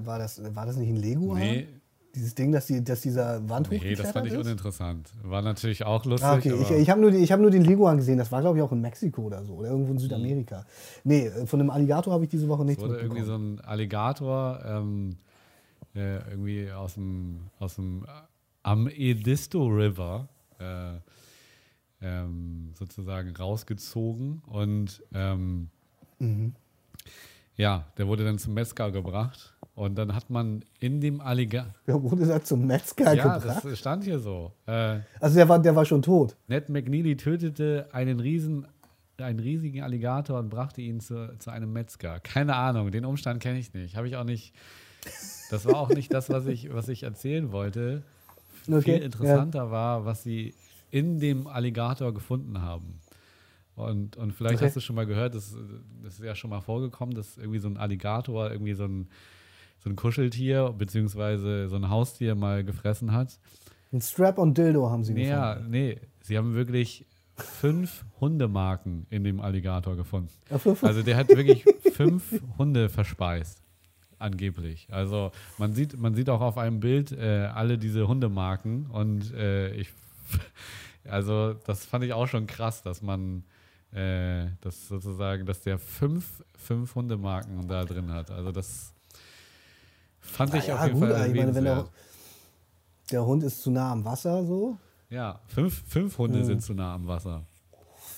war, 0.03 0.20
das, 0.20 0.41
war 0.55 0.66
das 0.66 0.78
nicht 0.78 0.89
ein 0.89 0.95
Lego? 0.97 1.36
Nee, 1.36 1.68
Dieses 2.13 2.34
Ding, 2.36 2.51
dass, 2.51 2.68
die, 2.68 2.84
dass 2.84 3.01
dieser 3.01 3.47
Wand 3.49 3.70
nee, 3.72 3.93
das 3.95 4.11
fand 4.11 4.28
ich 4.28 4.34
ist? 4.34 4.39
uninteressant. 4.39 5.11
War 5.24 5.41
natürlich 5.41 5.86
auch 5.86 6.05
lustig. 6.05 6.28
Ah, 6.30 6.36
okay, 6.36 6.53
ich, 6.61 6.72
ich 6.72 6.89
habe 6.89 7.01
nur, 7.01 7.11
ich 7.13 7.32
hab 7.32 7.39
nur 7.41 7.51
den 7.51 7.63
Leguan 7.66 7.97
gesehen. 7.97 8.18
Das 8.18 8.32
war, 8.32 8.41
glaube 8.41 8.57
ich, 8.57 8.63
auch 8.63 8.72
in 8.72 8.80
Mexiko 8.82 9.24
oder 9.24 9.43
so. 9.43 9.55
Oder 9.55 9.70
irgendwo 9.72 9.91
in 9.91 9.99
Südamerika. 9.99 10.66
Nee, 11.03 11.28
äh, 11.28 11.45
von 11.45 11.59
einem 11.59 11.70
Alligator 11.70 12.13
habe 12.13 12.24
ich 12.24 12.30
diese 12.30 12.47
Woche 12.47 12.63
nichts 12.66 12.82
wurde 12.82 12.95
irgendwie 12.97 13.20
mitbekommen. 13.20 13.57
so 13.57 13.63
ein 13.63 13.66
Alligator 13.68 14.59
ähm, 14.66 15.18
äh, 15.93 16.18
irgendwie 16.30 16.72
aus 16.72 16.93
dem, 16.95 17.41
aus 17.59 17.76
dem 17.76 18.03
äh, 18.03 18.07
am 18.63 18.88
Edisto 18.88 19.66
River 19.68 20.28
äh, 20.59 20.99
ähm, 22.01 22.72
sozusagen 22.76 23.36
rausgezogen 23.36 24.41
und 24.47 25.01
ähm, 25.13 25.70
Mhm. 26.20 26.53
ja, 27.57 27.86
der 27.97 28.07
wurde 28.07 28.24
dann 28.24 28.38
zum 28.38 28.53
Metzger 28.53 28.89
gebracht 28.91 29.53
und 29.76 29.96
dann 29.96 30.16
hat 30.16 30.30
man 30.30 30.64
in 30.80 31.02
dem 31.02 31.22
Alligator, 31.22 31.74
Der 31.86 32.02
wurde 32.02 32.26
da 32.26 32.42
zum 32.44 32.66
Metzger 32.66 33.14
ja, 33.14 33.38
gebracht. 33.38 33.64
das 33.66 33.78
stand 33.80 34.04
hier 34.04 34.20
so, 34.20 34.52
äh, 34.66 35.00
Also 35.20 35.36
der 35.36 35.48
war, 35.50 35.60
der 35.60 35.76
war 35.76 35.86
schon 35.86 36.02
tot. 36.02 36.36
Ned 36.48 36.70
McNeely 36.70 37.18
tötete 37.18 37.88
einen 37.92 38.20
riesen 38.20 38.68
einen 39.18 39.40
riesigen 39.40 39.82
Alligator 39.82 40.40
und 40.40 40.50
brachte 40.50 40.82
ihn 40.82 41.00
zu, 41.00 41.34
zu 41.40 41.50
einem 41.50 41.72
Metzger. 41.72 42.20
Keine 42.20 42.54
Ahnung, 42.58 42.92
den 42.92 43.06
Umstand 43.06 43.42
kenne 43.42 43.58
ich 43.60 43.74
nicht. 43.74 43.96
Habe 43.96 44.10
ich 44.10 44.18
auch 44.18 44.26
nicht. 44.26 44.54
Das 45.50 45.66
war 45.66 45.78
auch 45.78 45.88
nicht 45.90 46.14
das, 46.14 46.30
was 46.30 46.48
ich, 46.48 46.74
was 46.74 46.90
ich 46.90 47.04
erzählen 47.04 47.54
wollte. 47.54 48.04
Okay, 48.68 48.82
Viel 48.82 49.04
interessanter 49.04 49.72
war, 49.72 50.04
was 50.06 50.24
sie 50.24 50.54
in 50.92 51.20
dem 51.22 51.48
Alligator 51.48 52.14
gefunden 52.14 52.62
haben. 52.62 53.00
Und, 53.78 54.18
und 54.18 54.34
vielleicht 54.34 54.56
Okay. 54.58 54.66
hast 54.66 54.76
du 54.76 54.80
schon 54.82 54.98
mal 54.98 55.06
gehört, 55.06 55.34
das, 55.34 55.56
das 56.04 56.16
ist 56.16 56.24
ja 56.24 56.36
schon 56.36 56.50
mal 56.50 56.60
vorgekommen, 56.62 57.16
dass 57.16 57.38
irgendwie 57.38 57.60
so 57.60 57.70
ein 57.70 57.78
Alligator 57.78 58.52
irgendwie 58.52 58.74
so 58.74 58.84
ein, 58.84 59.08
so 59.86 59.90
ein 59.92 59.96
Kuscheltier 59.96 60.74
beziehungsweise 60.78 61.70
so 61.70 61.76
ein 61.76 61.90
Haustier 61.90 62.34
mal 62.36 62.64
gefressen 62.64 63.12
hat. 63.14 63.40
Ein 63.94 64.02
Strap-on-Dildo 64.02 64.90
haben 64.90 65.04
sie 65.04 65.14
Nee, 65.14 65.30
ja, 65.30 65.54
gefunden. 65.54 65.72
nee, 65.72 65.98
sie 66.22 66.38
haben 66.38 66.56
wirklich 66.56 67.06
fünf 67.38 68.04
Hundemarken 68.20 69.06
in 69.12 69.24
dem 69.24 69.40
Alligator 69.40 69.96
gefunden. 69.96 70.30
Ja, 70.50 70.60
Also 70.82 71.04
der 71.04 71.16
hat 71.18 71.30
wirklich 71.30 71.64
fünf 71.94 72.42
Hunde 72.58 72.90
verspeist. 72.90 73.62
Angeblich. 74.18 74.88
Also 74.92 75.32
man 75.60 75.74
sieht, 75.74 75.98
man 76.00 76.16
sieht 76.16 76.30
auch 76.30 76.42
auf 76.42 76.58
einem 76.58 76.80
Bild 76.80 77.12
äh, 77.12 77.46
alle 77.54 77.78
diese 77.78 78.08
Hundemarken 78.08 78.88
und 78.88 79.32
äh, 79.36 79.70
ich, 79.76 79.90
also 81.04 81.54
das 81.54 81.86
fand 81.86 82.06
ich 82.06 82.14
auch 82.14 82.28
schon 82.28 82.48
krass, 82.48 82.82
dass 82.82 83.02
man 83.04 83.44
äh, 83.92 84.48
das 84.62 84.88
sozusagen, 84.88 85.46
dass 85.46 85.62
der 85.62 85.78
fünf, 85.78 86.44
fünf 86.58 86.96
Hundemarken 86.96 87.68
da 87.68 87.84
drin 87.86 88.12
hat. 88.12 88.32
Also 88.32 88.52
das 88.52 88.95
fand 90.26 90.54
ich 90.56 90.68
Ja, 90.68 90.76
auf 90.76 90.86
jeden 90.86 91.00
gut, 91.00 91.10
Fall 91.10 91.30
ich 91.30 91.36
meine, 91.36 91.56
wenn 91.56 91.64
der, 91.64 91.86
der 93.12 93.26
Hund 93.26 93.44
ist 93.44 93.62
zu 93.62 93.72
nah 93.72 93.92
am 93.92 94.04
Wasser, 94.06 94.44
so. 94.46 94.78
Ja, 95.10 95.40
fünf, 95.48 95.84
fünf 95.88 96.18
Hunde 96.18 96.40
Mhm. 96.40 96.44
sind 96.46 96.62
zu 96.64 96.74
nah 96.74 96.96
am 96.96 97.08
Wasser. 97.08 97.44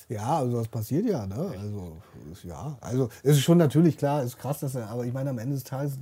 Ja, 0.10 0.38
also 0.38 0.58
das 0.60 0.68
passiert 0.70 1.06
ja, 1.06 1.26
ne? 1.28 1.36
Also, 1.60 1.98
ist- 2.32 2.44
ja, 2.46 2.78
also 2.80 3.10
es 3.24 3.38
ist 3.38 3.44
schon 3.44 3.58
natürlich 3.58 3.98
klar, 3.98 4.24
ist 4.24 4.38
krass, 4.38 4.60
dass 4.62 4.76
er, 4.76 4.88
aber 4.90 5.06
ich 5.06 5.12
meine, 5.14 5.30
am 5.32 5.38
Ende 5.38 5.56
des 5.56 5.66
Tages, 5.66 6.00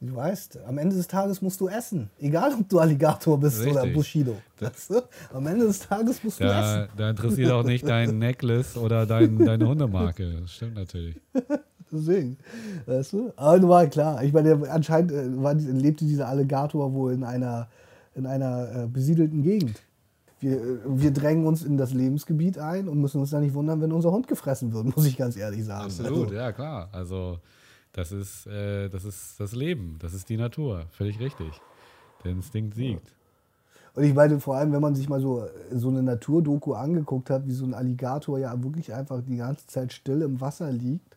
du 0.00 0.16
weißt, 0.16 0.58
am 0.66 0.76
Ende 0.78 0.96
des 0.96 1.06
Tages 1.06 1.40
musst 1.40 1.60
du 1.60 1.68
essen. 1.68 2.10
Egal, 2.18 2.52
ob 2.58 2.68
du 2.68 2.80
Alligator 2.80 3.38
bist 3.38 3.60
oder 3.64 3.74
Richtig. 3.82 3.94
Bushido. 3.94 4.36
Weißt 4.58 4.90
du? 4.90 5.02
Am 5.32 5.46
Ende 5.46 5.66
des 5.68 5.78
Tages 5.78 6.22
musst 6.24 6.40
du 6.40 6.44
Da, 6.44 6.82
essen. 6.84 6.92
da 6.96 7.10
interessiert 7.10 7.52
auch 7.52 7.62
nicht 7.62 7.86
dein 7.88 8.18
Necklace 8.18 8.76
oder 8.76 9.06
dein, 9.06 9.38
deine 9.38 9.68
Hundemarke. 9.68 10.40
Das 10.40 10.50
stimmt 10.52 10.74
natürlich. 10.74 11.14
Deswegen, 11.92 12.36
weißt 12.86 13.12
du? 13.12 13.32
Aber 13.36 13.58
nun 13.58 13.70
war 13.70 13.86
klar. 13.86 14.22
Ich 14.24 14.32
meine, 14.32 14.68
anscheinend 14.70 15.12
äh, 15.12 15.42
war, 15.42 15.54
lebte 15.54 16.04
dieser 16.04 16.28
Alligator 16.28 16.92
wohl 16.92 17.12
in 17.12 17.24
einer, 17.24 17.68
in 18.14 18.26
einer 18.26 18.84
äh, 18.84 18.86
besiedelten 18.86 19.42
Gegend. 19.42 19.82
Wir, 20.40 20.56
äh, 20.56 20.78
wir 20.86 21.10
drängen 21.12 21.46
uns 21.46 21.62
in 21.62 21.76
das 21.76 21.92
Lebensgebiet 21.92 22.58
ein 22.58 22.88
und 22.88 23.00
müssen 23.00 23.20
uns 23.20 23.30
da 23.30 23.40
nicht 23.40 23.54
wundern, 23.54 23.80
wenn 23.80 23.92
unser 23.92 24.10
Hund 24.10 24.28
gefressen 24.28 24.72
wird, 24.72 24.84
muss 24.96 25.06
ich 25.06 25.16
ganz 25.16 25.36
ehrlich 25.36 25.64
sagen. 25.64 25.84
Absolut, 25.84 26.26
Also, 26.26 26.34
ja 26.34 26.52
klar. 26.52 26.88
Also 26.92 27.38
das 27.92 28.12
ist, 28.12 28.46
äh, 28.46 28.88
das 28.88 29.04
ist 29.04 29.38
das 29.38 29.54
Leben, 29.54 29.96
das 30.00 30.14
ist 30.14 30.28
die 30.28 30.36
Natur. 30.36 30.86
Völlig 30.90 31.20
richtig. 31.20 31.60
Der 32.24 32.32
Instinkt 32.32 32.74
siegt. 32.74 33.14
Und 33.94 34.02
ich 34.02 34.14
meine, 34.14 34.40
vor 34.40 34.56
allem, 34.56 34.72
wenn 34.72 34.80
man 34.80 34.94
sich 34.96 35.08
mal 35.08 35.20
so, 35.20 35.46
so 35.70 35.88
eine 35.88 36.02
Naturdoku 36.02 36.74
angeguckt 36.74 37.30
hat, 37.30 37.46
wie 37.46 37.52
so 37.52 37.64
ein 37.64 37.74
Alligator 37.74 38.38
ja 38.38 38.62
wirklich 38.62 38.92
einfach 38.92 39.22
die 39.22 39.36
ganze 39.36 39.66
Zeit 39.68 39.92
still 39.92 40.22
im 40.22 40.40
Wasser 40.40 40.72
liegt. 40.72 41.16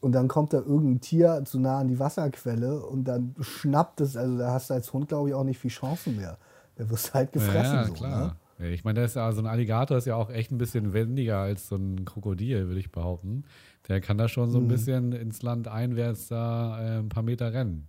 Und 0.00 0.12
dann 0.12 0.28
kommt 0.28 0.52
da 0.52 0.58
irgendein 0.58 1.00
Tier 1.00 1.42
zu 1.44 1.58
nah 1.58 1.78
an 1.80 1.88
die 1.88 1.98
Wasserquelle 1.98 2.80
und 2.86 3.04
dann 3.04 3.34
schnappt 3.40 4.00
es. 4.00 4.16
Also 4.16 4.38
da 4.38 4.52
hast 4.52 4.70
du 4.70 4.74
als 4.74 4.92
Hund, 4.92 5.08
glaube 5.08 5.28
ich, 5.30 5.34
auch 5.34 5.44
nicht 5.44 5.58
viel 5.58 5.70
Chancen 5.72 6.16
mehr. 6.16 6.38
Der 6.78 6.88
wirst 6.90 7.14
halt 7.14 7.32
gefressen. 7.32 7.74
Ja, 7.78 7.86
so, 7.86 7.92
klar. 7.94 8.36
Ne? 8.60 8.68
Ich 8.70 8.84
meine, 8.84 9.00
das 9.00 9.12
ist 9.12 9.14
ja, 9.16 9.30
so 9.32 9.40
ein 9.40 9.46
Alligator 9.46 9.96
ist 9.98 10.06
ja 10.06 10.16
auch 10.16 10.30
echt 10.30 10.50
ein 10.50 10.58
bisschen 10.58 10.92
wendiger 10.92 11.38
als 11.38 11.68
so 11.68 11.76
ein 11.76 12.04
Krokodil, 12.04 12.66
würde 12.68 12.80
ich 12.80 12.90
behaupten. 12.92 13.44
Der 13.88 14.00
kann 14.00 14.18
da 14.18 14.28
schon 14.28 14.50
so 14.50 14.58
ein 14.58 14.64
Mhm. 14.64 14.68
bisschen 14.68 15.12
ins 15.12 15.42
Land 15.42 15.68
einwärts 15.68 16.28
da 16.28 16.80
äh, 16.80 16.98
ein 16.98 17.08
paar 17.08 17.22
Meter 17.22 17.52
rennen. 17.52 17.88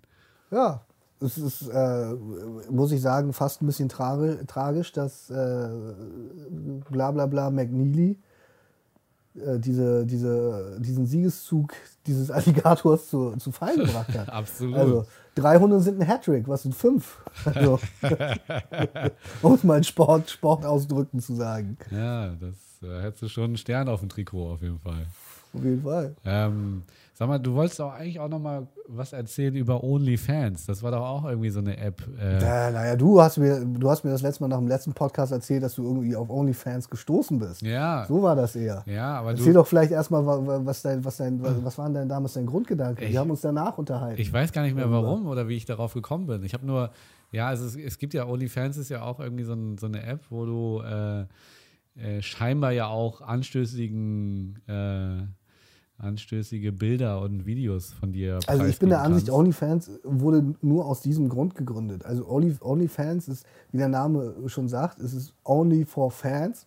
Ja, 0.51 0.81
es 1.21 1.37
ist, 1.37 1.67
äh, 1.67 2.13
muss 2.71 2.91
ich 2.91 3.01
sagen, 3.01 3.33
fast 3.33 3.61
ein 3.61 3.65
bisschen 3.65 3.89
tragi 3.89 4.37
tragisch, 4.47 4.91
dass 4.93 5.29
äh, 5.29 5.69
bla 6.89 7.11
bla 7.11 7.25
bla 7.25 7.49
McNeely 7.49 8.17
diese, 9.33 10.05
diese, 10.05 10.77
diesen 10.79 11.05
Siegeszug 11.05 11.73
dieses 12.05 12.31
Alligators 12.31 13.09
zu, 13.09 13.35
zu 13.37 13.51
Fall 13.51 13.75
gebracht 13.75 14.17
hat. 14.17 14.29
Absolut. 14.33 14.75
Also, 14.75 15.05
drei 15.35 15.57
Hunde 15.57 15.79
sind 15.79 16.01
ein 16.01 16.07
Hattrick, 16.07 16.47
was 16.47 16.63
sind 16.63 16.75
fünf? 16.75 17.17
Also, 17.45 17.79
um 19.41 19.53
es 19.53 19.63
mal 19.63 19.77
in 19.77 19.83
Sport, 19.83 20.29
Sportausdrücken 20.29 21.19
zu 21.19 21.35
sagen. 21.35 21.77
ja, 21.91 22.35
das 22.35 22.55
äh, 22.81 23.01
hättest 23.01 23.23
du 23.23 23.27
schon 23.29 23.45
einen 23.45 23.57
Stern 23.57 23.87
auf 23.87 24.01
dem 24.01 24.09
Trikot 24.09 24.51
auf 24.51 24.61
jeden 24.61 24.79
Fall. 24.79 25.05
Auf 25.53 25.63
jeden 25.63 25.81
Fall. 25.81 26.15
Ähm, 26.25 26.83
sag 27.15 27.27
mal, 27.27 27.39
du 27.39 27.53
wolltest 27.55 27.81
auch 27.81 27.91
eigentlich 27.93 28.19
auch 28.19 28.29
noch 28.29 28.39
mal 28.39 28.67
was 28.87 29.13
erzählen 29.13 29.55
über 29.55 29.83
OnlyFans. 29.83 30.67
Das 30.67 30.83
war 30.83 30.91
doch 30.91 31.01
auch 31.01 31.25
irgendwie 31.25 31.49
so 31.49 31.59
eine 31.59 31.75
App. 31.77 32.01
Äh, 32.19 32.37
Äh, 32.37 32.71
naja, 32.71 32.95
du 32.95 33.19
hast, 33.21 33.37
mir, 33.37 33.65
du 33.65 33.89
hast 33.89 34.03
mir 34.03 34.11
das 34.11 34.21
letzte 34.21 34.43
Mal 34.43 34.47
nach 34.49 34.59
dem 34.59 34.67
letzten 34.67 34.93
Podcast 34.93 35.31
erzählt, 35.31 35.63
dass 35.63 35.73
du 35.75 35.83
irgendwie 35.83 36.15
auf 36.15 36.29
OnlyFans 36.29 36.87
gestoßen 36.89 37.39
bist. 37.39 37.61
ja, 37.63 38.05
So 38.07 38.21
war 38.21 38.35
das 38.35 38.55
eher. 38.55 38.83
ja, 38.85 39.19
aber 39.19 39.31
Erzähl 39.31 39.53
doch 39.53 39.65
vielleicht 39.67 39.91
erstmal, 39.91 40.25
wa- 40.25 40.45
wa- 40.45 40.61
was, 40.63 40.81
dein, 40.83 41.03
was, 41.03 41.17
dein, 41.17 41.41
wa- 41.43 41.55
was 41.63 41.77
waren 41.79 41.93
denn 41.95 42.07
damals 42.09 42.33
dein 42.33 42.45
Grundgedanke? 42.45 43.07
Wir 43.09 43.19
haben 43.19 43.31
uns 43.31 43.41
danach 43.41 43.77
unterhalten. 43.79 44.21
ich 44.21 44.31
weiß 44.31 44.51
gar 44.51 44.61
nicht 44.61 44.75
mehr 44.75 44.91
warum 44.91 45.25
oder 45.27 45.47
wie 45.47 45.55
ich 45.55 45.65
darauf 45.65 45.93
gekommen 45.95 46.27
bin. 46.27 46.43
Ich 46.43 46.53
habe 46.53 46.65
nur, 46.65 46.91
ja, 47.31 47.47
also 47.47 47.65
es, 47.65 47.75
es 47.75 47.97
gibt 47.97 48.13
ja 48.13 48.27
OnlyFans 48.27 48.77
ist 48.77 48.89
ja 48.89 49.01
auch 49.01 49.19
irgendwie 49.19 49.43
so, 49.43 49.53
ein, 49.53 49.77
so 49.79 49.87
eine 49.87 50.03
App, 50.03 50.21
wo 50.29 50.45
du 50.45 50.81
äh, 50.81 51.25
äh, 51.95 52.21
scheinbar 52.21 52.71
ja 52.71 52.87
auch 52.87 53.21
anstößigen 53.21 54.59
äh, 54.67 55.27
anstößige 55.99 56.71
Bilder 56.71 57.21
und 57.21 57.45
Videos 57.45 57.91
von 57.91 58.13
dir 58.13 58.39
also 58.47 58.65
ich 58.65 58.79
bin 58.79 58.89
der 58.89 59.01
Ansicht, 59.01 59.27
kannst. 59.27 59.37
OnlyFans 59.37 59.91
wurde 60.03 60.55
nur 60.61 60.85
aus 60.85 61.01
diesem 61.01 61.29
Grund 61.29 61.55
gegründet. 61.55 62.05
Also 62.05 62.27
Only, 62.27 62.55
OnlyFans 62.59 63.27
ist, 63.27 63.45
wie 63.71 63.77
der 63.77 63.89
Name 63.89 64.33
schon 64.47 64.69
sagt, 64.69 64.99
es 64.99 65.13
ist 65.13 65.33
only 65.43 65.85
for 65.85 66.09
fans. 66.09 66.65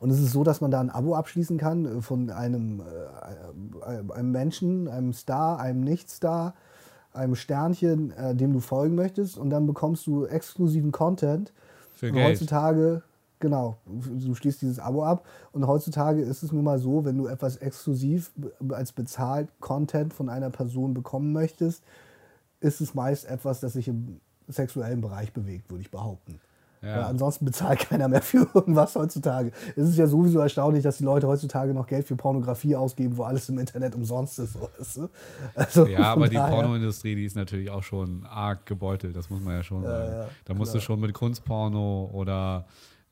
Und 0.00 0.10
es 0.10 0.20
ist 0.20 0.32
so, 0.32 0.42
dass 0.42 0.60
man 0.60 0.70
da 0.70 0.80
ein 0.80 0.90
Abo 0.90 1.14
abschließen 1.14 1.58
kann 1.58 1.86
äh, 1.86 2.02
von 2.02 2.30
einem, 2.30 2.80
äh, 2.80 4.12
einem 4.12 4.32
Menschen, 4.32 4.88
einem 4.88 5.12
Star, 5.12 5.60
einem 5.60 5.80
Nicht-Star, 5.82 6.54
einem 7.12 7.34
Sternchen, 7.34 8.10
äh, 8.12 8.34
dem 8.34 8.52
du 8.52 8.60
folgen 8.60 8.94
möchtest. 8.94 9.38
Und 9.38 9.50
dann 9.50 9.66
bekommst 9.66 10.06
du 10.06 10.24
exklusiven 10.26 10.92
Content. 10.92 11.52
Für 11.94 12.12
Geld. 12.12 12.26
heutzutage, 12.26 13.02
genau, 13.40 13.76
du 13.86 14.34
schließt 14.34 14.62
dieses 14.62 14.78
Abo 14.78 15.04
ab. 15.04 15.24
Und 15.52 15.66
heutzutage 15.66 16.22
ist 16.22 16.42
es 16.42 16.52
nun 16.52 16.64
mal 16.64 16.78
so, 16.78 17.04
wenn 17.04 17.16
du 17.18 17.26
etwas 17.26 17.56
exklusiv 17.56 18.32
als 18.70 18.92
bezahlt 18.92 19.48
Content 19.60 20.12
von 20.14 20.28
einer 20.28 20.50
Person 20.50 20.94
bekommen 20.94 21.32
möchtest, 21.32 21.82
ist 22.60 22.80
es 22.80 22.94
meist 22.94 23.26
etwas, 23.26 23.60
das 23.60 23.74
sich 23.74 23.88
im 23.88 24.20
sexuellen 24.48 25.00
Bereich 25.00 25.32
bewegt, 25.32 25.70
würde 25.70 25.82
ich 25.82 25.90
behaupten. 25.90 26.40
Ja. 26.82 26.96
Weil 26.96 27.04
ansonsten 27.04 27.44
bezahlt 27.44 27.78
keiner 27.88 28.08
mehr 28.08 28.22
für 28.22 28.48
irgendwas 28.54 28.94
heutzutage. 28.94 29.50
Es 29.74 29.88
ist 29.88 29.96
ja 29.96 30.06
sowieso 30.06 30.40
erstaunlich, 30.40 30.82
dass 30.82 30.98
die 30.98 31.04
Leute 31.04 31.26
heutzutage 31.26 31.74
noch 31.74 31.86
Geld 31.86 32.06
für 32.06 32.16
Pornografie 32.16 32.76
ausgeben, 32.76 33.16
wo 33.16 33.24
alles 33.24 33.48
im 33.48 33.58
Internet 33.58 33.94
umsonst 33.94 34.38
ist. 34.38 34.52
So, 34.52 34.68
weißt 34.78 34.96
du? 34.96 35.08
also 35.54 35.86
Ja, 35.86 36.12
aber 36.12 36.28
die 36.28 36.36
Pornoindustrie, 36.36 37.14
die 37.14 37.24
ist 37.24 37.36
natürlich 37.36 37.70
auch 37.70 37.82
schon 37.82 38.24
arg 38.26 38.66
gebeutelt, 38.66 39.16
das 39.16 39.30
muss 39.30 39.40
man 39.40 39.54
ja 39.54 39.62
schon 39.62 39.82
sagen. 39.82 40.12
ja, 40.12 40.28
da 40.44 40.54
musst 40.54 40.74
du 40.74 40.80
schon 40.80 41.00
mit 41.00 41.12
Kunstporno 41.12 42.10
oder 42.12 42.66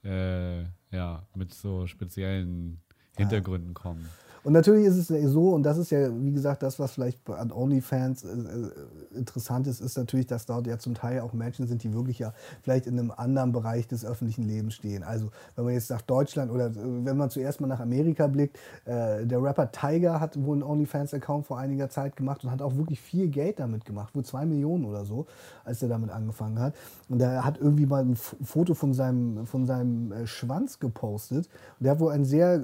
äh, 0.05 0.63
ja, 0.91 1.27
mit 1.35 1.53
so 1.53 1.87
speziellen 1.87 2.81
Hintergründen 3.17 3.75
kommen. 3.75 4.09
Und 4.45 4.53
natürlich 4.53 4.85
ist 4.85 5.11
es 5.11 5.33
so, 5.33 5.51
und 5.51 5.63
das 5.63 5.79
ist 5.79 5.91
ja, 5.91 6.09
wie 6.23 6.33
gesagt, 6.33 6.63
das, 6.63 6.79
was 6.79 6.93
vielleicht 6.93 7.19
an 7.31 7.51
OnlyFans 7.51 8.25
äh, 8.25 8.29
äh, 8.29 9.19
interessant 9.19 9.67
ist, 9.67 9.81
ist 9.81 9.97
natürlich, 9.97 10.27
dass 10.27 10.45
dort 10.45 10.67
ja 10.67 10.79
zum 10.79 10.95
Teil 10.95 11.21
auch 11.21 11.33
Menschen 11.33 11.67
sind, 11.67 11.83
die 11.83 11.95
wirklich 11.95 12.19
ja 12.19 12.35
vielleicht 12.63 12.87
in 12.87 12.99
einem 12.99 13.11
anderen 13.11 13.53
Bereich 13.53 13.89
des 13.89 14.05
öffentlichen 14.05 14.47
Lebens 14.47 14.75
stehen. 14.75 15.03
Also 15.03 15.31
wenn 15.57 15.65
man 15.65 15.73
jetzt 15.73 15.89
nach 15.89 16.03
Deutschland 16.03 16.53
oder 16.53 16.67
äh, 16.67 16.75
wenn 16.75 17.17
man 17.17 17.31
zuerst 17.31 17.63
mal 17.63 17.69
nach 17.69 17.81
Amerika 17.81 18.27
blickt, 18.27 18.59
äh, 18.85 19.25
der 19.25 19.43
Rapper 19.43 19.73
Tiger 19.73 20.21
hat 20.21 20.43
wohl 20.45 20.57
einen 20.57 20.63
OnlyFans-Account 20.63 21.47
vor 21.47 21.59
einiger 21.59 21.89
Zeit 21.89 22.15
gemacht 22.15 22.45
und 22.45 22.51
hat 22.51 22.61
auch 22.61 22.77
wirklich 22.77 23.01
viel 23.01 23.29
Geld 23.29 23.61
damit 23.61 23.87
gemacht, 23.87 24.15
wohl 24.15 24.27
zwei 24.27 24.45
Millionen 24.45 24.85
oder 24.85 25.07
so, 25.07 25.25
als 25.65 25.83
er 25.83 25.89
damit 25.89 26.11
angefangen 26.11 26.59
hat. 26.59 26.75
Und 27.09 27.23
er 27.23 27.47
hat 27.47 27.59
irgendwie 27.59 27.87
mal 27.87 28.05
ein 28.05 28.17
Foto 28.17 28.75
von 28.75 28.93
seinem, 28.93 29.47
von 29.47 29.65
seinem 29.65 30.13
äh, 30.13 30.27
Schwanz 30.27 30.81
gepostet. 30.81 31.49
Und 31.79 31.85
der 31.85 31.93
hat 31.93 32.01
wohl 32.01 32.13
ein 32.13 32.27
sehr, 32.27 32.61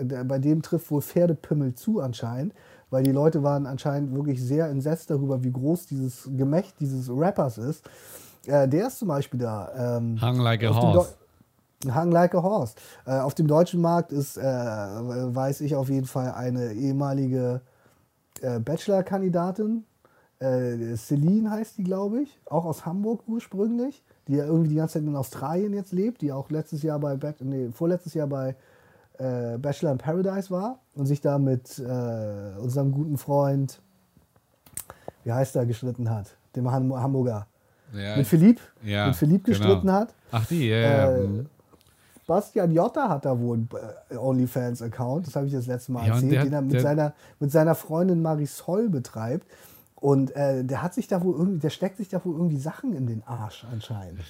äh, 0.00 0.24
bei 0.24 0.38
dem 0.38 0.60
trifft 0.60 0.90
wohl 0.90 0.97
Pferdepimmel 1.00 1.74
zu 1.74 2.00
anscheinend, 2.00 2.54
weil 2.90 3.02
die 3.02 3.12
Leute 3.12 3.42
waren 3.42 3.66
anscheinend 3.66 4.14
wirklich 4.14 4.42
sehr 4.42 4.68
entsetzt 4.68 5.10
darüber, 5.10 5.42
wie 5.44 5.52
groß 5.52 5.86
dieses 5.86 6.28
Gemächt 6.36 6.74
dieses 6.80 7.10
Rappers 7.10 7.58
ist. 7.58 7.84
Äh, 8.46 8.66
der 8.68 8.86
ist 8.86 8.98
zum 8.98 9.08
Beispiel 9.08 9.40
da. 9.40 9.98
Ähm, 9.98 10.20
Hung 10.22 10.40
like 10.40 10.64
a 10.64 10.74
horse. 10.74 11.14
Hung 11.94 12.10
like 12.10 12.34
a 12.34 12.42
horse. 12.42 12.74
Äh, 13.06 13.18
auf 13.18 13.34
dem 13.34 13.46
deutschen 13.46 13.80
Markt 13.80 14.10
ist, 14.10 14.36
äh, 14.36 14.42
weiß 14.42 15.60
ich 15.60 15.76
auf 15.76 15.90
jeden 15.90 16.06
Fall, 16.06 16.32
eine 16.32 16.72
ehemalige 16.72 17.60
äh, 18.40 18.58
Bachelor-Kandidatin. 18.58 19.84
Äh, 20.40 20.96
Celine 20.96 21.50
heißt 21.50 21.78
die, 21.78 21.84
glaube 21.84 22.22
ich. 22.22 22.40
Auch 22.46 22.64
aus 22.64 22.86
Hamburg 22.86 23.22
ursprünglich. 23.26 24.02
Die 24.28 24.34
ja 24.36 24.44
irgendwie 24.44 24.70
die 24.70 24.76
ganze 24.76 24.94
Zeit 24.94 25.02
in 25.02 25.16
Australien 25.16 25.74
jetzt 25.74 25.92
lebt. 25.92 26.20
Die 26.22 26.32
auch 26.32 26.48
letztes 26.50 26.82
Jahr 26.82 26.98
bei, 26.98 27.14
Bac- 27.14 27.40
nee, 27.40 27.70
vorletztes 27.72 28.14
Jahr 28.14 28.28
bei 28.28 28.56
äh, 29.18 29.58
Bachelor 29.58 29.92
in 29.92 29.98
Paradise 29.98 30.50
war. 30.50 30.80
Und 30.94 31.06
sich 31.06 31.20
da 31.20 31.38
mit 31.38 31.78
äh, 31.78 32.58
unserem 32.58 32.92
guten 32.92 33.18
Freund, 33.18 33.80
wie 35.24 35.32
heißt 35.32 35.56
er, 35.56 35.66
gestritten 35.66 36.10
hat. 36.10 36.36
Dem 36.56 36.70
Ham 36.70 36.94
Hamburger. 36.94 37.46
Ja, 37.92 38.16
Mit 38.16 38.26
Philipp. 38.26 38.60
ja, 38.82 39.06
mit 39.06 39.16
Philipp 39.16 39.44
genau. 39.44 39.58
gestritten 39.58 39.92
hat. 39.92 40.14
Ach, 40.30 40.44
die, 40.46 40.68
ja, 40.68 40.76
ja. 40.76 41.10
Äh, 41.10 41.26
mhm. 41.26 41.46
Bastian 42.26 42.70
Jotta 42.72 43.08
hat 43.08 43.24
da 43.24 43.38
wohl 43.38 43.56
einen 43.56 43.68
äh, 44.10 44.16
OnlyFans-Account, 44.16 45.26
das 45.26 45.34
habe 45.34 45.46
ich 45.46 45.52
das 45.52 45.66
letzte 45.66 45.92
Mal 45.92 46.06
Ja, 46.06 46.14
erzählt, 46.14 46.32
der 46.32 46.44
den 46.44 46.52
er 46.52 46.60
mit, 46.60 46.80
seiner, 46.82 47.14
mit 47.40 47.50
seiner 47.50 47.74
Freundin 47.74 48.20
Marisol 48.20 48.90
betreibt. 48.90 49.46
Und 50.00 50.34
äh, 50.36 50.64
der 50.64 50.82
hat 50.82 50.94
sich 50.94 51.08
da 51.08 51.24
wohl 51.24 51.34
irgendwie, 51.36 51.58
der 51.58 51.70
steckt 51.70 51.96
sich 51.96 52.08
da 52.08 52.24
wohl 52.24 52.34
irgendwie 52.34 52.58
Sachen 52.58 52.92
in 52.92 53.06
den 53.06 53.24
Arsch 53.26 53.66
anscheinend. 53.70 54.20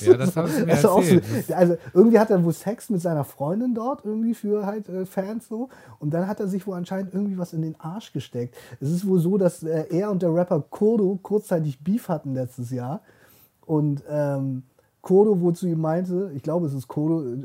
Ja, 0.00 0.16
das 0.16 0.34
hast 0.36 0.58
du 0.58 0.64
mir 0.64 0.72
Also 0.72 1.02
so, 1.02 1.54
also 1.54 1.76
irgendwie 1.92 2.18
hat 2.18 2.30
er 2.30 2.42
wohl 2.42 2.52
Sex 2.52 2.88
mit 2.88 3.02
seiner 3.02 3.24
Freundin 3.24 3.74
dort, 3.74 4.04
irgendwie 4.04 4.32
für 4.34 4.64
halt 4.64 4.88
äh, 4.88 5.04
Fans 5.04 5.48
so. 5.48 5.68
Und 5.98 6.14
dann 6.14 6.26
hat 6.26 6.40
er 6.40 6.48
sich 6.48 6.66
wohl 6.66 6.76
anscheinend 6.76 7.12
irgendwie 7.12 7.36
was 7.36 7.52
in 7.52 7.60
den 7.60 7.78
Arsch 7.78 8.12
gesteckt. 8.12 8.56
Es 8.80 8.90
ist 8.90 9.06
wohl 9.06 9.18
so, 9.18 9.36
dass 9.36 9.62
äh, 9.62 9.84
er 9.90 10.10
und 10.10 10.22
der 10.22 10.34
Rapper 10.34 10.62
Kodo 10.62 11.18
kurzzeitig 11.22 11.84
Beef 11.84 12.08
hatten 12.08 12.34
letztes 12.34 12.70
Jahr. 12.70 13.02
Und 13.66 14.02
ähm, 14.08 14.62
Kodo 15.02 15.40
wohl 15.40 15.54
zu 15.54 15.66
ihm 15.66 15.80
meinte, 15.80 16.32
ich 16.34 16.42
glaube, 16.42 16.66
es 16.66 16.72
ist 16.72 16.88
Kodo, 16.88 17.22
äh, 17.22 17.44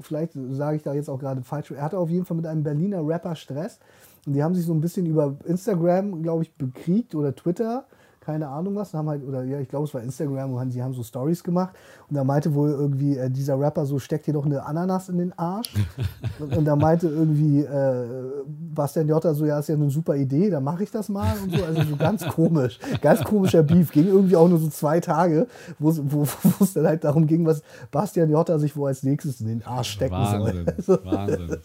vielleicht 0.00 0.32
sage 0.50 0.76
ich 0.76 0.82
da 0.82 0.94
jetzt 0.94 1.08
auch 1.08 1.18
gerade 1.18 1.42
falsch, 1.42 1.70
er 1.70 1.82
hatte 1.82 1.98
auf 1.98 2.10
jeden 2.10 2.24
Fall 2.24 2.36
mit 2.36 2.46
einem 2.46 2.64
Berliner 2.64 3.06
Rapper 3.06 3.36
Stress. 3.36 3.78
Und 4.26 4.34
die 4.34 4.42
haben 4.42 4.54
sich 4.54 4.66
so 4.66 4.72
ein 4.72 4.80
bisschen 4.80 5.06
über 5.06 5.36
Instagram, 5.44 6.22
glaube 6.22 6.42
ich, 6.42 6.52
bekriegt 6.54 7.14
oder 7.14 7.34
Twitter, 7.34 7.86
keine 8.20 8.48
Ahnung 8.48 8.76
was, 8.76 8.92
haben 8.92 9.08
halt, 9.08 9.26
oder 9.26 9.42
ja, 9.44 9.60
ich 9.60 9.68
glaube, 9.68 9.86
es 9.86 9.94
war 9.94 10.02
Instagram, 10.02 10.52
und 10.52 10.70
sie 10.70 10.82
haben 10.82 10.92
so 10.92 11.02
Stories 11.02 11.42
gemacht. 11.42 11.74
Und 12.08 12.16
da 12.16 12.22
meinte 12.22 12.54
wohl 12.54 12.70
irgendwie 12.70 13.16
äh, 13.16 13.30
dieser 13.30 13.58
Rapper 13.58 13.86
so, 13.86 13.98
steckt 13.98 14.26
dir 14.26 14.34
doch 14.34 14.44
eine 14.44 14.62
Ananas 14.64 15.08
in 15.08 15.18
den 15.18 15.38
Arsch. 15.38 15.72
und, 16.38 16.54
und 16.54 16.64
da 16.66 16.76
meinte 16.76 17.08
irgendwie 17.08 17.60
äh, 17.60 18.04
Bastian 18.46 19.08
Jotta 19.08 19.32
so, 19.32 19.46
ja, 19.46 19.58
ist 19.58 19.68
ja 19.68 19.74
eine 19.74 19.88
super 19.90 20.16
Idee, 20.16 20.50
dann 20.50 20.62
mache 20.62 20.82
ich 20.82 20.90
das 20.90 21.08
mal 21.08 21.34
und 21.42 21.56
so. 21.56 21.64
Also 21.64 21.82
so 21.82 21.96
ganz 21.96 22.26
komisch, 22.28 22.78
ganz 23.00 23.24
komischer 23.24 23.62
Beef. 23.62 23.90
Ging 23.90 24.06
irgendwie 24.06 24.36
auch 24.36 24.48
nur 24.48 24.58
so 24.58 24.68
zwei 24.68 25.00
Tage, 25.00 25.46
wo 25.78 25.88
es 25.90 26.00
wo, 26.04 26.26
wo 26.26 26.64
es 26.64 26.74
dann 26.74 26.86
halt 26.86 27.04
darum 27.04 27.26
ging, 27.26 27.46
was 27.46 27.62
Bastian 27.90 28.30
Jotta 28.30 28.58
sich 28.58 28.76
wo 28.76 28.86
als 28.86 29.02
nächstes 29.02 29.40
in 29.40 29.48
den 29.48 29.64
Arsch 29.64 29.92
stecken 29.92 30.12
Wahnsinn, 30.14 30.66
soll. 30.78 31.00
Wahnsinn. 31.04 31.56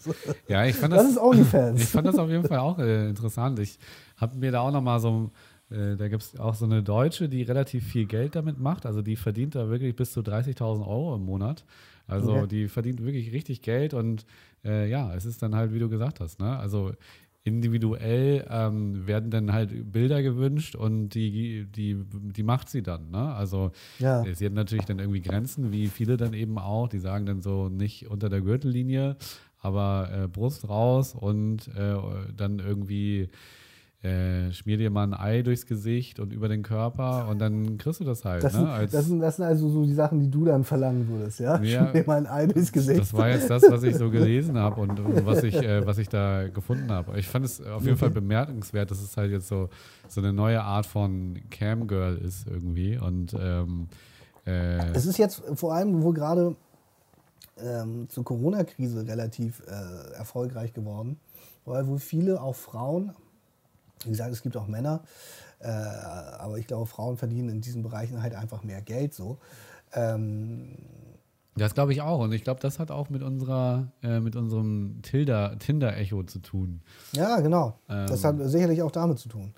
Ja, 0.48 0.64
ich 0.64 0.74
fand 0.76 0.94
Das 0.94 1.02
das, 1.02 1.12
ist 1.12 1.18
OnlyFans. 1.18 1.82
ich 1.82 1.88
fand 1.88 2.06
das 2.06 2.18
auf 2.18 2.30
jeden 2.30 2.44
Fall 2.44 2.58
auch 2.58 2.78
äh, 2.78 3.10
interessant. 3.10 3.58
Ich 3.58 3.78
habe 4.16 4.36
mir 4.36 4.50
da 4.50 4.60
auch 4.60 4.72
nochmal 4.72 4.98
so, 4.98 5.30
äh, 5.70 5.96
da 5.96 6.08
gibt 6.08 6.22
es 6.22 6.38
auch 6.38 6.54
so 6.54 6.64
eine 6.64 6.82
Deutsche, 6.82 7.28
die 7.28 7.42
relativ 7.42 7.84
viel 7.84 8.06
Geld 8.06 8.36
damit 8.36 8.58
macht. 8.58 8.86
Also 8.86 9.02
die 9.02 9.16
verdient 9.16 9.54
da 9.54 9.68
wirklich 9.68 9.94
bis 9.96 10.12
zu 10.12 10.20
30.000 10.20 10.86
Euro 10.86 11.14
im 11.16 11.24
Monat. 11.24 11.64
Also 12.06 12.38
Okay. 12.42 12.48
die 12.48 12.68
verdient 12.68 13.04
wirklich 13.04 13.32
richtig 13.32 13.62
Geld 13.62 13.92
und 13.94 14.26
äh, 14.64 14.88
ja, 14.88 15.12
es 15.14 15.24
ist 15.24 15.42
dann 15.42 15.54
halt, 15.56 15.72
wie 15.74 15.78
du 15.80 15.88
gesagt 15.88 16.20
hast, 16.20 16.38
ne? 16.38 16.56
Also 16.56 16.92
individuell 17.46 18.44
ähm, 18.50 19.06
werden 19.06 19.30
dann 19.30 19.52
halt 19.52 19.92
Bilder 19.92 20.20
gewünscht 20.22 20.74
und 20.74 21.10
die, 21.10 21.64
die, 21.66 21.96
die 22.12 22.42
macht 22.42 22.68
sie 22.68 22.82
dann. 22.82 23.10
Ne? 23.10 23.34
Also 23.34 23.70
Ja. 24.00 24.24
sie 24.34 24.46
hat 24.46 24.52
natürlich 24.52 24.84
dann 24.84 24.98
irgendwie 24.98 25.20
Grenzen, 25.20 25.70
wie 25.70 25.86
viele 25.86 26.16
dann 26.16 26.32
eben 26.34 26.58
auch, 26.58 26.88
die 26.88 26.98
sagen 26.98 27.24
dann 27.24 27.42
so 27.42 27.68
nicht 27.68 28.08
unter 28.10 28.28
der 28.28 28.40
Gürtellinie, 28.40 29.16
aber 29.60 30.10
äh, 30.12 30.28
Brust 30.28 30.68
raus 30.68 31.14
und 31.14 31.68
äh, 31.68 31.94
dann 32.36 32.58
irgendwie 32.58 33.28
äh, 34.06 34.52
schmier 34.52 34.76
dir 34.76 34.90
mal 34.90 35.02
ein 35.02 35.14
Ei 35.14 35.42
durchs 35.42 35.66
Gesicht 35.66 36.20
und 36.20 36.32
über 36.32 36.48
den 36.48 36.62
Körper 36.62 37.26
und 37.28 37.40
dann 37.40 37.76
kriegst 37.76 38.00
du 38.00 38.04
das 38.04 38.24
halt. 38.24 38.44
Das, 38.44 38.52
ne? 38.52 38.60
sind, 38.60 38.68
Als, 38.68 38.92
das, 38.92 39.06
sind, 39.06 39.20
das 39.20 39.36
sind 39.36 39.44
also 39.44 39.68
so 39.68 39.84
die 39.84 39.94
Sachen, 39.94 40.20
die 40.20 40.30
du 40.30 40.44
dann 40.44 40.64
verlangen 40.64 41.08
würdest, 41.08 41.40
ja? 41.40 41.60
Ja. 41.60 41.88
Schmier 41.90 42.04
mal 42.06 42.18
ein 42.18 42.26
Ei 42.26 42.46
durchs 42.46 42.70
Gesicht. 42.70 43.00
das 43.00 43.12
war 43.12 43.28
jetzt 43.28 43.50
das, 43.50 43.64
was 43.68 43.82
ich 43.82 43.96
so 43.96 44.10
gelesen 44.10 44.56
habe 44.56 44.80
und, 44.80 45.00
und 45.00 45.26
was, 45.26 45.42
ich, 45.42 45.56
äh, 45.56 45.84
was 45.84 45.98
ich 45.98 46.08
da 46.08 46.48
gefunden 46.48 46.90
habe. 46.90 47.18
Ich 47.18 47.26
fand 47.26 47.44
es 47.44 47.60
auf 47.60 47.84
jeden 47.84 47.96
Fall 47.96 48.10
bemerkenswert, 48.10 48.90
dass 48.90 49.02
es 49.02 49.16
halt 49.16 49.32
jetzt 49.32 49.48
so, 49.48 49.68
so 50.08 50.20
eine 50.20 50.32
neue 50.32 50.62
Art 50.62 50.86
von 50.86 51.40
Camgirl 51.50 52.16
ist 52.18 52.46
irgendwie. 52.46 52.98
Und 52.98 53.34
ähm, 53.38 53.88
äh, 54.46 54.92
Es 54.92 55.06
ist 55.06 55.18
jetzt 55.18 55.42
vor 55.54 55.74
allem 55.74 56.02
wohl 56.02 56.14
gerade 56.14 56.54
ähm, 57.58 58.08
zur 58.08 58.24
Corona-Krise 58.24 59.06
relativ 59.06 59.62
äh, 59.66 60.14
erfolgreich 60.16 60.72
geworden, 60.72 61.18
weil 61.64 61.86
wohl 61.88 61.98
viele, 61.98 62.40
auch 62.40 62.54
Frauen, 62.54 63.12
wie 64.04 64.10
gesagt, 64.10 64.32
es 64.32 64.42
gibt 64.42 64.56
auch 64.56 64.66
Männer, 64.66 65.02
äh, 65.60 65.68
aber 65.68 66.58
ich 66.58 66.66
glaube, 66.66 66.86
Frauen 66.86 67.16
verdienen 67.16 67.48
in 67.48 67.60
diesen 67.60 67.82
Bereichen 67.82 68.22
halt 68.22 68.34
einfach 68.34 68.62
mehr 68.62 68.82
Geld 68.82 69.14
so. 69.14 69.38
Ähm, 69.92 70.76
das 71.56 71.72
glaube 71.72 71.92
ich 71.92 72.02
auch. 72.02 72.20
Und 72.20 72.32
ich 72.32 72.44
glaube, 72.44 72.60
das 72.60 72.78
hat 72.78 72.90
auch 72.90 73.08
mit 73.08 73.22
unserer, 73.22 73.90
äh, 74.02 74.20
mit 74.20 74.36
unserem 74.36 75.00
Tinder-Echo 75.02 76.22
zu 76.24 76.40
tun. 76.40 76.82
ja, 77.12 77.40
genau. 77.40 77.78
Ähm. 77.88 78.06
das 78.06 78.24
hat 78.24 78.36
sicherlich 78.42 78.82
auch 78.82 78.90
damit 78.90 79.18
zu 79.18 79.28
tun. 79.28 79.54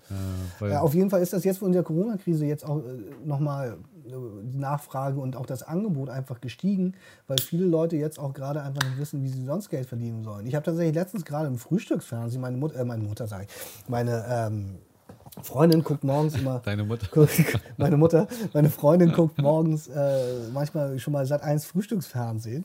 Äh, 0.61 0.71
Ja, 0.71 0.81
auf 0.81 0.95
jeden 0.95 1.11
Fall 1.11 1.23
ist 1.23 1.33
das 1.33 1.45
jetzt 1.45 1.61
in 1.61 1.73
der 1.73 1.83
Corona-Krise 1.83 2.47
jetzt 2.47 2.65
auch 2.65 2.79
äh, 2.79 3.27
nochmal 3.27 3.71
äh, 3.71 3.75
die 4.09 4.59
Nachfrage 4.59 5.21
und 5.21 5.37
auch 5.37 5.47
das 5.47 5.63
Angebot 5.63 6.09
einfach 6.11 6.41
gestiegen, 6.41 6.95
weil 7.27 7.39
viele 7.39 7.65
Leute 7.67 7.97
jetzt 7.97 8.19
auch 8.19 8.33
gerade 8.33 8.63
einfach 8.63 8.83
nicht 8.83 8.99
wissen, 8.99 9.23
wie 9.23 9.29
sie 9.29 9.45
sonst 9.45 9.69
Geld 9.69 9.87
verdienen 9.87 10.23
sollen. 10.25 10.47
Ich 10.47 10.55
habe 10.55 10.65
tatsächlich 10.65 10.95
letztens 10.95 11.25
gerade 11.25 11.47
im 11.49 11.59
Frühstücksfernsehen, 11.59 12.41
meine 12.41 12.57
Mutter, 12.57 12.77
äh, 12.81 12.85
meine 12.85 13.05
Mutter 13.05 13.27
sage 13.27 13.47
ich, 13.49 13.89
meine 13.89 14.25
ähm, 14.29 14.79
Freundin 15.43 15.85
guckt 15.85 16.03
morgens 16.05 16.35
immer. 16.37 16.59
Deine 16.65 16.85
Mutter. 16.85 17.07
guckt- 17.13 17.61
meine 17.77 17.97
Mutter, 17.97 18.27
meine 18.55 18.71
Freundin 18.71 19.13
guckt 19.13 19.39
morgens 19.39 19.87
äh, 19.89 20.49
manchmal 20.53 20.99
schon 20.99 21.13
mal 21.13 21.27
seit 21.27 21.43
eins 21.43 21.65
Frühstücksfernsehen. 21.65 22.65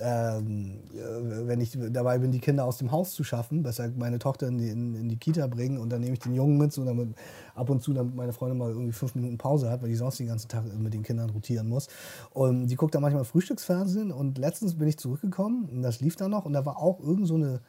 Ähm, 0.00 0.80
äh, 0.92 1.46
wenn 1.46 1.60
ich 1.60 1.78
dabei 1.90 2.18
bin, 2.18 2.32
die 2.32 2.40
Kinder 2.40 2.64
aus 2.64 2.78
dem 2.78 2.90
Haus 2.90 3.12
zu 3.12 3.22
schaffen, 3.22 3.62
besser 3.62 3.88
meine 3.96 4.18
Tochter 4.18 4.48
in 4.48 4.58
die, 4.58 4.68
in, 4.68 4.94
in 4.96 5.08
die 5.08 5.16
Kita 5.16 5.46
bringen 5.46 5.78
und 5.78 5.90
dann 5.90 6.00
nehme 6.00 6.14
ich 6.14 6.18
den 6.18 6.34
Jungen 6.34 6.58
mit, 6.58 6.72
so 6.72 6.84
damit 6.84 7.14
ab 7.54 7.70
und 7.70 7.80
zu, 7.80 7.92
damit 7.92 8.14
meine 8.16 8.32
Freundin 8.32 8.58
mal 8.58 8.70
irgendwie 8.70 8.92
fünf 8.92 9.14
Minuten 9.14 9.38
Pause 9.38 9.70
hat, 9.70 9.82
weil 9.82 9.88
die 9.88 9.94
sonst 9.94 10.18
den 10.18 10.26
ganzen 10.26 10.48
Tag 10.48 10.64
mit 10.76 10.94
den 10.94 11.04
Kindern 11.04 11.30
rotieren 11.30 11.68
muss. 11.68 11.86
Und 12.30 12.66
die 12.66 12.74
guckt 12.74 12.94
dann 12.94 13.02
manchmal 13.02 13.24
Frühstücksfernsehen 13.24 14.10
und 14.10 14.36
letztens 14.36 14.74
bin 14.74 14.88
ich 14.88 14.98
zurückgekommen 14.98 15.68
und 15.70 15.82
das 15.82 16.00
lief 16.00 16.16
dann 16.16 16.32
noch 16.32 16.44
und 16.44 16.54
da 16.54 16.66
war 16.66 16.78
auch 16.78 16.98
irgend 16.98 17.28
so 17.28 17.36
eine 17.36 17.60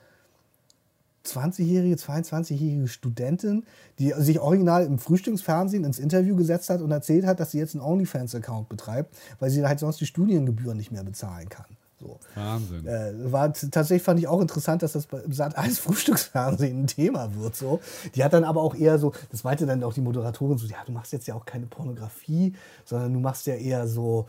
20-jährige, 1.25 1.95
22-jährige 1.95 2.87
Studentin, 2.87 3.65
die 3.99 4.13
sich 4.17 4.39
original 4.39 4.85
im 4.85 4.97
Frühstücksfernsehen 4.97 5.83
ins 5.83 5.99
Interview 5.99 6.35
gesetzt 6.35 6.69
hat 6.69 6.81
und 6.81 6.91
erzählt 6.91 7.25
hat, 7.25 7.39
dass 7.39 7.51
sie 7.51 7.59
jetzt 7.59 7.75
einen 7.75 7.83
OnlyFans-Account 7.83 8.69
betreibt, 8.69 9.15
weil 9.39 9.49
sie 9.49 9.65
halt 9.65 9.79
sonst 9.79 9.99
die 10.01 10.05
Studiengebühren 10.05 10.77
nicht 10.77 10.91
mehr 10.91 11.03
bezahlen 11.03 11.49
kann. 11.49 11.77
So. 11.99 12.19
Wahnsinn. 12.35 12.85
Äh, 12.85 13.31
war 13.31 13.53
tatsächlich 13.53 14.03
fand 14.03 14.19
ich 14.19 14.27
auch 14.27 14.41
interessant, 14.41 14.83
dass 14.83 14.93
das 14.93 15.07
im 15.25 15.31
Sat 15.31 15.57
1 15.57 15.79
Frühstücksfernsehen 15.85 16.83
ein 16.83 16.87
Thema 16.87 17.33
wird. 17.35 17.55
So. 17.55 17.79
Die 18.15 18.23
hat 18.23 18.33
dann 18.33 18.43
aber 18.43 18.61
auch 18.61 18.75
eher 18.75 18.99
so, 18.99 19.13
das 19.31 19.43
meinte 19.43 19.65
dann 19.65 19.83
auch 19.83 19.93
die 19.93 20.01
Moderatorin 20.01 20.57
so, 20.57 20.67
ja, 20.67 20.77
du 20.85 20.91
machst 20.91 21.13
jetzt 21.13 21.27
ja 21.27 21.35
auch 21.35 21.45
keine 21.45 21.67
Pornografie, 21.67 22.53
sondern 22.83 23.13
du 23.13 23.19
machst 23.19 23.47
ja 23.47 23.55
eher 23.55 23.87
so, 23.87 24.27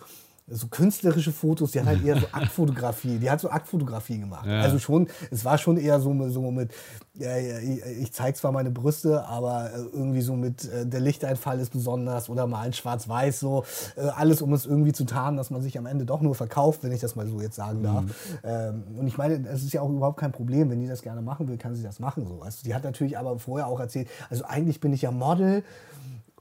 so 0.49 0.68
künstlerische 0.68 1.32
Fotos, 1.32 1.72
die 1.72 1.80
hat 1.80 1.86
halt 1.86 2.05
eher 2.05 2.20
so 2.20 2.26
Aktfotografie, 2.32 3.18
die 3.18 3.28
hat 3.28 3.40
so 3.40 3.51
Aktfotografie 3.51 4.18
gemacht. 4.18 4.47
Ja. 4.47 4.61
Also 4.61 4.78
schon, 4.78 5.09
es 5.30 5.44
war 5.44 5.59
schon 5.59 5.76
eher 5.76 5.99
so, 6.01 6.28
so 6.28 6.51
mit, 6.53 6.72
ja, 7.14 7.36
ich, 7.36 8.12
zeige 8.12 8.36
zwar 8.36 8.53
meine 8.53 8.70
Brüste, 8.70 9.26
aber 9.26 9.72
äh, 9.72 9.78
irgendwie 9.92 10.20
so 10.20 10.36
mit, 10.36 10.64
äh, 10.64 10.86
der 10.86 11.01
Lichteinfall 11.01 11.59
ist 11.59 11.70
besonders 11.70 12.28
oder 12.28 12.47
mal 12.47 12.64
in 12.64 12.72
schwarz-weiß 12.72 13.40
so, 13.40 13.64
äh, 13.97 14.03
alles 14.03 14.40
um 14.40 14.53
es 14.53 14.66
irgendwie 14.66 14.92
zu 14.92 15.05
tarnen, 15.05 15.36
dass 15.36 15.51
man 15.51 15.62
sich 15.62 15.78
am 15.78 15.86
Ende 15.86 16.07
doch 16.07 16.20
nur 16.20 16.36
verkauft, 16.36 16.84
wenn 16.84 16.92
ich 16.92 17.01
das 17.01 17.16
mal 17.16 17.26
so 17.26 17.40
jetzt 17.40 17.57
sagen 17.57 17.82
darf. 17.82 18.05
Ähm, 18.44 18.84
und 18.97 19.09
ich 19.09 19.18
meine, 19.18 19.49
es 19.49 19.64
ist 19.64 19.72
ja 19.72 19.80
auch 19.80 19.90
überhaupt 19.90 20.20
kein 20.20 20.32
Problem, 20.32 20.70
wenn 20.70 20.78
die 20.78 20.86
das 20.86 21.03
gerne 21.03 21.22
machen 21.22 21.49
will, 21.49 21.59
kann 21.59 21.74
sie 21.74 21.82
das 21.82 21.99
machen 21.99 22.24
so. 22.24 22.42
Also 22.42 22.59
die 22.64 22.74
hat 22.74 22.84
natürlich 22.84 23.18
aber 23.18 23.38
vorher 23.40 23.66
auch 23.66 23.80
erzählt, 23.80 24.09
also 24.30 24.44
eigentlich 24.44 24.80
bin 24.80 24.92
ich 24.92 25.03
ja 25.03 25.11
Model, 25.11 25.64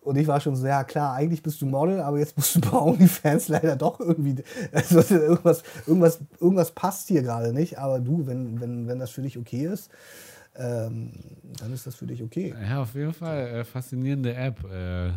und 0.06 0.18
ich 0.18 0.28
war 0.28 0.39
schon 0.39 0.56
so, 0.56 0.68
ja 0.68 0.84
klar, 0.84 1.14
eigentlich 1.14 1.41
bist 1.41 1.62
du 1.62 1.66
Model, 1.66 1.99
aber 1.99 2.20
jetzt 2.20 2.38
musst 2.38 2.56
du 2.56 2.62
bei 2.62 2.78
OnlyFans 2.78 3.47
leider 3.47 3.76
doch 3.76 3.99
irgendwie, 3.99 4.36
also 4.72 4.99
irgendwas, 5.16 5.64
irgendwas, 5.88 6.20
irgendwas 6.39 6.72
passt 6.72 7.08
hier 7.08 7.24
gerade 7.24 7.51
nicht. 7.51 7.80
Aber 7.80 7.99
du, 7.99 8.28
wenn, 8.28 8.62
wenn, 8.62 8.88
wenn 8.88 8.99
das 8.99 9.10
für 9.10 9.24
dich 9.24 9.38
okay 9.38 9.66
ist, 9.66 9.89
ähm, 10.56 11.12
dann 11.60 11.74
ist 11.74 11.88
das 11.88 11.95
für 11.95 12.06
dich 12.06 12.22
okay. 12.22 12.53
Ja, 12.70 12.84
auf 12.84 12.93
jeden 12.93 13.14
Fall 13.14 13.47
äh, 13.47 13.64
faszinierende 13.66 14.36
App. 14.36 14.64
Äh, 14.64 15.08
äh, 15.08 15.12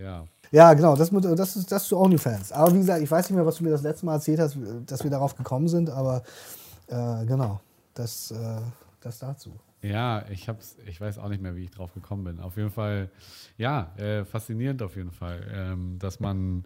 ja. 0.00 0.24
Ja, 0.52 0.72
genau, 0.74 0.94
das, 0.94 1.10
mit, 1.10 1.24
das 1.24 1.56
ist 1.56 1.70
das 1.72 1.88
zu 1.88 1.98
OnlyFans. 1.98 2.52
Aber 2.52 2.72
wie 2.72 2.78
gesagt, 2.78 3.02
ich 3.02 3.10
weiß 3.10 3.28
nicht 3.28 3.36
mehr, 3.36 3.46
was 3.46 3.56
du 3.56 3.64
mir 3.64 3.70
das 3.70 3.82
letzte 3.82 4.06
Mal 4.06 4.14
erzählt 4.14 4.38
hast, 4.38 4.56
dass 4.86 5.02
wir 5.02 5.10
darauf 5.10 5.36
gekommen 5.36 5.66
sind, 5.66 5.90
aber 5.90 6.22
äh, 6.86 7.26
genau, 7.26 7.60
das, 7.94 8.30
äh, 8.30 8.60
das 9.00 9.18
dazu. 9.18 9.52
Ja, 9.82 10.24
ich 10.30 10.48
hab's, 10.48 10.76
ich 10.86 11.00
weiß 11.00 11.18
auch 11.18 11.28
nicht 11.28 11.42
mehr, 11.42 11.56
wie 11.56 11.64
ich 11.64 11.70
drauf 11.70 11.94
gekommen 11.94 12.24
bin. 12.24 12.40
Auf 12.40 12.56
jeden 12.58 12.70
Fall, 12.70 13.10
ja, 13.56 13.92
äh, 13.96 14.24
faszinierend 14.26 14.82
auf 14.82 14.94
jeden 14.94 15.10
Fall, 15.10 15.40
ähm, 15.52 15.98
dass 15.98 16.20
man 16.20 16.64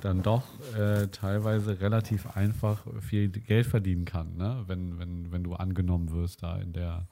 dann 0.00 0.22
doch 0.22 0.44
äh, 0.78 1.08
teilweise 1.08 1.80
relativ 1.80 2.36
einfach 2.36 2.86
viel 3.00 3.30
Geld 3.30 3.66
verdienen 3.66 4.04
kann, 4.04 4.36
ne? 4.36 4.62
wenn, 4.68 4.98
wenn, 5.00 5.32
wenn 5.32 5.42
du 5.42 5.54
angenommen 5.54 6.12
wirst 6.12 6.44
da 6.44 6.56
in 6.58 6.72
der. 6.72 7.06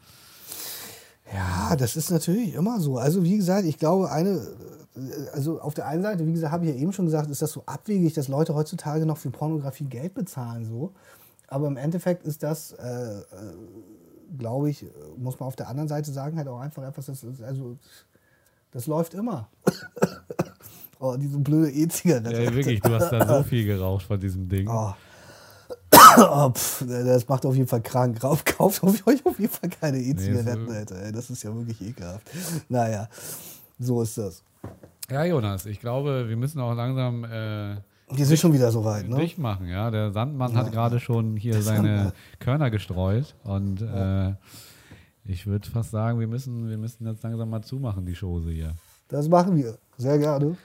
Ja, 1.32 1.74
das 1.74 1.96
ist 1.96 2.10
natürlich 2.10 2.54
immer 2.54 2.80
so. 2.80 2.98
Also 2.98 3.24
wie 3.24 3.36
gesagt, 3.36 3.64
ich 3.64 3.78
glaube, 3.78 4.10
eine, 4.10 4.46
also 5.32 5.60
auf 5.60 5.74
der 5.74 5.86
einen 5.86 6.02
Seite, 6.02 6.26
wie 6.26 6.32
gesagt, 6.32 6.52
habe 6.52 6.64
ich 6.64 6.74
ja 6.74 6.76
eben 6.76 6.92
schon 6.92 7.06
gesagt, 7.06 7.28
ist 7.28 7.42
das 7.42 7.52
so 7.52 7.64
abwegig, 7.66 8.14
dass 8.14 8.28
Leute 8.28 8.54
heutzutage 8.54 9.04
noch 9.04 9.18
für 9.18 9.30
Pornografie 9.30 9.84
Geld 9.84 10.14
bezahlen 10.14 10.64
so. 10.64 10.92
Aber 11.48 11.66
im 11.66 11.76
Endeffekt 11.76 12.22
ist 12.24 12.44
das, 12.44 12.72
äh, 12.72 13.18
äh, 13.18 13.22
glaube 14.38 14.70
ich, 14.70 14.84
muss 15.16 15.38
man 15.40 15.46
auf 15.46 15.56
der 15.56 15.68
anderen 15.68 15.88
Seite 15.88 16.12
sagen, 16.12 16.36
halt 16.36 16.48
auch 16.48 16.60
einfach 16.60 16.82
etwas, 16.82 17.06
das 17.06 17.24
also 17.42 17.76
das 18.72 18.86
läuft 18.86 19.14
immer. 19.14 19.48
oh, 21.00 21.16
diese 21.18 21.38
blöde 21.38 21.70
E-Zigarette. 21.70 22.42
Ja, 22.42 22.54
wirklich, 22.54 22.80
du 22.80 22.90
hast 22.94 23.10
da 23.10 23.26
so 23.26 23.42
viel 23.48 23.66
geraucht 23.66 24.04
von 24.06 24.20
diesem 24.20 24.48
Ding. 24.48 24.68
Oh. 24.68 24.92
Oh, 26.18 26.50
pff, 26.50 26.84
das 26.88 27.28
macht 27.28 27.46
auf 27.46 27.54
jeden 27.54 27.68
Fall 27.68 27.82
krank. 27.82 28.22
Rauf, 28.24 28.44
kauft 28.44 28.82
auf 28.82 29.06
euch 29.06 29.24
auf 29.24 29.38
jeden 29.38 29.52
Fall 29.52 29.70
keine 29.70 29.98
E-Zigaretten, 29.98 30.66
so- 30.66 30.72
Alter. 30.74 31.12
Das 31.12 31.30
ist 31.30 31.42
ja 31.42 31.54
wirklich 31.54 31.80
ekelhaft. 31.80 32.28
Naja, 32.68 33.08
so 33.78 34.02
ist 34.02 34.18
das. 34.18 34.42
Ja, 35.10 35.24
Jonas, 35.24 35.66
ich 35.66 35.80
glaube, 35.80 36.28
wir 36.28 36.36
müssen 36.36 36.60
auch 36.60 36.74
langsam 36.74 37.24
äh, 37.24 37.76
Die 38.16 38.24
sind 38.24 38.38
schon 38.38 38.52
wieder 38.52 38.70
so 38.72 38.84
weit, 38.84 39.08
ne? 39.08 39.16
dicht 39.16 39.38
machen. 39.38 39.68
Ja? 39.68 39.90
Der 39.90 40.10
Sandmann 40.12 40.56
hat 40.56 40.72
gerade 40.72 40.98
schon 41.00 41.36
hier 41.36 41.62
seine 41.62 42.12
Körner 42.38 42.70
gestreut 42.70 43.34
und 43.44 43.80
äh, 43.82 44.34
ich 45.24 45.46
würde 45.46 45.70
fast 45.70 45.90
sagen, 45.92 46.18
wir 46.18 46.26
müssen, 46.26 46.68
wir 46.68 46.78
müssen 46.78 47.06
jetzt 47.06 47.22
langsam 47.22 47.50
mal 47.50 47.62
zumachen, 47.62 48.04
die 48.06 48.14
Chose 48.14 48.50
hier. 48.50 48.74
Das 49.08 49.28
machen 49.28 49.56
wir. 49.56 49.78
Sehr 49.96 50.18
gerne. 50.18 50.56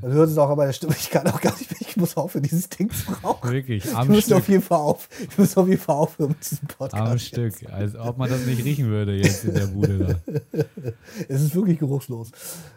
Man 0.00 0.10
hört 0.12 0.30
es 0.30 0.38
auch 0.38 0.50
an 0.50 0.56
meiner 0.56 0.72
Stimme. 0.72 0.94
Ich 0.98 1.10
kann 1.10 1.26
auch 1.28 1.40
gar 1.40 1.56
nicht 1.58 1.70
mehr. 1.70 1.80
Ich 1.80 1.96
muss 1.96 2.16
aufhören, 2.16 2.42
dieses 2.42 2.68
Ding 2.68 2.90
zu 2.90 3.12
rauchen. 3.22 3.50
Wirklich, 3.52 3.84
Wir 3.84 3.98
am 3.98 4.08
müssen 4.08 4.32
auf 4.32 4.42
Stück. 4.42 4.48
jeden 4.48 4.62
Fall 4.62 4.78
auf. 4.78 5.08
Wir 5.18 5.28
müssen 5.36 5.58
auf 5.60 5.68
jeden 5.68 5.80
Fall 5.80 5.94
aufhören 5.96 6.30
mit 6.30 6.50
diesem 6.50 6.66
Podcast. 6.66 7.12
Am 7.12 7.18
Stück. 7.18 7.70
Als 7.70 7.94
ob 7.94 8.18
man 8.18 8.28
das 8.30 8.44
nicht 8.46 8.64
riechen 8.64 8.86
würde 8.86 9.14
jetzt 9.14 9.44
in 9.44 9.54
der 9.54 9.66
Bude 9.66 10.20
da. 10.24 10.62
Es 11.28 11.42
ist 11.42 11.54
wirklich 11.54 11.78
geruchslos. 11.78 12.30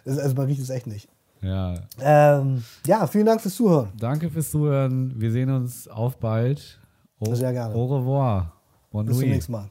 Es, 0.04 0.20
also 0.20 0.36
man 0.36 0.46
riecht 0.48 0.62
es 0.62 0.70
echt 0.70 0.86
nicht. 0.88 1.08
Ja. 1.46 1.76
Ähm, 2.00 2.64
ja, 2.86 3.06
vielen 3.08 3.26
Dank 3.26 3.42
fürs 3.42 3.56
Zuhören. 3.56 3.90
Danke 3.98 4.30
fürs 4.30 4.52
Zuhören. 4.52 5.14
Wir 5.16 5.32
sehen 5.32 5.50
uns 5.50 5.88
auf 5.88 6.18
bald. 6.18 6.80
Au, 7.20 7.34
Sehr 7.34 7.54
gerne. 7.54 7.76
Au 7.76 7.86
revoir. 7.86 8.54
Bon 8.92 9.06
Bis 9.06 9.20
zum 9.20 9.30
nächsten 9.30 9.52
Mal. 9.52 9.70